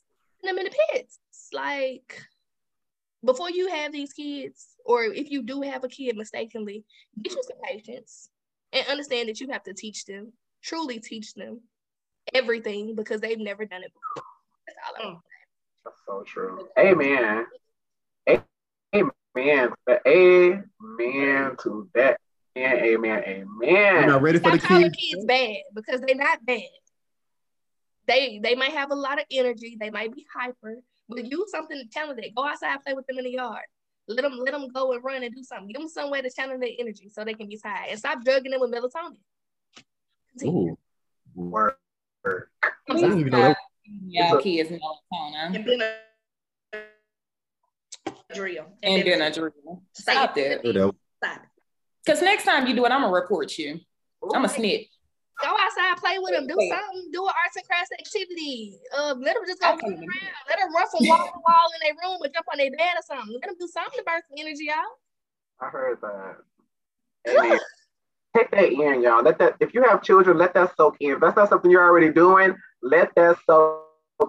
them 0.43 0.57
in 0.57 0.65
the 0.65 0.76
pits. 0.91 1.19
Like 1.51 2.22
before 3.26 3.49
you 3.49 3.68
have 3.68 3.91
these 3.91 4.13
kids, 4.13 4.68
or 4.85 5.03
if 5.05 5.30
you 5.31 5.43
do 5.43 5.61
have 5.61 5.84
a 5.84 5.88
kid 5.88 6.15
mistakenly, 6.15 6.85
get 7.22 7.34
you 7.34 7.43
some 7.43 7.57
patience 7.63 8.30
and 8.72 8.85
understand 8.88 9.30
that 9.30 9.39
you 9.39 9.49
have 9.49 9.63
to 9.63 9.73
teach 9.73 10.05
them, 10.05 10.34
truly 10.61 10.99
teach 10.99 11.34
them 11.34 11.61
everything 12.34 12.95
because 12.95 13.22
they've 13.22 13.39
never 13.39 13.65
done 13.65 13.84
it 13.84 13.91
before. 13.93 14.27
That's 14.68 14.77
all 14.88 14.95
I 14.95 15.01
hmm. 15.01 15.13
want. 15.13 15.26
That's 15.85 16.01
so 16.07 16.23
true. 16.23 16.68
Amen. 16.77 17.45
Amen. 18.95 19.69
Amen 20.07 21.57
to 21.63 21.89
that. 21.95 22.19
And 22.56 22.80
amen. 22.82 23.23
You're 23.26 23.69
Amen. 23.69 24.07
not 24.10 24.22
ready 24.22 24.40
for 24.40 24.52
the 24.52 24.57
Stop 24.60 24.69
calling 24.69 24.91
kids. 24.91 24.98
kids 25.14 25.26
bad 25.26 25.56
because 25.73 26.02
they're 26.02 26.15
not 26.15 26.45
bad. 26.45 26.61
They 28.07 28.40
they 28.44 28.56
might 28.56 28.72
have 28.72 28.91
a 28.91 28.95
lot 28.95 29.19
of 29.19 29.26
energy, 29.32 29.78
they 29.80 29.90
might 29.90 30.14
be 30.14 30.26
hyper, 30.36 30.78
but 31.07 31.26
use 31.32 31.49
something 31.52 31.78
to 31.78 31.88
channel 31.88 32.15
that. 32.15 32.36
Go 32.36 32.45
outside, 32.45 32.82
play 32.84 32.94
with 32.94 33.07
them 33.07 33.19
in 33.19 33.26
the 33.26 33.32
yard. 33.32 33.64
Let 34.07 34.23
them 34.23 34.38
let 34.44 34.52
them 34.52 34.68
go 34.73 34.91
and 34.91 35.02
run 35.03 35.23
and 35.23 35.34
do 35.34 35.44
something. 35.44 35.68
Give 35.69 35.80
them 35.80 35.88
some 35.88 36.10
way 36.11 36.22
to 36.22 36.30
channel 36.30 36.60
their 36.60 36.69
energy 36.78 37.07
so 37.10 37.23
they 37.23 37.34
can 37.36 37.48
be 37.48 37.57
tired 37.57 37.88
and 37.91 37.99
stop 37.99 38.23
drugging 38.26 38.52
them 38.52 38.60
with 38.60 38.72
melatonin. 38.72 39.18
Continue. 40.32 40.72
Ooh. 40.72 40.78
Word. 41.36 41.76
Word. 42.26 42.49
I 42.64 42.69
didn't 42.94 43.19
even 43.19 43.32
know 43.32 43.38
that. 43.40 43.57
Yeah, 44.07 44.38
kids 44.41 44.69
melatonin 44.72 45.56
And 45.56 45.65
then 45.65 45.82
a 48.07 48.36
drill. 48.36 48.65
and 48.84 49.02
then 49.07 49.19
then 49.19 49.22
a 49.22 49.34
drill. 49.34 49.84
Stop 49.94 50.14
Stop 50.15 50.36
that. 50.36 50.64
Good 50.64 50.76
though. 50.76 50.95
Stop. 52.03 52.15
Because 52.15 52.22
next 52.23 52.44
time 52.45 52.68
you 52.68 52.76
do 52.76 52.86
it, 52.86 52.91
I'm 52.91 53.02
gonna 53.02 53.14
report 53.14 53.57
you. 53.57 53.80
I'm 54.34 54.45
a 54.45 54.49
snitch. 54.49 54.88
Go 55.41 55.48
outside, 55.48 55.98
play 55.98 56.19
with 56.19 56.34
them, 56.34 56.45
do 56.45 56.53
something, 56.53 57.10
do 57.11 57.23
an 57.26 57.34
arts 57.44 57.56
and 57.56 57.65
crafts 57.65 57.90
activity. 57.99 58.78
Um, 58.95 59.22
let 59.22 59.34
them 59.34 59.44
just 59.48 59.60
go 59.60 59.73
Okay. 59.73 59.88
run 59.88 59.94
around. 59.94 60.34
Let 60.49 60.60
them 60.60 60.73
run 60.76 60.88
from 60.91 61.07
wall 61.07 61.18
to 61.34 61.40
wall 61.40 61.69
in 61.73 61.80
their 61.82 61.94
room 61.94 62.19
or 62.22 62.28
jump 62.28 62.45
on 62.52 62.60
their 62.60 62.69
bed 62.69 62.94
or 62.95 63.02
something. 63.03 63.34
Let 63.34 63.44
them 63.49 63.56
do 63.60 63.68
something 63.68 63.98
to 63.98 64.03
burn 64.03 64.22
some 64.30 64.38
energy 64.38 64.69
out. 64.69 64.86
I 65.60 65.69
heard 65.69 65.99
that. 66.02 66.38
Amen. 67.28 67.60
Take 68.38 68.52
that 68.52 68.72
in, 68.72 69.02
y'all. 69.02 69.23
Let 69.23 69.40
that 69.40 69.56
if 69.60 69.73
you 69.73 69.82
have 69.84 70.03
children, 70.03 70.38
let 70.38 70.53
that 70.53 70.76
soak 70.78 70.98
in. 70.99 71.14
If 71.14 71.19
that's 71.19 71.36
not 71.36 71.49
something 71.49 71.72
you're 71.72 71.84
already 71.84 72.11
doing, 72.14 72.56
let 72.84 73.14
that 73.15 73.38
soak 73.48 73.88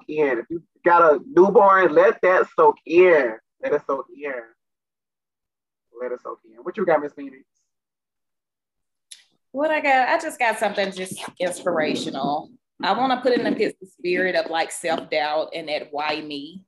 in. 0.09 0.39
If 0.39 0.47
you 0.49 0.63
got 0.85 1.03
a 1.03 1.21
newborn, 1.27 1.95
let 1.95 2.21
that 2.23 2.47
soak 2.57 2.77
in. 2.87 3.37
Let 3.63 3.75
it 3.75 3.83
soak 3.87 4.07
in. 4.17 4.33
Let 6.01 6.13
it 6.13 6.21
soak 6.23 6.41
in. 6.45 6.57
What 6.63 6.77
you 6.77 6.87
got, 6.87 7.03
Miss 7.03 7.13
Phoenix? 7.13 7.45
What 9.53 9.71
I 9.71 9.81
got, 9.81 10.09
I 10.09 10.19
just 10.19 10.39
got 10.39 10.59
something 10.59 10.91
just 10.93 11.23
inspirational. 11.39 12.51
I 12.83 12.93
want 12.99 13.13
to 13.13 13.21
put 13.21 13.39
in 13.39 13.45
the 13.45 13.53
pit 13.53 13.77
the 13.81 13.87
spirit 13.87 14.35
of 14.35 14.51
like 14.51 14.73
self 14.73 15.11
doubt 15.11 15.51
and 15.55 15.69
that 15.69 15.89
why 15.91 16.21
me. 16.21 16.65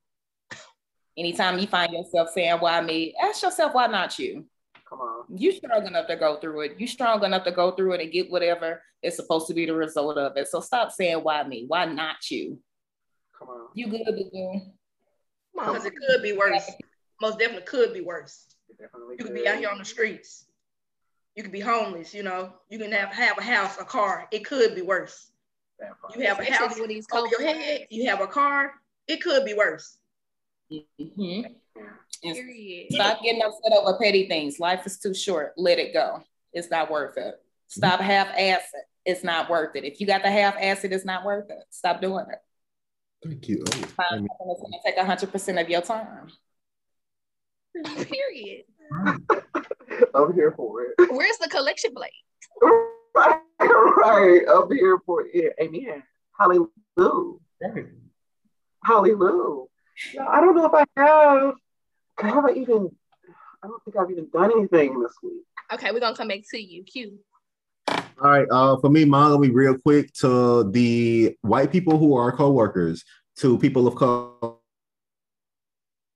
Anytime 1.17 1.59
you 1.59 1.67
find 1.67 1.93
yourself 1.93 2.29
saying 2.29 2.57
why 2.59 2.79
me, 2.81 3.15
ask 3.21 3.41
yourself 3.41 3.73
why 3.73 3.87
not 3.87 4.19
you. 4.19 4.45
Come 4.87 4.99
on. 4.99 5.25
You 5.35 5.51
strong 5.51 5.87
enough 5.87 6.07
to 6.07 6.15
go 6.15 6.37
through 6.37 6.61
it. 6.61 6.75
You 6.77 6.87
strong 6.87 7.23
enough 7.23 7.43
to 7.45 7.51
go 7.51 7.71
through 7.71 7.93
it 7.93 8.01
and 8.01 8.11
get 8.11 8.29
whatever 8.29 8.81
is 9.01 9.15
supposed 9.15 9.47
to 9.47 9.53
be 9.53 9.65
the 9.65 9.73
result 9.73 10.17
of 10.17 10.37
it. 10.37 10.47
So 10.47 10.59
stop 10.59 10.91
saying 10.91 11.17
why 11.17 11.43
me. 11.43 11.65
Why 11.67 11.85
not 11.85 12.29
you? 12.29 12.59
Come 13.37 13.49
on. 13.49 13.67
You 13.73 13.87
good 13.87 14.05
to 14.05 14.11
do. 14.11 14.29
Come 14.31 15.67
on. 15.67 15.73
Because 15.73 15.85
it 15.85 15.93
could 15.95 16.21
be 16.21 16.33
worse. 16.33 16.69
most 17.21 17.39
definitely 17.39 17.65
could 17.65 17.93
be 17.93 18.01
worse. 18.01 18.45
It 18.69 18.77
definitely 18.77 19.15
You 19.17 19.25
could 19.25 19.33
be 19.33 19.47
out 19.47 19.57
here 19.57 19.69
on 19.69 19.79
the 19.79 19.85
streets. 19.85 20.44
You 21.35 21.43
could 21.43 21.51
be 21.51 21.59
homeless, 21.59 22.13
you 22.13 22.23
know. 22.23 22.53
You 22.69 22.79
can 22.79 22.91
have, 22.91 23.09
have 23.09 23.37
a 23.37 23.43
house, 23.43 23.77
a 23.79 23.83
car. 23.83 24.27
It 24.31 24.45
could 24.45 24.73
be 24.73 24.81
worse. 24.81 25.31
You 26.15 26.25
have 26.25 26.39
a 26.39 26.45
house 26.45 26.79
with 26.79 26.87
these 26.87 27.05
over 27.11 27.27
your 27.27 27.41
head, 27.41 27.87
you 27.89 28.09
have 28.09 28.21
a 28.21 28.27
car. 28.27 28.75
It 29.07 29.21
could 29.21 29.43
be 29.43 29.53
worse. 29.53 29.97
Mhm. 30.71 31.53
Period. 32.23 32.87
Stop 32.91 33.21
getting 33.21 33.41
upset 33.41 33.73
over 33.73 33.97
petty 33.97 34.27
things. 34.27 34.59
Life 34.59 34.85
is 34.85 34.97
too 34.97 35.13
short. 35.13 35.53
Let 35.57 35.77
it 35.77 35.93
go. 35.93 36.23
It's 36.53 36.71
not 36.71 36.89
worth 36.89 37.17
it. 37.17 37.35
Stop 37.67 37.99
half 37.99 38.27
ass 38.29 38.63
it. 38.73 38.85
It's 39.05 39.23
not 39.23 39.49
worth 39.49 39.75
it. 39.75 39.83
If 39.83 39.99
you 39.99 40.07
got 40.07 40.23
the 40.23 40.31
half 40.31 40.55
ass 40.57 40.85
it, 40.85 40.93
it's 40.93 41.05
not 41.05 41.25
worth 41.25 41.49
it. 41.49 41.63
Stop 41.69 42.01
doing 42.01 42.25
it. 42.31 42.39
Thank 43.23 43.47
you. 43.49 43.63
Oh, 43.67 43.71
Find 43.71 43.89
I 43.99 44.07
something 44.07 44.21
mean, 44.21 44.27
that's 44.47 44.61
gonna 44.61 44.77
take 44.85 44.97
hundred 44.97 45.31
percent 45.31 45.59
of 45.59 45.69
your 45.69 45.81
time. 45.81 46.31
Period. 47.83 48.63
I'm 50.15 50.33
here 50.33 50.53
for 50.55 50.83
it. 50.83 50.93
Where's 51.11 51.37
the 51.37 51.49
collection 51.49 51.93
plate? 51.93 52.11
right, 53.15 53.39
right. 53.59 54.41
I'm 54.53 54.71
here 54.71 54.99
for 55.05 55.25
it. 55.31 55.53
Amen. 55.61 56.03
Hallelujah. 56.39 57.39
right. 57.61 57.85
Hallelujah. 58.83 59.65
Yeah, 60.13 60.27
I 60.27 60.41
don't 60.41 60.55
know 60.55 60.65
if 60.65 60.73
I 60.73 60.85
have. 61.01 61.53
I 62.17 62.27
haven't 62.27 62.57
even. 62.57 62.89
I 63.63 63.67
don't 63.67 63.83
think 63.83 63.97
I've 63.97 64.11
even 64.11 64.27
done 64.31 64.51
anything 64.51 64.99
this 64.99 65.13
week. 65.23 65.41
Okay, 65.73 65.91
we're 65.91 65.99
gonna 65.99 66.15
come 66.15 66.27
back 66.27 66.41
to 66.51 66.61
you. 66.61 66.83
Q. 66.83 67.17
All 67.89 68.29
right. 68.29 68.47
Uh, 68.51 68.77
for 68.77 68.89
me, 68.89 69.05
mine 69.05 69.31
will 69.31 69.39
be 69.39 69.49
real 69.49 69.77
quick 69.77 70.13
to 70.15 70.69
the 70.71 71.35
white 71.41 71.71
people 71.71 71.97
who 71.97 72.15
are 72.15 72.31
co-workers, 72.31 73.03
to 73.37 73.57
people 73.57 73.87
of 73.87 73.95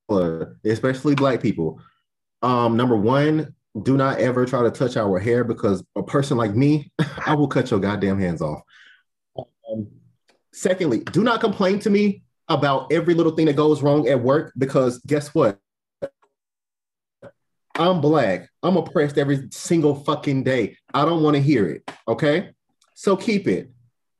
color, 0.10 0.57
especially 0.64 1.15
black 1.15 1.41
people. 1.41 1.81
Um, 2.41 2.77
number 2.77 2.95
one, 2.95 3.53
do 3.83 3.97
not 3.97 4.19
ever 4.19 4.45
try 4.45 4.63
to 4.63 4.71
touch 4.71 4.97
our 4.97 5.19
hair 5.19 5.43
because 5.43 5.83
a 5.95 6.03
person 6.03 6.37
like 6.37 6.55
me, 6.55 6.91
I 7.25 7.35
will 7.35 7.47
cut 7.47 7.71
your 7.71 7.79
goddamn 7.79 8.19
hands 8.19 8.41
off. 8.41 8.61
Um, 9.37 9.87
secondly, 10.53 10.99
do 10.99 11.23
not 11.23 11.39
complain 11.39 11.79
to 11.79 11.89
me 11.89 12.23
about 12.47 12.91
every 12.91 13.13
little 13.13 13.33
thing 13.33 13.45
that 13.45 13.55
goes 13.55 13.83
wrong 13.83 14.07
at 14.07 14.21
work 14.21 14.53
because 14.57 14.99
guess 14.99 15.33
what? 15.33 15.59
I'm 17.75 18.01
black. 18.01 18.49
I'm 18.61 18.75
oppressed 18.75 19.17
every 19.17 19.47
single 19.51 19.95
fucking 19.95 20.43
day. 20.43 20.75
I 20.93 21.05
don't 21.05 21.23
want 21.23 21.35
to 21.35 21.41
hear 21.41 21.67
it. 21.67 21.89
Okay. 22.07 22.49
So 22.95 23.15
keep 23.15 23.47
it. 23.47 23.71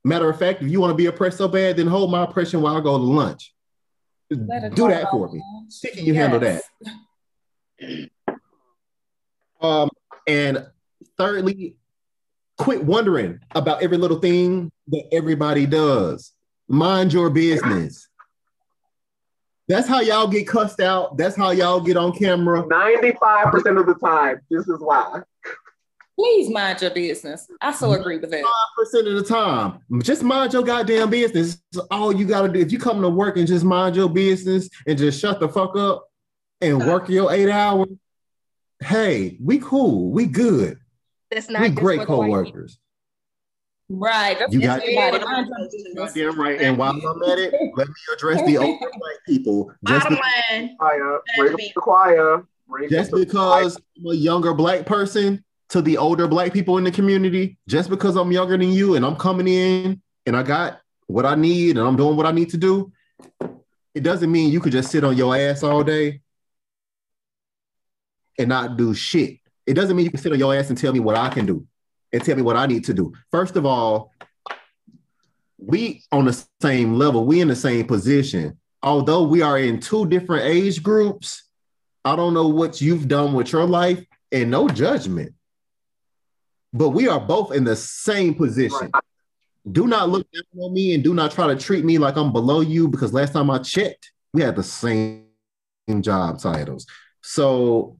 Matter 0.02 0.30
of 0.30 0.38
fact, 0.38 0.62
if 0.62 0.70
you 0.70 0.80
want 0.80 0.92
to 0.92 0.94
be 0.94 1.06
oppressed 1.06 1.38
so 1.38 1.48
bad, 1.48 1.76
then 1.76 1.86
hold 1.86 2.10
my 2.10 2.24
oppression 2.24 2.62
while 2.62 2.76
I 2.76 2.80
go 2.80 2.96
to 2.96 3.04
lunch. 3.04 3.52
Do 4.30 4.46
that 4.46 5.08
for 5.10 5.30
me. 5.30 5.42
See, 5.68 5.90
can 5.90 6.06
you 6.06 6.14
handle 6.14 6.40
that? 6.40 6.62
Yes. 9.60 9.70
Um, 9.70 9.90
and 10.26 10.66
thirdly, 11.16 11.76
quit 12.58 12.84
wondering 12.84 13.40
about 13.54 13.82
every 13.82 13.96
little 13.96 14.18
thing 14.18 14.70
that 14.88 15.04
everybody 15.12 15.66
does. 15.66 16.32
Mind 16.68 17.12
your 17.12 17.30
business. 17.30 18.08
That's 19.66 19.88
how 19.88 20.00
y'all 20.00 20.26
get 20.26 20.48
cussed 20.48 20.80
out. 20.80 21.16
That's 21.16 21.36
how 21.36 21.50
y'all 21.50 21.80
get 21.80 21.96
on 21.96 22.12
camera. 22.12 22.64
95% 22.64 23.80
of 23.80 23.86
the 23.86 23.94
time, 23.94 24.40
this 24.50 24.66
is 24.68 24.80
why. 24.80 25.22
Please 26.20 26.50
mind 26.50 26.82
your 26.82 26.90
business. 26.90 27.48
I 27.62 27.72
so 27.72 27.92
agree 27.92 28.18
with 28.18 28.30
that. 28.30 28.42
Five 28.42 28.76
percent 28.76 29.08
of 29.08 29.14
the 29.14 29.22
time. 29.22 29.78
Just 30.02 30.22
mind 30.22 30.52
your 30.52 30.62
goddamn 30.62 31.08
business. 31.08 31.62
It's 31.72 31.80
all 31.90 32.14
you 32.14 32.26
gotta 32.26 32.48
do. 32.48 32.60
If 32.60 32.72
you 32.72 32.78
come 32.78 33.00
to 33.00 33.08
work 33.08 33.38
and 33.38 33.46
just 33.46 33.64
mind 33.64 33.96
your 33.96 34.08
business 34.10 34.68
and 34.86 34.98
just 34.98 35.18
shut 35.18 35.40
the 35.40 35.48
fuck 35.48 35.76
up 35.76 36.10
and 36.60 36.86
work 36.86 37.08
your 37.08 37.32
eight 37.32 37.48
hours, 37.48 37.88
hey, 38.80 39.36
we 39.42 39.58
cool. 39.58 40.10
We 40.10 40.26
good. 40.26 40.78
That's 41.30 41.48
not 41.48 41.62
We 41.62 41.68
great 41.70 42.00
for 42.00 42.06
the 42.06 42.16
white 42.16 42.26
people. 42.26 42.42
co-workers. 42.44 42.78
Right. 43.88 44.38
That's 44.38 44.52
You 44.52 44.60
got- 44.60 44.80
everybody. 44.82 45.24
Mind 45.24 45.48
your 45.48 45.68
business. 45.70 45.94
Goddamn 45.94 46.40
right. 46.40 46.60
And 46.60 46.78
while 46.78 46.90
I'm 46.92 47.22
at 47.30 47.38
it, 47.38 47.52
let 47.76 47.88
me 47.88 47.94
address 48.14 48.40
the 48.46 48.58
older 48.58 48.78
black 48.78 49.16
people. 49.26 49.72
Just, 49.86 50.04
Bottom 50.08 50.18
be- 50.18 50.54
line, 50.56 50.76
Choir, 50.78 51.20
That's 51.26 51.38
bring 51.38 51.56
the 51.56 51.72
choir. 51.76 52.46
Just 52.88 53.12
up 53.12 53.18
the 53.18 53.26
because 53.26 53.76
I'm 53.98 54.06
a 54.06 54.14
younger 54.14 54.54
black 54.54 54.86
person 54.86 55.44
to 55.70 55.82
the 55.82 55.96
older 55.98 56.28
black 56.28 56.52
people 56.52 56.78
in 56.78 56.84
the 56.84 56.90
community, 56.92 57.58
just 57.68 57.90
because 57.90 58.14
I'm 58.16 58.30
younger 58.30 58.56
than 58.56 58.70
you 58.70 58.94
and 58.94 59.04
I'm 59.04 59.16
coming 59.16 59.48
in 59.48 60.00
and 60.26 60.36
I 60.36 60.42
got 60.44 60.80
what 61.08 61.26
I 61.26 61.34
need 61.34 61.76
and 61.76 61.86
I'm 61.86 61.96
doing 61.96 62.16
what 62.16 62.26
I 62.26 62.30
need 62.32 62.50
to 62.50 62.56
do, 62.56 62.92
it 63.94 64.04
doesn't 64.04 64.30
mean 64.30 64.52
you 64.52 64.60
could 64.60 64.70
just 64.72 64.90
sit 64.92 65.02
on 65.02 65.16
your 65.16 65.34
ass 65.36 65.64
all 65.64 65.82
day 65.82 66.20
and 68.38 68.48
not 68.48 68.76
do 68.76 68.94
shit. 68.94 69.38
It 69.66 69.74
doesn't 69.74 69.96
mean 69.96 70.04
you 70.04 70.10
can 70.10 70.20
sit 70.20 70.32
on 70.32 70.38
your 70.38 70.54
ass 70.54 70.68
and 70.68 70.78
tell 70.78 70.92
me 70.92 71.00
what 71.00 71.16
I 71.16 71.28
can 71.28 71.46
do 71.46 71.66
and 72.12 72.24
tell 72.24 72.36
me 72.36 72.42
what 72.42 72.56
I 72.56 72.66
need 72.66 72.84
to 72.84 72.94
do. 72.94 73.12
First 73.30 73.56
of 73.56 73.66
all, 73.66 74.12
we 75.58 76.02
on 76.10 76.24
the 76.24 76.44
same 76.62 76.94
level, 76.94 77.24
we 77.24 77.40
in 77.40 77.48
the 77.48 77.56
same 77.56 77.86
position. 77.86 78.58
Although 78.82 79.24
we 79.24 79.42
are 79.42 79.58
in 79.58 79.78
two 79.78 80.06
different 80.06 80.44
age 80.44 80.82
groups, 80.82 81.44
I 82.04 82.16
don't 82.16 82.34
know 82.34 82.48
what 82.48 82.80
you've 82.80 83.08
done 83.08 83.34
with 83.34 83.52
your 83.52 83.66
life 83.66 84.02
and 84.32 84.50
no 84.50 84.68
judgment. 84.68 85.34
But 86.72 86.90
we 86.90 87.08
are 87.08 87.20
both 87.20 87.52
in 87.52 87.64
the 87.64 87.76
same 87.76 88.34
position. 88.34 88.90
Do 89.70 89.86
not 89.86 90.08
look 90.08 90.26
down 90.32 90.64
on 90.64 90.72
me 90.72 90.94
and 90.94 91.04
do 91.04 91.12
not 91.12 91.32
try 91.32 91.46
to 91.48 91.56
treat 91.56 91.84
me 91.84 91.98
like 91.98 92.16
I'm 92.16 92.32
below 92.32 92.60
you 92.60 92.88
because 92.88 93.12
last 93.12 93.34
time 93.34 93.50
I 93.50 93.58
checked, 93.58 94.12
we 94.32 94.40
had 94.40 94.56
the 94.56 94.62
same 94.62 95.26
job 96.00 96.40
titles. 96.40 96.86
So 97.20 97.98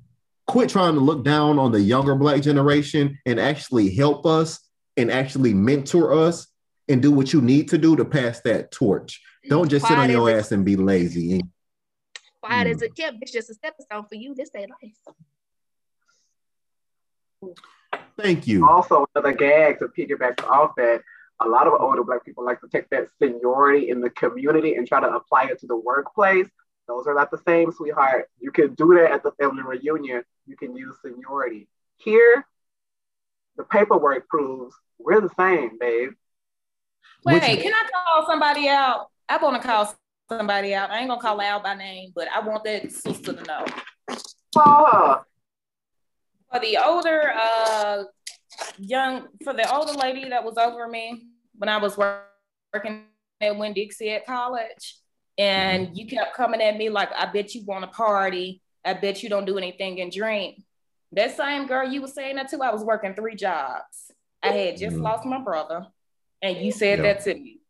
quit 0.50 0.68
trying 0.68 0.94
to 0.94 1.00
look 1.00 1.22
down 1.24 1.60
on 1.60 1.70
the 1.70 1.80
younger 1.80 2.16
black 2.16 2.42
generation 2.42 3.16
and 3.24 3.38
actually 3.38 3.94
help 3.94 4.26
us 4.26 4.58
and 4.96 5.08
actually 5.08 5.54
mentor 5.54 6.12
us 6.12 6.48
and 6.88 7.00
do 7.00 7.12
what 7.12 7.32
you 7.32 7.40
need 7.40 7.68
to 7.68 7.78
do 7.78 7.94
to 7.94 8.04
pass 8.04 8.40
that 8.40 8.72
torch. 8.72 9.22
Don't 9.48 9.68
just 9.68 9.86
sit 9.86 9.96
on 9.96 10.10
your 10.10 10.28
as 10.28 10.34
a- 10.34 10.38
ass 10.38 10.52
and 10.52 10.64
be 10.64 10.74
lazy. 10.74 11.40
Quiet 12.42 12.66
Mm. 12.66 12.70
as 12.74 12.82
a 12.82 12.88
kept. 12.88 13.18
It's 13.20 13.30
just 13.30 13.48
a 13.48 13.54
stepping 13.54 13.84
stone 13.84 14.06
for 14.08 14.16
you. 14.16 14.34
This 14.34 14.50
ain't 14.56 14.72
life. 17.42 17.54
Thank 18.18 18.48
you. 18.48 18.68
Also, 18.68 19.06
another 19.14 19.32
gag 19.32 19.78
to 19.78 19.86
piggyback 19.86 20.42
off 20.48 20.72
that, 20.76 21.00
a 21.40 21.48
lot 21.48 21.68
of 21.68 21.74
older 21.80 22.02
Black 22.02 22.24
people 22.24 22.44
like 22.44 22.60
to 22.60 22.68
take 22.68 22.90
that 22.90 23.06
seniority 23.22 23.88
in 23.88 24.00
the 24.00 24.10
community 24.10 24.74
and 24.74 24.86
try 24.86 25.00
to 25.00 25.08
apply 25.14 25.44
it 25.44 25.60
to 25.60 25.66
the 25.68 25.76
workplace. 25.76 26.48
Those 26.90 27.06
are 27.06 27.14
not 27.14 27.30
the 27.30 27.40
same, 27.46 27.70
sweetheart. 27.70 28.28
You 28.40 28.50
can 28.50 28.74
do 28.74 28.94
that 28.94 29.12
at 29.12 29.22
the 29.22 29.30
family 29.40 29.62
reunion. 29.62 30.24
You 30.44 30.56
can 30.56 30.74
use 30.76 30.96
seniority. 31.02 31.68
Here, 31.98 32.44
the 33.56 33.62
paperwork 33.62 34.28
proves 34.28 34.74
we're 34.98 35.20
the 35.20 35.30
same, 35.38 35.78
babe. 35.78 36.10
Wait, 37.24 37.34
Which- 37.42 37.62
can 37.62 37.72
I 37.72 37.88
call 37.94 38.26
somebody 38.26 38.68
out? 38.68 39.06
I 39.28 39.36
want 39.36 39.62
to 39.62 39.66
call 39.68 39.94
somebody 40.28 40.74
out. 40.74 40.90
I 40.90 40.98
ain't 40.98 41.08
gonna 41.08 41.20
call 41.22 41.38
her 41.38 41.46
out 41.46 41.62
by 41.62 41.76
name, 41.76 42.10
but 42.12 42.26
I 42.34 42.40
want 42.40 42.64
that 42.64 42.90
sister 42.90 43.34
to 43.34 43.42
know. 43.44 43.64
Oh, 44.56 45.22
For 46.52 46.58
the 46.58 46.76
older 46.84 47.32
uh 47.36 48.02
young 48.78 49.28
for 49.44 49.52
the 49.52 49.72
older 49.72 49.92
lady 49.92 50.28
that 50.28 50.42
was 50.42 50.58
over 50.58 50.88
me 50.88 51.28
when 51.54 51.68
I 51.68 51.76
was 51.76 51.96
work- 51.96 52.26
working 52.74 53.04
at 53.40 53.56
Winn 53.56 53.74
Dixie 53.74 54.10
at 54.10 54.26
college, 54.26 54.99
and 55.40 55.96
you 55.96 56.06
kept 56.06 56.36
coming 56.36 56.60
at 56.60 56.76
me 56.76 56.90
like, 56.90 57.08
I 57.16 57.24
bet 57.24 57.54
you 57.54 57.64
want 57.64 57.82
to 57.84 57.90
party. 57.90 58.60
I 58.84 58.92
bet 58.92 59.22
you 59.22 59.30
don't 59.30 59.46
do 59.46 59.56
anything 59.56 59.98
and 60.02 60.12
drink. 60.12 60.62
That 61.12 61.34
same 61.34 61.66
girl 61.66 61.88
you 61.90 62.02
were 62.02 62.08
saying 62.08 62.36
that 62.36 62.48
to, 62.50 62.62
I 62.62 62.70
was 62.72 62.84
working 62.84 63.14
three 63.14 63.36
jobs. 63.36 64.10
I 64.42 64.48
had 64.48 64.76
just 64.76 64.96
Mhm. 64.96 65.02
lost 65.02 65.24
my 65.24 65.38
brother, 65.38 65.86
and 66.42 66.58
you 66.58 66.70
said 66.72 66.98
Yeah. 66.98 67.04
that 67.14 67.20
to 67.24 67.34
me. 67.34 67.60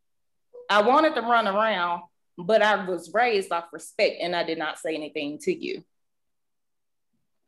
I 0.69 0.83
wanted 0.83 1.15
to 1.15 1.21
run 1.23 1.47
around, 1.47 2.03
but 2.37 2.61
I 2.61 2.85
was 2.85 3.13
raised 3.15 3.53
off 3.53 3.73
respect, 3.73 4.17
and 4.21 4.35
I 4.35 4.43
did 4.43 4.59
not 4.59 4.79
say 4.79 4.95
anything 4.95 5.39
to 5.43 5.53
you. 5.57 5.85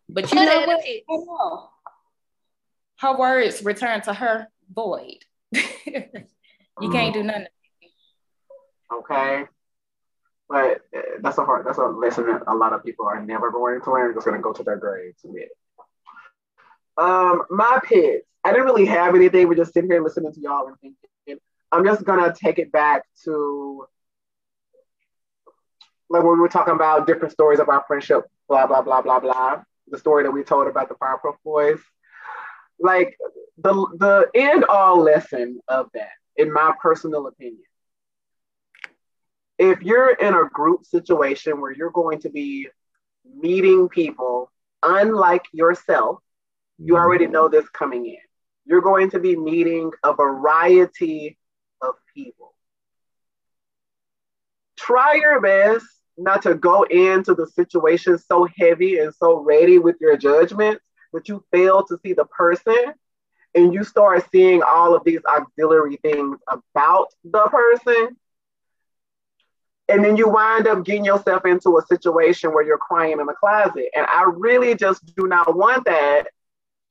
But 0.09 0.31
you 0.32 0.44
know 0.44 0.61
what? 0.66 0.85
I 0.85 1.03
know. 1.09 1.70
Her 2.99 3.16
words 3.16 3.65
return 3.65 4.03
to 4.03 4.15
her 4.15 4.49
void. 4.73 5.24
you 5.53 6.90
can't 6.93 7.12
do 7.12 7.23
nothing. 7.24 7.47
okay. 8.93 9.47
But 10.53 10.83
uh, 10.95 11.01
that's 11.23 11.39
a 11.39 11.45
hard, 11.47 11.66
that's 11.66 11.79
a 11.79 11.87
lesson 11.87 12.27
that 12.27 12.43
a 12.47 12.55
lot 12.55 12.74
of 12.74 12.85
people 12.85 13.07
are 13.07 13.24
never 13.24 13.51
going 13.51 13.81
to 13.81 13.91
learn. 13.91 14.12
Just 14.15 14.27
going 14.27 14.37
to 14.37 14.43
go 14.43 14.53
to 14.53 14.62
their 14.62 14.77
graves 14.77 15.20
with. 15.24 15.49
Um, 16.99 17.45
my 17.49 17.81
pits. 17.83 18.27
I 18.45 18.51
didn't 18.51 18.66
really 18.66 18.85
have 18.85 19.15
anything. 19.15 19.49
We're 19.49 19.55
just 19.55 19.73
sitting 19.73 19.91
here 19.91 20.03
listening 20.03 20.33
to 20.35 20.41
y'all 20.41 20.66
and 20.66 20.77
thinking. 20.79 21.41
I'm 21.73 21.87
just 21.87 22.05
gonna 22.05 22.35
take 22.39 22.59
it 22.59 22.70
back 22.70 23.05
to 23.24 23.87
like 26.11 26.23
when 26.23 26.35
we 26.35 26.41
were 26.41 26.49
talking 26.49 26.74
about 26.74 27.07
different 27.07 27.33
stories 27.33 27.61
of 27.61 27.70
our 27.70 27.83
friendship, 27.89 28.24
blah 28.47 28.66
blah 28.66 28.83
blah 28.83 29.01
blah 29.01 29.20
blah. 29.20 29.62
The 29.89 29.99
story 29.99 30.23
that 30.24 30.31
we 30.31 30.43
told 30.43 30.66
about 30.69 30.91
the 30.91 30.97
Powerpuff 30.97 31.37
Boys. 31.43 31.81
Like 32.79 33.16
the 33.57 33.73
the 33.99 34.29
end 34.35 34.65
all 34.66 34.99
lesson 35.01 35.61
of 35.69 35.89
that, 35.95 36.11
in 36.37 36.53
my 36.53 36.74
personal 36.83 37.27
opinion, 37.27 37.62
if 39.62 39.80
you're 39.80 40.10
in 40.14 40.34
a 40.34 40.48
group 40.52 40.84
situation 40.84 41.60
where 41.60 41.70
you're 41.70 41.93
going 41.93 42.20
to 42.22 42.30
be 42.30 42.68
meeting 43.36 43.89
people 43.89 44.51
unlike 44.82 45.44
yourself, 45.52 46.18
you 46.78 46.97
already 46.97 47.28
know 47.28 47.48
this 47.48 47.68
coming 47.68 48.06
in. 48.06 48.16
You're 48.64 48.80
going 48.80 49.10
to 49.10 49.20
be 49.20 49.36
meeting 49.36 49.93
a 50.02 50.14
variety 50.14 51.39
of 51.80 51.94
people. 52.12 52.55
Try 54.76 55.14
your 55.14 55.40
best 55.40 55.86
not 56.18 56.43
to 56.43 56.56
go 56.56 56.82
into 56.82 57.32
the 57.34 57.47
situation 57.47 58.18
so 58.18 58.48
heavy 58.59 58.98
and 58.98 59.14
so 59.14 59.39
ready 59.39 59.78
with 59.78 59.94
your 60.01 60.16
judgments 60.16 60.82
that 61.12 61.28
you 61.28 61.44
fail 61.52 61.84
to 61.84 62.01
see 62.05 62.14
the 62.14 62.24
person 62.24 62.94
and 63.55 63.72
you 63.72 63.84
start 63.84 64.26
seeing 64.32 64.60
all 64.62 64.93
of 64.93 65.05
these 65.05 65.20
auxiliary 65.24 65.98
things 66.02 66.36
about 66.48 67.14
the 67.22 67.44
person 67.44 68.16
and 69.93 70.02
then 70.02 70.16
you 70.16 70.27
wind 70.27 70.66
up 70.66 70.85
getting 70.86 71.05
yourself 71.05 71.44
into 71.44 71.77
a 71.77 71.82
situation 71.86 72.51
where 72.55 72.64
you're 72.64 72.78
crying 72.78 73.20
in 73.20 73.27
the 73.27 73.35
closet. 73.35 73.90
And 73.94 74.06
i 74.06 74.24
really 74.35 74.74
just 74.74 75.14
do 75.14 75.27
not 75.27 75.55
want 75.55 75.85
that 75.85 76.28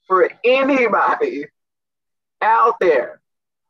for 0.06 0.30
anybody 0.44 1.48
out 2.42 2.76
there. 2.80 3.20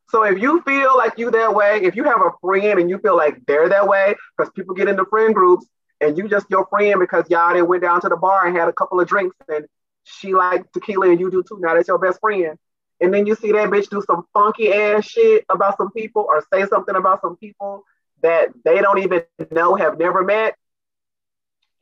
So 0.10 0.24
if 0.24 0.42
you 0.42 0.62
feel 0.64 0.98
like 0.98 1.14
you 1.18 1.32
that 1.32 1.56
way 1.56 1.80
if 1.82 1.96
you 1.96 2.04
have 2.04 2.20
a 2.20 2.32
friend 2.42 2.78
and 2.78 2.90
you 2.90 2.98
feel 2.98 3.16
like 3.16 3.38
they're 3.46 3.70
that 3.70 3.88
way 3.88 4.16
because 4.36 4.52
people 4.52 4.76
get 4.76 4.90
into 4.90 5.06
friend 5.06 5.34
groups 5.34 5.66
and 6.02 6.18
you 6.18 6.28
just 6.28 6.48
your 6.50 6.68
friend 6.68 7.00
because 7.00 7.24
y'all 7.30 7.54
then 7.54 7.66
went 7.68 7.84
down 7.84 8.02
to 8.02 8.10
the 8.10 8.18
bar 8.18 8.46
and 8.46 8.58
had 8.58 8.68
a 8.68 8.74
couple 8.74 9.00
of 9.00 9.08
drinks 9.08 9.38
and 9.48 9.66
she 10.04 10.34
liked 10.34 10.74
tequila 10.74 11.10
and 11.10 11.22
you 11.22 11.32
do 11.32 11.42
too. 11.42 11.58
Now 11.62 11.76
that's 11.76 11.88
your 11.88 12.00
best 12.00 12.20
friend. 12.20 12.58
And 13.00 13.14
then 13.14 13.26
you 13.26 13.36
see 13.36 13.54
that 13.54 13.70
bitch 13.70 13.90
do 13.90 14.04
some 14.06 14.26
funky 14.34 14.74
ass 14.74 15.06
shit 15.06 15.46
about 15.48 15.78
some 15.78 15.90
people 15.92 16.26
or 16.28 16.46
say 16.52 16.66
something 16.66 16.98
about 16.98 17.22
some 17.22 17.38
people 17.38 17.86
that 18.22 18.50
they 18.64 18.82
don't 18.82 19.00
even 19.00 19.24
know, 19.52 19.76
have 19.76 19.98
never 19.98 20.24
met, 20.24 20.56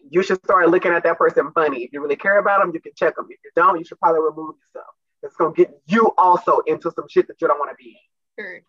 you 0.10 0.24
should 0.24 0.44
start 0.44 0.70
looking 0.70 0.92
at 0.92 1.04
that 1.04 1.18
person 1.18 1.52
funny. 1.52 1.84
If 1.84 1.94
you 1.94 2.02
really 2.02 2.16
care 2.16 2.40
about 2.40 2.62
them, 2.62 2.72
you 2.74 2.82
can 2.82 2.94
check 2.96 3.16
them. 3.16 3.28
If 3.30 3.40
you 3.44 3.52
don't, 3.56 3.78
you 3.78 3.86
should 3.86 4.00
probably 4.00 4.22
remove 4.22 4.56
yourself. 4.60 4.94
It's 5.22 5.36
gonna 5.36 5.54
get 5.54 5.72
you 5.86 6.12
also 6.18 6.60
into 6.60 6.92
some 6.92 7.06
shit 7.10 7.28
that 7.28 7.42
you 7.42 7.48
don't 7.48 7.60
want 7.60 7.72
to 7.72 7.76
be 7.76 7.90
in. 8.38 8.44
Sure. 8.44 8.62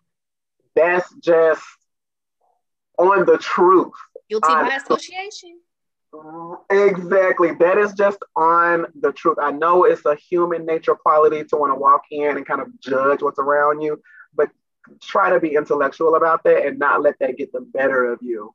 That's 0.74 1.12
just 1.16 1.62
on 2.98 3.24
the 3.24 3.38
truth. 3.38 3.92
Guilty 4.28 4.48
by 4.48 4.76
association. 4.76 5.60
Exactly. 6.70 7.54
That 7.54 7.78
is 7.78 7.92
just 7.92 8.18
on 8.36 8.86
the 9.00 9.12
truth. 9.12 9.38
I 9.40 9.52
know 9.52 9.84
it's 9.84 10.04
a 10.06 10.16
human 10.16 10.66
nature 10.66 10.94
quality 10.94 11.44
to 11.44 11.56
want 11.56 11.72
to 11.72 11.76
walk 11.76 12.02
in 12.10 12.36
and 12.36 12.44
kind 12.44 12.60
of 12.60 12.68
judge 12.80 13.22
what's 13.22 13.38
around 13.38 13.80
you, 13.80 14.02
but 14.34 14.50
try 15.00 15.30
to 15.30 15.40
be 15.40 15.54
intellectual 15.54 16.14
about 16.14 16.44
that 16.44 16.66
and 16.66 16.78
not 16.78 17.02
let 17.02 17.18
that 17.20 17.36
get 17.36 17.52
the 17.52 17.60
better 17.60 18.12
of 18.12 18.20
you 18.22 18.54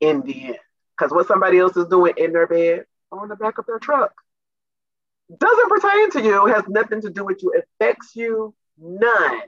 in 0.00 0.22
the 0.22 0.46
end. 0.46 0.58
Because 0.96 1.12
what 1.12 1.28
somebody 1.28 1.58
else 1.58 1.76
is 1.76 1.86
doing 1.86 2.14
in 2.16 2.32
their 2.32 2.46
bed 2.46 2.86
on 3.12 3.28
the 3.28 3.36
back 3.36 3.58
of 3.58 3.66
their 3.66 3.78
truck 3.78 4.12
doesn't 5.38 5.68
pertain 5.68 6.10
to 6.12 6.22
you, 6.22 6.46
has 6.46 6.64
nothing 6.68 7.00
to 7.02 7.10
do 7.10 7.24
with 7.24 7.42
you, 7.42 7.52
affects 7.80 8.14
you 8.14 8.54
none. 8.78 9.42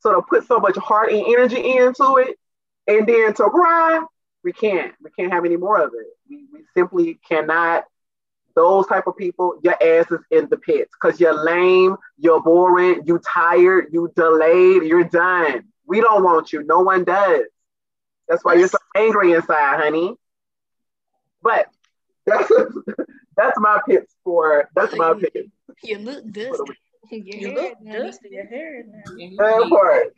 So 0.00 0.14
to 0.14 0.22
put 0.22 0.46
so 0.46 0.58
much 0.58 0.76
heart 0.76 1.10
and 1.10 1.26
energy 1.26 1.76
into 1.76 2.18
it 2.18 2.38
and 2.86 3.06
then 3.06 3.34
to 3.34 3.50
cry 3.50 4.04
we 4.46 4.52
can't. 4.52 4.94
We 5.02 5.10
can't 5.10 5.32
have 5.32 5.44
any 5.44 5.56
more 5.56 5.82
of 5.82 5.90
it. 5.92 6.06
We, 6.30 6.46
we 6.52 6.60
simply 6.72 7.18
cannot. 7.28 7.84
Those 8.56 8.86
type 8.86 9.06
of 9.06 9.16
people, 9.16 9.60
your 9.62 9.74
ass 9.74 10.10
is 10.10 10.20
in 10.30 10.48
the 10.48 10.56
pits 10.56 10.90
because 11.00 11.20
you're 11.20 11.44
lame, 11.44 11.96
you're 12.18 12.42
boring, 12.42 13.02
you 13.06 13.20
tired, 13.20 13.88
you 13.92 14.10
delayed, 14.16 14.82
you're 14.82 15.04
done. 15.04 15.64
We 15.86 16.00
don't 16.00 16.24
want 16.24 16.52
you. 16.52 16.64
No 16.64 16.80
one 16.80 17.04
does. 17.04 17.42
That's 18.28 18.44
why 18.44 18.54
you're 18.54 18.68
so 18.68 18.78
angry 18.96 19.32
inside, 19.34 19.80
honey. 19.80 20.16
But 21.42 21.68
that's 22.24 22.50
that's 23.36 23.60
my 23.60 23.80
pits 23.86 24.14
for 24.24 24.68
that's 24.74 24.96
my 24.96 25.14
pits. 25.14 25.50
You 25.82 25.98
look 25.98 26.32
good. 26.32 26.56
you 27.10 27.54
look 27.54 27.74
dusty. 27.84 28.28
Your 28.30 28.46
hair 28.46 28.84
now. 28.86 29.02
That 29.36 29.68
part. 29.68 30.14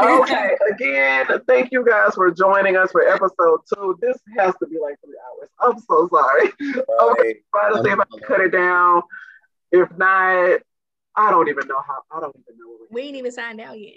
Okay. 0.00 0.56
Again, 0.72 1.26
thank 1.46 1.70
you 1.72 1.84
guys 1.84 2.14
for 2.14 2.30
joining 2.30 2.76
us 2.76 2.90
for 2.92 3.06
episode 3.06 3.60
two. 3.72 3.98
This 4.00 4.18
has 4.36 4.54
to 4.60 4.66
be 4.66 4.78
like 4.78 4.96
three 5.04 5.14
hours. 5.26 5.50
I'm 5.60 5.78
so 5.78 6.08
sorry. 6.12 6.50
Okay. 7.02 7.36
Try 7.54 7.72
to 7.72 7.82
see 7.82 7.90
if 7.90 7.98
I 7.98 8.04
can 8.04 8.20
cut 8.26 8.40
it 8.40 8.50
down. 8.50 9.02
If 9.72 9.88
not, 9.96 10.60
I 11.16 11.30
don't 11.30 11.48
even 11.48 11.66
know 11.68 11.80
how. 11.86 12.02
I 12.16 12.20
don't 12.20 12.36
even 12.36 12.58
know. 12.58 12.86
we 12.90 13.02
ain't 13.02 13.16
even 13.16 13.32
signed 13.32 13.60
out 13.60 13.78
yet. 13.78 13.94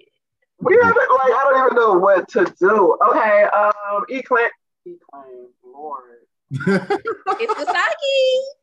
We 0.60 0.78
haven't 0.82 0.96
like 0.96 1.34
I 1.34 1.50
don't 1.50 1.66
even 1.66 1.76
know 1.76 1.94
what 1.98 2.28
to 2.30 2.54
do. 2.60 2.98
Okay. 3.10 3.44
Um. 3.44 4.04
Eclaim. 4.10 4.50
Eclaim. 4.86 5.48
Lord. 5.64 6.20
it's 6.52 7.54
Wasaki. 7.54 8.59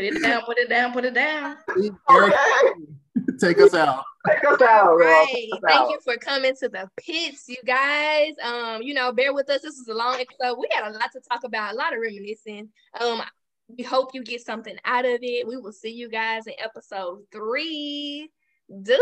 Put 0.00 0.16
it 0.16 0.22
down, 0.22 0.42
put 0.42 0.58
it 0.58 0.68
down, 0.68 0.92
put 0.92 1.04
it 1.04 1.14
down. 1.14 1.56
Okay. 2.10 2.34
Take 3.38 3.58
us 3.60 3.74
out. 3.74 4.02
Take 4.26 4.44
us 4.44 4.62
out. 4.62 4.96
Right. 4.96 5.48
Us 5.52 5.60
Thank 5.66 5.80
out. 5.80 5.90
you 5.90 5.98
for 6.02 6.16
coming 6.16 6.54
to 6.56 6.68
the 6.68 6.88
pits, 6.96 7.48
you 7.48 7.56
guys. 7.66 8.32
Um, 8.42 8.82
you 8.82 8.94
know, 8.94 9.12
bear 9.12 9.34
with 9.34 9.50
us. 9.50 9.62
This 9.62 9.74
is 9.74 9.88
a 9.88 9.94
long 9.94 10.14
episode. 10.14 10.56
We 10.58 10.68
got 10.68 10.88
a 10.88 10.92
lot 10.92 11.12
to 11.12 11.20
talk 11.20 11.44
about, 11.44 11.74
a 11.74 11.76
lot 11.76 11.92
of 11.92 12.00
reminiscing. 12.00 12.68
Um, 12.98 13.22
we 13.76 13.84
hope 13.84 14.10
you 14.14 14.24
get 14.24 14.40
something 14.40 14.76
out 14.84 15.04
of 15.04 15.18
it. 15.22 15.46
We 15.46 15.56
will 15.56 15.72
see 15.72 15.90
you 15.90 16.08
guys 16.08 16.46
in 16.46 16.54
episode 16.58 17.20
three. 17.30 18.30
Deuces. 18.82 19.00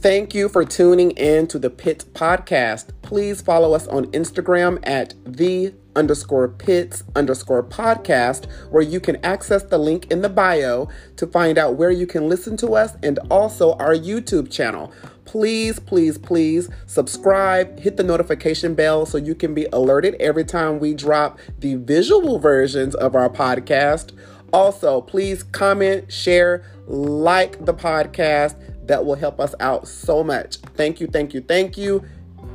Thank 0.00 0.34
you 0.34 0.48
for 0.48 0.64
tuning 0.64 1.10
in 1.10 1.46
to 1.48 1.58
the 1.58 1.68
Pit 1.68 2.06
Podcast. 2.14 2.88
Please 3.02 3.42
follow 3.42 3.74
us 3.74 3.86
on 3.86 4.06
Instagram 4.12 4.78
at 4.82 5.12
the 5.26 5.74
underscore 5.94 6.48
pits 6.48 7.04
underscore 7.14 7.62
podcast, 7.62 8.50
where 8.70 8.82
you 8.82 8.98
can 8.98 9.22
access 9.22 9.62
the 9.62 9.76
link 9.76 10.10
in 10.10 10.22
the 10.22 10.30
bio 10.30 10.88
to 11.16 11.26
find 11.26 11.58
out 11.58 11.74
where 11.74 11.90
you 11.90 12.06
can 12.06 12.30
listen 12.30 12.56
to 12.56 12.70
us 12.70 12.96
and 13.02 13.18
also 13.30 13.74
our 13.74 13.94
YouTube 13.94 14.50
channel. 14.50 14.90
Please, 15.26 15.78
please, 15.78 16.16
please 16.16 16.70
subscribe, 16.86 17.78
hit 17.78 17.98
the 17.98 18.02
notification 18.02 18.74
bell 18.74 19.04
so 19.04 19.18
you 19.18 19.34
can 19.34 19.52
be 19.52 19.66
alerted 19.70 20.14
every 20.14 20.46
time 20.46 20.78
we 20.78 20.94
drop 20.94 21.38
the 21.58 21.74
visual 21.74 22.38
versions 22.38 22.94
of 22.94 23.14
our 23.14 23.28
podcast. 23.28 24.12
Also, 24.50 25.02
please 25.02 25.42
comment, 25.42 26.10
share, 26.10 26.64
like 26.86 27.62
the 27.66 27.74
podcast 27.74 28.56
that 28.90 29.06
will 29.06 29.14
help 29.14 29.38
us 29.38 29.54
out 29.60 29.86
so 29.86 30.24
much. 30.24 30.56
Thank 30.74 31.00
you, 31.00 31.06
thank 31.06 31.32
you, 31.32 31.40
thank 31.40 31.78
you. 31.78 32.04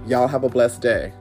Y'all 0.06 0.28
have 0.28 0.44
a 0.44 0.50
blessed 0.50 0.82
day. 0.82 1.14